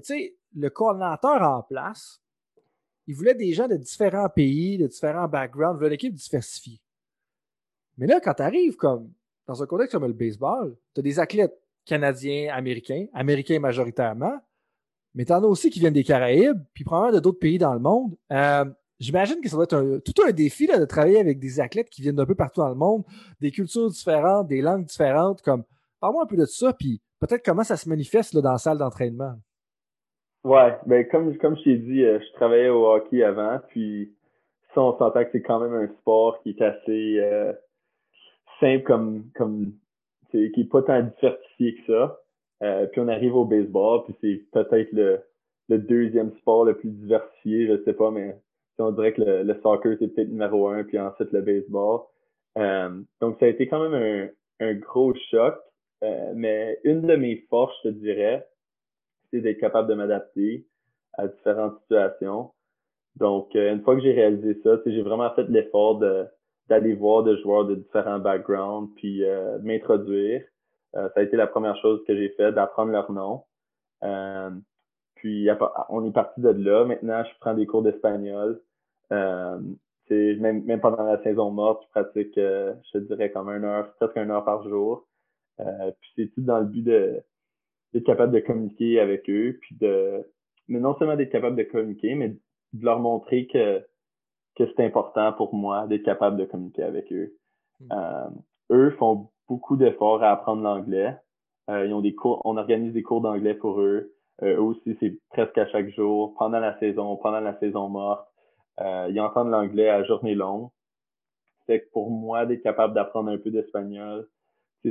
le 0.54 0.70
coordinateur 0.70 1.42
en 1.42 1.62
place, 1.62 2.20
il 3.06 3.14
voulait 3.14 3.34
des 3.34 3.52
gens 3.52 3.68
de 3.68 3.76
différents 3.76 4.28
pays, 4.28 4.78
de 4.78 4.86
différents 4.86 5.28
backgrounds, 5.28 5.76
voulait 5.76 5.88
une 5.88 5.94
équipe 5.94 6.14
diversifiée. 6.14 6.80
Mais 7.96 8.06
là, 8.06 8.20
quand 8.20 8.34
tu 8.34 8.42
arrives 8.42 8.76
comme 8.76 9.12
dans 9.46 9.62
un 9.62 9.66
contexte 9.66 9.92
comme 9.92 10.06
le 10.06 10.12
baseball, 10.12 10.76
tu 10.94 11.00
as 11.00 11.02
des 11.02 11.18
athlètes 11.18 11.58
canadiens, 11.84 12.52
américains, 12.52 13.06
américains 13.14 13.58
majoritairement, 13.58 14.38
mais 15.14 15.24
tu 15.24 15.32
en 15.32 15.42
as 15.42 15.46
aussi 15.46 15.70
qui 15.70 15.80
viennent 15.80 15.94
des 15.94 16.04
Caraïbes, 16.04 16.62
puis 16.74 16.84
probablement 16.84 17.16
de 17.16 17.20
d'autres 17.20 17.38
pays 17.38 17.58
dans 17.58 17.72
le 17.72 17.80
monde. 17.80 18.14
Euh, 18.30 18.64
j'imagine 18.98 19.40
que 19.40 19.48
ça 19.48 19.56
doit 19.56 19.64
être 19.64 19.98
tout 19.98 20.22
un 20.26 20.32
défi 20.32 20.66
de 20.66 20.84
travailler 20.84 21.18
avec 21.18 21.38
des 21.38 21.60
athlètes 21.60 21.90
qui 21.90 22.02
viennent 22.02 22.16
d'un 22.16 22.26
peu 22.26 22.34
partout 22.34 22.60
dans 22.60 22.68
le 22.68 22.74
monde, 22.74 23.04
des 23.40 23.50
cultures 23.50 23.88
différentes, 23.88 24.48
des 24.48 24.60
langues 24.60 24.84
différentes. 24.84 25.42
Comme, 25.42 25.64
parle-moi 26.00 26.24
un 26.24 26.26
peu 26.26 26.36
de 26.36 26.46
ça, 26.46 26.72
puis 26.72 27.00
peut-être 27.20 27.44
comment 27.44 27.64
ça 27.64 27.76
se 27.76 27.88
manifeste 27.88 28.34
là, 28.34 28.40
dans 28.40 28.52
la 28.52 28.58
salle 28.58 28.78
d'entraînement. 28.78 29.34
Ouais, 30.44 30.76
ben 30.86 31.06
comme, 31.08 31.36
comme 31.38 31.56
je 31.56 31.64
t'ai 31.64 31.76
dit, 31.76 32.04
euh, 32.04 32.20
je 32.20 32.32
travaillais 32.34 32.68
au 32.68 32.86
hockey 32.86 33.22
avant, 33.22 33.58
puis 33.68 34.14
ça, 34.74 34.82
on 34.82 34.96
s'entend 34.96 35.24
que 35.24 35.30
c'est 35.32 35.42
quand 35.42 35.60
même 35.60 35.74
un 35.74 35.88
sport 36.00 36.40
qui 36.42 36.50
est 36.50 36.62
assez 36.62 37.18
euh, 37.18 37.52
simple 38.60 38.84
comme, 38.84 39.24
comme 39.34 39.72
qui 40.30 40.52
est 40.56 40.70
pas 40.70 40.82
tant 40.82 41.02
diversifié 41.02 41.74
que 41.76 41.92
ça. 41.92 42.20
Euh, 42.62 42.86
puis 42.86 43.00
on 43.00 43.08
arrive 43.08 43.34
au 43.34 43.44
baseball, 43.44 44.04
puis 44.04 44.16
c'est 44.20 44.44
peut-être 44.52 44.92
le, 44.92 45.20
le 45.68 45.78
deuxième 45.78 46.32
sport 46.38 46.64
le 46.64 46.76
plus 46.76 46.90
diversifié, 46.90 47.66
je 47.66 47.82
sais 47.84 47.92
pas, 47.92 48.10
mais 48.10 48.36
on 48.78 48.92
dirait 48.92 49.12
que 49.12 49.22
le, 49.22 49.60
soccer 49.62 49.96
c'est 49.98 50.08
peut-être 50.08 50.28
numéro 50.28 50.68
un, 50.68 50.84
puis 50.84 50.98
ensuite 50.98 51.32
le 51.32 51.42
baseball. 51.42 52.00
Euh, 52.56 53.00
donc 53.20 53.36
ça 53.38 53.46
a 53.46 53.48
été 53.48 53.68
quand 53.68 53.88
même 53.88 54.30
un, 54.60 54.74
gros 54.74 55.14
choc, 55.30 55.56
euh, 56.02 56.32
mais 56.34 56.80
une 56.84 57.02
de 57.02 57.16
mes 57.16 57.44
forces, 57.50 57.74
je 57.84 57.90
te 57.90 57.94
dirais, 57.94 58.46
c'est 59.30 59.40
d'être 59.40 59.58
capable 59.58 59.88
de 59.88 59.94
m'adapter 59.94 60.66
à 61.14 61.28
différentes 61.28 61.78
situations. 61.82 62.52
Donc, 63.16 63.54
euh, 63.56 63.72
une 63.72 63.82
fois 63.82 63.96
que 63.96 64.02
j'ai 64.02 64.12
réalisé 64.12 64.60
ça, 64.62 64.78
j'ai 64.86 65.02
vraiment 65.02 65.32
fait 65.34 65.48
l'effort 65.48 65.98
de 65.98 66.26
d'aller 66.68 66.92
voir 66.94 67.24
des 67.24 67.38
joueurs 67.38 67.64
de 67.64 67.76
différents 67.76 68.18
backgrounds, 68.18 68.92
puis 68.96 69.24
euh, 69.24 69.58
m'introduire. 69.60 70.44
Ça 70.92 71.10
a 71.16 71.22
été 71.22 71.36
la 71.36 71.46
première 71.46 71.76
chose 71.76 72.02
que 72.06 72.14
j'ai 72.14 72.28
fait, 72.30 72.52
d'apprendre 72.52 72.92
leur 72.92 73.10
nom. 73.12 73.44
puis 75.14 75.48
on 75.88 76.04
est 76.04 76.12
parti 76.12 76.40
de 76.40 76.48
là. 76.50 76.84
Maintenant, 76.84 77.24
je 77.24 77.30
prends 77.40 77.54
des 77.54 77.66
cours 77.66 77.82
d'espagnol. 77.82 78.60
Même, 79.10 80.64
même 80.64 80.80
pendant 80.80 81.04
la 81.04 81.22
saison 81.22 81.50
morte, 81.50 81.84
je 81.84 82.00
pratique, 82.00 82.34
je 82.36 82.90
te 82.92 82.98
dirais, 82.98 83.30
comme 83.30 83.48
une 83.48 83.64
heure, 83.64 83.92
presque 83.94 84.16
une 84.16 84.30
heure 84.30 84.44
par 84.44 84.62
jour. 84.68 85.06
puis 85.56 86.10
c'est 86.16 86.28
tout 86.34 86.42
dans 86.42 86.60
le 86.60 86.66
but 86.66 86.82
de 86.82 87.22
d'être 87.92 88.04
capable 88.04 88.32
de 88.32 88.40
communiquer 88.40 89.00
avec 89.00 89.28
eux, 89.30 89.58
puis 89.60 89.76
de, 89.76 90.22
mais 90.68 90.80
non 90.80 90.96
seulement 90.98 91.16
d'être 91.16 91.32
capable 91.32 91.56
de 91.56 91.62
communiquer, 91.62 92.14
mais 92.14 92.28
de 92.28 92.84
leur 92.84 93.00
montrer 93.00 93.46
que, 93.46 93.84
que 94.56 94.64
c'est 94.66 94.84
important 94.84 95.32
pour 95.32 95.54
moi 95.54 95.86
d'être 95.86 96.04
capable 96.04 96.36
de 96.36 96.44
communiquer 96.44 96.82
avec 96.82 97.10
eux. 97.12 97.34
Hmm. 97.80 97.86
Euh, 97.92 98.28
eux 98.70 98.90
font 98.98 99.30
beaucoup 99.48 99.76
d'efforts 99.76 100.22
à 100.22 100.32
apprendre 100.32 100.62
l'anglais. 100.62 101.16
Euh, 101.70 101.86
ils 101.86 101.94
ont 101.94 102.00
des 102.00 102.14
cours, 102.14 102.42
on 102.44 102.56
organise 102.56 102.92
des 102.92 103.02
cours 103.02 103.20
d'anglais 103.20 103.54
pour 103.54 103.80
eux. 103.80 104.12
Euh, 104.42 104.56
eux 104.56 104.60
aussi, 104.60 104.96
c'est 105.00 105.18
presque 105.30 105.56
à 105.58 105.66
chaque 105.68 105.88
jour, 105.90 106.34
pendant 106.38 106.60
la 106.60 106.78
saison, 106.78 107.16
pendant 107.16 107.40
la 107.40 107.58
saison 107.58 107.88
morte. 107.88 108.27
Euh, 108.80 109.08
ils 109.10 109.20
entendent 109.20 109.50
l'anglais 109.50 109.88
à 109.88 110.04
journée 110.04 110.34
longue. 110.34 110.68
C'est 111.66 111.80
que 111.80 111.90
pour 111.92 112.10
moi, 112.10 112.46
d'être 112.46 112.62
capable 112.62 112.94
d'apprendre 112.94 113.30
un 113.30 113.38
peu 113.38 113.50
d'espagnol, 113.50 114.28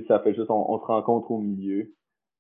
ça 0.08 0.20
fait 0.20 0.36
juste, 0.36 0.52
on, 0.52 0.80
se 0.80 0.86
rencontre 0.86 1.32
au 1.32 1.40
milieu. 1.40 1.94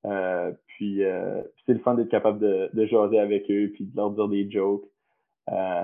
Euh, 0.06 0.54
puis 0.68 1.04
euh, 1.04 1.42
c'est 1.66 1.74
le 1.74 1.80
fun 1.80 1.96
d'être 1.96 2.10
capable 2.10 2.40
de, 2.40 2.70
de 2.72 2.86
jaser 2.86 3.20
avec 3.20 3.50
eux 3.50 3.72
puis 3.74 3.86
de 3.86 3.96
leur 3.96 4.12
dire 4.12 4.28
des 4.28 4.50
jokes. 4.50 4.86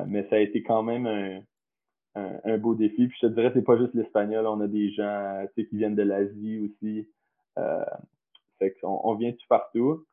Mais 0.07 0.27
ça 0.29 0.35
a 0.35 0.39
été 0.39 0.61
quand 0.61 0.83
même 0.83 1.07
un, 1.07 1.41
un, 2.43 2.57
beau 2.57 2.75
défi. 2.75 3.07
Puis 3.07 3.17
je 3.21 3.27
te 3.27 3.33
dirais, 3.33 3.51
c'est 3.53 3.63
pas 3.63 3.77
juste 3.77 3.93
l'espagnol, 3.95 4.45
on 4.45 4.59
a 4.61 4.67
des 4.67 4.91
gens 4.91 5.45
qui 5.55 5.67
viennent 5.71 5.95
de 5.95 6.03
l'Asie 6.03 6.59
aussi. 6.59 7.09
Fait 8.59 8.73
qu'on 8.81 8.99
on 9.03 9.15
vient 9.15 9.31
tout 9.31 9.47
partout. 9.49 10.05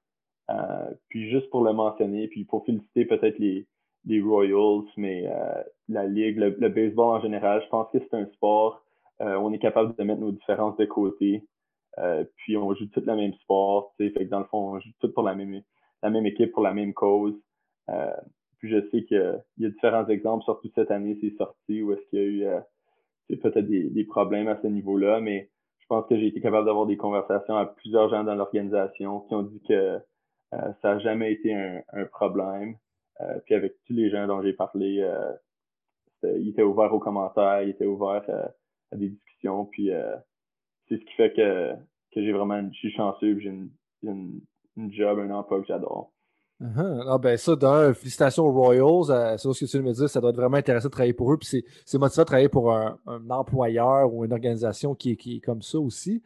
Puis 1.09 1.29
juste 1.31 1.51
pour 1.51 1.65
le 1.65 1.73
mentionner, 1.73 2.29
puis 2.29 2.45
pour 2.45 2.65
féliciter 2.65 3.05
peut-être 3.05 3.39
les, 3.39 3.67
les 4.07 4.21
Royals, 4.21 4.85
mais 4.97 5.27
euh, 5.27 5.63
la 5.89 6.07
Ligue, 6.07 6.39
le, 6.39 6.69
baseball 6.69 7.19
en 7.19 7.21
général, 7.21 7.63
je 7.65 7.69
pense 7.69 7.91
que 7.93 7.99
c'est 7.99 8.17
un 8.17 8.27
sport. 8.27 8.83
Euh, 9.21 9.37
on 9.37 9.53
est 9.53 9.59
capable 9.59 9.95
de 9.97 10.03
mettre 10.05 10.21
nos 10.21 10.33
différences 10.33 10.77
de 10.77 10.87
côté. 10.87 11.45
Euh, 11.99 12.25
puis 12.37 12.57
on 12.57 12.73
joue 12.75 12.87
tout 12.87 13.03
le 13.05 13.17
même 13.17 13.35
sport, 13.35 13.93
fait 13.99 14.13
que 14.13 14.23
dans 14.25 14.39
le 14.39 14.47
fond, 14.47 14.75
on 14.75 14.81
joue 14.81 14.91
tout 15.01 15.13
pour 15.13 15.25
la 15.25 15.35
même, 15.35 15.61
la 16.03 16.11
même 16.11 16.25
équipe, 16.25 16.53
pour 16.53 16.63
la 16.63 16.73
même 16.73 16.95
cause. 16.95 17.35
Euh, 17.91 18.17
puis 18.59 18.71
je 18.71 18.89
sais 18.91 19.05
qu'il 19.05 19.43
y, 19.59 19.67
a 19.67 19.69
différents 19.69 20.07
exemples, 20.07 20.45
surtout 20.45 20.71
cette 20.75 20.91
année, 20.91 21.19
c'est 21.21 21.37
sorti, 21.37 21.83
où 21.83 21.93
est-ce 21.93 22.09
qu'il 22.11 22.39
y 22.39 22.45
a 22.45 22.63
eu 23.29 23.39
peut-être 23.39 23.67
des, 23.67 24.05
problèmes 24.05 24.49
à 24.49 24.61
ce 24.63 24.67
niveau-là, 24.67 25.21
mais 25.21 25.51
je 25.79 25.87
pense 25.89 26.07
que 26.07 26.17
j'ai 26.17 26.29
été 26.29 26.41
capable 26.41 26.67
d'avoir 26.67 26.87
des 26.87 26.97
conversations 26.97 27.57
avec 27.57 27.75
plusieurs 27.75 28.09
gens 28.11 28.23
dans 28.23 28.35
l'organisation 28.35 29.21
qui 29.21 29.35
ont 29.35 29.43
dit 29.43 29.63
que 29.67 29.99
ça 30.53 30.75
n'a 30.85 30.99
jamais 31.01 31.33
été 31.33 31.55
un 31.55 32.05
problème. 32.13 32.77
Puis 33.45 33.55
avec 33.55 33.75
tous 33.87 33.93
les 33.93 34.11
gens 34.11 34.27
dont 34.27 34.43
j'ai 34.43 34.53
parlé, 34.53 35.07
ils 36.23 36.49
étaient 36.49 36.63
ouverts 36.63 36.93
aux 36.95 37.01
commentaires, 37.01 37.63
ils 37.63 37.71
étaient 37.71 37.87
ouverts 37.87 38.25
à, 38.93 38.97
des 38.97 39.09
discussions, 39.09 39.67
puis 39.67 39.91
c'est 40.89 40.99
ce 40.99 41.05
qui 41.05 41.13
fait 41.17 41.33
que, 41.33 41.75
que 42.13 42.23
j'ai 42.23 42.33
vraiment, 42.33 42.61
je 42.73 42.79
suis 42.79 42.93
chanceux, 42.93 43.39
j'ai 43.39 43.51
une, 43.51 43.71
une, 44.03 44.93
job, 44.93 45.19
un 45.19 45.31
emploi 45.31 45.61
que 45.61 45.67
j'adore. 45.67 46.13
Uh-huh. 46.61 47.05
Ah 47.09 47.19
ben 47.19 47.39
ça, 47.39 47.57
d'un, 47.57 47.95
félicitations 47.95 48.45
aux 48.45 48.53
Royals. 48.53 49.11
Euh, 49.11 49.37
ce 49.39 49.49
que 49.49 49.71
tu 49.71 49.81
me 49.81 49.93
dire, 49.93 50.11
ça 50.11 50.21
doit 50.21 50.31
être 50.31 50.37
vraiment 50.37 50.59
intéressant 50.59 50.89
de 50.89 50.93
travailler 50.93 51.15
pour 51.15 51.33
eux. 51.33 51.39
Puis 51.39 51.65
c'est 51.87 51.99
motivant 51.99 52.23
de 52.23 52.27
travailler 52.27 52.49
pour 52.51 52.73
un, 52.73 52.99
un, 53.07 53.31
employeur 53.31 54.13
ou 54.13 54.27
une 54.27 54.33
organisation 54.33 54.95
qui, 54.95 55.17
qui 55.17 55.37
est 55.37 55.41
comme 55.41 55.63
ça 55.63 55.79
aussi. 55.79 56.23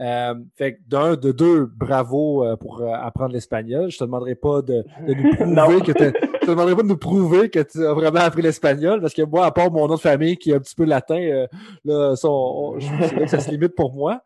Euh, 0.00 0.34
fait 0.56 0.78
d'un, 0.88 1.14
de 1.14 1.30
deux, 1.30 1.66
bravo 1.66 2.42
euh, 2.42 2.56
pour 2.56 2.80
euh, 2.80 2.90
apprendre 2.90 3.34
l'espagnol. 3.34 3.90
Je 3.90 3.98
te 3.98 4.04
demanderai 4.04 4.34
pas 4.34 4.62
de, 4.62 4.82
de 5.06 5.14
nous 5.14 5.54
prouver 5.54 5.80
que 5.82 5.92
je 6.40 6.46
te 6.46 6.50
demanderai 6.50 6.74
pas 6.74 6.82
de 6.82 6.88
nous 6.88 6.96
prouver 6.96 7.50
que 7.50 7.60
tu 7.60 7.86
as 7.86 7.92
vraiment 7.92 8.20
appris 8.20 8.40
l'espagnol, 8.40 9.02
parce 9.02 9.12
que 9.12 9.20
moi, 9.22 9.44
à 9.44 9.50
part 9.50 9.70
mon 9.70 9.86
nom 9.88 9.96
de 9.96 10.00
famille 10.00 10.38
qui 10.38 10.52
est 10.52 10.54
un 10.54 10.60
petit 10.60 10.74
peu 10.74 10.84
latin, 10.84 11.46
là, 11.84 12.16
ça, 12.16 12.28
que 12.28 13.26
ça 13.26 13.40
se 13.40 13.50
limite 13.50 13.74
pour 13.74 13.92
moi. 13.92 14.22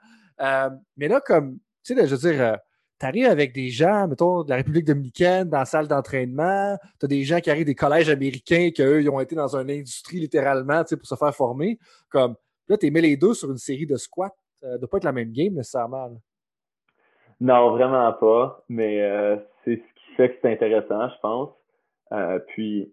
mais 0.96 1.08
là, 1.08 1.20
comme, 1.20 1.58
tu 1.82 1.96
sais, 1.96 2.06
je 2.06 2.14
veux 2.14 2.32
dire, 2.32 2.56
tu 3.00 3.06
arrives 3.06 3.26
avec 3.26 3.52
des 3.52 3.70
gens, 3.70 4.06
mettons, 4.06 4.44
de 4.44 4.50
la 4.50 4.56
République 4.56 4.86
dominicaine, 4.86 5.48
dans 5.48 5.58
la 5.58 5.64
salle 5.64 5.88
d'entraînement, 5.88 6.78
tu 7.00 7.06
as 7.06 7.08
des 7.08 7.24
gens 7.24 7.40
qui 7.40 7.50
arrivent 7.50 7.66
des 7.66 7.74
collèges 7.74 8.10
américains, 8.10 8.70
qu'eux, 8.70 9.02
ils 9.02 9.10
ont 9.10 9.18
été 9.18 9.34
dans 9.34 9.56
une 9.56 9.70
industrie 9.70 10.20
littéralement, 10.20 10.84
tu 10.84 10.90
sais, 10.90 10.96
pour 10.96 11.08
se 11.08 11.16
faire 11.16 11.34
former. 11.34 11.80
Comme, 12.10 12.36
là, 12.68 12.76
tu 12.76 12.88
mets 12.92 13.00
les 13.00 13.16
deux 13.16 13.34
sur 13.34 13.50
une 13.50 13.58
série 13.58 13.86
de 13.86 13.96
squats 13.96 14.30
ça 14.64 14.78
doit 14.78 14.88
pas 14.88 14.96
être 14.96 15.04
la 15.04 15.12
même 15.12 15.32
game 15.32 15.54
nécessairement. 15.54 16.10
Non, 17.40 17.70
vraiment 17.70 18.12
pas. 18.14 18.64
Mais 18.68 19.02
euh, 19.02 19.36
c'est 19.64 19.76
ce 19.76 19.80
qui 19.80 20.14
fait 20.16 20.30
que 20.30 20.38
c'est 20.40 20.52
intéressant, 20.52 21.08
je 21.08 21.20
pense. 21.20 21.50
Euh, 22.12 22.38
puis, 22.48 22.92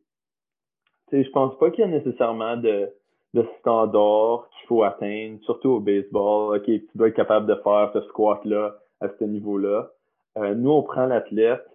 tu 1.10 1.18
sais, 1.18 1.24
je 1.24 1.32
pense 1.32 1.58
pas 1.58 1.72
qu'il 1.72 1.82
y 1.82 1.88
a 1.88 1.92
nécessairement 1.92 2.58
de, 2.58 2.90
de 3.34 3.48
standard 3.60 4.50
qu'il 4.50 4.68
faut 4.68 4.84
atteindre, 4.84 5.40
surtout 5.44 5.70
au 5.70 5.80
baseball. 5.80 6.58
OK, 6.58 6.66
tu 6.66 6.90
dois 6.96 7.10
être 7.10 7.16
capable 7.16 7.48
de 7.48 7.56
faire 7.56 7.92
ce 7.94 8.02
squat-là 8.02 8.76
à 9.00 9.08
ce 9.20 9.24
niveau-là. 9.24 9.92
Euh, 10.38 10.56
nous, 10.56 10.72
on 10.72 10.84
prend 10.84 11.06
l'athlète 11.06 11.66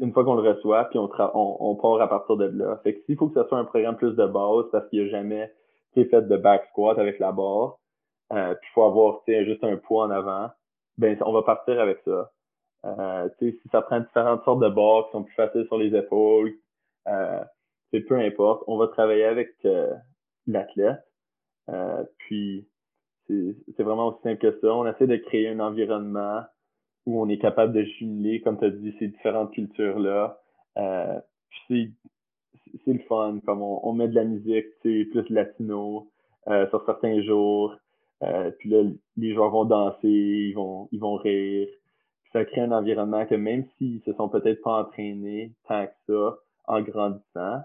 une 0.00 0.12
fois 0.12 0.24
qu'on 0.24 0.34
le 0.34 0.48
reçoit, 0.48 0.84
puis 0.84 0.98
on, 0.98 1.10
on, 1.18 1.56
on, 1.60 1.74
part 1.74 2.00
à 2.00 2.08
partir 2.08 2.36
de 2.36 2.44
là. 2.44 2.80
Fait 2.84 2.94
que 2.94 3.04
s'il 3.04 3.16
faut 3.16 3.28
que 3.28 3.42
ce 3.42 3.46
soit 3.48 3.58
un 3.58 3.64
programme 3.64 3.96
plus 3.96 4.14
de 4.14 4.24
base 4.24 4.66
parce 4.70 4.88
qu'il 4.88 5.02
n'y 5.02 5.08
a 5.08 5.10
jamais 5.10 5.52
fait 5.94 6.22
de 6.22 6.36
back 6.36 6.64
squat 6.70 6.98
avec 6.98 7.18
la 7.18 7.32
barre, 7.32 7.78
euh, 8.32 8.54
puis 8.54 8.70
faut 8.74 8.84
avoir 8.84 9.22
juste 9.26 9.64
un 9.64 9.76
poids 9.76 10.06
en 10.06 10.10
avant, 10.10 10.50
ben 10.98 11.16
on 11.24 11.32
va 11.32 11.42
partir 11.42 11.80
avec 11.80 11.98
ça. 12.04 12.30
Euh, 12.84 13.28
si 13.38 13.58
ça 13.70 13.82
prend 13.82 14.00
différentes 14.00 14.44
sortes 14.44 14.60
de 14.60 14.68
barres 14.68 15.06
qui 15.06 15.12
sont 15.12 15.22
plus 15.22 15.34
faciles 15.34 15.66
sur 15.66 15.78
les 15.78 15.94
épaules, 15.96 16.52
euh, 17.08 17.44
peu 18.08 18.18
importe, 18.18 18.64
on 18.66 18.78
va 18.78 18.88
travailler 18.88 19.24
avec 19.24 19.54
l'athlète. 20.46 21.04
puis 22.18 22.66
c'est 23.28 23.82
vraiment 23.82 24.08
aussi 24.08 24.22
simple 24.22 24.38
que 24.38 24.58
ça. 24.60 24.74
On 24.74 24.86
essaie 24.86 25.06
de 25.06 25.16
créer 25.16 25.48
un 25.48 25.60
environnement 25.60 26.42
où 27.06 27.20
on 27.20 27.28
est 27.28 27.38
capable 27.38 27.72
de 27.72 27.82
jumeler, 27.82 28.40
comme 28.40 28.58
tu 28.58 28.64
as 28.64 28.70
dit, 28.70 28.94
ces 28.98 29.08
différentes 29.08 29.52
cultures-là. 29.52 30.40
Euh, 30.78 31.20
puis 31.66 31.94
c'est 32.84 32.92
le 32.92 33.00
fun, 33.00 33.40
comme 33.44 33.62
on, 33.62 33.92
met 33.92 34.08
de 34.08 34.14
la 34.14 34.24
musique, 34.24 34.66
plus 34.80 35.28
latino 35.30 36.10
euh, 36.48 36.68
sur 36.70 36.84
certains 36.86 37.22
jours. 37.22 37.76
Euh, 38.22 38.50
puis 38.58 38.70
là, 38.70 38.82
les 39.16 39.34
joueurs 39.34 39.50
vont 39.50 39.64
danser, 39.64 40.08
ils 40.08 40.54
vont, 40.54 40.88
ils 40.92 41.00
vont 41.00 41.16
rire. 41.16 41.68
Puis 42.22 42.30
ça 42.32 42.44
crée 42.44 42.60
un 42.60 42.72
environnement 42.72 43.26
que 43.26 43.34
même 43.34 43.66
s'ils 43.76 44.02
se 44.02 44.12
sont 44.14 44.28
peut-être 44.28 44.62
pas 44.62 44.82
entraînés 44.82 45.52
tant 45.66 45.86
que 45.86 45.92
ça 46.06 46.38
en 46.66 46.82
grandissant, 46.82 47.60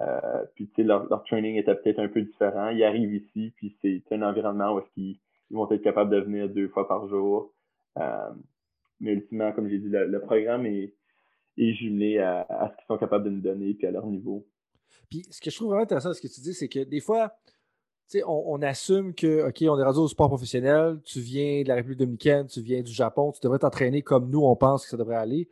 euh, 0.00 0.44
puis 0.54 0.70
leur, 0.78 1.08
leur 1.08 1.24
training 1.24 1.56
était 1.56 1.74
peut-être 1.74 1.98
un 1.98 2.08
peu 2.08 2.22
différent. 2.22 2.70
Ils 2.70 2.84
arrivent 2.84 3.14
ici, 3.14 3.52
puis 3.56 3.76
c'est 3.82 4.02
un 4.12 4.22
environnement 4.22 4.74
où 4.76 4.82
ils, 4.96 5.18
ils 5.50 5.56
vont 5.56 5.70
être 5.70 5.82
capables 5.82 6.10
de 6.10 6.20
venir 6.20 6.48
deux 6.48 6.68
fois 6.68 6.86
par 6.86 7.06
jour. 7.08 7.52
Euh, 7.98 8.30
mais 9.00 9.12
ultimement, 9.12 9.52
comme 9.52 9.68
j'ai 9.68 9.78
dit, 9.78 9.88
le, 9.90 10.20
programme 10.20 10.66
est, 10.66 10.94
est 11.56 11.72
jumelé 11.74 12.18
à, 12.18 12.46
à, 12.48 12.70
ce 12.70 12.76
qu'ils 12.76 12.86
sont 12.86 12.98
capables 12.98 13.24
de 13.24 13.30
nous 13.30 13.40
donner 13.40 13.74
puis 13.74 13.86
à 13.86 13.90
leur 13.90 14.06
niveau. 14.06 14.46
Puis 15.10 15.24
ce 15.30 15.40
que 15.40 15.50
je 15.50 15.56
trouve 15.56 15.68
vraiment 15.68 15.82
intéressant, 15.82 16.12
ce 16.12 16.20
que 16.20 16.32
tu 16.32 16.40
dis, 16.40 16.54
c'est 16.54 16.68
que 16.68 16.80
des 16.80 17.00
fois, 17.00 17.32
on, 18.26 18.62
assume 18.62 19.14
que, 19.14 19.48
OK, 19.48 19.56
on 19.62 19.78
est 19.78 19.84
rendu 19.84 19.98
au 19.98 20.08
sport 20.08 20.28
professionnel, 20.28 20.98
tu 21.04 21.20
viens 21.20 21.62
de 21.62 21.68
la 21.68 21.74
République 21.76 21.98
dominicaine, 21.98 22.46
tu 22.46 22.60
viens 22.60 22.82
du 22.82 22.92
Japon, 22.92 23.32
tu 23.32 23.40
devrais 23.42 23.58
t'entraîner 23.58 24.02
comme 24.02 24.30
nous, 24.30 24.40
on 24.40 24.56
pense 24.56 24.84
que 24.84 24.90
ça 24.90 24.96
devrait 24.96 25.16
aller. 25.16 25.48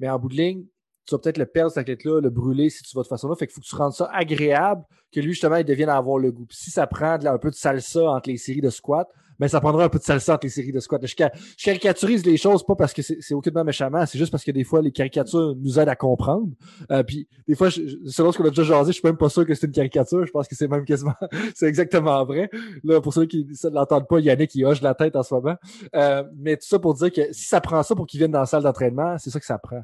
Mais 0.00 0.08
en 0.08 0.18
bout 0.18 0.28
de 0.28 0.34
ligne, 0.34 0.64
tu 1.06 1.14
vas 1.14 1.18
peut-être 1.18 1.38
le 1.38 1.46
perdre, 1.46 1.70
cette 1.70 1.82
athlète-là, 1.82 2.20
le 2.20 2.30
brûler 2.30 2.70
si 2.70 2.82
tu 2.82 2.94
vas 2.94 3.02
de 3.02 3.08
façon-là. 3.08 3.34
Fait 3.34 3.46
qu'il 3.46 3.54
faut 3.54 3.60
que 3.60 3.66
tu 3.66 3.76
rendes 3.76 3.92
ça 3.92 4.10
agréable, 4.12 4.84
que 5.12 5.20
lui, 5.20 5.32
justement, 5.32 5.56
il 5.56 5.64
devienne 5.64 5.88
avoir 5.88 6.18
le 6.18 6.30
goût. 6.30 6.46
Si 6.50 6.70
ça 6.70 6.86
prend 6.86 7.12
un 7.12 7.38
peu 7.38 7.50
de 7.50 7.54
salsa 7.54 8.10
entre 8.10 8.28
les 8.28 8.36
séries 8.36 8.60
de 8.60 8.70
squat, 8.70 9.08
mais 9.38 9.48
ça 9.48 9.60
prendra 9.60 9.84
un 9.84 9.88
peu 9.88 9.98
de 9.98 10.04
salsa 10.04 10.34
entre 10.34 10.46
les 10.46 10.50
séries 10.50 10.72
de 10.72 10.80
squat. 10.80 11.04
Je, 11.06 11.14
caricaturise 11.62 12.24
les 12.24 12.36
choses, 12.36 12.64
pas 12.64 12.74
parce 12.74 12.92
que 12.92 13.02
c'est 13.02 13.34
aucunement 13.34 13.64
méchamment, 13.64 14.04
c'est 14.06 14.18
juste 14.18 14.30
parce 14.30 14.44
que 14.44 14.50
des 14.50 14.64
fois, 14.64 14.82
les 14.82 14.92
caricatures 14.92 15.54
nous 15.56 15.78
aident 15.78 15.88
à 15.88 15.96
comprendre. 15.96 16.48
Euh, 16.90 17.02
puis 17.02 17.28
des 17.46 17.54
fois, 17.54 17.70
selon 17.70 18.32
ce 18.32 18.38
qu'on 18.38 18.44
a 18.44 18.50
déjà 18.50 18.64
jasé, 18.64 18.92
je 18.92 18.98
suis 18.98 19.06
même 19.06 19.16
pas 19.16 19.28
sûr 19.28 19.46
que 19.46 19.54
c'est 19.54 19.66
une 19.66 19.72
caricature. 19.72 20.26
Je 20.26 20.30
pense 20.30 20.48
que 20.48 20.54
c'est 20.54 20.68
même 20.68 20.84
quasiment, 20.84 21.14
c'est 21.54 21.66
exactement 21.66 22.24
vrai. 22.24 22.50
Là, 22.84 23.00
pour 23.00 23.12
ceux 23.12 23.26
qui 23.26 23.46
ne 23.46 23.70
l'entendent 23.70 24.08
pas, 24.08 24.20
Yannick 24.20 24.50
qui 24.50 24.64
hoche 24.64 24.82
la 24.82 24.94
tête 24.94 25.16
en 25.16 25.22
ce 25.22 25.34
moment. 25.34 25.56
Euh, 25.94 26.24
mais 26.36 26.56
tout 26.56 26.66
ça 26.66 26.78
pour 26.78 26.94
dire 26.94 27.12
que 27.12 27.32
si 27.32 27.44
ça 27.44 27.60
prend 27.60 27.82
ça 27.82 27.94
pour 27.94 28.06
qu'ils 28.06 28.18
viennent 28.18 28.32
dans 28.32 28.40
la 28.40 28.46
salle 28.46 28.62
d'entraînement, 28.62 29.16
c'est 29.18 29.30
ça 29.30 29.40
que 29.40 29.46
ça 29.46 29.58
prend. 29.58 29.82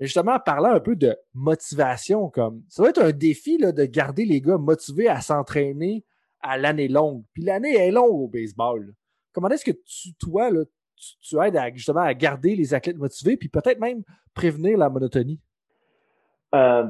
Et 0.00 0.06
justement, 0.06 0.38
parlant 0.38 0.72
un 0.72 0.80
peu 0.80 0.94
de 0.94 1.16
motivation, 1.34 2.28
comme 2.28 2.62
ça 2.68 2.82
va 2.82 2.90
être 2.90 3.02
un 3.02 3.10
défi 3.10 3.58
là, 3.58 3.72
de 3.72 3.84
garder 3.84 4.24
les 4.24 4.40
gars 4.40 4.58
motivés 4.58 5.08
à 5.08 5.20
s'entraîner 5.20 6.04
à 6.40 6.56
l'année 6.56 6.88
longue. 6.88 7.24
Puis 7.32 7.42
l'année 7.44 7.74
est 7.74 7.90
longue 7.90 8.20
au 8.20 8.28
baseball. 8.28 8.92
Comment 9.32 9.48
est-ce 9.48 9.64
que 9.64 9.76
tu, 9.84 10.14
toi, 10.18 10.50
tu, 11.20 11.36
aides 11.40 11.56
à, 11.56 11.70
justement 11.72 12.00
à 12.00 12.14
garder 12.14 12.56
les 12.56 12.74
athlètes 12.74 12.98
motivés, 12.98 13.36
puis 13.36 13.48
peut-être 13.48 13.80
même 13.80 14.02
prévenir 14.34 14.78
la 14.78 14.88
monotonie? 14.88 15.40
Euh, 16.54 16.84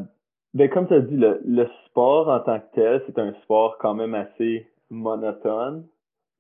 ben, 0.55 0.71
comme 0.71 0.89
tu 0.89 0.95
as 0.95 1.01
dit, 1.01 1.17
le, 1.17 1.69
sport 1.87 2.29
en 2.29 2.41
tant 2.41 2.61
que 2.61 2.75
tel, 2.75 3.03
c'est 3.07 3.19
un 3.19 3.35
sport 3.43 3.77
quand 3.79 3.95
même 3.95 4.15
assez 4.15 4.71
monotone, 4.91 5.87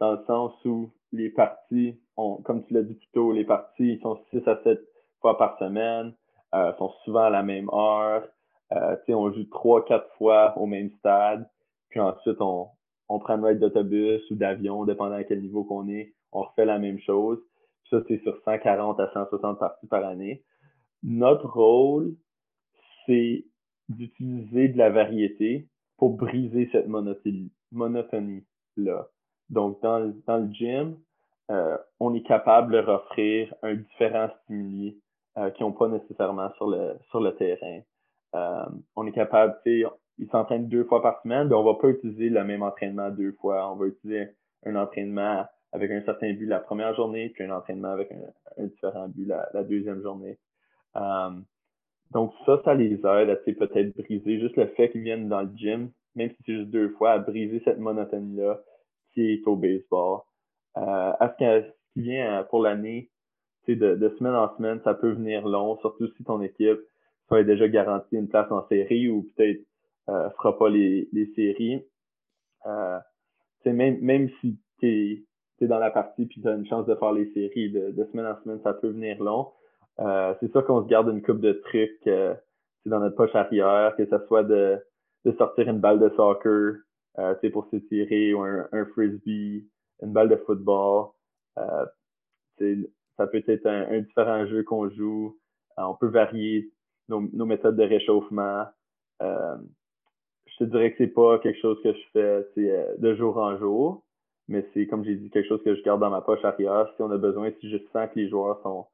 dans 0.00 0.12
le 0.12 0.24
sens 0.26 0.52
où 0.64 0.92
les 1.12 1.30
parties, 1.30 1.98
comme 2.16 2.64
tu 2.66 2.74
l'as 2.74 2.82
dit 2.82 2.94
plus 2.94 3.08
tôt, 3.12 3.32
les 3.32 3.44
parties 3.44 3.98
sont 4.02 4.18
6 4.30 4.46
à 4.46 4.60
7 4.62 4.80
fois 5.20 5.36
par 5.36 5.58
semaine 5.58 6.14
euh, 6.54 6.72
sont 6.78 6.92
souvent 7.04 7.24
à 7.24 7.30
la 7.30 7.42
même 7.42 7.68
heure. 7.72 8.26
Euh, 8.72 8.96
on 9.08 9.32
joue 9.32 9.44
trois, 9.44 9.84
quatre 9.84 10.10
fois 10.16 10.56
au 10.56 10.66
même 10.66 10.90
stade. 10.98 11.48
Puis 11.90 12.00
ensuite, 12.00 12.40
on, 12.40 12.68
on 13.08 13.18
prend 13.18 13.36
une 13.36 13.44
ride 13.44 13.58
d'autobus 13.58 14.22
ou 14.30 14.34
d'avion, 14.34 14.84
dépendant 14.84 15.16
à 15.16 15.24
quel 15.24 15.40
niveau 15.40 15.64
qu'on 15.64 15.88
est. 15.88 16.14
On 16.32 16.42
refait 16.42 16.66
la 16.66 16.78
même 16.78 17.00
chose. 17.00 17.38
Ça, 17.90 18.02
c'est 18.06 18.22
sur 18.22 18.38
140 18.44 19.00
à 19.00 19.10
160 19.12 19.58
parties 19.58 19.86
par 19.86 20.04
année. 20.04 20.44
Notre 21.02 21.46
rôle, 21.46 22.14
c'est 23.06 23.46
d'utiliser 23.88 24.68
de 24.68 24.76
la 24.76 24.90
variété 24.90 25.68
pour 25.96 26.16
briser 26.16 26.68
cette 26.70 26.88
monotonie-là. 27.72 29.08
Donc, 29.48 29.80
dans, 29.82 30.12
dans 30.26 30.36
le 30.36 30.52
gym, 30.52 30.98
euh, 31.50 31.78
on 31.98 32.14
est 32.14 32.26
capable 32.26 32.72
de 32.72 32.78
leur 32.78 33.04
offrir 33.04 33.54
un 33.62 33.74
différent 33.74 34.28
stimuli 34.42 35.00
euh, 35.38 35.50
qui 35.50 35.62
n'ont 35.62 35.72
pas 35.72 35.88
nécessairement 35.88 36.52
sur 36.56 36.68
le, 36.68 36.98
le 37.14 37.30
terrain. 37.36 37.80
Euh, 38.34 38.66
on 38.96 39.06
est 39.06 39.12
capable, 39.12 39.58
ils 40.18 40.28
s'entraînent 40.30 40.68
deux 40.68 40.84
fois 40.84 41.02
par 41.02 41.20
semaine, 41.22 41.48
mais 41.48 41.54
on 41.54 41.64
va 41.64 41.74
pas 41.74 41.88
utiliser 41.88 42.28
le 42.28 42.44
même 42.44 42.62
entraînement 42.62 43.10
deux 43.10 43.32
fois. 43.32 43.72
On 43.72 43.76
va 43.76 43.86
utiliser 43.86 44.28
un 44.64 44.76
entraînement 44.76 45.46
avec 45.72 45.90
un 45.90 46.02
certain 46.02 46.32
but 46.32 46.46
la 46.46 46.60
première 46.60 46.94
journée, 46.94 47.28
puis 47.30 47.44
un 47.44 47.50
entraînement 47.50 47.90
avec 47.90 48.10
un, 48.12 48.64
différent 48.64 49.08
but 49.08 49.26
la, 49.26 49.48
la 49.54 49.62
deuxième 49.62 50.02
journée. 50.02 50.38
Euh, 50.96 51.30
donc 52.10 52.32
ça, 52.46 52.60
ça 52.64 52.74
les 52.74 52.94
aide 52.94 53.30
à 53.30 53.36
peut-être 53.36 53.96
briser 53.96 54.40
juste 54.40 54.56
le 54.56 54.66
fait 54.68 54.90
qu'ils 54.90 55.02
viennent 55.02 55.28
dans 55.28 55.42
le 55.42 55.50
gym, 55.54 55.90
même 56.14 56.30
si 56.30 56.36
c'est 56.46 56.54
juste 56.54 56.70
deux 56.70 56.90
fois, 56.90 57.12
à 57.12 57.18
briser 57.18 57.60
cette 57.64 57.78
monotonie-là 57.78 58.60
qui 59.12 59.32
est 59.32 59.46
au 59.46 59.56
baseball. 59.56 60.20
Euh, 60.76 61.12
à 61.20 61.34
ce 61.38 61.60
qui 61.94 62.00
vient 62.00 62.44
pour 62.50 62.62
l'année, 62.62 63.10
de, 63.66 63.94
de, 63.94 64.08
semaine 64.16 64.34
en 64.34 64.56
semaine, 64.56 64.80
ça 64.82 64.94
peut 64.94 65.10
venir 65.10 65.46
long, 65.46 65.78
surtout 65.80 66.08
si 66.16 66.24
ton 66.24 66.40
équipe 66.40 66.78
soit 67.26 67.44
déjà 67.44 67.68
garantie 67.68 68.16
une 68.16 68.28
place 68.28 68.50
en 68.50 68.66
série 68.68 69.08
ou 69.10 69.26
peut-être 69.36 69.60
euh, 70.08 70.30
fera 70.30 70.58
pas 70.58 70.68
les, 70.68 71.08
les 71.12 71.26
séries. 71.34 71.84
Euh, 72.66 72.98
même, 73.66 73.98
même 74.00 74.30
si 74.40 74.58
tu 74.80 75.24
es, 75.60 75.66
dans 75.66 75.78
la 75.78 75.90
partie 75.90 76.26
puis 76.26 76.40
tu 76.40 76.48
as 76.48 76.54
une 76.54 76.66
chance 76.66 76.86
de 76.86 76.94
faire 76.94 77.12
les 77.12 77.32
séries 77.32 77.70
de, 77.70 77.90
de 77.90 78.04
semaine 78.06 78.26
en 78.26 78.42
semaine, 78.42 78.60
ça 78.62 78.72
peut 78.72 78.88
venir 78.88 79.22
long. 79.22 79.48
Euh, 80.00 80.34
c'est 80.40 80.50
sûr 80.52 80.64
qu'on 80.64 80.82
se 80.82 80.88
garde 80.88 81.08
une 81.08 81.22
coupe 81.22 81.40
de 81.40 81.52
trucs 81.52 82.06
euh, 82.06 82.34
dans 82.86 83.00
notre 83.00 83.16
poche 83.16 83.34
arrière, 83.34 83.94
que 83.96 84.06
ce 84.06 84.18
soit 84.26 84.44
de, 84.44 84.78
de 85.24 85.32
sortir 85.32 85.68
une 85.68 85.80
balle 85.80 85.98
de 85.98 86.08
soccer 86.10 86.76
euh, 87.18 87.34
pour 87.52 87.68
s'étirer 87.70 88.32
ou 88.32 88.42
un, 88.42 88.68
un, 88.72 88.86
frisbee, 88.86 89.68
une 90.02 90.12
balle 90.12 90.28
de 90.28 90.36
football. 90.36 91.08
Euh, 91.58 91.86
ça 93.16 93.26
peut 93.26 93.42
être 93.46 93.66
un, 93.66 94.00
différent 94.00 94.46
jeu 94.46 94.62
qu'on 94.62 94.88
joue. 94.90 95.36
Euh, 95.78 95.82
on 95.82 95.94
peut 95.94 96.08
varier 96.08 96.72
nos, 97.08 97.20
méthodes 97.46 97.76
de 97.76 97.82
réchauffement. 97.82 98.66
Euh, 100.60 100.64
je 100.64 100.64
te 100.64 100.70
dirais 100.70 100.92
que 100.92 100.98
c'est 100.98 101.12
pas 101.12 101.38
quelque 101.38 101.60
chose 101.60 101.80
que 101.82 101.92
je 101.92 102.02
fais 102.12 102.44
euh, 102.58 102.96
de 102.98 103.14
jour 103.14 103.36
en 103.38 103.56
jour, 103.58 104.04
mais 104.48 104.66
c'est 104.74 104.86
comme 104.86 105.04
j'ai 105.04 105.16
dit 105.16 105.30
quelque 105.30 105.48
chose 105.48 105.62
que 105.64 105.74
je 105.74 105.82
garde 105.82 106.00
dans 106.00 106.10
ma 106.10 106.20
poche 106.20 106.44
arrière. 106.44 106.92
Si 106.96 107.02
on 107.02 107.10
a 107.10 107.18
besoin, 107.18 107.50
si 107.60 107.70
je 107.70 107.78
sens 107.92 108.08
que 108.12 108.18
les 108.18 108.28
joueurs 108.28 108.60
sont, 108.62 108.86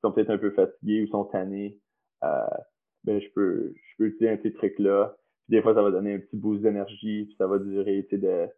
sont 0.00 0.12
peut-être 0.12 0.30
un 0.30 0.38
peu 0.38 0.50
fatigués 0.50 1.02
ou 1.02 1.06
sont 1.08 1.24
tannés, 1.24 1.78
ben 3.04 3.20
je 3.20 3.28
peux 3.34 3.74
je 3.74 3.96
peux 3.98 4.06
utiliser 4.06 4.30
un 4.30 4.36
petit 4.36 4.52
truc 4.52 4.78
là. 4.78 5.16
des 5.48 5.62
fois, 5.62 5.74
ça 5.74 5.82
va 5.82 5.90
donner 5.90 6.14
un 6.14 6.18
petit 6.18 6.36
boost 6.36 6.62
d'énergie, 6.62 7.24
puis 7.24 7.34
ça 7.36 7.46
va 7.46 7.58
durer 7.58 8.06
de, 8.12 8.48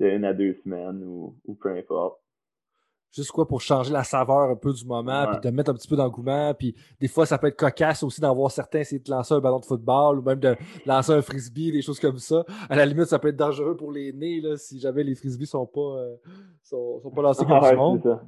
une 0.00 0.24
à 0.24 0.32
deux 0.32 0.54
semaines 0.64 1.02
ou 1.04 1.54
peu 1.60 1.70
importe 1.70 2.20
juste 3.12 3.32
quoi 3.32 3.46
pour 3.46 3.60
changer 3.60 3.92
la 3.92 4.04
saveur 4.04 4.50
un 4.50 4.56
peu 4.56 4.72
du 4.72 4.84
moment, 4.84 5.26
puis 5.32 5.40
de 5.40 5.50
mettre 5.54 5.70
un 5.70 5.74
petit 5.74 5.88
peu 5.88 5.96
d'engouement. 5.96 6.54
Puis 6.54 6.74
des 7.00 7.08
fois, 7.08 7.26
ça 7.26 7.38
peut 7.38 7.48
être 7.48 7.56
cocasse 7.56 8.02
aussi 8.02 8.20
d'en 8.20 8.34
voir 8.34 8.50
certains 8.50 8.80
essayer 8.80 9.00
de 9.00 9.10
lancer 9.10 9.34
un 9.34 9.40
ballon 9.40 9.58
de 9.58 9.64
football 9.64 10.18
ou 10.18 10.22
même 10.22 10.38
de 10.38 10.56
lancer 10.86 11.12
un 11.12 11.22
frisbee, 11.22 11.72
des 11.72 11.82
choses 11.82 11.98
comme 11.98 12.18
ça. 12.18 12.44
À 12.68 12.76
la 12.76 12.86
limite, 12.86 13.06
ça 13.06 13.18
peut 13.18 13.28
être 13.28 13.36
dangereux 13.36 13.76
pour 13.76 13.90
les 13.92 14.12
nez 14.12 14.40
là, 14.40 14.56
si 14.56 14.78
jamais 14.78 15.02
les 15.02 15.14
frisbees 15.14 15.46
sont 15.46 15.66
pas 15.66 15.80
euh, 15.80 16.16
sont, 16.62 17.00
pas 17.14 17.22
lancés 17.22 17.44
comme 17.46 17.60
ah, 17.62 17.70
du 17.70 17.76
monde. 17.76 18.20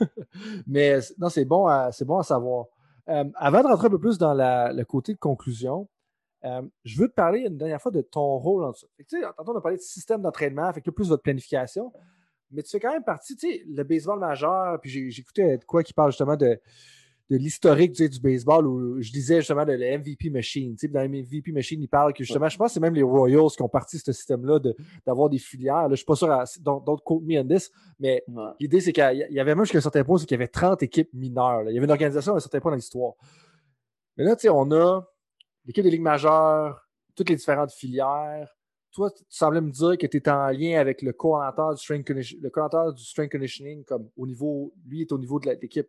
Mais 0.66 0.98
non, 1.18 1.28
c'est 1.28 1.44
bon 1.44 1.66
à 1.66 1.92
c'est 1.92 2.04
bon 2.04 2.18
à 2.18 2.22
savoir. 2.22 2.66
Euh, 3.08 3.24
avant 3.34 3.62
de 3.62 3.66
rentrer 3.66 3.88
un 3.88 3.90
peu 3.90 3.98
plus 3.98 4.16
dans 4.16 4.32
la, 4.32 4.72
le 4.72 4.84
côté 4.84 5.12
de 5.12 5.18
conclusion, 5.18 5.88
euh, 6.44 6.62
je 6.84 6.98
veux 7.00 7.08
te 7.08 7.14
parler 7.14 7.40
une 7.40 7.56
dernière 7.56 7.80
fois 7.80 7.92
de 7.92 8.00
ton 8.00 8.38
rôle 8.38 8.64
en 8.64 8.70
dessous. 8.70 8.86
Tu 8.98 9.04
sais, 9.08 9.26
tantôt, 9.36 9.52
on 9.52 9.58
a 9.58 9.60
parlé 9.60 9.76
de 9.76 9.82
système 9.82 10.22
d'entraînement, 10.22 10.64
avec 10.64 10.86
le 10.86 10.92
plus 10.92 11.08
votre 11.08 11.22
planification 11.22 11.92
mais 12.52 12.62
tu 12.62 12.70
fais 12.70 12.80
quand 12.80 12.92
même 12.92 13.04
partie, 13.04 13.36
tu 13.36 13.50
sais, 13.50 13.64
le 13.66 13.82
baseball 13.84 14.18
majeur, 14.18 14.80
puis 14.80 15.10
j'écoutais 15.10 15.58
quoi 15.66 15.82
qui 15.82 15.92
parle 15.92 16.10
justement 16.10 16.36
de, 16.36 16.58
de 17.32 17.36
l'historique 17.38 17.92
du 17.92 18.20
baseball 18.20 18.66
où 18.66 19.00
je 19.00 19.10
disais 19.10 19.36
justement 19.36 19.64
de 19.64 19.72
la 19.72 19.96
MVP 19.96 20.28
Machine. 20.28 20.74
Tu 20.76 20.86
sais, 20.86 20.88
dans 20.88 21.00
la 21.00 21.08
MVP 21.08 21.52
Machine, 21.52 21.80
il 21.80 21.88
parle 21.88 22.12
que 22.12 22.24
justement, 22.24 22.48
je 22.48 22.58
pense 22.58 22.68
que 22.68 22.74
c'est 22.74 22.80
même 22.80 22.94
les 22.94 23.02
Royals 23.02 23.50
qui 23.56 23.62
ont 23.62 23.70
parti 23.70 23.98
ce 23.98 24.12
système-là 24.12 24.60
d'avoir 25.06 25.30
des 25.30 25.38
filières. 25.38 25.88
Là, 25.88 25.90
je 25.90 25.96
suis 25.96 26.04
pas 26.04 26.14
sûr, 26.14 26.28
d'autres 26.60 27.02
quote 27.02 27.22
me 27.22 27.40
on 27.40 27.46
this, 27.46 27.70
mais 27.98 28.22
l'idée, 28.60 28.80
c'est 28.80 28.92
qu'il 28.92 29.26
y 29.30 29.40
avait 29.40 29.54
même 29.54 29.64
jusqu'à 29.64 29.78
un 29.78 29.82
certain 29.82 30.04
point, 30.04 30.18
c'est 30.18 30.26
qu'il 30.26 30.34
y 30.34 30.40
avait 30.40 30.48
30 30.48 30.82
équipes 30.82 31.08
mineures. 31.14 31.62
Il 31.68 31.74
y 31.74 31.78
avait 31.78 31.86
une 31.86 31.90
organisation 31.90 32.34
à 32.34 32.36
un 32.36 32.40
certain 32.40 32.60
point 32.60 32.72
dans 32.72 32.76
l'histoire. 32.76 33.14
Mais 34.18 34.24
là, 34.24 34.36
tu 34.36 34.42
sais, 34.42 34.48
on 34.50 34.70
a 34.72 35.02
l'équipe 35.64 35.84
des 35.84 35.90
ligues 35.90 36.02
majeures, 36.02 36.86
toutes 37.14 37.30
les 37.30 37.36
différentes 37.36 37.72
filières, 37.72 38.54
toi, 38.92 39.10
tu 39.10 39.24
semblais 39.28 39.60
me 39.60 39.70
dire 39.70 39.96
que 39.98 40.06
tu 40.06 40.18
étais 40.18 40.30
en 40.30 40.48
lien 40.48 40.78
avec 40.78 41.02
le 41.02 41.12
coordinateur 41.12 41.74
du 41.74 41.82
strength 41.82 42.06
conditioning, 42.06 42.42
le 42.42 42.92
du 42.92 43.04
strength 43.04 43.32
conditioning, 43.32 43.84
comme 43.84 44.10
au 44.16 44.26
niveau, 44.26 44.72
lui 44.86 45.02
est 45.02 45.12
au 45.12 45.18
niveau 45.18 45.40
de 45.40 45.50
l'équipe 45.50 45.88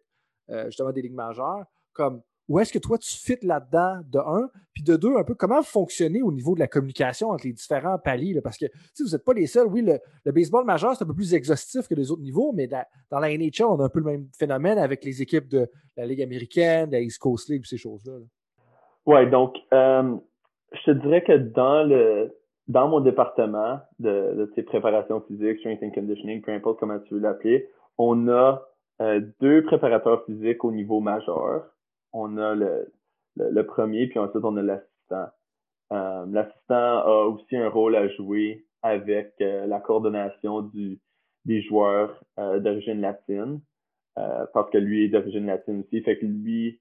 euh, 0.50 0.66
justement 0.66 0.92
des 0.92 1.02
ligues 1.02 1.14
majeures. 1.14 1.66
Comme 1.92 2.22
où 2.50 2.60
est-ce 2.60 2.74
que 2.74 2.80
toi, 2.80 2.98
tu 2.98 3.12
fites 3.14 3.44
là-dedans, 3.44 4.02
de 4.10 4.20
un, 4.20 4.50
puis 4.74 4.84
de 4.84 4.98
deux, 4.98 5.16
un 5.16 5.24
peu, 5.24 5.34
comment 5.34 5.64
fonctionner 5.64 6.22
au 6.22 6.32
niveau 6.32 6.56
de 6.56 6.60
la 6.60 6.68
communication 6.68 7.30
entre 7.30 7.46
les 7.46 7.54
différents 7.54 7.98
paliers? 7.98 8.42
parce 8.42 8.58
que 8.58 8.66
vous 9.00 9.12
n'êtes 9.12 9.24
pas 9.24 9.34
les 9.34 9.48
seuls. 9.48 9.68
Oui, 9.68 9.82
le, 9.82 10.32
baseball 10.32 10.66
majeur, 10.66 10.96
c'est 10.96 11.04
un 11.04 11.08
peu 11.08 11.14
plus 11.14 11.34
exhaustif 11.34 11.88
que 11.88 11.96
les 11.96 12.12
autres 12.12 12.22
niveaux, 12.22 12.52
mais 12.54 12.68
dans 12.68 13.20
la 13.20 13.30
NHL, 13.30 13.64
on 13.64 13.80
a 13.80 13.86
un 13.86 13.90
peu 13.90 14.00
le 14.00 14.06
même 14.06 14.28
phénomène 14.38 14.78
avec 14.78 15.06
les 15.06 15.22
équipes 15.22 15.48
de 15.48 15.70
la 15.96 16.06
Ligue 16.06 16.22
américaine, 16.22 16.90
de 16.90 16.94
la 16.94 17.02
East 17.02 17.20
Coast 17.20 17.48
League, 17.50 17.66
ces 17.66 17.78
choses-là. 17.78 18.14
Oui, 19.06 19.30
donc, 19.30 19.56
euh, 19.74 20.16
je 20.74 20.92
te 20.92 20.92
dirais 21.00 21.24
que 21.24 21.38
dans 21.38 21.84
le 21.84 22.34
dans 22.68 22.88
mon 22.88 23.00
département 23.00 23.80
de, 24.00 24.36
de 24.36 24.46
tes 24.56 24.64
préparations 24.64 25.22
physiques, 25.22 25.60
strength 25.60 25.84
and 25.84 25.92
conditioning, 25.92 26.42
peu 26.42 26.52
importe 26.52 26.80
comment 26.80 27.00
tu 27.00 27.16
veux 27.16 27.20
l'appeler, 27.20 27.70
on 27.98 28.28
a 28.28 28.64
euh, 29.02 29.22
deux 29.42 29.64
préparateurs 29.64 30.24
physiques 30.26 30.64
au 30.64 30.72
niveau 30.72 31.00
majeur 31.00 31.74
on 32.14 32.38
a 32.38 32.56
le, 32.56 32.94
le, 33.36 33.66
premier, 33.66 34.08
puis 34.08 34.20
ensuite 34.20 34.44
on 34.44 34.56
a 34.58 34.62
l'assistant. 34.62 35.28
Euh, 35.92 36.26
l'assistant 36.30 37.00
a 37.00 37.26
aussi 37.26 37.58
un 37.58 37.70
rôle 37.70 37.96
à 37.96 38.08
jouer 38.10 38.66
avec 38.82 39.34
euh, 39.42 39.66
la 39.66 39.80
coordination 39.80 40.62
du, 40.62 41.00
des 41.46 41.62
joueurs 41.62 42.24
euh, 42.40 42.60
d'origine 42.60 43.02
latine, 43.02 43.60
parce 44.16 44.70
que 44.70 44.78
lui 44.78 45.06
est 45.06 45.10
d'origine 45.10 45.48
latine 45.48 45.82
aussi. 45.82 46.02
Fait 46.04 46.20
que 46.20 46.26
lui, 46.28 46.80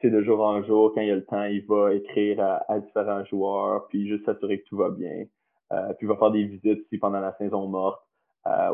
c'est 0.00 0.10
de 0.10 0.22
jour 0.22 0.40
en 0.40 0.62
jour, 0.62 0.92
quand 0.94 1.00
il 1.00 1.10
a 1.10 1.16
le 1.16 1.24
temps, 1.24 1.44
il 1.44 1.64
va 1.66 1.94
écrire 1.94 2.40
à, 2.40 2.78
différents 2.78 3.24
joueurs, 3.24 3.86
puis 3.88 4.08
juste 4.08 4.24
s'assurer 4.24 4.60
que 4.60 4.68
tout 4.68 4.76
va 4.76 4.90
bien. 4.90 5.24
puis 5.70 5.98
il 6.02 6.08
va 6.08 6.16
faire 6.16 6.30
des 6.30 6.44
visites 6.44 6.80
aussi 6.80 6.98
pendant 6.98 7.20
la 7.20 7.34
saison 7.38 7.66
morte 7.66 8.00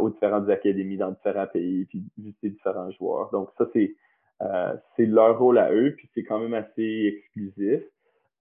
aux 0.00 0.10
différentes 0.10 0.48
académies 0.48 0.96
dans 0.96 1.10
différents 1.10 1.46
pays, 1.46 1.86
puis 1.86 2.04
visiter 2.18 2.50
différents 2.50 2.90
joueurs. 2.92 3.30
Donc 3.30 3.48
ça, 3.58 3.66
c'est 3.72 3.94
euh, 4.42 4.74
leur 4.98 5.38
rôle 5.38 5.58
à 5.58 5.72
eux, 5.72 5.94
puis 5.96 6.08
c'est 6.14 6.24
quand 6.24 6.38
même 6.38 6.54
assez 6.54 7.14
exclusif. 7.16 7.82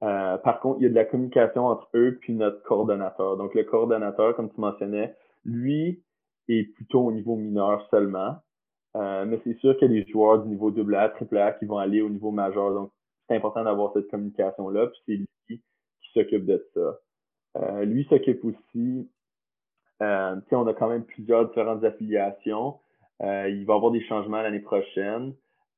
Euh, 0.03 0.37
par 0.37 0.59
contre, 0.59 0.79
il 0.79 0.83
y 0.83 0.85
a 0.87 0.89
de 0.89 0.95
la 0.95 1.05
communication 1.05 1.67
entre 1.67 1.87
eux 1.95 2.17
puis 2.19 2.33
notre 2.33 2.61
coordonnateur. 2.63 3.37
Donc, 3.37 3.53
le 3.53 3.63
coordonnateur, 3.63 4.35
comme 4.35 4.51
tu 4.51 4.59
mentionnais, 4.59 5.15
lui 5.45 6.03
est 6.49 6.73
plutôt 6.75 7.01
au 7.01 7.11
niveau 7.11 7.35
mineur 7.35 7.87
seulement. 7.89 8.35
Euh, 8.95 9.25
mais 9.25 9.39
c'est 9.43 9.57
sûr 9.57 9.75
qu'il 9.77 9.91
y 9.91 9.99
a 9.99 10.03
des 10.03 10.11
joueurs 10.11 10.43
du 10.43 10.49
niveau 10.49 10.69
AA, 10.69 11.13
AAA 11.19 11.53
qui 11.53 11.65
vont 11.65 11.77
aller 11.77 12.01
au 12.01 12.09
niveau 12.09 12.31
majeur. 12.31 12.73
Donc, 12.73 12.91
c'est 13.27 13.35
important 13.35 13.63
d'avoir 13.63 13.93
cette 13.93 14.09
communication-là. 14.09 14.87
Puis 14.87 14.99
c'est 15.05 15.15
lui 15.15 15.27
qui 16.01 16.11
s'occupe 16.13 16.45
de 16.45 16.63
ça. 16.73 16.99
Euh, 17.57 17.85
lui 17.85 18.05
s'occupe 18.05 18.43
aussi. 18.45 19.09
Euh, 20.01 20.39
on 20.51 20.67
a 20.67 20.73
quand 20.73 20.89
même 20.89 21.05
plusieurs 21.05 21.47
différentes 21.47 21.83
affiliations. 21.83 22.79
Euh, 23.21 23.49
il 23.49 23.65
va 23.65 23.73
y 23.73 23.75
avoir 23.75 23.91
des 23.91 24.03
changements 24.05 24.41
l'année 24.41 24.59
prochaine. 24.59 25.33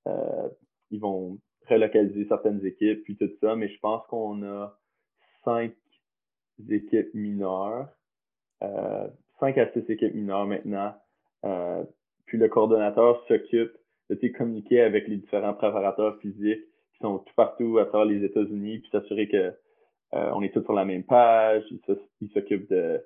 Euh, 0.07 0.49
ils 0.91 0.99
vont 0.99 1.37
relocaliser 1.69 2.25
certaines 2.27 2.65
équipes, 2.65 3.03
puis 3.03 3.17
tout 3.17 3.29
ça, 3.41 3.55
mais 3.55 3.69
je 3.69 3.79
pense 3.79 4.05
qu'on 4.07 4.43
a 4.43 4.77
cinq 5.43 5.73
équipes 6.69 7.13
mineures, 7.13 7.89
cinq 9.39 9.57
à 9.57 9.71
six 9.73 9.83
équipes 9.89 10.13
mineures 10.13 10.45
maintenant. 10.45 10.93
Euh, 12.25 12.27
puis 12.27 12.37
le 12.37 12.47
coordonnateur 12.49 13.23
s'occupe 13.27 13.71
de 14.09 14.27
communiquer 14.29 14.81
avec 14.81 15.07
les 15.07 15.17
différents 15.17 15.53
préparateurs 15.53 16.17
physiques 16.19 16.65
qui 16.93 16.99
sont 17.01 17.19
tout 17.19 17.33
partout 17.35 17.77
à 17.79 17.85
travers 17.85 18.05
les 18.05 18.23
États-Unis, 18.23 18.79
puis 18.79 18.89
s'assurer 18.91 19.27
que 19.27 19.53
on 20.11 20.41
est 20.43 20.53
tous 20.53 20.63
sur 20.63 20.71
la 20.71 20.85
même 20.85 21.03
page. 21.03 21.63
Il 22.21 22.29
s'occupe 22.29 22.69
de, 22.69 23.01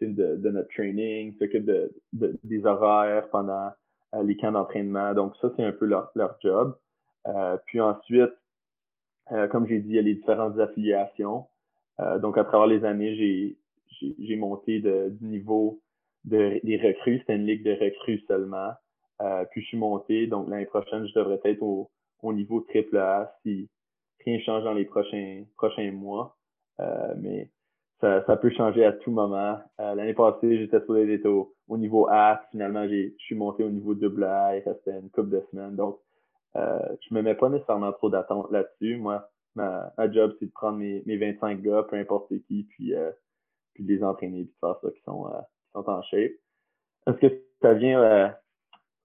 de, 0.00 0.36
de, 0.36 0.50
notre 0.50 0.68
training, 0.68 1.32
il 1.34 1.38
s'occupe 1.38 1.64
de, 1.64 1.92
des 2.12 2.64
horaires 2.64 3.28
pendant 3.30 3.70
euh, 4.14 4.22
les 4.22 4.36
camps 4.36 4.52
d'entraînement. 4.52 5.14
Donc, 5.14 5.34
ça, 5.40 5.52
c'est 5.56 5.64
un 5.64 5.72
peu 5.72 5.86
leur, 5.86 6.10
leur 6.14 6.36
job. 6.42 6.76
Euh, 7.26 7.56
puis 7.66 7.80
ensuite, 7.80 8.32
euh, 9.32 9.48
comme 9.48 9.66
j'ai 9.66 9.80
dit, 9.80 9.90
il 9.90 9.94
y 9.96 9.98
a 9.98 10.02
les 10.02 10.14
différentes 10.14 10.58
affiliations. 10.58 11.46
donc, 12.20 12.38
à 12.38 12.44
travers 12.44 12.68
les 12.68 12.84
années, 12.84 13.56
j'ai 14.00 14.36
monté 14.36 14.80
de, 14.80 15.08
du 15.10 15.26
niveau 15.26 15.80
de, 16.28 16.60
des 16.64 16.76
recrues. 16.76 17.18
C'était 17.20 17.36
une 17.36 17.46
ligue 17.46 17.64
de 17.64 17.72
recrues 17.72 18.20
seulement. 18.28 18.72
puis 19.50 19.62
je 19.62 19.66
suis 19.68 19.78
monté. 19.78 20.26
Donc, 20.26 20.48
l'année 20.48 20.66
prochaine, 20.66 21.06
je 21.06 21.14
devrais 21.14 21.40
être 21.44 21.62
au, 21.62 21.90
au 22.22 22.32
niveau 22.32 22.60
triple 22.60 22.96
A 22.98 23.34
si 23.42 23.68
rien 24.24 24.38
change 24.40 24.64
dans 24.64 24.74
les 24.74 24.84
prochains, 24.84 25.44
prochains 25.56 25.92
mois. 25.92 26.36
mais 27.16 27.50
ça, 28.00 28.24
ça, 28.26 28.36
peut 28.36 28.50
changer 28.50 28.84
à 28.84 28.92
tout 28.92 29.10
moment. 29.10 29.58
Euh, 29.80 29.94
L'année 29.94 30.14
passée, 30.14 30.58
j'étais 30.58 30.80
sur 30.84 30.94
les 30.94 31.24
au, 31.26 31.54
au 31.66 31.76
niveau 31.76 32.06
A. 32.08 32.42
Finalement, 32.50 32.86
je 32.88 33.10
suis 33.18 33.34
monté 33.34 33.64
au 33.64 33.70
niveau 33.70 33.94
double 33.94 34.24
A. 34.24 34.56
Il 34.56 34.62
restait 34.62 34.98
une 34.98 35.10
couple 35.10 35.30
de 35.30 35.44
semaines. 35.50 35.74
Donc, 35.74 35.98
euh, 36.56 36.78
je 37.08 37.14
me 37.14 37.22
mets 37.22 37.34
pas 37.34 37.48
nécessairement 37.48 37.92
trop 37.92 38.08
d'attente 38.08 38.50
là-dessus. 38.52 38.96
Moi, 38.96 39.28
ma, 39.56 39.92
ma 39.98 40.10
job, 40.10 40.34
c'est 40.38 40.46
de 40.46 40.52
prendre 40.52 40.78
mes, 40.78 41.02
mes 41.06 41.16
25 41.16 41.60
gars, 41.60 41.84
peu 41.88 41.96
importe 41.96 42.28
qui, 42.46 42.64
puis, 42.70 42.94
euh, 42.94 43.10
puis 43.74 43.84
de 43.84 43.92
les 43.92 44.04
entraîner, 44.04 44.44
puis 44.44 44.54
de 44.54 44.58
faire 44.60 44.78
ça 44.80 44.90
qui 44.90 45.02
sont, 45.02 45.26
euh, 45.26 45.40
sont 45.72 45.88
en 45.88 46.02
shape. 46.02 46.32
Est-ce 47.06 47.16
que 47.16 47.42
ça 47.62 47.74
vient 47.74 48.00
euh, 48.02 48.28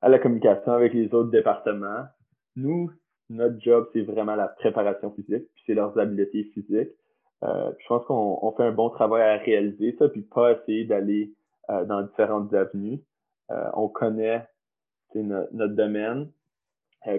à 0.02 0.10
la 0.10 0.20
communication 0.20 0.74
avec 0.74 0.94
les 0.94 1.14
autres 1.14 1.32
départements? 1.32 2.06
Nous, 2.56 2.92
notre 3.30 3.60
job, 3.62 3.88
c'est 3.94 4.02
vraiment 4.02 4.36
la 4.36 4.48
préparation 4.48 5.12
physique, 5.12 5.48
puis 5.56 5.64
c'est 5.66 5.74
leurs 5.74 5.98
habiletés 5.98 6.44
physiques. 6.54 6.92
Euh, 7.44 7.72
je 7.80 7.88
pense 7.88 8.06
qu'on 8.06 8.54
fait 8.56 8.64
un 8.64 8.72
bon 8.72 8.90
travail 8.90 9.22
à 9.24 9.38
réaliser 9.38 9.96
ça, 9.98 10.10
puis 10.10 10.22
pas 10.22 10.54
essayer 10.54 10.86
d'aller 10.86 11.34
euh, 11.70 11.86
dans 11.86 12.02
différentes 12.02 12.54
avenues. 12.54 13.02
On 13.76 13.88
connaît 13.88 14.48
notre 15.14 15.76
domaine, 15.76 16.32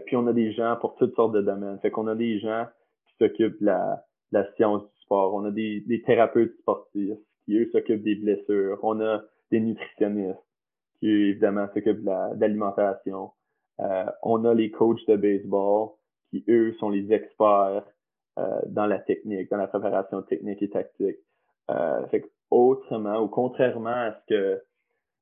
puis 0.07 0.17
on 0.17 0.27
a 0.27 0.33
des 0.33 0.53
gens 0.53 0.77
pour 0.81 0.97
toutes 0.97 1.15
sortes 1.15 1.33
de 1.33 1.43
domaines. 1.43 1.79
Fait 1.79 1.93
qu'on 1.93 2.09
a 2.09 2.17
des 2.17 2.41
gens 2.41 2.67
qui 3.07 3.15
s'occupent 3.21 3.61
de 3.61 3.67
la, 3.67 4.05
la, 4.33 4.53
science 4.55 4.83
du 4.83 5.01
sport. 5.03 5.33
On 5.35 5.45
a 5.45 5.53
des, 5.53 5.85
des 5.87 6.03
thérapeutes 6.03 6.57
sportifs 6.59 7.19
qui, 7.45 7.57
eux, 7.57 7.71
s'occupent 7.71 8.03
des 8.03 8.17
blessures. 8.17 8.81
On 8.83 9.01
a 9.01 9.23
des 9.51 9.61
nutritionnistes 9.61 10.39
qui, 11.01 11.09
évidemment, 11.09 11.67
s'occupent 11.75 12.05
de 12.05 12.41
l'alimentation. 12.41 13.33
on 14.23 14.45
a 14.45 14.55
les 14.55 14.71
coachs 14.71 15.07
de 15.09 15.17
baseball 15.17 15.91
qui, 16.31 16.45
eux, 16.49 16.75
sont 16.81 16.91
les 16.91 17.13
experts 17.13 17.85
euh, 18.37 18.61
dans 18.67 18.87
la 18.87 18.99
technique, 18.99 19.49
dans 19.49 19.59
la 19.59 19.69
préparation 19.69 20.21
technique 20.23 20.61
et 20.61 20.69
tactique. 20.71 21.19
Euh, 21.71 22.05
autrement, 22.51 23.21
ou 23.23 23.29
contrairement 23.29 23.91
à 23.91 24.13
ce 24.13 24.35
que 24.35 24.63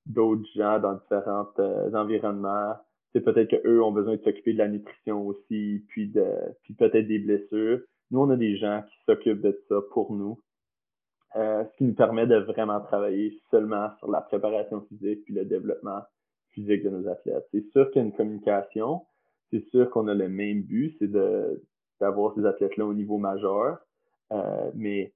d'autres 0.07 0.49
gens 0.57 0.79
dans 0.79 0.95
différents 0.95 1.47
euh, 1.59 1.93
environnements, 1.93 2.75
c'est 3.13 3.21
peut-être 3.21 3.51
qu'eux 3.51 3.83
ont 3.83 3.93
besoin 3.93 4.17
de 4.17 4.23
s'occuper 4.23 4.55
de 4.55 4.59
la 4.59 4.69
nutrition 4.69 5.27
aussi, 5.27 5.85
puis 5.89 6.09
de 6.09 6.25
puis 6.63 6.73
peut-être 6.73 7.07
des 7.07 7.19
blessures. 7.19 7.81
Nous, 8.11 8.21
on 8.21 8.31
a 8.31 8.37
des 8.37 8.57
gens 8.57 8.83
qui 8.89 8.97
s'occupent 9.05 9.43
de 9.43 9.63
ça 9.69 9.77
pour 9.93 10.15
nous. 10.15 10.41
Euh, 11.37 11.65
ce 11.65 11.77
qui 11.79 11.85
nous 11.85 11.95
permet 11.95 12.27
de 12.27 12.37
vraiment 12.37 12.81
travailler 12.81 13.41
seulement 13.51 13.91
sur 13.99 14.11
la 14.11 14.21
préparation 14.21 14.83
physique 14.83 15.25
puis 15.25 15.35
le 15.35 15.47
développement 15.47 16.03
physique 16.51 16.83
de 16.83 16.91
nos 16.91 17.09
athlètes. 17.09 17.47
C'est 17.53 17.65
sûr 17.71 17.91
qu'il 17.91 18.03
y 18.03 18.05
a 18.05 18.09
une 18.09 18.15
communication, 18.15 19.03
c'est 19.51 19.65
sûr 19.71 19.89
qu'on 19.91 20.09
a 20.09 20.15
le 20.15 20.29
même 20.29 20.63
but, 20.63 20.95
c'est 20.99 21.11
d'avoir 22.01 22.35
ces 22.35 22.45
athlètes-là 22.45 22.85
au 22.85 22.93
niveau 22.93 23.17
majeur. 23.17 23.79
Euh, 24.33 24.71
mais 24.75 25.13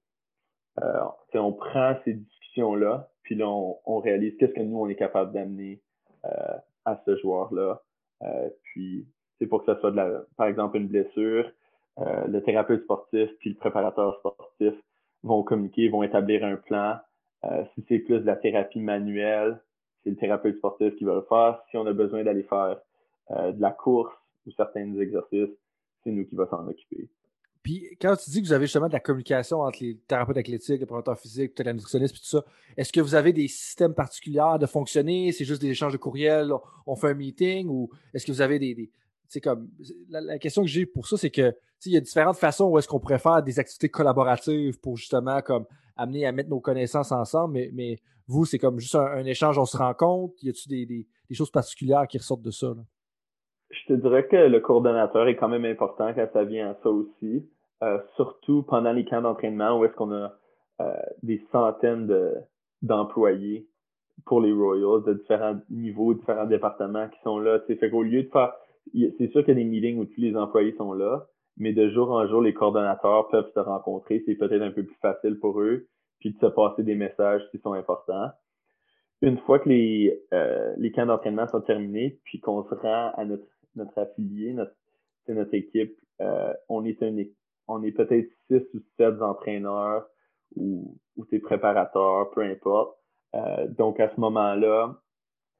euh, 0.82 1.00
on 1.34 1.52
prend 1.52 1.96
ces 2.04 2.14
discussions-là, 2.14 3.08
puis 3.22 3.34
là, 3.34 3.48
on, 3.48 3.98
réalise 3.98 4.36
qu'est-ce 4.38 4.52
que 4.52 4.60
nous, 4.60 4.78
on 4.78 4.88
est 4.88 4.96
capable 4.96 5.32
d'amener 5.32 5.80
euh, 6.24 6.56
à 6.84 7.00
ce 7.04 7.16
joueur-là. 7.16 7.82
puis, 8.62 9.06
c'est 9.38 9.46
pour 9.46 9.64
que 9.64 9.72
ça 9.72 9.80
soit, 9.80 9.90
de 9.90 9.96
la, 9.96 10.22
par 10.36 10.46
exemple, 10.46 10.78
une 10.78 10.88
blessure. 10.88 11.50
le 11.98 12.40
thérapeute 12.40 12.84
sportif 12.84 13.30
puis 13.38 13.50
le 13.50 13.56
préparateur 13.56 14.16
sportif 14.18 14.74
vont 15.22 15.42
communiquer, 15.42 15.88
vont 15.88 16.02
établir 16.02 16.44
un 16.44 16.56
plan. 16.56 16.98
si 17.74 17.84
c'est 17.88 17.98
plus 17.98 18.20
de 18.20 18.26
la 18.26 18.36
thérapie 18.36 18.80
manuelle, 18.80 19.60
c'est 20.02 20.10
le 20.10 20.16
thérapeute 20.16 20.56
sportif 20.56 20.94
qui 20.96 21.04
va 21.04 21.14
le 21.14 21.22
faire. 21.22 21.62
Si 21.70 21.76
on 21.76 21.86
a 21.86 21.92
besoin 21.92 22.22
d'aller 22.24 22.44
faire 22.44 22.76
de 23.30 23.60
la 23.60 23.70
course 23.70 24.14
ou 24.46 24.52
certains 24.52 24.94
exercices, 24.94 25.50
c'est 26.04 26.10
nous 26.10 26.24
qui 26.24 26.36
va 26.36 26.46
s'en 26.46 26.66
occuper. 26.68 27.08
Puis 27.66 27.96
quand 28.00 28.14
tu 28.14 28.30
dis 28.30 28.42
que 28.42 28.46
vous 28.46 28.52
avez 28.52 28.66
justement 28.66 28.86
de 28.86 28.92
la 28.92 29.00
communication 29.00 29.62
entre 29.62 29.82
les 29.82 29.96
thérapeutes 30.06 30.36
athlétiques, 30.36 30.78
les 30.78 30.86
préparateurs 30.86 31.18
physiques, 31.18 31.52
peut-être 31.52 31.66
la 31.66 31.72
nutritionniste, 31.72 32.14
puis 32.14 32.22
tout 32.22 32.28
ça, 32.28 32.44
est-ce 32.76 32.92
que 32.92 33.00
vous 33.00 33.16
avez 33.16 33.32
des 33.32 33.48
systèmes 33.48 33.92
particuliers 33.92 34.56
de 34.60 34.66
fonctionner? 34.66 35.32
C'est 35.32 35.44
juste 35.44 35.60
des 35.62 35.70
échanges 35.70 35.92
de 35.92 35.98
courriels, 35.98 36.52
on, 36.86 36.94
fait 36.94 37.08
un 37.08 37.14
meeting 37.14 37.66
ou 37.66 37.90
est-ce 38.14 38.24
que 38.24 38.30
vous 38.30 38.40
avez 38.40 38.60
des. 38.60 38.88
Comme 39.42 39.68
la, 40.08 40.38
question 40.38 40.62
que 40.62 40.68
j'ai 40.68 40.86
pour 40.86 41.06
ça, 41.06 41.16
c'est 41.16 41.30
que 41.30 41.54
il 41.84 41.92
y 41.92 41.96
a 41.96 42.00
différentes 42.00 42.36
façons 42.36 42.64
où 42.66 42.78
est-ce 42.78 42.88
qu'on 42.88 43.00
pourrait 43.00 43.18
faire 43.18 43.42
des 43.42 43.58
activités 43.58 43.88
collaboratives 43.88 44.80
pour 44.80 44.96
justement 44.96 45.40
comme 45.42 45.66
amener 45.96 46.26
à 46.26 46.32
mettre 46.32 46.50
nos 46.50 46.60
connaissances 46.60 47.12
ensemble, 47.12 47.54
mais, 47.54 47.70
mais 47.72 47.98
vous, 48.28 48.44
c'est 48.44 48.58
comme 48.58 48.78
juste 48.80 48.94
un, 48.94 49.24
échange, 49.24 49.58
on 49.58 49.64
se 49.64 49.76
rencontre. 49.76 50.34
Y 50.42 50.50
a-t-il 50.50 50.86
des, 50.86 51.06
des, 51.28 51.34
choses 51.34 51.50
particulières 51.50 52.06
qui 52.08 52.18
ressortent 52.18 52.42
de 52.42 52.50
ça? 52.50 52.68
Là? 52.68 52.82
Je 53.70 53.94
te 53.94 54.00
dirais 54.00 54.26
que 54.26 54.36
le 54.36 54.60
coordonnateur 54.60 55.28
est 55.28 55.36
quand 55.36 55.48
même 55.48 55.64
important 55.64 56.12
quand 56.14 56.28
ça 56.32 56.44
vient 56.44 56.70
à 56.70 56.74
ça 56.82 56.90
aussi. 56.90 57.48
Euh, 57.82 57.98
surtout 58.16 58.62
pendant 58.62 58.92
les 58.92 59.04
camps 59.04 59.20
d'entraînement 59.20 59.78
où 59.78 59.84
est-ce 59.84 59.92
qu'on 59.94 60.12
a 60.12 60.32
euh, 60.80 60.94
des 61.22 61.44
centaines 61.52 62.06
de, 62.06 62.34
d'employés 62.80 63.68
pour 64.24 64.40
les 64.40 64.52
Royals 64.52 65.04
de 65.04 65.14
différents 65.14 65.56
niveaux, 65.68 66.14
différents 66.14 66.46
départements 66.46 67.08
qui 67.08 67.18
sont 67.22 67.38
là. 67.38 67.60
Fait 67.66 67.90
qu'au 67.90 68.02
lieu 68.02 68.22
de 68.22 68.30
faire, 68.30 68.54
c'est 68.92 69.30
sûr 69.30 69.44
qu'il 69.44 69.48
y 69.48 69.60
a 69.60 69.62
des 69.62 69.64
meetings 69.64 69.98
où 69.98 70.04
tous 70.04 70.20
les 70.20 70.36
employés 70.36 70.74
sont 70.76 70.92
là, 70.92 71.26
mais 71.56 71.72
de 71.72 71.88
jour 71.88 72.10
en 72.10 72.26
jour, 72.26 72.42
les 72.42 72.54
coordonnateurs 72.54 73.28
peuvent 73.28 73.50
se 73.52 73.60
rencontrer. 73.60 74.22
C'est 74.26 74.34
peut-être 74.34 74.62
un 74.62 74.70
peu 74.70 74.84
plus 74.84 74.98
facile 75.00 75.38
pour 75.38 75.60
eux, 75.60 75.88
puis 76.18 76.32
de 76.32 76.38
se 76.38 76.46
passer 76.46 76.82
des 76.82 76.94
messages 76.94 77.42
qui 77.50 77.58
sont 77.58 77.72
importants. 77.72 78.30
Une 79.22 79.38
fois 79.38 79.58
que 79.58 79.68
les, 79.68 80.22
euh, 80.34 80.74
les 80.76 80.92
camps 80.92 81.06
d'entraînement 81.06 81.48
sont 81.48 81.62
terminés, 81.62 82.20
puis 82.24 82.40
qu'on 82.40 82.62
se 82.64 82.74
rend 82.74 83.12
à 83.14 83.24
notre, 83.24 83.46
notre 83.74 83.98
affilié, 83.98 84.52
notre, 84.52 84.74
notre 85.28 85.54
équipe, 85.54 85.96
euh, 86.20 86.52
on 86.68 86.84
est 86.84 86.98
on 87.68 87.80
peut-être 87.80 88.30
six 88.48 88.62
ou 88.74 88.80
sept 88.96 89.20
entraîneurs 89.20 90.06
ou, 90.54 90.96
ou 91.16 91.24
tes 91.24 91.40
préparateurs, 91.40 92.30
peu 92.30 92.42
importe. 92.42 92.96
Euh, 93.34 93.66
donc 93.68 93.98
à 93.98 94.14
ce 94.14 94.20
moment-là, 94.20 94.96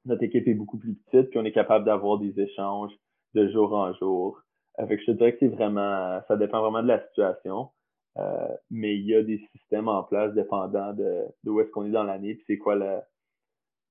notre 0.05 0.23
équipe 0.23 0.47
est 0.47 0.53
beaucoup 0.53 0.77
plus 0.77 0.95
petite, 0.95 1.29
puis 1.29 1.39
on 1.39 1.45
est 1.45 1.51
capable 1.51 1.85
d'avoir 1.85 2.19
des 2.19 2.39
échanges 2.39 2.93
de 3.37 3.51
jour 3.51 3.73
en 3.73 3.93
jour. 3.93 4.41
Avec, 4.75 4.99
je 5.01 5.05
te 5.05 5.11
dirais 5.11 5.33
que 5.33 5.39
c'est 5.39 5.47
vraiment, 5.47 6.21
ça 6.27 6.35
dépend 6.37 6.61
vraiment 6.61 6.83
de 6.83 6.87
la 6.87 7.05
situation. 7.07 7.69
Euh, 8.17 8.47
mais 8.71 8.95
il 8.95 9.05
y 9.05 9.15
a 9.15 9.21
des 9.21 9.39
systèmes 9.51 9.87
en 9.87 10.03
place 10.03 10.33
dépendant 10.33 10.93
de, 10.93 11.25
de 11.43 11.51
où 11.51 11.61
est-ce 11.61 11.69
qu'on 11.69 11.85
est 11.85 11.91
dans 11.91 12.03
l'année, 12.03 12.33
puis 12.33 12.43
c'est 12.47 12.57
quoi 12.57 12.75
la, 12.75 13.07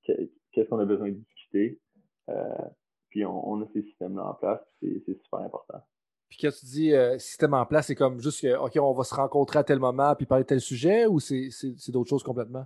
qu'est-ce 0.03 0.67
qu'on 0.69 0.79
a 0.79 0.85
besoin 0.85 1.09
de 1.09 1.13
discuter. 1.13 1.79
Euh, 2.29 2.43
puis 3.09 3.25
on, 3.25 3.61
a 3.61 3.65
ces 3.73 3.83
systèmes-là 3.83 4.25
en 4.25 4.33
place, 4.33 4.59
c'est 4.81 5.21
super 5.23 5.39
important. 5.39 5.79
Puis 6.27 6.39
quand 6.41 6.51
tu 6.51 6.65
dis 6.65 6.93
euh, 6.93 7.17
système 7.19 7.53
en 7.53 7.65
place, 7.65 7.87
c'est 7.87 7.95
comme 7.95 8.19
juste 8.19 8.41
que, 8.41 8.57
OK, 8.57 8.77
on 8.81 8.91
va 8.91 9.05
se 9.05 9.15
rencontrer 9.15 9.59
à 9.59 9.63
tel 9.63 9.79
moment 9.79 10.13
puis 10.13 10.25
parler 10.25 10.43
de 10.43 10.47
tel 10.47 10.59
sujet 10.59 11.05
ou 11.05 11.21
c'est 11.21 11.49
d'autres 11.89 12.09
choses 12.09 12.23
complètement? 12.23 12.65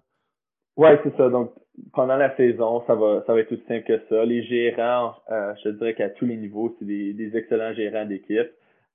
Oui, 0.78 0.90
c'est 1.04 1.16
ça. 1.18 1.30
Donc, 1.30 1.52
pendant 1.94 2.16
la 2.16 2.36
saison, 2.36 2.84
ça 2.88 2.96
va, 2.96 3.24
ça 3.26 3.34
va 3.34 3.40
être 3.40 3.52
aussi 3.52 3.64
simple 3.68 3.84
que 3.84 4.00
ça. 4.10 4.26
Les 4.26 4.44
gérants, 4.44 5.14
euh, 5.30 5.54
je 5.58 5.64
te 5.64 5.70
dirais 5.70 5.94
qu'à 5.96 6.10
tous 6.10 6.26
les 6.26 6.38
niveaux, 6.38 6.76
c'est 6.80 6.86
des, 6.86 7.14
des, 7.14 7.36
excellents 7.36 7.74
gérants 7.74 8.06
d'équipe. 8.06 8.50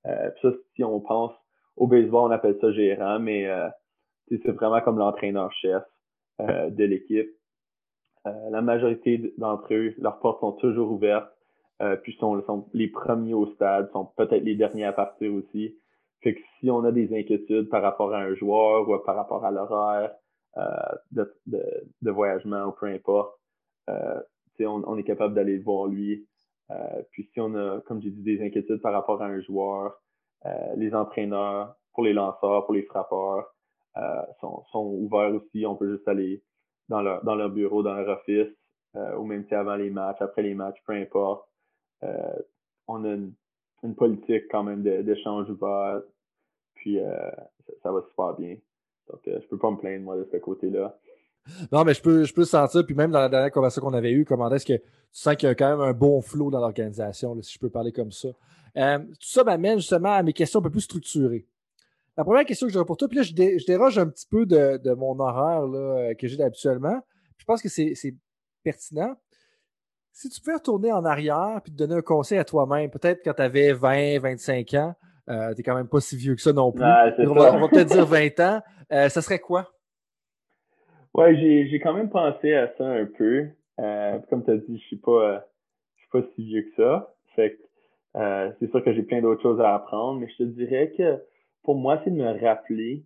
Euh, 0.07 0.31
ça, 0.43 0.49
si 0.75 0.85
on 0.85 1.01
pense 1.01 1.33
au 1.77 1.87
baseball, 1.87 2.31
on 2.31 2.31
appelle 2.31 2.57
ça 2.61 2.73
gérant, 2.73 3.19
mais 3.19 3.47
euh, 3.47 3.69
c'est 4.29 4.53
vraiment 4.53 4.81
comme 4.81 4.99
l'entraîneur-chef 4.99 5.83
euh, 6.41 6.71
de 6.71 6.85
l'équipe. 6.85 7.31
Euh, 8.27 8.51
la 8.51 8.63
majorité 8.63 9.35
d'entre 9.39 9.73
eux, 9.75 9.95
leurs 9.99 10.19
portes 10.21 10.41
sont 10.41 10.53
toujours 10.53 10.91
ouvertes. 10.91 11.31
Euh, 11.83 11.97
puis 11.97 12.17
sont, 12.19 12.41
sont 12.47 12.69
les 12.73 12.89
premiers 12.89 13.35
au 13.35 13.47
stade, 13.53 13.91
sont 13.93 14.07
peut-être 14.17 14.43
les 14.43 14.55
derniers 14.55 14.87
à 14.87 14.95
partir 14.95 15.33
aussi. 15.35 15.77
Fait 16.23 16.35
que 16.35 16.41
si 16.59 16.71
on 16.71 16.83
a 16.85 16.91
des 16.91 17.15
inquiétudes 17.15 17.69
par 17.69 17.83
rapport 17.83 18.15
à 18.15 18.21
un 18.21 18.35
joueur 18.35 18.89
ou 18.89 18.99
par 19.05 19.15
rapport 19.15 19.45
à 19.45 19.51
l'horaire 19.51 20.13
de, 21.13 21.35
de, 21.47 21.63
de, 22.03 22.11
voyagement 22.11 22.65
ou 22.67 22.73
peu 22.73 22.87
importe, 22.87 23.39
euh, 23.91 24.21
on, 24.61 24.83
on, 24.87 24.97
est 24.97 25.05
capable 25.05 25.35
d'aller 25.35 25.59
voir 25.59 25.87
lui. 25.87 26.27
Euh, 26.71 27.03
puis 27.13 27.29
si 27.33 27.41
on 27.41 27.55
a, 27.55 27.81
comme 27.83 28.01
j'ai 28.01 28.11
dit, 28.11 28.23
des 28.23 28.45
inquiétudes 28.45 28.81
par 28.81 28.93
rapport 28.93 29.23
à 29.23 29.27
un 29.27 29.41
joueur, 29.41 30.01
euh, 30.47 30.75
les 30.77 30.95
entraîneurs, 30.95 31.77
pour 31.93 32.05
les 32.05 32.13
lanceurs, 32.13 32.65
pour 32.65 32.75
les 32.75 32.83
frappeurs, 32.83 33.53
sont, 34.41 34.65
ouverts 34.75 35.35
aussi. 35.35 35.65
On 35.67 35.77
peut 35.77 35.95
juste 35.95 36.07
aller 36.09 36.43
dans 36.89 37.03
leur, 37.03 37.25
dans 37.25 37.35
leur 37.35 37.51
bureau, 37.51 37.83
dans 37.83 37.95
leur 37.95 38.19
office, 38.19 38.53
ou 38.95 39.25
même 39.25 39.47
si 39.49 39.55
avant 39.55 39.77
les 39.77 39.91
matchs, 39.91 40.21
après 40.21 40.43
les 40.43 40.55
matchs, 40.55 40.83
peu 40.87 40.93
importe. 40.93 41.47
Euh, 42.03 42.39
on 42.89 43.05
a 43.05 43.15
une, 43.15 43.35
politique 43.97 44.45
quand 44.51 44.65
même 44.65 44.83
d'échange 44.83 45.49
ouvert, 45.49 46.03
puis 46.75 46.99
euh, 46.99 47.31
ça, 47.83 47.93
va 47.93 48.03
super 48.09 48.35
bien. 48.35 48.57
Donc, 49.11 49.21
euh, 49.29 49.39
je 49.41 49.47
peux 49.47 49.59
pas 49.59 49.71
me 49.71 49.77
plaindre, 49.77 50.05
moi, 50.05 50.17
de 50.17 50.25
ce 50.31 50.37
côté-là. 50.37 50.99
Non, 51.71 51.85
mais 51.85 51.95
je 51.95 52.03
peux, 52.03 52.25
je 52.25 52.35
peux 52.35 52.45
sentir, 52.45 52.85
puis 52.85 52.95
même 52.95 53.13
dans 53.13 53.21
la 53.21 53.29
dernière 53.29 53.53
conversation 53.53 53.83
qu'on 53.83 53.95
avait 53.95 54.11
eue, 54.11 54.25
comment 54.25 54.51
est-ce 54.51 54.67
que 54.67 54.73
tu 54.73 54.83
sens 55.13 55.37
qu'il 55.37 55.49
y 55.49 55.53
a 55.53 55.55
quand 55.55 55.71
même 55.71 55.81
un 55.81 55.93
bon 55.93 56.21
flow 56.21 56.51
dans 56.51 56.59
l'organisation, 56.59 57.41
si 57.41 57.55
je 57.55 57.59
peux 57.61 57.71
parler 57.71 57.93
comme 57.93 58.11
ça. 58.11 58.29
tout 58.75 59.29
ça 59.29 59.45
m'amène 59.45 59.79
justement 59.79 60.13
à 60.13 60.23
mes 60.25 60.33
questions 60.33 60.59
un 60.59 60.63
peu 60.65 60.71
plus 60.71 60.81
structurées. 60.81 61.47
La 62.17 62.25
première 62.25 62.45
question 62.45 62.67
que 62.67 62.73
j'aurais 62.73 62.87
pour 62.87 62.97
toi, 62.97 63.09
puis 63.09 63.19
là, 63.19 63.23
je, 63.23 63.33
déroge 63.65 63.99
un 63.99 64.09
petit 64.09 64.27
peu 64.27 64.47
de, 64.47 64.95
mon 64.95 65.19
horaire 65.21 65.67
là, 65.67 66.15
que 66.15 66.27
j'ai 66.27 66.43
habituellement. 66.43 67.01
Je 67.37 67.45
pense 67.45 67.63
que 67.63 67.69
c'est 67.69 68.15
pertinent. 68.63 69.15
Si 70.13 70.31
tu 70.31 70.41
pouvais 70.41 70.55
retourner 70.55 70.93
en 70.93 71.05
arrière 71.05 71.61
et 71.65 71.71
te 71.71 71.77
donner 71.77 71.95
un 71.97 72.03
conseil 72.03 72.39
à 72.39 72.45
toi-même, 72.45 72.91
peut-être 72.91 73.21
quand 73.23 73.35
tu 73.35 73.43
avais 73.43 73.75
20, 73.75 74.19
25 74.19 74.75
ans, 74.75 74.95
euh, 75.29 75.51
tu 75.51 75.57
n'es 75.59 75.63
quand 75.63 75.75
même 75.75 75.89
pas 75.89 76.01
si 76.01 76.17
vieux 76.17 76.35
que 76.35 76.41
ça 76.41 76.53
non 76.53 76.73
plus. 76.73 76.85
on, 76.85 77.35
va, 77.35 77.69
peut-être 77.69 77.89
dire 77.89 78.07
20 78.07 78.41
ans. 78.41 78.61
Euh, 78.93 79.09
ça 79.09 79.23
serait 79.23 79.39
quoi? 79.39 79.73
Ouais, 81.15 81.35
j'ai 81.37 81.81
quand 81.81 81.95
même 81.95 82.11
pensé 82.11 82.55
à 82.55 82.73
ça 82.77 82.87
un 82.87 83.07
peu. 83.07 83.47
Euh, 83.81 84.19
comme 84.31 84.45
tu 84.45 84.51
as 84.51 84.57
dit, 84.57 84.65
je 84.69 84.73
ne 84.73 84.79
suis, 84.79 84.97
pas, 84.97 85.47
suis 85.97 86.09
pas 86.11 86.21
si 86.35 86.45
vieux 86.45 86.63
que 86.63 86.83
ça. 86.83 87.15
Fait 87.35 87.59
c'est 88.61 88.71
sûr 88.71 88.83
que 88.83 88.95
j'ai 88.95 89.03
plein 89.03 89.21
d'autres 89.21 89.43
choses 89.43 89.61
à 89.61 89.75
apprendre, 89.75 90.21
mais 90.21 90.29
je 90.29 90.37
te 90.37 90.43
dirais 90.45 90.93
que 90.97 91.23
pour 91.63 91.75
moi, 91.75 92.01
c'est 92.03 92.11
de 92.11 92.17
me 92.17 92.41
rappeler, 92.41 93.05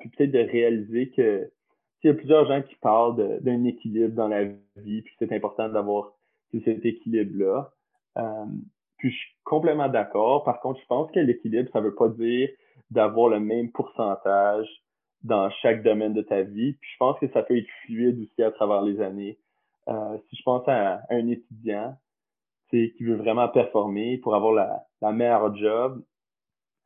puis 0.00 0.10
peut-être 0.10 0.32
de 0.32 0.38
réaliser 0.38 1.10
que 1.10 1.50
il 2.02 2.06
y 2.06 2.10
a 2.10 2.14
plusieurs 2.14 2.46
gens 2.46 2.62
qui 2.62 2.74
parlent 2.76 3.40
d'un 3.40 3.64
équilibre 3.64 4.14
dans 4.14 4.28
la 4.28 4.44
vie, 4.44 5.02
puis 5.02 5.14
c'est 5.18 5.32
important 5.32 5.68
d'avoir 5.68 6.12
cet 6.52 6.84
équilibre-là. 6.84 7.72
Euh, 8.18 8.44
puis 9.00 9.10
je 9.10 9.16
suis 9.16 9.34
complètement 9.44 9.88
d'accord. 9.88 10.44
Par 10.44 10.60
contre, 10.60 10.80
je 10.80 10.86
pense 10.86 11.10
que 11.10 11.20
l'équilibre, 11.20 11.70
ça 11.72 11.80
veut 11.80 11.94
pas 11.94 12.08
dire 12.08 12.48
d'avoir 12.90 13.28
le 13.28 13.40
même 13.40 13.70
pourcentage 13.72 14.68
dans 15.22 15.50
chaque 15.62 15.82
domaine 15.82 16.12
de 16.12 16.22
ta 16.22 16.42
vie. 16.42 16.74
Puis 16.74 16.90
je 16.92 16.96
pense 16.98 17.18
que 17.18 17.28
ça 17.32 17.42
peut 17.42 17.56
être 17.56 17.68
fluide 17.84 18.20
aussi 18.20 18.42
à 18.42 18.50
travers 18.50 18.82
les 18.82 19.00
années. 19.00 19.38
Euh, 19.88 20.18
si 20.28 20.36
je 20.36 20.42
pense 20.42 20.66
à, 20.68 21.00
un 21.10 21.28
étudiant 21.28 21.96
qui 22.70 22.92
veut 23.00 23.16
vraiment 23.16 23.48
performer 23.48 24.18
pour 24.18 24.36
avoir 24.36 24.52
la, 24.52 24.84
la 25.00 25.10
meilleure 25.10 25.56
job, 25.56 26.04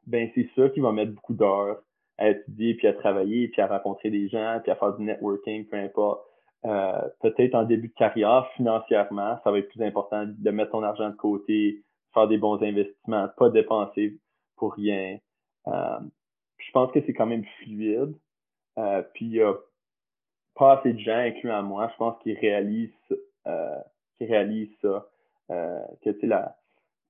ben 0.06 0.30
c'est 0.34 0.48
sûr 0.54 0.72
qu'il 0.72 0.82
va 0.82 0.92
mettre 0.92 1.12
beaucoup 1.12 1.34
d'heures 1.34 1.82
à 2.16 2.30
étudier, 2.30 2.74
puis 2.74 2.86
à 2.86 2.92
travailler, 2.92 3.48
puis 3.48 3.60
à 3.60 3.66
rencontrer 3.66 4.10
des 4.10 4.28
gens, 4.28 4.60
puis 4.62 4.70
à 4.70 4.76
faire 4.76 4.94
du 4.94 5.02
networking, 5.02 5.66
peu 5.66 5.76
importe. 5.76 6.22
Euh, 6.64 7.02
peut-être 7.20 7.54
en 7.54 7.64
début 7.64 7.88
de 7.88 7.94
carrière, 7.94 8.48
financièrement, 8.56 9.38
ça 9.44 9.50
va 9.50 9.58
être 9.58 9.68
plus 9.68 9.82
important 9.82 10.24
de 10.26 10.50
mettre 10.50 10.70
ton 10.70 10.82
argent 10.82 11.10
de 11.10 11.16
côté, 11.16 11.82
faire 12.14 12.28
des 12.28 12.38
bons 12.38 12.62
investissements, 12.62 13.28
pas 13.36 13.50
dépenser 13.50 14.18
pour 14.56 14.74
rien. 14.74 15.18
Euh, 15.66 16.00
je 16.58 16.70
pense 16.72 16.90
que 16.92 17.00
c'est 17.04 17.12
quand 17.12 17.26
même 17.26 17.44
fluide. 17.58 18.14
Euh, 18.78 19.02
puis 19.14 19.26
il 19.26 19.32
y 19.32 19.42
a 19.42 19.54
pas 20.54 20.78
assez 20.78 20.92
de 20.92 20.98
gens, 20.98 21.18
incluant 21.18 21.62
moi, 21.62 21.90
je 21.92 21.96
pense 21.96 22.22
qu'ils 22.22 22.38
réalisent 22.38 22.90
euh, 23.46 23.80
réalisent 24.20 24.76
ça. 24.80 25.08
que 25.48 26.10
tu 26.10 26.26
la 26.26 26.56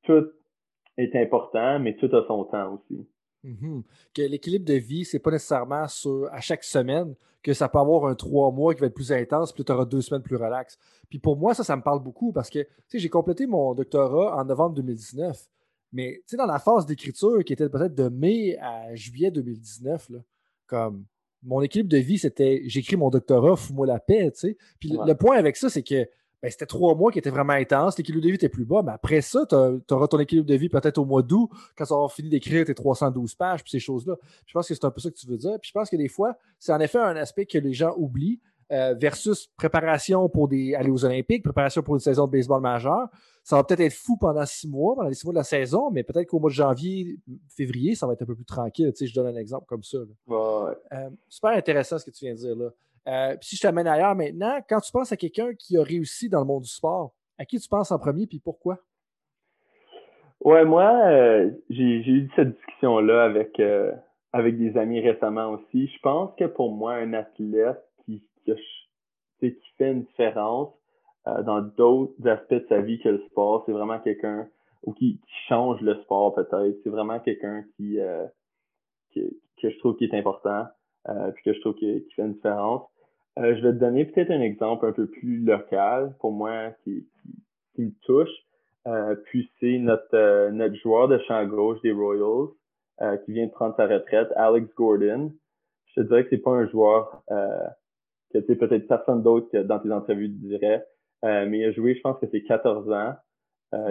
tout 0.03 0.27
est 0.97 1.15
important, 1.17 1.79
mais 1.79 1.95
tout 1.97 2.15
a 2.15 2.27
son 2.27 2.45
temps 2.45 2.75
aussi. 2.75 3.09
Mm-hmm. 3.45 3.83
Que 4.15 4.23
l'équilibre 4.23 4.65
de 4.65 4.75
vie, 4.75 5.05
c'est 5.05 5.19
pas 5.19 5.31
nécessairement 5.31 5.87
sur, 5.89 6.29
à 6.33 6.41
chaque 6.41 6.65
semaine 6.65 7.15
que 7.43 7.53
ça 7.53 7.69
peut 7.69 7.79
avoir 7.79 8.07
un 8.07 8.15
trois 8.15 8.51
mois 8.51 8.75
qui 8.75 8.81
va 8.81 8.87
être 8.87 8.95
plus 8.95 9.13
intense, 9.13 9.53
puis 9.53 9.65
tu 9.65 9.71
auras 9.71 9.85
deux 9.85 10.01
semaines 10.01 10.23
plus 10.23 10.37
relax. 10.37 10.79
Puis 11.11 11.19
pour 11.19 11.37
moi, 11.37 11.55
ça, 11.55 11.63
ça 11.63 11.77
me 11.77 11.83
parle 11.83 12.03
beaucoup 12.03 12.33
parce 12.33 12.49
que 12.49 12.67
j'ai 12.93 13.09
complété 13.11 13.47
mon 13.47 13.75
doctorat 13.75 14.37
en 14.37 14.45
novembre 14.45 14.75
2019. 14.77 15.47
Mais 15.93 16.23
dans 16.33 16.47
la 16.47 16.59
phase 16.59 16.87
d'écriture 16.87 17.45
qui 17.45 17.53
était 17.53 17.69
peut-être 17.69 17.95
de 17.95 18.09
mai 18.09 18.57
à 18.59 18.95
juillet 18.95 19.31
2019, 19.31 20.09
là, 20.11 20.19
comme 20.67 21.05
mon 21.43 21.61
équilibre 21.61 21.91
de 21.91 21.99
vie, 21.99 22.19
c'était 22.19 22.63
j'écris 22.65 22.97
mon 22.97 23.11
doctorat, 23.11 23.57
fous-moi 23.57 23.87
la 23.87 24.01
paix. 24.01 24.33
Puis 24.81 24.99
le 25.05 25.13
point 25.15 25.37
avec 25.37 25.57
ça, 25.57 25.69
c'est 25.69 25.83
que 25.83 26.09
ben, 26.45 26.51
c'était 26.51 26.67
trois 26.67 26.95
mois 26.95 27.11
qui 27.11 27.19
étaient 27.19 27.31
vraiment 27.31 27.55
intenses. 27.55 27.97
L'équilibre 27.97 28.23
de 28.23 28.29
vie 28.29 28.35
était 28.35 28.51
plus 28.51 28.67
bas. 28.67 28.83
Mais 28.85 28.93
après 28.93 29.23
ça, 29.23 29.47
tu 29.49 29.95
auras 29.95 30.09
ton 30.09 30.19
équilibre 30.19 30.47
de 30.47 30.55
vie 30.55 30.69
peut-être 30.69 30.99
au 30.99 31.07
mois 31.07 31.23
d'août, 31.23 31.49
quand 31.75 31.87
tu 31.87 31.93
auras 31.95 32.13
fini 32.13 32.29
d'écrire 32.29 32.67
tes 32.67 32.75
312 32.75 33.35
pages, 33.35 33.63
puis 33.63 33.71
ces 33.71 33.79
choses-là. 33.79 34.17
Je 34.45 34.53
pense 34.53 34.69
que 34.69 34.75
c'est 34.75 34.85
un 34.85 34.91
peu 34.91 35.01
ça 35.01 35.11
que 35.11 35.17
tu 35.17 35.27
veux 35.27 35.39
dire. 35.39 35.59
Puis 35.59 35.71
je 35.71 35.73
pense 35.73 35.89
que 35.89 35.97
des 35.97 36.09
fois, 36.09 36.37
c'est 36.59 36.75
en 36.75 36.81
effet 36.81 36.99
un 36.99 37.17
aspect 37.17 37.47
que 37.47 37.57
les 37.57 37.73
gens 37.73 37.95
oublient. 37.97 38.43
Euh, 38.73 38.95
versus 38.95 39.47
préparation 39.59 40.27
pour 40.31 40.49
des, 40.49 40.75
aller 40.75 40.89
aux 40.89 41.05
Olympiques, 41.05 41.45
préparation 41.45 41.83
pour 41.83 41.95
une 41.95 42.01
saison 42.01 42.27
de 42.27 42.33
baseball 42.33 42.63
majeur. 42.63 43.09
Ça 43.43 43.57
va 43.57 43.65
peut-être 43.65 43.81
être 43.81 43.93
fou 43.95 44.17
pendant 44.17 44.45
six 44.47 44.67
mois, 44.67 44.95
pendant 44.95 45.09
les 45.09 45.15
six 45.15 45.27
mois 45.27 45.35
de 45.35 45.39
la 45.39 45.45
saison, 45.45 45.91
mais 45.91 46.03
peut-être 46.03 46.27
qu'au 46.29 46.41
mois 46.41 46.49
de 46.49 46.55
janvier, 46.55 47.19
février, 47.55 47.95
ça 47.95 48.07
va 48.07 48.15
être 48.15 48.23
un 48.23 48.27
peu 48.27 48.35
plus 48.35 48.47
tranquille. 48.47 48.91
Tu 48.93 49.01
sais, 49.01 49.07
je 49.07 49.15
donne 49.15 49.27
un 49.27 49.39
exemple 49.39 49.67
comme 49.67 49.83
ça. 49.83 49.99
Euh, 50.31 51.11
super 51.29 51.51
intéressant 51.51 51.99
ce 51.99 52.07
que 52.07 52.11
tu 52.11 52.25
viens 52.25 52.35
de 52.35 52.39
dire 52.39 52.57
là. 52.57 52.71
Euh, 53.07 53.37
si 53.41 53.57
je 53.57 53.63
t'amène 53.63 53.87
ailleurs 53.87 54.15
maintenant, 54.15 54.59
quand 54.69 54.81
tu 54.81 54.91
penses 54.91 55.13
à 55.13 55.17
quelqu'un 55.17 55.55
qui 55.55 55.77
a 55.77 55.83
réussi 55.83 56.29
dans 56.29 56.41
le 56.41 56.47
monde 56.47 56.63
du 56.63 56.71
sport, 56.71 57.13
à 57.39 57.45
qui 57.45 57.59
tu 57.59 57.69
penses 57.69 57.93
en 57.93 57.99
premier 57.99 58.27
puis 58.27 58.41
pourquoi? 58.41 58.79
Ouais, 60.41 60.65
moi, 60.65 60.91
euh, 61.07 61.51
j'ai 61.71 61.85
eu 61.85 62.31
cette 62.37 62.55
discussion-là 62.55 63.25
avec, 63.25 63.59
euh, 63.61 63.93
avec 64.33 64.59
des 64.59 64.77
amis 64.77 65.01
récemment 65.01 65.51
aussi. 65.51 65.89
Je 65.89 65.99
pense 66.01 66.35
que 66.37 66.45
pour 66.45 66.73
moi, 66.73 66.95
un 66.95 67.13
athlète 67.13 67.83
qui, 68.05 68.23
qui, 68.45 68.53
fait 69.79 69.91
une 69.91 70.05
différence 70.05 70.73
dans 71.27 71.63
d'autres 71.63 72.29
aspects 72.29 72.55
de 72.55 72.67
sa 72.69 72.81
vie 72.81 73.01
que 73.01 73.09
le 73.09 73.23
sport, 73.31 73.63
c'est 73.65 73.73
vraiment 73.73 73.99
quelqu'un 73.99 74.47
ou 74.83 74.93
qui, 74.93 75.21
change 75.49 75.81
le 75.81 75.95
sport 76.03 76.35
peut-être. 76.35 76.77
C'est 76.83 76.91
vraiment 76.91 77.19
quelqu'un 77.21 77.65
qui, 77.77 77.99
que 79.15 79.71
je 79.71 79.79
trouve 79.79 79.97
qui 79.97 80.05
est 80.05 80.15
important, 80.15 80.67
puis 81.07 81.43
que 81.45 81.55
je 81.55 81.61
trouve 81.61 81.75
qui, 81.75 82.05
qui 82.05 82.15
fait 82.15 82.23
une 82.23 82.35
différence. 82.35 82.83
Euh, 83.39 83.57
je 83.57 83.63
vais 83.63 83.73
te 83.73 83.79
donner 83.79 84.05
peut-être 84.05 84.31
un 84.31 84.41
exemple 84.41 84.87
un 84.87 84.93
peu 84.93 85.07
plus 85.07 85.39
local 85.39 86.15
pour 86.21 86.33
moi 86.33 86.71
qui, 86.85 87.07
qui, 87.75 87.83
me 87.83 87.93
touche. 88.03 88.31
puis 89.25 89.51
c'est 89.59 89.79
notre, 89.79 90.51
notre 90.51 90.77
joueur 90.77 91.09
de 91.09 91.19
champ 91.27 91.45
gauche 91.47 91.81
des 91.83 91.93
Royals 91.93 92.49
qui 93.25 93.33
vient 93.33 93.47
de 93.47 93.51
prendre 93.51 93.75
sa 93.77 93.87
retraite, 93.87 94.29
Alex 94.37 94.73
Gordon. 94.77 95.33
Je 95.87 96.01
te 96.01 96.07
dirais 96.07 96.25
que 96.25 96.31
c'est 96.31 96.43
pas 96.43 96.53
un 96.53 96.69
joueur 96.69 97.25
que 97.29 98.39
tu 98.39 98.57
peut-être 98.57 98.87
personne 98.87 99.23
d'autre 99.23 99.49
dans 99.63 99.79
tes 99.79 99.91
entrevues 99.91 100.29
dirait, 100.29 100.85
mais 101.23 101.59
il 101.59 101.65
a 101.65 101.73
joué, 101.73 101.95
je 101.95 102.01
pense 102.03 102.19
que 102.21 102.27
c'est 102.31 102.43
14 102.43 102.91
ans. 102.93 103.15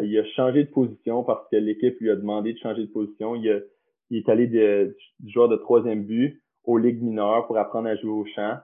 il 0.01 0.17
a 0.17 0.25
changé 0.35 0.63
de 0.63 0.69
position 0.69 1.23
parce 1.23 1.47
que 1.49 1.57
l'équipe 1.57 1.99
lui 1.99 2.11
a 2.11 2.15
demandé 2.15 2.53
de 2.53 2.59
changer 2.59 2.81
de 2.81 2.91
position. 2.91 3.35
Il, 3.35 3.47
est 4.11 4.29
allé 4.29 4.47
de, 4.47 4.95
du 5.19 5.31
joueur 5.31 5.49
de 5.49 5.57
troisième 5.57 6.03
but 6.03 6.41
aux 6.63 6.77
ligues 6.77 7.01
mineures 7.01 7.47
pour 7.47 7.57
apprendre 7.57 7.89
à 7.89 7.95
jouer 7.95 8.11
au 8.11 8.25
champ. 8.35 8.57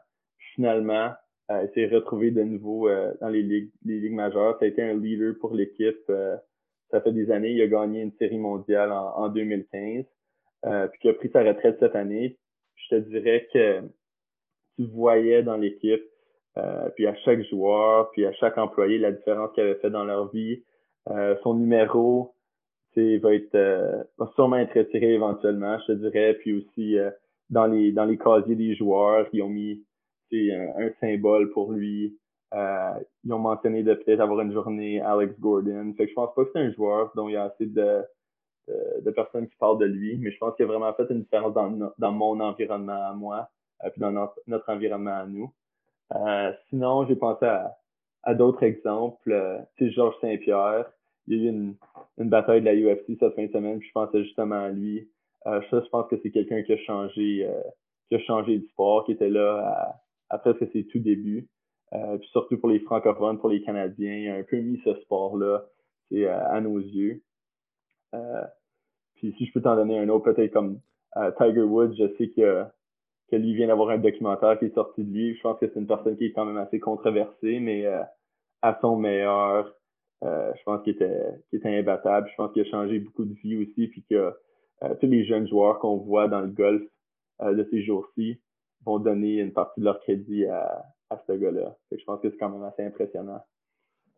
Finalement, 0.56 1.12
euh, 1.52 1.68
s'est 1.74 1.88
retrouvé 1.88 2.32
de 2.32 2.44
nouveau 2.44 2.88
euh, 2.88 3.12
dans 3.22 3.30
les 3.30 3.42
ligues, 3.42 3.72
les 3.84 4.00
ligues 4.00 4.14
majeures. 4.14 4.58
Ça 4.60 4.66
a 4.66 4.68
été 4.68 4.84
un 4.84 4.94
leader 4.94 5.34
pour 5.40 5.54
l'équipe. 5.54 5.98
Euh, 6.10 6.36
ça 6.92 7.02
fait 7.02 7.12
des 7.12 7.32
années. 7.32 7.52
Il 7.52 7.62
a 7.62 7.68
gagné 7.68 8.02
une 8.02 8.14
série 8.14 8.38
mondiale 8.38 8.92
en, 8.92 9.16
en 9.16 9.30
2015. 9.30 10.06
Euh, 10.66 10.88
puis 10.88 11.00
il 11.04 11.10
a 11.10 11.14
pris 11.14 11.30
sa 11.32 11.44
retraite 11.44 11.78
cette 11.80 11.96
année. 11.96 12.38
Je 12.76 12.96
te 12.96 13.10
dirais 13.10 13.48
que 13.54 13.82
tu 14.78 14.86
voyais 14.88 15.44
dans 15.44 15.58
l'équipe, 15.58 16.04
puis 16.96 17.08
à 17.08 17.16
chaque 17.18 17.42
joueur, 17.50 18.10
puis 18.12 18.26
à 18.26 18.34
chaque 18.34 18.58
employé, 18.58 18.98
la 18.98 19.12
différence 19.12 19.52
qu'il 19.54 19.64
avait 19.64 19.76
fait 19.76 19.90
dans 19.90 20.06
leur 20.06 20.32
vie. 20.32 20.64
son 21.44 21.56
numéro, 21.56 22.34
va 22.96 23.34
être 23.34 24.08
va 24.18 24.32
sûrement 24.36 24.58
être 24.58 24.78
retiré 24.78 25.14
éventuellement, 25.14 25.78
je 25.80 25.94
te 25.94 25.98
dirais. 26.00 26.36
Puis 26.36 26.54
aussi 26.54 26.98
dans 27.50 27.66
les 27.66 27.92
dans 27.92 28.06
les 28.06 28.18
casiers 28.18 28.56
des 28.56 28.76
joueurs, 28.76 29.28
ils 29.34 29.42
ont 29.42 29.50
mis 29.50 29.84
un, 30.34 30.86
un, 30.86 30.92
symbole 31.00 31.52
pour 31.52 31.72
lui. 31.72 32.18
Euh, 32.54 32.94
ils 33.24 33.34
ont 33.34 33.40
mentionné 33.40 33.84
de 33.84 33.94
peut-être 33.94 34.22
avoir 34.22 34.42
une 34.42 34.54
journée 34.54 35.02
Alex 35.02 35.40
Gordon. 35.40 35.94
Fait 35.96 36.06
que 36.06 36.10
je 36.10 36.16
pense 36.16 36.34
pas 36.34 36.46
que 36.46 36.52
c'est 36.54 36.60
un 36.60 36.72
joueur 36.72 37.12
dont 37.16 37.30
il 37.30 37.34
y 37.34 37.38
a 37.38 37.44
assez 37.44 37.68
de, 37.68 38.04
de, 39.02 39.12
personnes 39.12 39.48
qui 39.48 39.56
parlent 39.58 39.78
de 39.78 39.86
lui, 39.86 40.18
mais 40.18 40.32
je 40.32 40.38
pense 40.38 40.56
qu'il 40.56 40.66
a 40.66 40.68
vraiment 40.68 40.94
fait 40.94 41.08
une 41.10 41.22
différence 41.22 41.54
dans, 41.54 41.92
dans 41.98 42.12
mon 42.12 42.40
environnement 42.40 43.10
à 43.10 43.14
moi, 43.14 43.50
euh, 43.84 43.90
puis 43.90 44.02
dans 44.02 44.12
notre, 44.12 44.70
environnement 44.70 45.16
à 45.16 45.26
nous. 45.26 45.52
Euh, 46.16 46.52
sinon, 46.70 47.06
j'ai 47.08 47.16
pensé 47.16 47.46
à, 47.46 48.34
d'autres 48.34 48.64
exemples. 48.64 49.32
Euh, 49.32 49.60
tu 49.78 49.86
sais, 49.86 49.92
Georges 49.92 50.20
Saint-Pierre, 50.22 50.86
il 51.28 51.38
y 51.38 51.40
a 51.40 51.44
eu 51.44 51.50
une, 51.50 51.76
une 52.18 52.30
bataille 52.30 52.62
de 52.62 52.66
la 52.66 52.76
UFC 52.76 53.18
cette 53.20 53.36
fin 53.36 53.46
de 53.46 53.52
semaine, 53.52 53.80
puis 53.80 53.88
je 53.88 53.94
pensais 53.94 54.24
justement 54.24 54.64
à 54.64 54.70
lui. 54.70 55.10
Euh, 55.48 55.62
ça, 55.70 55.82
je 55.84 55.90
pense 55.90 56.08
que 56.10 56.18
c'est 56.22 56.32
quelqu'un 56.32 56.64
qui 56.64 56.74
a 56.74 56.78
changé 56.78 57.46
euh, 57.48 57.62
qui 58.10 58.16
a 58.16 58.20
changé 58.20 58.58
du 58.58 58.68
sport, 58.68 59.06
qui 59.06 59.14
était 59.14 59.30
là 59.30 59.96
à 60.30 60.38
presque 60.38 60.72
ses 60.72 60.86
tout 60.88 61.00
débuts. 61.00 61.48
Euh, 61.94 62.18
puis 62.18 62.30
surtout 62.30 62.58
pour 62.58 62.70
les 62.70 62.80
francophones, 62.80 63.40
pour 63.40 63.50
les 63.50 63.62
Canadiens, 63.62 64.16
il 64.16 64.30
a 64.30 64.36
un 64.36 64.44
peu 64.44 64.58
mis 64.58 64.80
ce 64.84 64.94
sport-là 65.02 65.66
c'est 66.12 66.26
à 66.26 66.60
nos 66.60 66.80
yeux. 66.80 67.22
puis 69.16 69.36
si 69.38 69.46
je 69.46 69.54
peux 69.54 69.62
t'en 69.62 69.76
donner 69.76 70.00
un 70.00 70.10
autre, 70.10 70.32
peut-être 70.32 70.52
comme 70.52 70.80
Tiger 71.38 71.62
Woods, 71.62 71.94
je 72.00 72.16
sais 72.18 72.30
que, 72.30 72.64
que 73.30 73.36
lui 73.36 73.54
vient 73.54 73.68
d'avoir 73.68 73.90
un 73.90 74.00
documentaire 74.00 74.58
qui 74.58 74.66
est 74.66 74.74
sorti 74.74 75.04
de 75.04 75.12
lui. 75.12 75.36
Je 75.36 75.42
pense 75.42 75.60
que 75.60 75.68
c'est 75.68 75.80
une 75.80 75.86
personne 75.86 76.18
qui 76.18 76.26
est 76.26 76.32
quand 76.32 76.46
même 76.46 76.58
assez 76.58 76.80
controversée, 76.80 77.60
mais 77.60 77.86
à 78.64 78.80
son 78.82 78.98
meilleur, 78.98 79.72
je 80.24 80.64
pense 80.66 80.82
qu'il 80.82 80.94
était, 80.94 81.30
était 81.54 81.78
imbattable. 81.78 82.28
Je 82.32 82.36
pense 82.36 82.52
qu'il 82.54 82.64
a 82.64 82.72
changé 82.72 82.98
beaucoup 82.98 83.26
de 83.26 83.36
vie 83.36 83.56
aussi, 83.58 83.88
puis 83.88 84.04
que 84.10 84.34
euh, 84.84 84.96
tous 85.02 85.08
les 85.08 85.26
jeunes 85.26 85.48
joueurs 85.48 85.80
qu'on 85.80 85.98
voit 85.98 86.28
dans 86.28 86.42
le 86.42 86.48
golf 86.48 86.82
euh, 87.42 87.54
de 87.54 87.68
ces 87.70 87.84
jours-ci 87.84 88.40
vont 88.86 89.00
donner 89.00 89.40
une 89.40 89.54
partie 89.54 89.80
de 89.80 89.86
leur 89.86 90.00
crédit 90.00 90.46
à, 90.46 90.86
à 91.10 91.18
ce 91.18 91.34
gars-là. 91.34 91.78
Je 91.92 92.04
pense 92.06 92.22
que 92.22 92.30
c'est 92.30 92.38
quand 92.38 92.50
même 92.50 92.64
assez 92.64 92.84
impressionnant. 92.84 93.42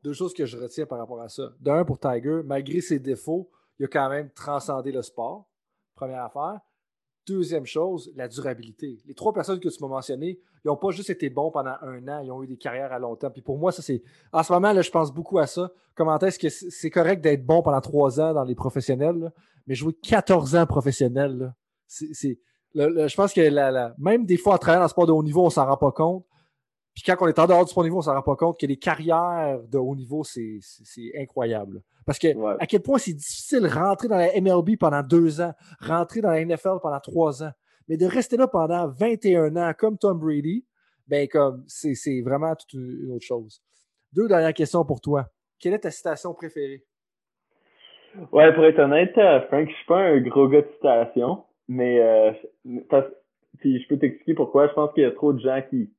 Deux 0.04 0.14
choses 0.14 0.34
que 0.34 0.46
je 0.46 0.58
retiens 0.58 0.86
par 0.86 0.98
rapport 0.98 1.22
à 1.22 1.30
ça. 1.30 1.52
D'un, 1.60 1.86
pour 1.86 2.00
Tiger, 2.00 2.42
malgré 2.44 2.82
ses 2.82 3.00
défauts, 3.00 3.50
il 3.80 3.86
a 3.86 3.88
quand 3.88 4.10
même 4.10 4.32
transcendé 4.32 4.92
le 4.92 5.02
sport. 5.02 5.50
Première 5.96 6.24
affaire. 6.24 6.60
Deuxième 7.28 7.68
chose, 7.68 8.12
la 8.16 8.28
durabilité. 8.28 8.98
Les 9.06 9.14
trois 9.14 9.32
personnes 9.32 9.60
que 9.60 9.70
tu 9.70 9.78
m'as 9.82 9.88
mentionnées, 9.88 10.40
ils 10.64 10.68
n'ont 10.68 10.76
pas 10.76 10.90
juste 10.90 11.12
été 11.12 11.30
bons 11.30 11.52
pendant 11.52 11.76
un 11.82 12.08
an, 12.08 12.22
ils 12.22 12.32
ont 12.32 12.42
eu 12.42 12.48
des 12.48 12.58
carrières 12.58 12.92
à 12.92 12.98
long 12.98 13.16
terme. 13.16 13.32
Puis 13.32 13.44
pour 13.44 13.60
moi, 13.60 13.72
ça 13.72 13.84
c'est. 13.84 14.02
En 14.34 14.42
ce 14.42 14.52
moment, 14.52 14.74
là, 14.74 14.82
je 14.82 14.90
pense 14.90 15.14
beaucoup 15.14 15.38
à 15.38 15.46
ça. 15.46 15.72
Comment 15.94 16.18
est-ce 16.18 16.40
que 16.40 16.50
c'est 16.50 16.90
correct 16.90 17.22
d'être 17.22 17.46
bon 17.46 17.62
pendant 17.62 17.82
trois 17.82 18.20
ans 18.20 18.34
dans 18.34 18.44
les 18.44 18.56
professionnels, 18.56 19.32
mais 19.68 19.76
jouer 19.76 19.94
14 19.94 20.56
ans 20.56 20.66
professionnel, 20.66 21.54
c'est. 21.86 22.40
Je 22.76 23.16
pense 23.16 23.34
que 23.34 23.42
la, 23.42 23.94
même 23.98 24.26
des 24.26 24.38
fois, 24.38 24.56
en 24.56 24.58
travaillant 24.58 24.82
dans 24.82 24.86
le 24.86 24.90
sport 24.90 25.08
de 25.08 25.12
haut 25.12 25.24
niveau, 25.24 25.46
on 25.46 25.50
s'en 25.50 25.66
rend 25.66 25.78
pas 25.78 25.92
compte. 25.92 26.26
Puis 26.94 27.04
quand 27.06 27.16
on 27.22 27.28
est 27.28 27.40
en 27.40 27.48
dehors 27.48 27.66
du 27.66 27.72
sport 27.72 27.84
de 27.84 27.88
haut 27.88 27.90
niveau, 27.90 28.00
on 28.00 28.02
s'en 28.02 28.14
rend 28.14 28.22
pas 28.22 28.36
compte 28.36 28.60
que 28.60 28.66
les 28.66 28.78
carrières 28.78 29.60
de 29.68 29.78
haut 29.78 29.96
niveau, 29.96 30.24
c'est 30.24 30.60
incroyable. 31.18 31.82
Parce 32.06 32.20
que 32.20 32.28
à 32.60 32.66
quel 32.66 32.82
point 32.82 32.98
c'est 32.98 33.14
difficile 33.14 33.62
de 33.62 33.68
rentrer 33.68 34.08
dans 34.08 34.18
la 34.18 34.30
MLB 34.40 34.78
pendant 34.80 35.04
deux 35.04 35.40
ans, 35.40 35.54
rentrer 35.80 36.22
dans 36.22 36.32
la 36.32 36.44
NFL 36.44 36.80
pendant 36.82 37.00
trois 37.00 37.44
ans, 37.44 37.52
mais 37.88 37.98
de 37.98 38.06
rester 38.06 38.38
là 38.38 38.48
pendant 38.48 38.88
21 38.88 39.56
ans 39.56 39.72
comme 39.78 39.98
Tom 39.98 40.20
Brady, 40.20 40.66
ben 41.08 41.28
comme 41.28 41.64
c'est 41.68 42.22
vraiment 42.22 42.56
toute 42.56 42.74
une 42.74 43.12
autre 43.12 43.26
chose. 43.26 43.62
Deux 44.14 44.28
dernières 44.28 44.54
questions 44.54 44.84
pour 44.84 45.00
toi. 45.00 45.28
Quelle 45.60 45.74
est 45.74 45.80
ta 45.80 45.92
citation 45.92 46.34
préférée? 46.34 46.84
Ouais, 48.32 48.54
pour 48.54 48.66
être 48.66 48.80
honnête, 48.80 49.18
euh, 49.18 49.42
Frank, 49.48 49.70
je 49.70 49.74
suis 49.74 49.86
pas 49.86 50.00
un 50.00 50.20
gros 50.20 50.50
gars 50.50 50.62
de 50.62 50.68
citation, 50.74 51.46
mais 51.72 52.02
euh, 52.02 52.32
je 53.64 53.88
peux 53.88 53.98
t'expliquer 53.98 54.34
pourquoi. 54.34 54.68
Je 54.68 54.74
pense 54.74 54.92
qu'il 54.94 55.04
y 55.04 55.06
a 55.06 55.12
trop 55.12 55.32
de 55.32 55.40
gens 55.40 55.62
qui, 55.70 55.90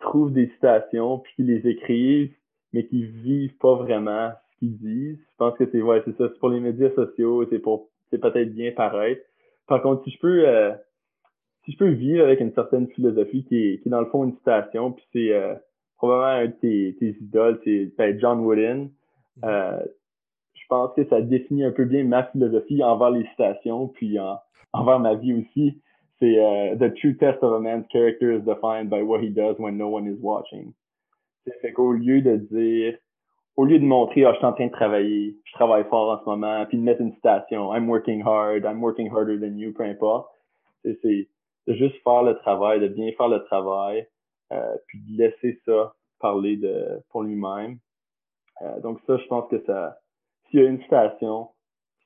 trouvent 0.00 0.32
des 0.32 0.48
citations 0.50 1.18
puis 1.18 1.32
qui 1.36 1.42
les 1.42 1.66
écrivent, 1.68 2.32
mais 2.72 2.86
qui 2.86 3.04
vivent 3.04 3.56
pas 3.58 3.74
vraiment 3.74 4.30
ce 4.52 4.58
qu'ils 4.58 4.78
disent. 4.78 5.18
Je 5.18 5.36
pense 5.38 5.56
que 5.58 5.68
c'est 5.70 5.82
ouais, 5.82 6.02
c'est 6.04 6.16
ça. 6.16 6.28
C'est 6.28 6.38
pour 6.38 6.50
les 6.50 6.60
médias 6.60 6.90
sociaux, 6.90 7.46
c'est 7.50 7.58
pour 7.58 7.88
c'est 8.10 8.18
peut-être 8.18 8.54
bien 8.54 8.72
paraître. 8.72 9.22
Par 9.66 9.82
contre, 9.82 10.04
si 10.04 10.10
je 10.10 10.18
peux 10.18 10.48
euh, 10.48 10.72
si 11.64 11.72
je 11.72 11.78
peux 11.78 11.88
vivre 11.88 12.24
avec 12.24 12.40
une 12.40 12.52
certaine 12.54 12.88
philosophie 12.88 13.44
qui 13.44 13.56
est, 13.56 13.78
qui 13.80 13.88
est 13.88 13.90
dans 13.90 14.00
le 14.00 14.06
fond 14.06 14.24
une 14.24 14.36
citation, 14.36 14.92
puis 14.92 15.04
c'est 15.12 15.32
euh, 15.32 15.54
probablement 15.96 16.44
un 16.44 16.46
de 16.46 16.52
tes, 16.60 16.96
tes 17.00 17.16
idoles, 17.20 17.60
c'est 17.64 17.92
ben, 17.98 18.18
John 18.20 18.40
Wooden. 18.40 18.90
Euh, 19.44 19.80
je 20.60 20.66
pense 20.68 20.94
que 20.94 21.04
ça 21.08 21.20
définit 21.20 21.64
un 21.64 21.72
peu 21.72 21.84
bien 21.84 22.04
ma 22.04 22.24
philosophie 22.24 22.82
envers 22.82 23.10
les 23.10 23.26
citations, 23.28 23.88
puis 23.88 24.18
envers 24.72 24.98
ma 24.98 25.14
vie 25.14 25.34
aussi. 25.34 25.80
C'est 26.20 26.34
uh, 26.34 26.76
The 26.76 26.92
true 26.94 27.16
test 27.16 27.42
of 27.42 27.52
a 27.52 27.60
man's 27.60 27.86
character 27.92 28.32
is 28.32 28.40
defined 28.40 28.90
by 28.90 29.02
what 29.02 29.20
he 29.20 29.30
does 29.30 29.56
when 29.58 29.78
no 29.78 29.88
one 29.88 30.06
is 30.08 30.18
watching. 30.20 30.72
Fait 31.62 31.72
qu'au 31.72 31.92
lieu 31.92 32.20
de 32.20 32.36
dire, 32.36 32.98
au 33.56 33.64
lieu 33.64 33.78
de 33.78 33.84
montrer, 33.84 34.24
ah, 34.24 34.32
je 34.32 34.38
suis 34.38 34.46
en 34.46 34.52
train 34.52 34.66
de 34.66 34.72
travailler, 34.72 35.36
je 35.44 35.52
travaille 35.52 35.84
fort 35.84 36.10
en 36.10 36.22
ce 36.22 36.28
moment, 36.28 36.64
puis 36.66 36.78
de 36.78 36.82
mettre 36.82 37.00
une 37.00 37.12
citation, 37.14 37.74
I'm 37.74 37.88
working 37.88 38.22
hard, 38.22 38.64
I'm 38.64 38.82
working 38.82 39.10
harder 39.10 39.38
than 39.38 39.56
you, 39.56 39.72
peu 39.72 39.84
importe. 39.84 40.28
C'est 40.84 41.28
juste 41.66 41.96
faire 42.02 42.22
le 42.22 42.36
travail, 42.36 42.80
de 42.80 42.88
bien 42.88 43.10
faire 43.16 43.28
le 43.28 43.42
travail, 43.44 44.06
euh, 44.52 44.76
puis 44.86 45.00
de 45.00 45.18
laisser 45.18 45.60
ça 45.64 45.94
parler 46.20 46.56
de 46.56 47.02
pour 47.10 47.22
lui-même. 47.22 47.78
Euh, 48.62 48.80
donc 48.80 49.00
ça, 49.06 49.16
je 49.16 49.26
pense 49.26 49.48
que 49.50 49.62
ça, 49.66 49.98
s'il 50.50 50.60
y 50.60 50.62
a 50.62 50.68
une 50.68 50.80
citation, 50.82 51.48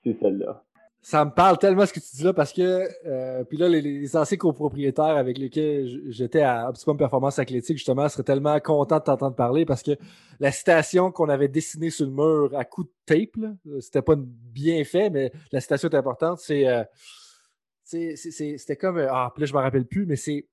c'est 0.05 0.19
celle-là. 0.21 0.63
Ça 1.05 1.25
me 1.25 1.33
parle 1.33 1.59
tellement 1.59 1.85
ce 1.85 1.93
que 1.93 1.99
tu 1.99 2.15
dis 2.15 2.23
là 2.23 2.33
parce 2.33 2.53
que, 2.53 2.89
euh, 3.07 3.43
puis 3.43 3.59
là, 3.59 3.69
les, 3.69 4.17
anciens 4.17 4.37
copropriétaires 4.37 5.17
avec 5.17 5.37
lesquels 5.37 6.01
j'étais 6.11 6.43
à 6.43 6.69
Optimum 6.69 6.97
Performance 6.97 7.41
Athlétique, 7.41 7.77
justement, 7.77 8.09
seraient 8.09 8.23
tellement 8.23 8.59
contents 8.61 8.99
de 8.99 9.03
t'entendre 9.03 9.35
parler 9.35 9.67
parce 9.67 9.83
que 9.83 9.97
la 10.39 10.53
citation 10.53 11.11
qu'on 11.11 11.29
avait 11.29 11.49
dessinée 11.49 11.91
sur 11.91 12.07
le 12.07 12.13
mur 12.13 12.57
à 12.57 12.65
coup 12.65 12.85
de 12.85 12.93
tape, 13.05 13.45
c'était 13.81 14.01
pas 14.01 14.15
bien 14.17 14.85
fait, 14.85 15.11
mais 15.11 15.33
la 15.51 15.61
citation 15.61 15.89
est 15.89 15.97
importante, 15.97 16.39
c'est. 16.39 16.69
Euh, 16.69 16.85
c'était 17.85 18.77
comme. 18.77 18.99
Ah, 18.99 19.33
puis 19.35 19.41
là, 19.43 19.47
je 19.47 19.55
me 19.55 19.59
rappelle 19.59 19.87
plus, 19.87 20.07
mais 20.07 20.17
c'est. 20.17 20.47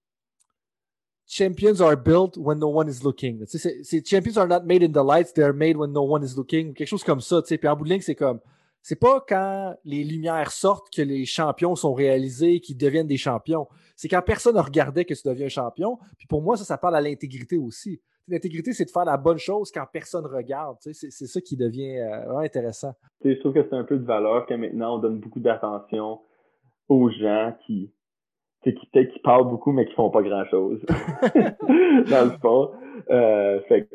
Champions 1.32 1.80
are 1.80 1.96
built 1.96 2.38
when 2.38 2.58
no 2.58 2.70
one 2.70 2.90
is 2.90 3.04
looking. 3.04 3.46
C'est 3.46 4.04
champions 4.04 4.36
are 4.36 4.48
not 4.48 4.62
made 4.66 4.82
in 4.82 4.92
the 4.92 5.04
lights, 5.04 5.32
they 5.32 5.44
are 5.44 5.54
made 5.54 5.78
when 5.78 5.92
no 5.92 6.02
one 6.02 6.24
is 6.24 6.36
looking. 6.36 6.74
Quelque 6.74 6.88
chose 6.88 7.04
comme 7.04 7.22
ça. 7.22 7.42
Puis 7.44 7.68
en 7.68 7.76
bout 7.76 7.86
de 7.86 7.90
ligne, 7.92 8.02
c'est 8.02 8.16
comme 8.16 8.40
c'est 8.82 9.00
pas 9.00 9.24
quand 9.28 9.76
les 9.86 10.04
lumières 10.04 10.52
sortent 10.52 10.90
que 10.92 11.04
les 11.04 11.26
champions 11.26 11.76
sont 11.76 11.94
réalisés, 11.94 12.60
qu'ils 12.60 12.78
deviennent 12.78 13.08
des 13.08 13.18
champions. 13.18 13.68
C'est 13.96 14.08
quand 14.08 14.22
personne 14.22 14.56
ne 14.56 14.62
regardait 14.62 15.06
que 15.06 15.14
tu 15.14 15.22
deviens 15.28 15.50
champion. 15.50 16.00
Puis 16.18 16.26
pour 16.26 16.42
moi, 16.42 16.58
ça, 16.58 16.64
ça 16.64 16.78
parle 16.78 16.96
à 16.96 17.02
l'intégrité 17.02 17.58
aussi. 17.58 18.02
L'intégrité, 18.28 18.74
c'est 18.74 18.86
de 18.86 18.92
faire 18.92 19.06
la 19.06 19.18
bonne 19.18 19.38
chose 19.38 19.72
quand 19.72 19.86
personne 19.92 20.26
regarde. 20.26 20.78
C'est, 20.80 21.12
ça 21.12 21.42
qui 21.42 21.58
devient 21.58 22.00
euh, 22.00 22.26
vraiment 22.26 22.40
intéressant. 22.40 22.94
je 23.24 23.34
trouve 23.40 23.54
que 23.54 23.64
c'est 23.64 23.76
un 23.76 23.84
peu 23.84 23.98
de 23.98 24.06
valeur 24.06 24.46
que 24.46 24.54
maintenant 24.54 24.96
on 24.96 25.00
donne 25.00 25.20
beaucoup 25.20 25.40
d'attention 25.40 26.22
aux 26.88 27.10
gens 27.12 27.56
qui, 27.66 27.92
qui 28.64 28.86
peut-être 28.92 29.14
qui 29.14 29.20
parlent 29.20 29.50
beaucoup 29.50 29.72
mais 29.72 29.86
qui 29.86 29.94
font 29.94 30.10
pas 30.10 30.22
grand 30.22 30.46
chose 30.46 30.80
dans 32.10 32.26
le 32.26 32.32
sport. 32.36 32.76
Euh, 33.10 33.62
fait 33.68 33.90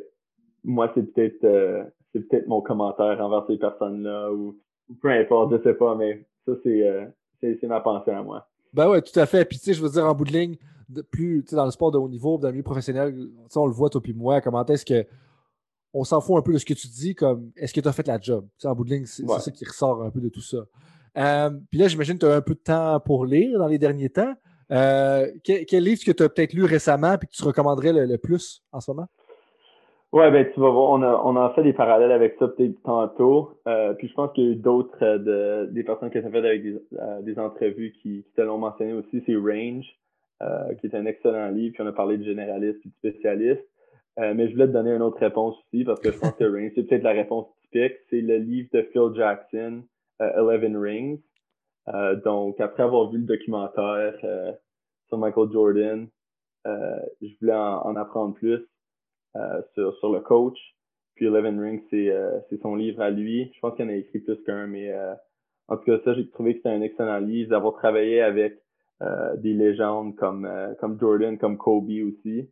moi 0.65 0.91
c'est 0.95 1.13
peut-être 1.13 1.45
euh, 1.45 1.85
c'est 2.13 2.21
peut-être 2.29 2.47
mon 2.47 2.61
commentaire 2.61 3.21
envers 3.21 3.45
ces 3.47 3.59
personnes-là 3.59 4.33
ou 4.33 4.57
peu 5.01 5.11
importe, 5.11 5.53
je 5.53 5.63
sais 5.63 5.75
pas, 5.75 5.95
mais 5.95 6.27
ça, 6.47 6.53
euh, 6.67 7.07
c'est, 7.41 7.59
c'est, 7.61 7.67
ma 7.67 7.81
pensée 7.81 8.11
à 8.11 8.23
moi. 8.23 8.47
Ben 8.73 8.89
ouais, 8.89 9.03
tout 9.03 9.19
à 9.19 9.27
fait. 9.27 9.45
Puis, 9.45 9.59
tu 9.59 9.65
sais, 9.65 9.75
je 9.75 9.83
veux 9.83 9.89
dire, 9.89 10.05
en 10.05 10.15
bout 10.15 10.25
de 10.25 10.33
ligne, 10.33 10.57
de 10.89 11.03
plus, 11.03 11.45
dans 11.53 11.65
le 11.65 11.71
sport 11.71 11.91
de 11.91 11.99
haut 11.99 12.09
niveau, 12.09 12.39
dans 12.39 12.49
le 12.49 12.53
milieu 12.53 12.63
professionnel, 12.63 13.15
on 13.57 13.67
le 13.67 13.73
voit, 13.73 13.89
toi 13.89 14.03
puis 14.03 14.13
moi, 14.13 14.41
comment 14.41 14.65
est-ce 14.67 14.85
que 14.85 15.07
on 15.97 16.03
s'en 16.03 16.21
fout 16.21 16.37
un 16.37 16.43
peu 16.43 16.53
de 16.53 16.59
ce 16.59 16.65
que 16.65 16.75
tu 16.75 16.89
dis, 16.89 17.15
comme 17.15 17.53
est-ce 17.57 17.73
que 17.73 17.81
tu 17.81 17.87
as 17.87 17.93
fait 17.93 18.07
la 18.09 18.21
job? 18.21 18.47
en 18.65 18.75
bout 18.75 18.85
de 18.85 18.91
ligne, 18.91 19.07
c'est 19.07 19.27
ça 19.27 19.51
qui 19.53 19.65
ressort 19.65 20.03
un 20.03 20.11
peu 20.11 20.21
de 20.21 20.29
tout 20.29 20.41
ça. 20.41 20.59
Puis 21.71 21.79
là, 21.79 21.87
j'imagine 21.87 22.15
que 22.15 22.27
tu 22.27 22.33
as 22.33 22.35
un 22.35 22.41
peu 22.41 22.55
de 22.55 22.61
temps 22.61 22.99
pour 22.99 23.25
lire 23.27 23.59
dans 23.61 23.69
les 23.69 23.79
derniers 23.79 24.11
temps. 24.11 24.35
Euh, 24.71 25.27
quel, 25.43 25.83
livre 25.83 26.03
que 26.05 26.13
tu 26.13 26.23
as 26.23 26.29
peut-être 26.29 26.53
lu 26.53 26.65
récemment 26.65 27.15
et 27.15 27.27
que 27.27 27.33
tu 27.33 27.45
recommanderais 27.45 27.93
le, 27.93 28.19
plus 28.19 28.63
en 28.73 28.81
ce 28.81 28.91
moment? 28.91 29.07
Ouais, 30.13 30.31
ben 30.31 30.47
tu 30.55 30.61
vas 30.61 30.71
voir, 30.71 30.91
on 30.91 31.03
a, 31.03 31.21
on 31.25 31.37
a 31.37 31.51
fait 31.55 31.65
des 31.65 31.73
parallèles 31.73 32.13
avec 32.13 32.37
ça 32.39 32.47
peut-être 32.47 32.81
tantôt. 32.85 33.59
Euh, 33.67 33.95
puis 33.95 34.09
je 34.09 34.15
pense 34.15 34.33
qu'il 34.33 34.45
y 34.45 34.47
a 34.49 34.51
eu 34.51 34.57
d'autres 34.57 35.67
des 35.73 35.83
personnes 35.83 36.11
qui 36.11 36.19
ont 36.19 36.31
fait 36.31 36.39
avec 36.39 36.63
des, 36.63 37.39
entrevues 37.39 37.93
qui, 38.01 38.25
te 38.37 38.43
l'ont 38.43 38.59
mentionné 38.59 38.93
aussi. 38.93 39.23
C'est 39.27 39.35
Range, 39.35 39.85
qui 40.81 40.87
est 40.87 40.95
un 40.95 41.07
excellent 41.07 41.49
livre. 41.49 41.75
Puis 41.75 41.83
on 41.83 41.87
a 41.89 41.93
parlé 41.93 42.17
de 42.17 42.25
généraliste 42.25 42.79
et 42.85 42.89
de 42.89 43.11
spécialiste. 43.11 43.69
mais 44.19 44.47
je 44.47 44.53
voulais 44.53 44.69
te 44.69 44.73
donner 44.73 44.93
une 44.93 45.03
autre 45.03 45.19
réponse 45.19 45.57
aussi 45.59 45.85
parce 45.85 45.99
que 45.99 46.13
je 46.13 46.19
pense 46.19 46.35
que 46.35 46.45
Range, 46.59 46.71
c'est 46.77 46.85
peut-être 46.85 47.03
la 47.03 47.11
réponse 47.11 47.47
typique. 47.63 47.95
C'est 48.09 48.21
le 48.21 48.37
livre 48.39 48.69
de 48.73 48.83
Phil 48.93 49.11
Jackson, 49.17 49.83
euh, 50.23 50.51
Eleven 50.53 50.77
Rings. 50.77 51.21
Euh, 51.89 52.17
donc, 52.17 52.61
après 52.61 52.83
avoir 52.83 53.11
vu 53.11 53.19
le 53.19 53.25
documentaire 53.25 54.17
euh, 54.25 54.53
sur 55.09 55.19
Michael 55.19 55.53
Jordan, 55.53 56.09
je 56.65 57.39
voulais 57.41 57.55
en, 57.55 57.95
apprendre 57.97 58.35
plus 58.35 58.67
sur, 59.75 59.95
sur 59.99 60.13
le 60.13 60.21
coach. 60.21 60.59
Puis 61.15 61.27
Eleven 61.27 61.61
Rings, 61.61 61.83
c'est 61.91 62.61
son 62.63 62.75
livre 62.75 63.03
à 63.03 63.11
lui. 63.11 63.53
Je 63.55 63.61
pense 63.61 63.77
qu'il 63.77 63.85
en 63.85 63.91
a 63.91 63.95
écrit 63.95 64.21
plus 64.21 64.43
qu'un, 64.45 64.67
mais 64.67 64.91
en 65.69 65.77
tout 65.77 65.85
cas, 65.85 65.99
ça, 66.05 66.15
j'ai 66.15 66.29
trouvé 66.31 66.55
que 66.55 66.61
c'était 66.61 66.71
un 66.71 66.81
excellent 66.81 67.19
livre. 67.19 67.51
D'avoir 67.51 67.75
travaillé 67.75 68.23
avec 68.23 68.63
des 69.37 69.53
légendes 69.53 70.17
comme, 70.17 70.49
comme 70.81 70.99
Jordan, 70.99 71.37
comme 71.37 71.59
Kobe 71.59 71.91
aussi. 71.91 72.51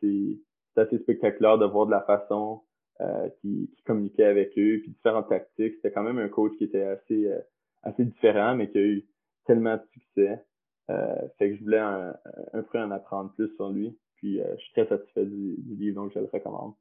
c'est 0.00 0.38
assez 0.76 0.98
spectaculaire 0.98 1.58
de 1.58 1.66
voir 1.66 1.86
de 1.86 1.90
la 1.90 2.02
façon 2.02 2.62
euh, 3.02 3.28
qui, 3.42 3.70
qui, 3.76 3.82
communiquait 3.82 4.24
avec 4.24 4.56
eux, 4.56 4.80
puis 4.80 4.90
différentes 4.90 5.28
tactiques. 5.28 5.74
C'était 5.74 5.92
quand 5.92 6.02
même 6.02 6.16
un 6.16 6.30
coach 6.30 6.56
qui 6.56 6.64
était 6.64 6.80
assez, 6.82 7.26
euh, 7.26 7.38
assez 7.86 8.04
différent, 8.04 8.54
mais 8.54 8.68
qui 8.70 8.78
a 8.78 8.82
eu 8.82 9.06
tellement 9.46 9.76
de 9.76 9.82
succès. 9.92 10.44
Euh, 10.90 11.16
fait 11.38 11.50
que 11.50 11.56
je 11.56 11.64
voulais 11.64 11.78
un, 11.78 12.14
un 12.52 12.62
peu 12.62 12.78
en 12.78 12.90
apprendre 12.90 13.32
plus 13.34 13.48
sur 13.56 13.70
lui. 13.70 13.98
Puis 14.16 14.38
je 14.38 14.62
suis 14.62 14.72
très 14.72 14.86
satisfait 14.86 15.26
du, 15.26 15.56
livre, 15.78 16.02
donc 16.02 16.12
je 16.14 16.18
le 16.18 16.28
recommande. 16.32 16.72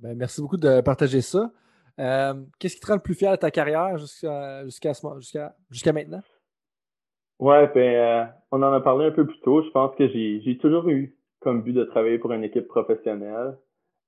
ben, 0.00 0.14
merci 0.14 0.42
beaucoup 0.42 0.58
de 0.58 0.82
partager 0.82 1.22
ça. 1.22 1.50
Qu'est-ce 2.58 2.74
qui 2.74 2.80
te 2.80 2.86
rend 2.86 2.96
le 2.96 3.00
plus 3.00 3.14
fier 3.14 3.32
de 3.32 3.36
ta 3.36 3.50
carrière 3.50 3.96
jusqu'à 3.96 4.62
jusqu'à 4.64 4.92
jusqu'à 5.70 5.92
maintenant? 5.94 6.20
Ouais, 7.38 7.70
ben, 7.74 8.30
on 8.52 8.62
en 8.62 8.72
a 8.72 8.80
parlé 8.80 9.06
un 9.06 9.10
peu 9.10 9.26
plus 9.26 9.40
tôt. 9.40 9.62
Je 9.62 9.70
pense 9.70 9.94
que 9.96 10.06
j'ai 10.08 10.58
toujours 10.58 10.88
eu 10.88 11.16
comme 11.40 11.62
but 11.62 11.72
de 11.72 11.84
travailler 11.84 12.18
pour 12.18 12.32
une 12.32 12.44
équipe 12.44 12.68
professionnelle. 12.68 13.56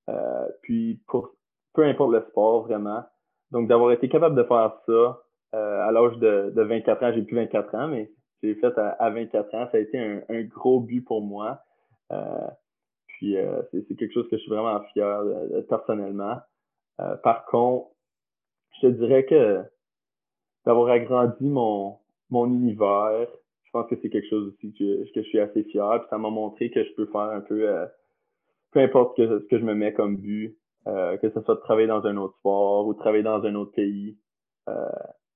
Euh, 0.08 0.48
puis 0.62 1.00
pour 1.06 1.34
peu 1.74 1.84
importe 1.84 2.12
le 2.12 2.24
sport, 2.30 2.64
vraiment. 2.64 3.04
Donc, 3.50 3.68
d'avoir 3.68 3.92
été 3.92 4.08
capable 4.08 4.34
de 4.34 4.42
faire 4.42 4.72
ça 4.86 4.92
euh, 4.92 5.12
à 5.52 5.90
l'âge 5.90 6.16
de, 6.18 6.52
de, 6.54 6.62
24 6.62 7.02
ans, 7.02 7.12
j'ai 7.14 7.22
plus 7.22 7.36
24 7.36 7.74
ans, 7.74 7.88
mais 7.88 8.10
j'ai 8.42 8.54
fait 8.54 8.76
à, 8.78 9.10
24 9.10 9.54
ans, 9.54 9.68
ça 9.70 9.78
a 9.78 9.80
été 9.80 9.98
un, 9.98 10.42
gros 10.42 10.80
but 10.80 11.02
pour 11.02 11.22
moi. 11.22 11.60
Euh, 12.12 12.46
puis, 13.06 13.36
euh, 13.36 13.62
c'est 13.72 13.96
quelque 13.96 14.12
chose 14.12 14.28
que 14.28 14.36
je 14.36 14.42
suis 14.42 14.50
vraiment 14.50 14.80
fier 14.92 15.22
personnellement. 15.68 16.38
Euh, 17.00 17.16
par 17.16 17.46
contre, 17.46 17.88
je 18.76 18.88
te 18.88 18.92
dirais 18.92 19.24
que 19.24 19.62
d'avoir 20.64 20.88
agrandi 20.90 21.48
mon, 21.48 21.98
univers, 22.30 23.26
je 23.64 23.70
pense 23.72 23.88
que 23.88 23.96
c'est 24.00 24.10
quelque 24.10 24.28
chose 24.28 24.48
aussi 24.48 24.72
que, 24.74 25.04
je 25.14 25.20
suis 25.22 25.40
assez 25.40 25.64
fier. 25.64 26.00
Puis 26.00 26.08
ça 26.10 26.18
m'a 26.18 26.30
montré 26.30 26.70
que 26.70 26.84
je 26.84 26.92
peux 26.94 27.06
faire 27.06 27.20
un 27.20 27.40
peu, 27.40 27.68
peu 28.70 28.80
importe 28.80 29.16
ce 29.16 29.46
que 29.46 29.58
je 29.58 29.64
me 29.64 29.74
mets 29.74 29.92
comme 29.92 30.16
but, 30.16 30.56
euh, 30.86 31.16
que 31.18 31.28
ce 31.30 31.40
soit 31.42 31.56
de 31.56 31.60
travailler 31.60 31.88
dans 31.88 32.04
un 32.06 32.16
autre 32.16 32.36
sport 32.38 32.86
ou 32.86 32.94
de 32.94 32.98
travailler 32.98 33.22
dans 33.22 33.42
un 33.44 33.54
autre 33.56 33.72
pays. 33.72 34.16
Euh, 34.68 34.88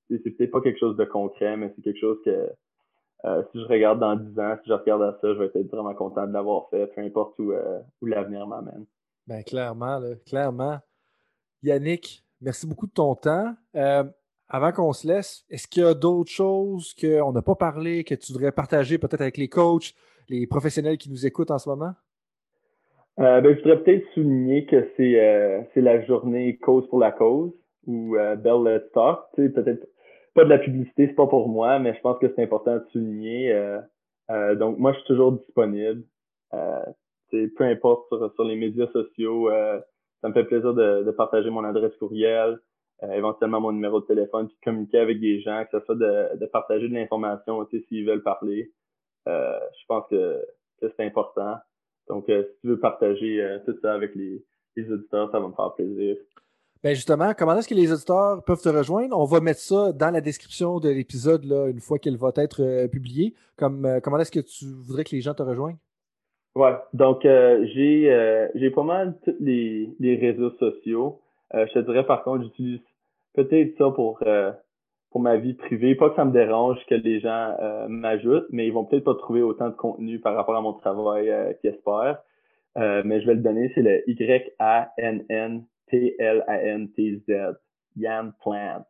c'est 0.08 0.30
peut-être 0.30 0.50
pas 0.50 0.60
quelque 0.60 0.78
chose 0.78 0.96
de 0.96 1.04
concret, 1.04 1.56
mais 1.56 1.72
c'est 1.74 1.82
quelque 1.82 2.00
chose 2.00 2.18
que 2.24 2.50
euh, 3.24 3.42
si 3.52 3.60
je 3.60 3.66
regarde 3.66 4.00
dans 4.00 4.16
10 4.16 4.38
ans, 4.40 4.56
si 4.62 4.68
je 4.68 4.74
regarde 4.74 5.02
à 5.02 5.18
ça, 5.20 5.32
je 5.34 5.38
vais 5.38 5.46
être 5.46 5.70
vraiment 5.70 5.94
content 5.94 6.26
de 6.26 6.32
l'avoir 6.32 6.68
fait, 6.70 6.88
peu 6.88 7.00
importe 7.00 7.38
où, 7.38 7.52
où 8.00 8.06
l'avenir 8.06 8.46
m'amène. 8.46 8.84
Ben 9.26 9.44
clairement, 9.44 9.98
là, 9.98 10.16
clairement. 10.26 10.78
Yannick, 11.62 12.24
merci 12.40 12.66
beaucoup 12.66 12.88
de 12.88 12.92
ton 12.92 13.14
temps. 13.14 13.54
avant 14.48 14.72
qu'on 14.72 14.92
se 14.92 15.06
laisse, 15.06 15.44
est-ce 15.48 15.68
qu'il 15.68 15.84
y 15.84 15.86
a 15.86 15.94
d'autres 15.94 16.32
choses 16.32 16.94
qu'on 16.94 17.32
n'a 17.32 17.42
pas 17.42 17.54
parlé, 17.54 18.02
que 18.02 18.16
tu 18.16 18.32
voudrais 18.32 18.50
partager 18.50 18.98
peut-être 18.98 19.20
avec 19.20 19.36
les 19.36 19.48
coachs, 19.48 19.94
les 20.28 20.46
professionnels 20.46 20.98
qui 20.98 21.10
nous 21.10 21.24
écoutent 21.26 21.52
en 21.52 21.58
ce 21.58 21.68
moment? 21.68 21.92
Euh, 23.18 23.40
ben, 23.40 23.54
je 23.54 23.62
voudrais 23.62 23.82
peut-être 23.82 24.06
souligner 24.14 24.64
que 24.64 24.88
c'est 24.96 25.20
euh, 25.20 25.62
la 25.76 26.02
journée 26.04 26.56
cause 26.56 26.88
pour 26.88 26.98
la 26.98 27.12
cause 27.12 27.52
ou 27.86 28.16
euh, 28.16 28.36
Bell 28.36 28.64
Let's 28.64 28.90
Talk. 28.92 29.20
Tu 29.34 29.42
sais, 29.42 29.48
peut-être 29.50 29.86
pas 30.34 30.44
de 30.44 30.50
la 30.50 30.58
publicité, 30.58 31.06
c'est 31.06 31.14
pas 31.14 31.26
pour 31.26 31.48
moi, 31.48 31.78
mais 31.78 31.94
je 31.94 32.00
pense 32.00 32.18
que 32.18 32.32
c'est 32.34 32.42
important 32.42 32.76
de 32.76 32.84
souligner. 32.92 33.52
Euh, 33.52 34.54
donc 34.56 34.78
moi, 34.78 34.92
je 34.92 34.98
suis 34.98 35.06
toujours 35.06 35.32
disponible. 35.32 36.04
peu 36.50 37.64
importe 37.64 38.08
sur, 38.08 38.32
sur 38.34 38.44
les 38.44 38.56
médias 38.56 38.88
sociaux, 38.88 39.50
ça 39.50 40.28
me 40.28 40.32
fait 40.32 40.44
plaisir 40.44 40.74
de, 40.74 41.02
de 41.04 41.10
partager 41.10 41.50
mon 41.50 41.64
adresse 41.64 41.94
courriel, 41.96 42.58
éventuellement 43.02 43.60
mon 43.60 43.72
numéro 43.72 44.00
de 44.00 44.06
téléphone, 44.06 44.46
puis 44.46 44.56
de 44.56 44.64
communiquer 44.64 44.98
avec 44.98 45.20
des 45.20 45.40
gens, 45.40 45.64
que 45.64 45.78
ce 45.78 45.84
soit 45.84 45.96
de, 45.96 46.38
de 46.38 46.46
partager 46.46 46.88
de 46.88 46.94
l'information, 46.94 47.64
tu 47.66 47.78
sais, 47.78 47.86
s'ils 47.88 48.06
veulent 48.06 48.22
parler. 48.22 48.72
je 49.26 49.86
pense 49.88 50.06
que, 50.08 50.40
que 50.80 50.92
c'est 50.96 51.04
important. 51.04 51.56
Donc, 52.08 52.28
euh, 52.28 52.44
si 52.44 52.60
tu 52.60 52.66
veux 52.68 52.78
partager 52.78 53.40
euh, 53.40 53.58
tout 53.64 53.76
ça 53.80 53.94
avec 53.94 54.14
les, 54.14 54.44
auditeurs, 54.90 55.30
ça 55.30 55.40
va 55.40 55.48
me 55.48 55.54
faire 55.54 55.74
plaisir. 55.74 56.16
Ben 56.82 56.94
justement, 56.94 57.32
comment 57.36 57.56
est-ce 57.56 57.68
que 57.68 57.74
les 57.74 57.92
auditeurs 57.92 58.42
peuvent 58.44 58.60
te 58.60 58.68
rejoindre? 58.68 59.16
On 59.16 59.24
va 59.24 59.40
mettre 59.40 59.60
ça 59.60 59.92
dans 59.92 60.10
la 60.10 60.20
description 60.20 60.80
de 60.80 60.88
l'épisode 60.88 61.44
une 61.44 61.80
fois 61.80 61.98
qu'il 61.98 62.16
va 62.16 62.32
être 62.36 62.62
euh, 62.62 62.88
publié. 62.88 63.34
Comme, 63.56 64.00
comment 64.02 64.18
est-ce 64.18 64.32
que 64.32 64.40
tu 64.40 64.64
voudrais 64.66 65.04
que 65.04 65.14
les 65.14 65.20
gens 65.20 65.34
te 65.34 65.42
rejoignent? 65.42 65.78
Ouais, 66.54 66.74
donc 66.92 67.22
j'ai 67.22 68.50
j'ai 68.54 68.70
pas 68.70 68.82
mal 68.82 69.16
tous 69.24 69.34
les, 69.40 69.88
les 70.00 70.16
réseaux 70.16 70.50
sociaux. 70.58 71.20
je 71.54 71.72
te 71.72 71.78
dirais 71.78 72.04
par 72.04 72.24
contre, 72.24 72.44
j'utilise 72.44 72.80
peut-être 73.32 73.78
ça 73.78 73.90
pour 73.90 74.22
pour 75.12 75.20
ma 75.20 75.36
vie 75.36 75.54
privée. 75.54 75.94
Pas 75.94 76.10
que 76.10 76.16
ça 76.16 76.24
me 76.24 76.32
dérange 76.32 76.78
que 76.88 76.94
les 76.96 77.20
gens 77.20 77.54
euh, 77.60 77.86
m'ajoutent, 77.88 78.48
mais 78.50 78.66
ils 78.66 78.72
vont 78.72 78.84
peut-être 78.84 79.04
pas 79.04 79.14
trouver 79.14 79.42
autant 79.42 79.68
de 79.68 79.74
contenu 79.74 80.18
par 80.18 80.34
rapport 80.34 80.56
à 80.56 80.62
mon 80.62 80.72
travail 80.72 81.30
euh, 81.30 81.52
qu'ils 81.60 81.70
espèrent. 81.70 82.18
Euh, 82.78 83.02
mais 83.04 83.20
je 83.20 83.26
vais 83.26 83.34
le 83.34 83.42
donner, 83.42 83.70
c'est 83.74 83.82
le 83.82 84.02
Y-A-N-N-T-L-A-N-T-Z. 85.92 87.58
Yann 87.96 88.32
Plant. 88.42 88.86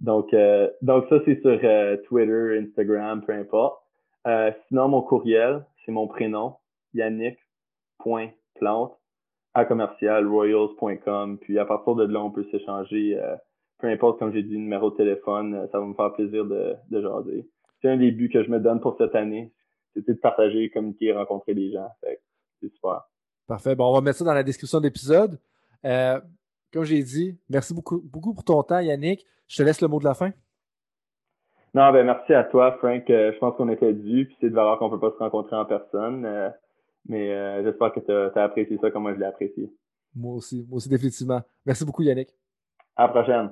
Donc, 0.00 0.32
euh, 0.32 0.70
donc 0.82 1.06
ça, 1.08 1.16
c'est 1.24 1.40
sur 1.40 1.58
Twitter, 2.06 2.62
Instagram, 2.62 3.24
peu 3.24 3.32
importe. 3.32 3.82
sinon, 4.68 4.88
mon 4.88 5.02
courriel, 5.02 5.64
c'est 5.84 5.92
mon 5.92 6.06
prénom, 6.06 6.54
yannick.plante 6.94 8.96
à 9.54 9.64
commercial 9.64 10.28
royals.com. 10.28 11.38
Puis 11.38 11.58
à 11.58 11.64
partir 11.64 11.96
de 11.96 12.04
là, 12.04 12.22
on 12.22 12.30
peut 12.30 12.46
s'échanger 12.52 13.18
peu 13.78 13.88
importe, 13.88 14.18
comme 14.18 14.32
j'ai 14.32 14.42
dit, 14.42 14.56
numéro 14.56 14.90
de 14.90 14.96
téléphone, 14.96 15.54
euh, 15.54 15.66
ça 15.70 15.78
va 15.78 15.86
me 15.86 15.94
faire 15.94 16.12
plaisir 16.12 16.44
de, 16.44 16.74
de 16.90 17.02
jaser. 17.02 17.48
C'est 17.80 17.88
un 17.88 17.96
des 17.96 18.10
buts 18.10 18.30
que 18.30 18.42
je 18.42 18.50
me 18.50 18.58
donne 18.58 18.80
pour 18.80 18.96
cette 18.98 19.14
année. 19.14 19.52
C'était 19.94 20.14
de 20.14 20.18
partager, 20.18 20.70
communiquer, 20.70 21.12
rencontrer 21.12 21.54
des 21.54 21.72
gens. 21.72 21.88
C'est 22.02 22.72
super. 22.72 23.02
Parfait. 23.46 23.74
Bon, 23.74 23.90
on 23.90 23.94
va 23.94 24.00
mettre 24.00 24.18
ça 24.18 24.24
dans 24.24 24.34
la 24.34 24.42
description 24.42 24.78
de 24.78 24.84
l'épisode. 24.84 25.38
Euh, 25.84 26.20
comme 26.72 26.84
j'ai 26.84 27.02
dit, 27.02 27.38
merci 27.48 27.74
beaucoup, 27.74 28.00
beaucoup 28.04 28.34
pour 28.34 28.44
ton 28.44 28.62
temps, 28.62 28.80
Yannick. 28.80 29.24
Je 29.48 29.56
te 29.56 29.62
laisse 29.62 29.80
le 29.80 29.88
mot 29.88 29.98
de 29.98 30.04
la 30.04 30.14
fin. 30.14 30.30
Non, 31.74 31.92
ben 31.92 32.06
merci 32.06 32.32
à 32.32 32.44
toi, 32.44 32.72
Frank. 32.78 33.08
Euh, 33.10 33.32
je 33.32 33.38
pense 33.38 33.56
qu'on 33.56 33.68
était 33.68 33.92
dû, 33.92 34.26
puis 34.26 34.36
c'est 34.40 34.50
de 34.50 34.54
valeur 34.54 34.78
qu'on 34.78 34.90
peut 34.90 34.98
pas 34.98 35.10
se 35.10 35.18
rencontrer 35.18 35.56
en 35.56 35.64
personne. 35.64 36.52
mais 37.08 37.62
j'espère 37.62 37.92
que 37.92 38.00
tu 38.00 38.38
as, 38.38 38.42
apprécié 38.42 38.78
ça 38.78 38.90
comme 38.90 39.02
moi 39.02 39.14
je 39.14 39.20
l'ai 39.20 39.26
apprécié. 39.26 39.70
Moi 40.14 40.34
aussi, 40.34 40.64
moi 40.68 40.78
aussi 40.78 40.88
définitivement. 40.88 41.42
Merci 41.64 41.84
beaucoup, 41.84 42.02
Yannick. 42.02 42.30
À 42.96 43.02
la 43.02 43.08
prochaine. 43.08 43.50